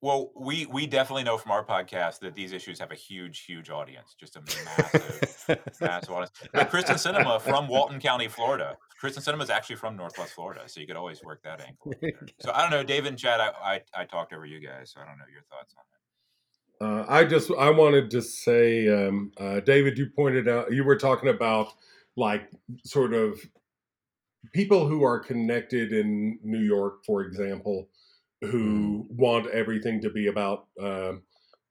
Well, 0.02 0.32
we 0.40 0.68
we 0.68 0.88
definitely 0.88 1.24
know 1.24 1.38
from 1.38 1.52
our 1.52 1.66
podcast 1.66 2.20
that 2.20 2.34
these 2.34 2.54
issues 2.54 2.80
have 2.80 2.92
a 2.92 2.96
huge, 2.96 3.44
huge 3.44 3.70
audience, 3.70 4.16
just 4.18 4.38
a 4.38 4.42
massive, 4.42 5.60
massive 5.82 6.12
audience. 6.12 6.32
But 6.54 6.70
Kyrsten 6.70 6.96
Sinema 6.96 7.42
from 7.42 7.68
Walton 7.68 8.00
County, 8.00 8.30
Florida. 8.30 8.78
Kyrsten 9.02 9.24
Sinema 9.24 9.44
is 9.44 9.50
actually 9.50 9.76
from 9.76 9.96
Northwest 9.96 10.34
Florida, 10.34 10.62
so 10.68 10.80
you 10.80 10.88
could 10.88 10.96
always 10.96 11.24
work 11.24 11.44
that 11.44 11.62
angle. 11.68 11.94
So 12.40 12.52
I 12.54 12.62
don't 12.62 12.72
know, 12.72 12.84
David 12.84 13.10
and 13.10 13.18
Chad. 13.18 13.40
I, 13.40 13.52
I, 13.64 13.82
I 13.94 14.06
talked 14.06 14.34
over 14.34 14.46
you 14.46 14.60
guys, 14.60 14.92
so 14.92 15.02
I 15.02 15.06
don't 15.06 15.18
know 15.18 15.26
your 15.32 15.44
thoughts 15.50 15.76
on 15.78 15.84
that. 15.90 15.96
Uh, 16.86 17.06
I 17.08 17.24
just 17.26 17.52
I 17.58 17.70
wanted 17.70 18.12
to 18.12 18.22
say, 18.22 18.88
um, 18.90 19.32
uh, 19.38 19.62
David, 19.62 19.98
you 19.98 20.08
pointed 20.16 20.48
out 20.48 20.74
you 20.74 20.84
were 20.84 20.98
talking 20.98 21.30
about 21.30 21.70
like 22.18 22.50
sort 22.84 23.14
of 23.14 23.40
people 24.54 24.88
who 24.88 25.04
are 25.04 25.20
connected 25.20 25.94
in 25.94 26.40
New 26.44 26.62
York, 26.62 27.06
for 27.06 27.22
example 27.22 27.88
who 28.42 29.04
mm-hmm. 29.04 29.16
want 29.16 29.48
everything 29.48 30.02
to 30.02 30.10
be 30.10 30.28
about 30.28 30.68
uh, 30.82 31.14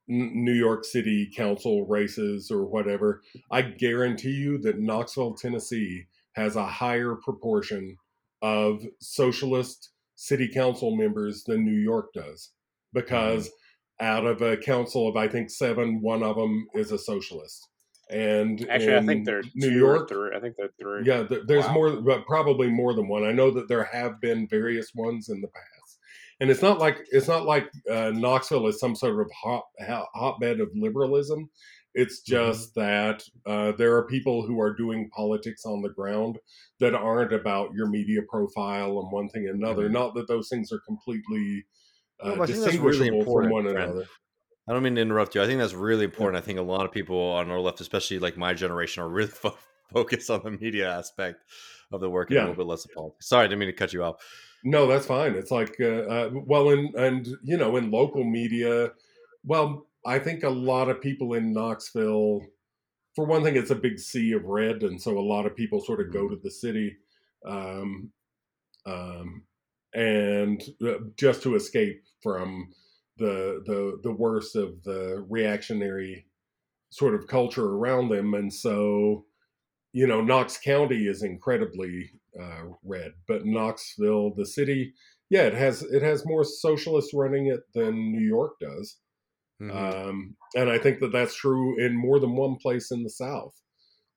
New 0.07 0.53
York 0.53 0.85
City 0.85 1.31
council 1.35 1.85
races 1.85 2.51
or 2.51 2.65
whatever. 2.65 3.21
I 3.51 3.61
guarantee 3.61 4.31
you 4.31 4.57
that 4.59 4.79
Knoxville, 4.79 5.35
Tennessee 5.35 6.05
has 6.35 6.55
a 6.55 6.65
higher 6.65 7.15
proportion 7.15 7.97
of 8.41 8.83
socialist 8.99 9.91
city 10.15 10.47
council 10.47 10.95
members 10.95 11.43
than 11.43 11.65
New 11.65 11.79
York 11.79 12.13
does 12.13 12.51
because 12.93 13.47
mm-hmm. 13.47 14.05
out 14.05 14.25
of 14.25 14.41
a 14.41 14.57
council 14.57 15.07
of 15.07 15.17
I 15.17 15.27
think 15.27 15.49
seven, 15.49 16.01
one 16.01 16.23
of 16.23 16.35
them 16.35 16.67
is 16.73 16.91
a 16.91 16.97
socialist. 16.97 17.67
And 18.09 18.67
actually, 18.69 18.97
I 18.97 19.05
think 19.05 19.25
they're 19.25 19.41
New 19.55 19.71
York. 19.71 20.09
Three. 20.09 20.29
I 20.35 20.39
think 20.39 20.55
they're 20.57 20.69
three. 20.79 21.03
Yeah, 21.05 21.23
there's 21.47 21.65
wow. 21.65 21.73
more, 21.73 22.01
but 22.01 22.23
probably 22.27 22.69
more 22.69 22.93
than 22.93 23.07
one. 23.07 23.25
I 23.25 23.31
know 23.31 23.49
that 23.49 23.67
there 23.67 23.83
have 23.85 24.21
been 24.21 24.47
various 24.47 24.91
ones 24.93 25.29
in 25.29 25.41
the 25.41 25.47
past 25.47 25.75
and 26.39 26.49
it's 26.49 26.61
not 26.61 26.79
like 26.79 27.05
it's 27.11 27.27
not 27.27 27.45
like 27.45 27.69
uh, 27.89 28.11
Knoxville 28.13 28.67
is 28.67 28.79
some 28.79 28.95
sort 28.95 29.19
of 29.19 29.31
hot, 29.31 29.63
hotbed 30.13 30.59
of 30.59 30.69
liberalism. 30.75 31.49
It's 31.95 32.19
just 32.19 32.75
that 32.75 33.23
uh, 33.45 33.71
there 33.71 33.95
are 33.95 34.05
people 34.05 34.45
who 34.45 34.59
are 34.59 34.73
doing 34.73 35.09
politics 35.15 35.65
on 35.65 35.81
the 35.81 35.89
ground 35.89 36.37
that 36.79 36.93
aren't 36.93 37.33
about 37.33 37.73
your 37.73 37.87
media 37.87 38.21
profile 38.29 38.99
and 38.99 39.11
one 39.11 39.29
thing 39.29 39.47
and 39.47 39.63
another. 39.63 39.87
Mhm. 39.89 39.93
Not 39.93 40.13
that 40.15 40.27
those 40.27 40.49
things 40.49 40.71
are 40.71 40.79
completely 40.85 41.65
uh, 42.21 42.33
I 42.41 42.45
think 42.45 42.59
that's 42.59 42.75
really 42.77 42.91
distinguishable 43.09 43.33
from 43.33 43.49
one 43.49 43.67
another. 43.67 44.07
I 44.67 44.73
don't 44.73 44.83
mean 44.83 44.95
to 44.95 45.01
interrupt 45.01 45.35
you. 45.35 45.41
I 45.41 45.45
think 45.47 45.59
that's 45.59 45.73
really 45.73 46.05
important. 46.05 46.41
I 46.41 46.45
think 46.45 46.59
a 46.59 46.63
lot 46.63 46.85
of 46.85 46.91
people 46.91 47.17
on 47.19 47.49
our 47.51 47.59
left, 47.59 47.81
especially 47.81 48.19
like 48.19 48.35
my 48.35 48.53
generation, 48.53 49.03
are 49.03 49.09
really 49.09 49.29
fo- 49.43 49.57
focused 49.93 50.29
on 50.29 50.41
the 50.43 50.51
media 50.51 50.89
aspect 50.91 51.43
of 51.91 52.01
the 52.01 52.09
work 52.09 52.29
and 52.31 52.39
a 52.39 52.41
little 52.41 52.55
bit 52.55 52.65
less 52.65 52.83
of 52.85 52.91
politics. 52.93 53.27
Sorry, 53.29 53.45
I 53.45 53.47
didn't 53.47 53.59
mean 53.59 53.67
to 53.69 53.73
cut 53.73 53.93
you 53.93 54.03
off. 54.03 54.15
No, 54.63 54.87
that's 54.87 55.05
fine. 55.05 55.35
It's 55.35 55.51
like, 55.51 55.75
uh, 55.79 55.85
uh, 55.85 56.29
well, 56.33 56.69
in 56.71 56.91
and 56.97 57.27
you 57.43 57.55
know, 57.57 57.75
in 57.77 57.91
local 57.91 58.23
media, 58.23 58.91
well, 59.45 59.85
I 60.05 60.19
think 60.19 60.43
a 60.43 60.49
lot 60.49 60.89
of 60.89 61.01
people 61.01 61.33
in 61.33 61.53
Knoxville, 61.53 62.41
for 63.15 63.25
one 63.25 63.43
thing, 63.43 63.55
it's 63.55 63.71
a 63.71 63.75
big 63.75 63.99
sea 63.99 64.33
of 64.33 64.45
red, 64.45 64.83
and 64.83 65.01
so 65.01 65.17
a 65.17 65.19
lot 65.19 65.45
of 65.45 65.55
people 65.55 65.81
sort 65.81 66.01
of 66.01 66.13
go 66.13 66.29
to 66.29 66.37
the 66.41 66.51
city, 66.51 66.97
um, 67.45 68.11
um, 68.85 69.43
and 69.93 70.61
uh, 70.85 70.99
just 71.17 71.41
to 71.43 71.55
escape 71.55 72.03
from 72.21 72.71
the 73.17 73.63
the 73.65 73.99
the 74.03 74.11
worst 74.11 74.55
of 74.55 74.83
the 74.83 75.25
reactionary 75.29 76.27
sort 76.89 77.15
of 77.15 77.27
culture 77.27 77.65
around 77.65 78.09
them, 78.09 78.33
and 78.33 78.53
so 78.53 79.25
you 79.95 80.05
know, 80.05 80.19
Knox 80.19 80.57
County 80.57 81.07
is 81.07 81.23
incredibly 81.23 82.11
uh, 82.37 82.63
red, 82.83 83.13
but 83.29 83.45
Knoxville, 83.45 84.33
the 84.35 84.45
city, 84.45 84.93
yeah, 85.29 85.43
it 85.43 85.53
has 85.53 85.83
it 85.83 86.01
has 86.03 86.25
more 86.25 86.43
socialists 86.43 87.13
running 87.13 87.47
it 87.47 87.61
than 87.73 88.11
New 88.11 88.27
York 88.27 88.59
does, 88.59 88.97
Mhm. 89.61 89.71
um, 89.71 90.37
and 90.55 90.69
I 90.69 90.77
think 90.77 90.99
that 90.99 91.11
that's 91.11 91.35
true 91.35 91.79
in 91.79 91.95
more 91.95 92.19
than 92.19 92.35
one 92.35 92.55
place 92.57 92.91
in 92.91 93.03
the 93.03 93.09
South. 93.09 93.53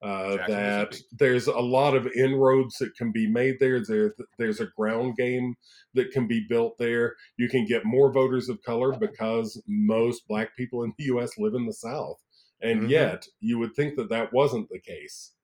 Uh, 0.00 0.36
that 0.46 0.96
there's 1.12 1.48
a 1.48 1.58
lot 1.58 1.96
of 1.96 2.06
inroads 2.08 2.76
that 2.78 2.94
can 2.96 3.10
be 3.10 3.26
made 3.28 3.56
there. 3.58 3.84
There, 3.84 4.14
there's 4.38 4.60
a 4.60 4.66
ground 4.76 5.16
game 5.16 5.56
that 5.94 6.12
can 6.12 6.28
be 6.28 6.46
built 6.48 6.78
there. 6.78 7.16
You 7.36 7.48
can 7.48 7.64
get 7.66 7.84
more 7.84 8.12
voters 8.12 8.48
of 8.48 8.62
color 8.62 8.96
because 8.96 9.60
most 9.66 10.28
black 10.28 10.56
people 10.56 10.84
in 10.84 10.94
the 10.98 11.04
U.S. 11.14 11.36
live 11.38 11.54
in 11.54 11.66
the 11.66 11.72
South, 11.72 12.22
and 12.62 12.82
Mhm. 12.82 12.90
yet 12.90 13.26
you 13.40 13.58
would 13.58 13.74
think 13.74 13.96
that 13.96 14.08
that 14.10 14.32
wasn't 14.32 14.68
the 14.70 14.78
case 14.80 15.34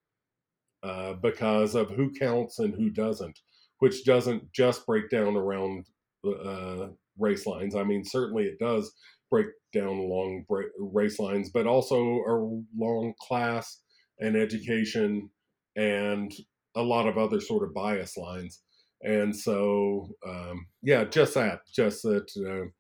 uh, 0.83 1.15
because 1.15 1.75
of 1.75 1.91
who 1.91 2.11
counts 2.13 2.59
and 2.59 2.75
who 2.75 2.91
doesn't, 2.91 3.41
which 3.79 4.05
doesn't 4.05 4.53
just 4.53 4.87
break 4.87 5.09
down 5.11 5.37
around 5.37 5.87
uh, 6.27 6.89
race 7.19 7.47
lines. 7.47 7.75
I 7.75 7.85
mean, 7.85 8.05
certainly 8.05 8.45
it 8.45 8.59
does 8.59 8.95
break 9.35 9.47
down 9.73 9.97
along 9.99 10.45
race 10.79 11.19
lines, 11.19 11.51
but 11.53 11.67
also 11.67 11.97
along 11.99 13.15
class 13.21 13.81
and 14.21 14.37
education 14.37 15.29
and 15.75 16.33
a 16.77 16.83
lot 16.83 17.09
of 17.09 17.19
other 17.19 17.41
sort 17.41 17.65
of 17.65 17.75
bias 17.75 18.17
lines. 18.17 18.63
And 19.03 19.35
so, 19.35 20.09
um, 20.25 20.67
yeah, 20.83 21.03
just 21.03 21.35
that, 21.35 21.63
just 21.75 22.03
that. 22.03 22.29
Uh, 22.37 22.71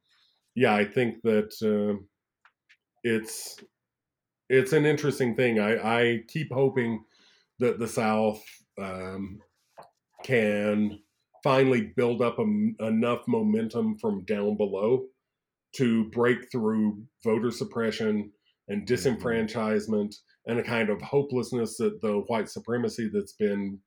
yeah, 0.54 0.76
I 0.76 0.84
think 0.84 1.22
that 1.24 1.52
uh, 1.60 2.00
it's 3.02 3.56
it's 4.48 4.72
an 4.72 4.86
interesting 4.86 5.34
thing. 5.34 5.58
I, 5.58 6.02
I 6.02 6.18
keep 6.28 6.52
hoping 6.52 7.02
that 7.58 7.80
the 7.80 7.88
South 7.88 8.40
um, 8.80 9.40
can 10.22 11.00
finally 11.42 11.92
build 11.96 12.22
up 12.22 12.38
a, 12.38 12.86
enough 12.86 13.22
momentum 13.26 13.98
from 13.98 14.24
down 14.24 14.56
below 14.56 15.08
to 15.76 16.04
break 16.10 16.50
through 16.50 17.02
voter 17.24 17.50
suppression 17.50 18.30
and 18.68 18.86
disenfranchisement 18.86 20.14
and 20.46 20.58
a 20.58 20.62
kind 20.62 20.90
of 20.90 21.00
hopelessness 21.02 21.76
that 21.78 22.00
the 22.00 22.22
white 22.28 22.48
supremacy 22.48 23.10
that's 23.12 23.32
been 23.32 23.78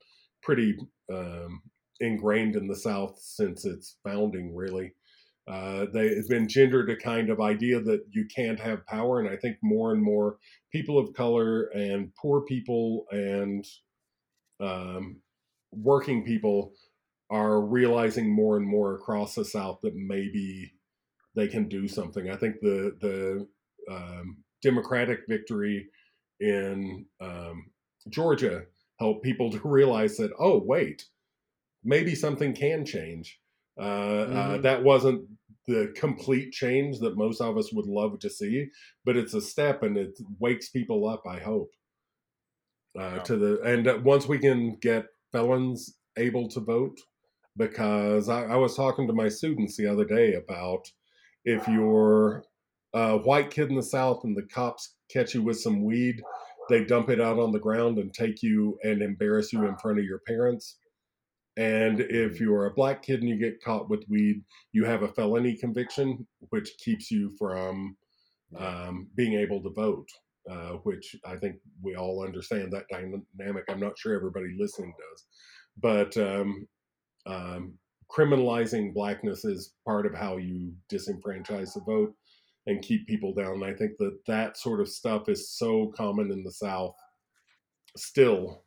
pretty 0.44 0.78
um, 1.14 1.62
ingrained 2.00 2.56
in 2.56 2.68
the 2.68 2.76
South 2.76 3.18
since 3.20 3.66
its 3.66 3.98
founding, 4.04 4.56
really. 4.56 4.94
Uh, 5.48 5.86
they've 5.94 6.28
been 6.28 6.48
gendered 6.48 6.90
a 6.90 6.96
kind 6.98 7.30
of 7.30 7.40
idea 7.40 7.80
that 7.80 8.02
you 8.10 8.26
can't 8.36 8.60
have 8.60 8.86
power, 8.86 9.20
and 9.20 9.30
I 9.30 9.38
think 9.38 9.58
more 9.64 9.94
and 9.94 10.04
more 10.04 10.38
people 10.74 10.98
of 10.98 11.14
color 11.14 11.68
and 11.68 12.14
poor 12.16 12.42
people 12.42 13.06
and 13.12 13.66
um, 14.60 15.22
working 15.72 16.26
people 16.26 16.74
are 17.30 17.62
realizing 17.62 18.30
more 18.30 18.58
and 18.58 18.68
more 18.68 18.96
across 18.96 19.36
the 19.36 19.46
South 19.46 19.80
that 19.84 19.96
maybe 19.96 20.74
they 21.38 21.48
can 21.48 21.70
do 21.70 21.88
something. 21.88 22.30
I 22.30 22.36
think 22.36 22.60
the 22.62 22.98
the 23.00 23.48
um, 23.94 24.38
Democratic 24.62 25.22
victory 25.30 25.88
in 26.42 27.06
um, 27.22 27.72
Georgia 28.10 28.66
helped 29.00 29.24
people 29.24 29.52
to 29.54 29.62
realize 29.64 30.18
that 30.18 30.34
oh 30.40 30.58
wait, 30.60 31.06
maybe 31.84 32.16
something 32.16 32.54
can 32.54 32.86
change. 32.86 33.40
Uh, 33.80 34.26
uh, 34.40 34.58
Mhm. 34.58 34.64
that 34.64 34.84
wasn't 34.84 35.30
the 35.68 35.94
complete 35.96 36.52
change 36.52 37.00
that 37.00 37.18
most 37.18 37.42
of 37.42 37.58
us 37.58 37.72
would 37.74 37.86
love 37.86 38.20
to 38.20 38.30
see, 38.30 38.68
but 39.06 39.18
it's 39.18 39.36
a 39.36 39.42
step 39.42 39.84
and 39.84 39.98
it 39.98 40.18
wakes 40.40 40.70
people 40.70 41.08
up. 41.08 41.24
I 41.28 41.40
hope 41.40 41.72
uh, 43.00 43.20
to 43.20 43.38
the 43.38 43.62
and 43.62 43.88
uh, 43.88 44.00
once 44.04 44.28
we 44.28 44.40
can 44.40 44.76
get 44.82 45.06
felons 45.32 45.98
able 46.18 46.48
to 46.50 46.60
vote, 46.60 47.00
because 47.58 48.30
I, 48.30 48.46
I 48.46 48.56
was 48.56 48.76
talking 48.76 49.08
to 49.08 49.14
my 49.14 49.30
students 49.30 49.78
the 49.78 49.88
other 49.88 50.06
day 50.06 50.34
about 50.34 50.90
if 51.48 51.66
you're 51.66 52.44
a 52.94 53.18
white 53.20 53.50
kid 53.50 53.70
in 53.70 53.78
the 53.78 53.82
South 53.82 54.26
and 54.26 54.36
the 54.36 54.44
cops 54.44 54.96
catch 55.10 55.34
you 55.34 55.42
with 55.42 55.58
some 55.58 55.82
weed, 55.82 56.22
they 56.68 56.84
dump 56.84 57.10
it 57.10 57.22
out 57.22 57.40
on 57.40 57.54
the 57.54 57.60
ground 57.60 58.00
and 58.00 58.14
take 58.14 58.44
you 58.44 58.78
and 58.84 59.02
embarrass 59.02 59.54
you 59.54 59.66
in 59.66 59.78
front 59.78 59.98
of 59.98 60.04
your 60.04 60.20
parents. 60.28 60.78
And 61.56 62.02
if 62.02 62.42
you're 62.42 62.66
a 62.66 62.74
black 62.74 63.02
kid 63.02 63.22
and 63.22 63.30
you 63.30 63.40
get 63.40 63.64
caught 63.64 63.90
with 63.90 64.04
weed, 64.10 64.44
you 64.74 64.84
have 64.84 65.04
a 65.04 65.08
felony 65.08 65.56
conviction, 65.56 66.28
which 66.50 66.70
keeps 66.84 67.10
you 67.10 67.32
from 67.40 67.96
um, 68.60 69.08
being 69.16 69.36
able 69.36 69.64
to 69.64 69.70
vote, 69.70 70.10
uh, 70.52 70.74
which 70.84 71.16
I 71.26 71.38
think 71.38 71.56
we 71.82 71.96
all 71.96 72.26
understand 72.26 72.74
that 72.74 72.90
dynamic. 72.92 73.64
I'm 73.70 73.80
not 73.80 73.98
sure 73.98 74.14
everybody 74.14 74.54
listening 74.60 74.94
does, 75.00 75.26
but 75.78 76.18
um, 76.18 76.68
um, 77.26 77.74
criminalizing 78.12 78.94
blackness 78.94 79.46
is 79.46 79.74
part 79.86 80.06
of 80.06 80.14
how 80.14 80.38
you 80.38 80.74
disenfranchise 80.92 81.74
the 81.74 81.82
vote 81.86 82.14
and 82.66 82.82
keep 82.82 83.08
people 83.08 83.34
down. 83.34 83.54
And 83.54 83.66
I 83.66 83.74
think 83.74 83.94
that 84.00 84.18
that 84.28 84.58
sort 84.58 84.82
of 84.82 84.90
stuff 84.90 85.30
is 85.30 85.52
so 85.52 85.92
common 85.96 86.32
in 86.32 86.44
the 86.44 86.52
South 86.52 86.96
still, 87.96 88.64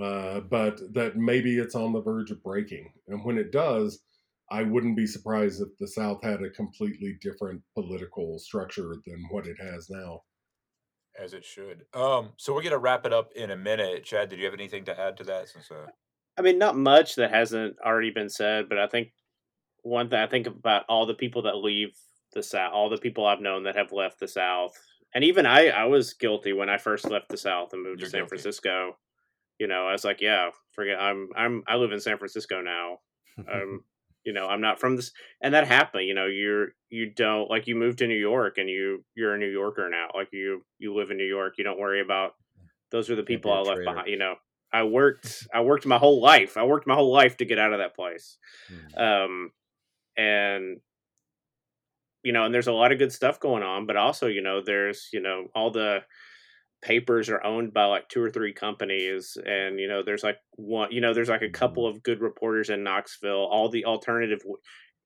uh, 0.00 0.40
but 0.40 0.80
that 0.94 1.16
maybe 1.16 1.58
it's 1.58 1.74
on 1.74 1.92
the 1.92 2.00
verge 2.00 2.30
of 2.30 2.42
breaking. 2.42 2.92
And 3.08 3.24
when 3.24 3.38
it 3.38 3.52
does, 3.52 4.00
I 4.50 4.62
wouldn't 4.62 4.96
be 4.96 5.06
surprised 5.06 5.60
if 5.62 5.68
the 5.78 5.86
South 5.86 6.22
had 6.22 6.42
a 6.42 6.50
completely 6.50 7.16
different 7.20 7.62
political 7.74 8.38
structure 8.38 8.96
than 9.06 9.24
what 9.30 9.46
it 9.46 9.56
has 9.60 9.88
now. 9.90 10.22
as 11.18 11.34
it 11.34 11.44
should. 11.44 11.84
Um, 11.92 12.30
so 12.36 12.54
we're 12.54 12.62
gonna 12.62 12.78
wrap 12.78 13.04
it 13.04 13.12
up 13.12 13.32
in 13.34 13.50
a 13.50 13.56
minute. 13.56 14.04
Chad, 14.04 14.28
did 14.30 14.38
you 14.38 14.44
have 14.46 14.54
anything 14.54 14.84
to 14.84 14.98
add 14.98 15.16
to 15.18 15.24
that? 15.24 15.48
Since 15.48 15.70
uh, 15.70 15.86
I 16.40 16.42
mean, 16.42 16.56
not 16.56 16.74
much 16.74 17.16
that 17.16 17.30
hasn't 17.30 17.76
already 17.84 18.10
been 18.10 18.30
said, 18.30 18.70
but 18.70 18.78
I 18.78 18.86
think 18.86 19.12
one 19.82 20.08
thing 20.08 20.20
I 20.20 20.26
think 20.26 20.46
about 20.46 20.86
all 20.88 21.04
the 21.04 21.12
people 21.12 21.42
that 21.42 21.56
leave 21.56 21.90
the 22.32 22.42
South, 22.42 22.72
all 22.72 22.88
the 22.88 22.96
people 22.96 23.26
I've 23.26 23.42
known 23.42 23.64
that 23.64 23.76
have 23.76 23.92
left 23.92 24.18
the 24.18 24.26
South, 24.26 24.72
and 25.14 25.22
even 25.22 25.44
I, 25.44 25.68
I 25.68 25.84
was 25.84 26.14
guilty 26.14 26.54
when 26.54 26.70
I 26.70 26.78
first 26.78 27.10
left 27.10 27.28
the 27.28 27.36
South 27.36 27.74
and 27.74 27.82
moved 27.82 28.00
You're 28.00 28.06
to 28.06 28.10
San 28.10 28.20
guilty. 28.20 28.28
Francisco. 28.28 28.96
You 29.58 29.66
know, 29.66 29.86
I 29.86 29.92
was 29.92 30.02
like, 30.02 30.22
yeah, 30.22 30.48
forget. 30.72 30.98
I'm, 30.98 31.28
I'm, 31.36 31.62
I 31.68 31.76
live 31.76 31.92
in 31.92 32.00
San 32.00 32.16
Francisco 32.16 32.62
now. 32.62 33.00
Um, 33.52 33.84
you 34.24 34.32
know, 34.32 34.46
I'm 34.46 34.62
not 34.62 34.80
from 34.80 34.96
this, 34.96 35.12
and 35.42 35.52
that 35.52 35.66
happened. 35.66 36.06
You 36.06 36.14
know, 36.14 36.24
you're, 36.24 36.68
you 36.88 37.12
don't 37.12 37.50
like 37.50 37.66
you 37.66 37.76
moved 37.76 37.98
to 37.98 38.06
New 38.06 38.14
York 38.14 38.56
and 38.56 38.70
you, 38.70 39.04
you're 39.14 39.34
a 39.34 39.38
New 39.38 39.50
Yorker 39.50 39.90
now. 39.90 40.08
Like 40.14 40.28
you, 40.32 40.64
you 40.78 40.94
live 40.94 41.10
in 41.10 41.18
New 41.18 41.28
York. 41.28 41.56
You 41.58 41.64
don't 41.64 41.78
worry 41.78 42.00
about. 42.00 42.32
Those 42.90 43.10
are 43.10 43.16
the 43.16 43.22
people 43.22 43.52
I 43.52 43.58
left 43.58 43.84
behind. 43.84 44.08
You 44.08 44.16
know, 44.16 44.36
I 44.72 44.84
worked 44.84 45.46
I 45.52 45.62
worked 45.62 45.86
my 45.86 45.98
whole 45.98 46.20
life. 46.20 46.56
I 46.56 46.64
worked 46.64 46.86
my 46.86 46.94
whole 46.94 47.12
life 47.12 47.36
to 47.38 47.44
get 47.44 47.58
out 47.58 47.72
of 47.72 47.78
that 47.80 47.94
place. 47.96 48.38
Mhm. 48.70 48.98
Um 48.98 49.52
and 50.16 50.80
you 52.22 52.32
know, 52.32 52.44
and 52.44 52.54
there's 52.54 52.66
a 52.66 52.72
lot 52.72 52.92
of 52.92 52.98
good 52.98 53.12
stuff 53.12 53.40
going 53.40 53.62
on, 53.62 53.86
but 53.86 53.96
also, 53.96 54.26
you 54.26 54.42
know, 54.42 54.60
there's, 54.60 55.08
you 55.12 55.20
know, 55.20 55.46
all 55.54 55.70
the 55.70 56.00
papers 56.82 57.28
are 57.28 57.44
owned 57.44 57.72
by 57.74 57.84
like 57.84 58.08
two 58.08 58.22
or 58.22 58.30
three 58.30 58.52
companies 58.52 59.36
and 59.46 59.78
you 59.80 59.88
know, 59.88 60.02
there's 60.02 60.22
like 60.24 60.38
one, 60.52 60.90
you 60.92 61.00
know, 61.00 61.14
there's 61.14 61.28
like 61.28 61.42
a 61.42 61.50
couple 61.50 61.86
of 61.86 62.02
good 62.02 62.20
reporters 62.20 62.70
in 62.70 62.82
Knoxville. 62.84 63.48
All 63.50 63.68
the 63.68 63.84
alternative 63.84 64.40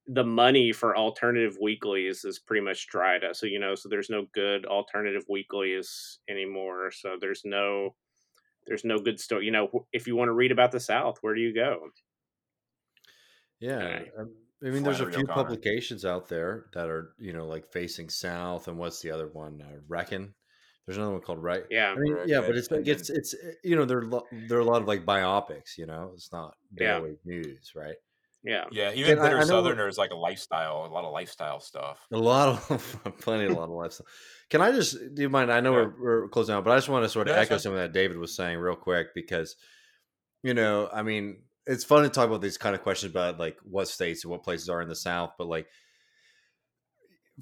the 0.06 0.24
money 0.24 0.72
for 0.72 0.97
alternative 0.97 1.56
weeklies 1.60 2.24
is 2.24 2.38
pretty 2.38 2.64
much 2.64 2.88
dried 2.88 3.24
up. 3.24 3.36
So, 3.36 3.47
you 3.47 3.59
know, 3.59 3.74
so 3.74 3.88
there's 3.88 4.10
no 4.10 4.26
good 4.34 4.66
alternative 4.66 5.24
weeklies 5.28 6.18
anymore. 6.28 6.90
So 6.90 7.16
there's 7.20 7.43
no 7.44 7.94
there's 8.66 8.84
no 8.84 8.98
good 8.98 9.20
story. 9.20 9.46
You 9.46 9.52
know, 9.52 9.86
if 9.92 10.06
you 10.06 10.16
want 10.16 10.28
to 10.28 10.32
read 10.32 10.52
about 10.52 10.72
the 10.72 10.80
South, 10.80 11.18
where 11.22 11.34
do 11.34 11.40
you 11.40 11.54
go? 11.54 11.90
Yeah, 13.60 13.86
Right. 13.86 14.12
um, 14.18 14.34
I 14.62 14.70
mean, 14.70 14.82
there's 14.82 15.00
a 15.00 15.06
few 15.06 15.26
O'Connor. 15.26 15.32
publications 15.34 16.04
out 16.04 16.28
there 16.28 16.66
that 16.74 16.88
are, 16.88 17.14
you 17.18 17.32
know, 17.32 17.46
like 17.46 17.66
Facing 17.70 18.08
South, 18.10 18.68
and 18.68 18.78
what's 18.78 19.00
the 19.02 19.10
other 19.10 19.28
one? 19.28 19.60
Uh, 19.62 19.80
Reckon, 19.86 20.34
There's 20.86 20.98
another 20.98 21.12
one 21.12 21.22
called 21.22 21.42
Right. 21.42 21.64
Yeah. 21.70 21.94
I 21.96 21.98
mean, 22.00 22.16
Right, 22.16 22.28
yeah, 22.28 22.40
but 22.42 22.56
it's 22.56 22.68
And 22.70 22.86
it's 22.88 23.10
it's 23.10 23.34
you 23.64 23.76
know 23.76 23.84
there 23.86 23.98
are 24.00 24.22
there 24.32 24.58
are 24.58 24.60
a 24.60 24.64
lot 24.64 24.82
of 24.82 24.88
like 24.88 25.04
biopics. 25.06 25.78
You 25.78 25.86
know, 25.86 26.12
it's 26.14 26.32
not 26.32 26.56
Yeah. 26.78 27.00
daily 27.00 27.18
news, 27.24 27.72
right? 27.74 27.96
Yeah. 28.44 28.64
Yeah, 28.70 28.92
even 28.92 29.12
And 29.12 29.20
I- 29.20 29.24
Bitter 29.24 29.36
I 29.36 29.40
know- 29.40 29.46
Southerner 29.46 29.88
is 29.88 29.96
like 29.98 30.10
a 30.10 30.16
lifestyle, 30.16 30.84
a 30.84 30.92
lot 30.92 31.04
of 31.04 31.12
lifestyle 31.12 31.60
stuff. 31.60 32.06
A 32.12 32.16
lot 32.18 32.48
of 32.70 33.00
plenty, 33.20 33.44
of 33.46 33.52
a 33.52 33.54
lot 33.54 33.64
of 33.64 33.70
lifestyle. 33.70 34.06
Can 34.50 34.60
I 34.60 34.70
just 34.72 34.96
do 35.14 35.22
you 35.22 35.30
mind? 35.30 35.50
I 35.50 35.60
know 35.60 35.72
Yeah. 35.72 35.86
we're, 35.98 36.02
we're 36.22 36.28
closing 36.28 36.54
out, 36.54 36.62
but 36.64 36.72
I 36.72 36.76
just 36.76 36.88
want 36.90 37.04
to 37.04 37.08
sort 37.08 37.26
of 37.28 37.32
No, 37.32 37.40
that's 37.40 37.50
echo 37.50 37.58
something 37.58 37.78
that 37.80 37.92
David 37.92 38.18
was 38.18 38.36
saying 38.36 38.58
real 38.58 38.76
quick 38.76 39.08
because, 39.14 39.56
you 40.42 40.52
know, 40.54 40.88
I 40.92 41.02
mean, 41.02 41.38
it's 41.66 41.84
fun 41.84 42.02
to 42.02 42.10
talk 42.10 42.28
about 42.28 42.42
these 42.42 42.58
kind 42.58 42.74
of 42.74 42.82
questions 42.82 43.10
about 43.10 43.38
like 43.38 43.56
what 43.64 43.88
states 43.88 44.24
and 44.24 44.30
what 44.30 44.42
places 44.42 44.68
are 44.68 44.82
in 44.82 44.88
the 44.88 44.94
South, 44.94 45.32
but 45.38 45.46
like 45.46 45.66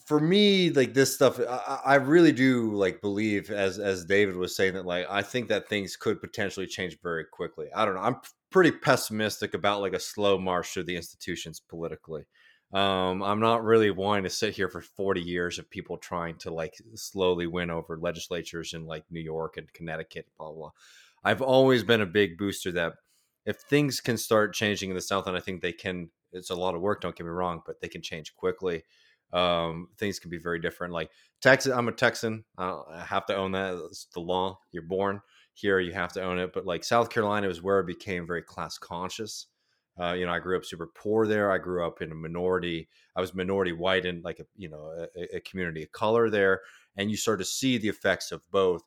for 0.07 0.21
me, 0.21 0.71
like 0.71 0.95
this 0.95 1.15
stuff, 1.15 1.39
I, 1.39 1.81
I 1.85 1.95
really 1.97 2.33
do 2.33 2.73
like 2.73 3.01
believe, 3.01 3.51
as 3.51 3.79
as 3.79 4.05
David 4.05 4.37
was 4.37 4.57
saying, 4.57 4.75
that 4.75 4.87
like 4.87 5.07
I 5.11 5.23
think 5.23 5.49
that 5.49 5.69
things 5.69 5.97
could 5.97 6.21
potentially 6.21 6.67
change 6.67 6.99
very 7.03 7.25
quickly. 7.25 7.69
I 7.75 7.85
don't 7.85 7.95
know. 7.95 8.01
I'm 8.01 8.17
pretty 8.51 8.73
pessimistic 8.73 9.55
about 9.55 9.81
like 9.81 9.93
a 9.93 10.01
slow 10.01 10.39
march 10.39 10.69
through 10.69 10.85
the 10.85 10.97
institutions 10.97 11.61
politically. 11.61 12.25
Um, 12.73 13.23
I'm 13.23 13.41
not 13.41 13.65
really 13.65 13.91
wanting 13.91 14.25
to 14.25 14.31
sit 14.31 14.55
here 14.55 14.69
for 14.69 14.81
40 14.81 15.21
years 15.21 15.59
of 15.59 15.69
people 15.69 15.99
trying 15.99 16.39
to 16.39 16.51
like 16.51 16.75
slowly 16.95 17.47
win 17.47 17.71
over 17.71 17.99
legislatures 17.99 18.73
in 18.73 18.87
like 18.87 19.05
New 19.11 19.21
York 19.21 19.59
and 19.59 19.71
Connecticut, 19.75 20.27
blah 20.39 20.49
blah. 20.49 20.57
blah. 20.57 20.71
I've 21.25 21.43
always 21.43 21.85
been 21.85 22.01
a 22.01 22.07
big 22.07 22.39
booster 22.39 22.73
that 22.73 22.95
if 23.45 23.57
things 23.61 24.01
can 24.01 24.17
start 24.17 24.55
changing 24.55 24.91
in 24.91 24.97
the 24.97 25.03
South, 25.03 25.27
and 25.27 25.37
I 25.37 25.41
think 25.41 25.61
they 25.61 25.73
can, 25.73 26.11
it's 26.33 26.51
a 26.51 26.55
lot 26.55 26.75
of 26.75 26.81
work. 26.81 27.01
Don't 27.01 27.15
get 27.15 27.25
me 27.25 27.31
wrong, 27.31 27.61
but 27.67 27.81
they 27.81 27.89
can 27.89 28.03
change 28.03 28.35
quickly. 28.35 28.85
Um, 29.33 29.89
things 29.99 30.19
can 30.19 30.31
be 30.31 30.39
very 30.39 30.61
different. 30.61 30.93
Like 30.93 31.11
Texas, 31.41 31.73
I'm 31.73 31.89
a 31.89 31.93
Texan. 31.93 32.45
I 32.59 32.81
I 32.91 33.05
have 33.05 33.27
to 33.27 33.37
own 33.37 33.53
that. 33.53 33.75
It's 33.87 34.07
the 34.13 34.21
law. 34.21 34.59
You're 34.73 34.83
born 34.83 35.21
here, 35.55 35.81
you 35.81 35.93
have 35.93 36.13
to 36.15 36.23
own 36.23 36.39
it. 36.39 36.53
But 36.53 36.67
like 36.67 36.85
South 36.85 37.11
Carolina 37.11 37.49
was 37.49 37.63
where 37.63 37.81
it 37.81 37.87
became 37.87 38.27
very 38.27 38.43
class 38.43 38.79
conscious. 38.79 39.47
Uh, 40.01 40.15
you 40.15 40.25
know, 40.25 40.33
I 40.33 40.39
grew 40.39 40.57
up 40.57 40.65
super 40.65 40.89
poor 40.95 41.27
there. 41.27 41.51
I 41.53 41.59
grew 41.59 41.87
up 41.87 42.01
in 42.01 42.11
a 42.11 42.15
minority. 42.15 42.89
I 43.15 43.21
was 43.21 43.35
minority 43.35 43.73
white 43.73 44.07
in 44.07 44.23
like 44.23 44.41
a 44.41 44.47
you 44.57 44.69
know 44.69 45.07
a, 45.17 45.37
a 45.37 45.41
community 45.41 45.83
of 45.83 45.93
color 45.93 46.31
there, 46.31 46.63
and 46.97 47.11
you 47.11 47.17
start 47.17 47.39
to 47.41 47.45
see 47.45 47.77
the 47.79 47.89
effects 47.89 48.33
of 48.33 48.41
both 48.51 48.83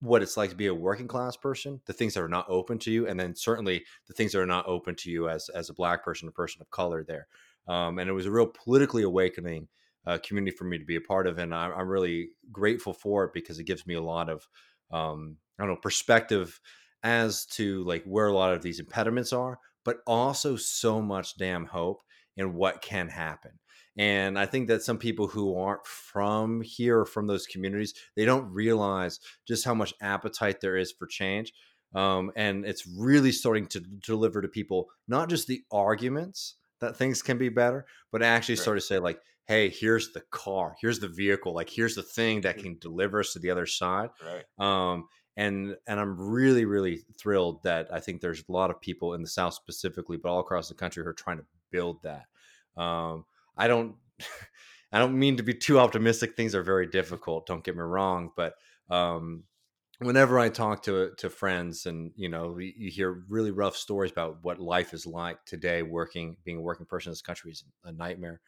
what 0.00 0.20
it's 0.20 0.36
like 0.36 0.50
to 0.50 0.56
be 0.56 0.66
a 0.66 0.74
working 0.74 1.06
class 1.06 1.36
person, 1.36 1.80
the 1.86 1.92
things 1.92 2.14
that 2.14 2.22
are 2.22 2.28
not 2.28 2.46
open 2.48 2.76
to 2.76 2.90
you, 2.90 3.06
and 3.06 3.20
then 3.20 3.36
certainly 3.36 3.84
the 4.08 4.12
things 4.12 4.32
that 4.32 4.40
are 4.40 4.46
not 4.46 4.66
open 4.66 4.96
to 4.96 5.10
you 5.10 5.28
as 5.28 5.48
as 5.50 5.70
a 5.70 5.74
black 5.74 6.04
person, 6.04 6.26
a 6.28 6.32
person 6.32 6.60
of 6.60 6.70
color 6.70 7.04
there. 7.04 7.28
Um, 7.68 7.98
and 7.98 8.08
it 8.08 8.12
was 8.12 8.26
a 8.26 8.30
real 8.30 8.46
politically 8.46 9.02
awakening 9.02 9.68
uh, 10.06 10.18
community 10.22 10.56
for 10.56 10.64
me 10.64 10.78
to 10.78 10.84
be 10.84 10.96
a 10.96 11.00
part 11.00 11.26
of, 11.26 11.38
and 11.38 11.54
I, 11.54 11.66
I'm 11.66 11.88
really 11.88 12.30
grateful 12.50 12.92
for 12.92 13.24
it 13.24 13.32
because 13.32 13.58
it 13.58 13.64
gives 13.64 13.86
me 13.86 13.94
a 13.94 14.02
lot 14.02 14.28
of 14.28 14.48
um, 14.90 15.36
I 15.58 15.62
don't 15.62 15.74
know 15.74 15.80
perspective 15.80 16.60
as 17.02 17.46
to 17.46 17.84
like 17.84 18.04
where 18.04 18.26
a 18.26 18.34
lot 18.34 18.52
of 18.52 18.62
these 18.62 18.80
impediments 18.80 19.32
are, 19.32 19.58
but 19.84 19.98
also 20.06 20.56
so 20.56 21.00
much 21.00 21.36
damn 21.36 21.66
hope 21.66 22.02
in 22.36 22.54
what 22.54 22.82
can 22.82 23.08
happen. 23.08 23.52
And 23.96 24.38
I 24.38 24.46
think 24.46 24.68
that 24.68 24.82
some 24.82 24.98
people 24.98 25.28
who 25.28 25.56
aren't 25.56 25.86
from 25.86 26.62
here 26.62 27.00
or 27.00 27.04
from 27.04 27.26
those 27.26 27.46
communities, 27.46 27.92
they 28.16 28.24
don't 28.24 28.50
realize 28.50 29.20
just 29.46 29.64
how 29.64 29.74
much 29.74 29.92
appetite 30.00 30.60
there 30.60 30.76
is 30.76 30.92
for 30.92 31.06
change. 31.06 31.52
Um, 31.94 32.32
and 32.34 32.64
it's 32.64 32.86
really 32.86 33.32
starting 33.32 33.66
to 33.66 33.80
deliver 33.80 34.40
to 34.40 34.48
people 34.48 34.88
not 35.06 35.28
just 35.28 35.46
the 35.46 35.62
arguments 35.70 36.54
that 36.82 36.96
things 36.96 37.22
can 37.22 37.38
be 37.38 37.48
better, 37.48 37.86
but 38.10 38.22
actually 38.22 38.56
Right. 38.56 38.68
sort 38.68 38.76
of 38.76 38.84
say, 38.84 38.98
like, 38.98 39.20
hey, 39.46 39.70
here's 39.70 40.12
the 40.12 40.20
car, 40.30 40.76
here's 40.80 41.00
the 41.00 41.08
vehicle, 41.08 41.54
like, 41.54 41.70
here's 41.70 41.94
the 41.96 42.02
thing 42.02 42.42
that 42.42 42.58
can 42.58 42.78
deliver 42.78 43.20
us 43.20 43.32
to 43.32 43.38
the 43.40 43.50
other 43.50 43.66
side 43.66 44.10
Right. 44.20 44.46
um, 44.58 45.08
and 45.36 45.76
and 45.86 45.98
I'm 45.98 46.20
really 46.20 46.66
really 46.66 46.98
thrilled 47.18 47.62
that 47.62 47.92
I 47.92 48.00
think 48.00 48.20
there's 48.20 48.44
a 48.46 48.52
lot 48.52 48.70
of 48.70 48.80
people 48.80 49.14
in 49.14 49.22
the 49.22 49.28
South 49.28 49.54
specifically, 49.54 50.18
but 50.18 50.28
all 50.30 50.40
across 50.40 50.68
the 50.68 50.74
country 50.74 51.02
who 51.02 51.08
are 51.08 51.14
trying 51.14 51.38
to 51.38 51.46
build 51.70 52.02
that. 52.02 52.26
Um, 52.76 53.24
I 53.56 53.66
don't 53.66 53.96
I 54.92 54.98
don't 54.98 55.18
mean 55.18 55.38
to 55.38 55.42
be 55.42 55.54
too 55.54 55.78
optimistic. 55.78 56.36
Things 56.36 56.54
are 56.54 56.62
very 56.62 56.86
difficult. 56.86 57.46
Don't 57.46 57.64
get 57.64 57.76
me 57.76 57.82
wrong, 57.82 58.30
but 58.36 58.56
um, 58.90 59.44
whenever 60.02 60.38
I 60.38 60.48
talk 60.48 60.82
to 60.84 61.12
to 61.18 61.30
friends, 61.30 61.86
and 61.86 62.12
you 62.16 62.28
know, 62.28 62.58
you, 62.58 62.72
you 62.76 62.90
hear 62.90 63.24
really 63.28 63.50
rough 63.50 63.76
stories 63.76 64.12
about 64.12 64.38
what 64.42 64.60
life 64.60 64.94
is 64.94 65.06
like 65.06 65.44
today, 65.44 65.82
working 65.82 66.36
being 66.44 66.58
a 66.58 66.62
working 66.62 66.86
person 66.86 67.10
in 67.10 67.12
this 67.12 67.22
country 67.22 67.52
is 67.52 67.64
a 67.84 67.92
nightmare. 67.92 68.40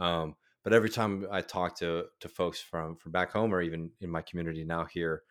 Um, 0.00 0.34
but 0.62 0.72
every 0.72 0.90
time 0.90 1.26
I 1.30 1.40
talk 1.40 1.76
to 1.78 2.04
to 2.20 2.28
folks 2.28 2.60
from 2.60 2.96
from 2.96 3.12
back 3.12 3.32
home, 3.32 3.54
or 3.54 3.60
even 3.60 3.90
in 4.00 4.10
my 4.10 4.22
community 4.22 4.64
now 4.64 4.84
here 4.84 5.22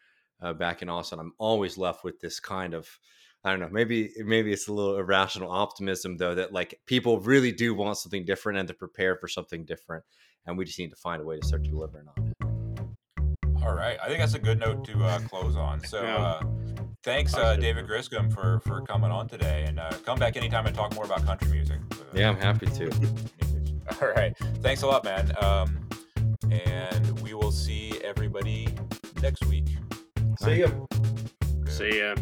uh, 0.42 0.54
back 0.54 0.82
in 0.82 0.90
Austin, 0.90 1.20
I'm 1.20 1.34
always 1.38 1.78
left 1.78 2.04
with 2.04 2.20
this 2.20 2.40
kind 2.40 2.74
of 2.74 2.88
I 3.44 3.52
don't 3.52 3.60
know, 3.60 3.70
maybe 3.72 4.12
maybe 4.20 4.54
it's 4.54 4.68
a 4.68 4.74
little 4.74 4.98
irrational 4.98 5.52
optimism 5.52 6.18
though 6.18 6.36
that 6.36 6.54
like 6.54 6.80
people 6.86 7.20
really 7.20 7.52
do 7.52 7.74
want 7.74 7.98
something 7.98 8.26
different 8.26 8.60
and 8.60 8.70
they're 8.70 8.76
prepared 8.76 9.20
for 9.20 9.28
something 9.28 9.66
different, 9.66 10.04
and 10.46 10.58
we 10.58 10.66
just 10.66 10.80
need 10.80 10.92
to 10.92 10.96
find 10.96 11.22
a 11.22 11.26
way 11.26 11.40
to 11.40 11.46
start 11.46 11.64
delivering 11.64 12.08
on 12.08 12.28
it. 12.28 12.43
All 13.64 13.74
right. 13.76 13.98
I 14.04 14.08
think 14.08 14.20
that's 14.20 14.34
a 14.34 14.40
good 14.40 14.60
note 14.60 14.84
to 14.86 15.04
uh, 15.04 15.20
close 15.20 15.56
on. 15.56 15.84
So, 15.86 16.02
Yeah. 16.04 16.18
uh, 16.18 16.42
thanks, 17.04 17.34
uh, 17.36 17.56
David 17.56 17.88
Griscom, 17.88 18.32
for 18.34 18.60
for 18.62 18.82
coming 18.82 19.12
on 19.12 19.28
today, 19.28 19.66
and 19.68 19.80
uh, 19.80 19.92
come 20.06 20.20
back 20.20 20.36
anytime 20.36 20.66
and 20.66 20.76
talk 20.76 20.94
more 20.96 21.06
about 21.06 21.26
country 21.26 21.50
music. 21.52 21.80
Yeah, 22.14 22.30
I'm 22.30 22.38
happy 22.38 22.66
to. 22.68 22.90
All 24.02 24.10
right. 24.10 24.36
Thanks 24.62 24.82
a 24.82 24.88
lot, 24.88 25.04
man. 25.04 25.32
Um, 25.42 25.80
and 26.52 27.20
we 27.22 27.34
will 27.34 27.52
see 27.52 28.00
everybody 28.04 28.68
next 29.22 29.46
week. 29.46 29.68
See 30.40 30.62
ya. 30.62 30.68
Good. 30.68 31.72
See 31.72 32.00
ya. 32.00 32.16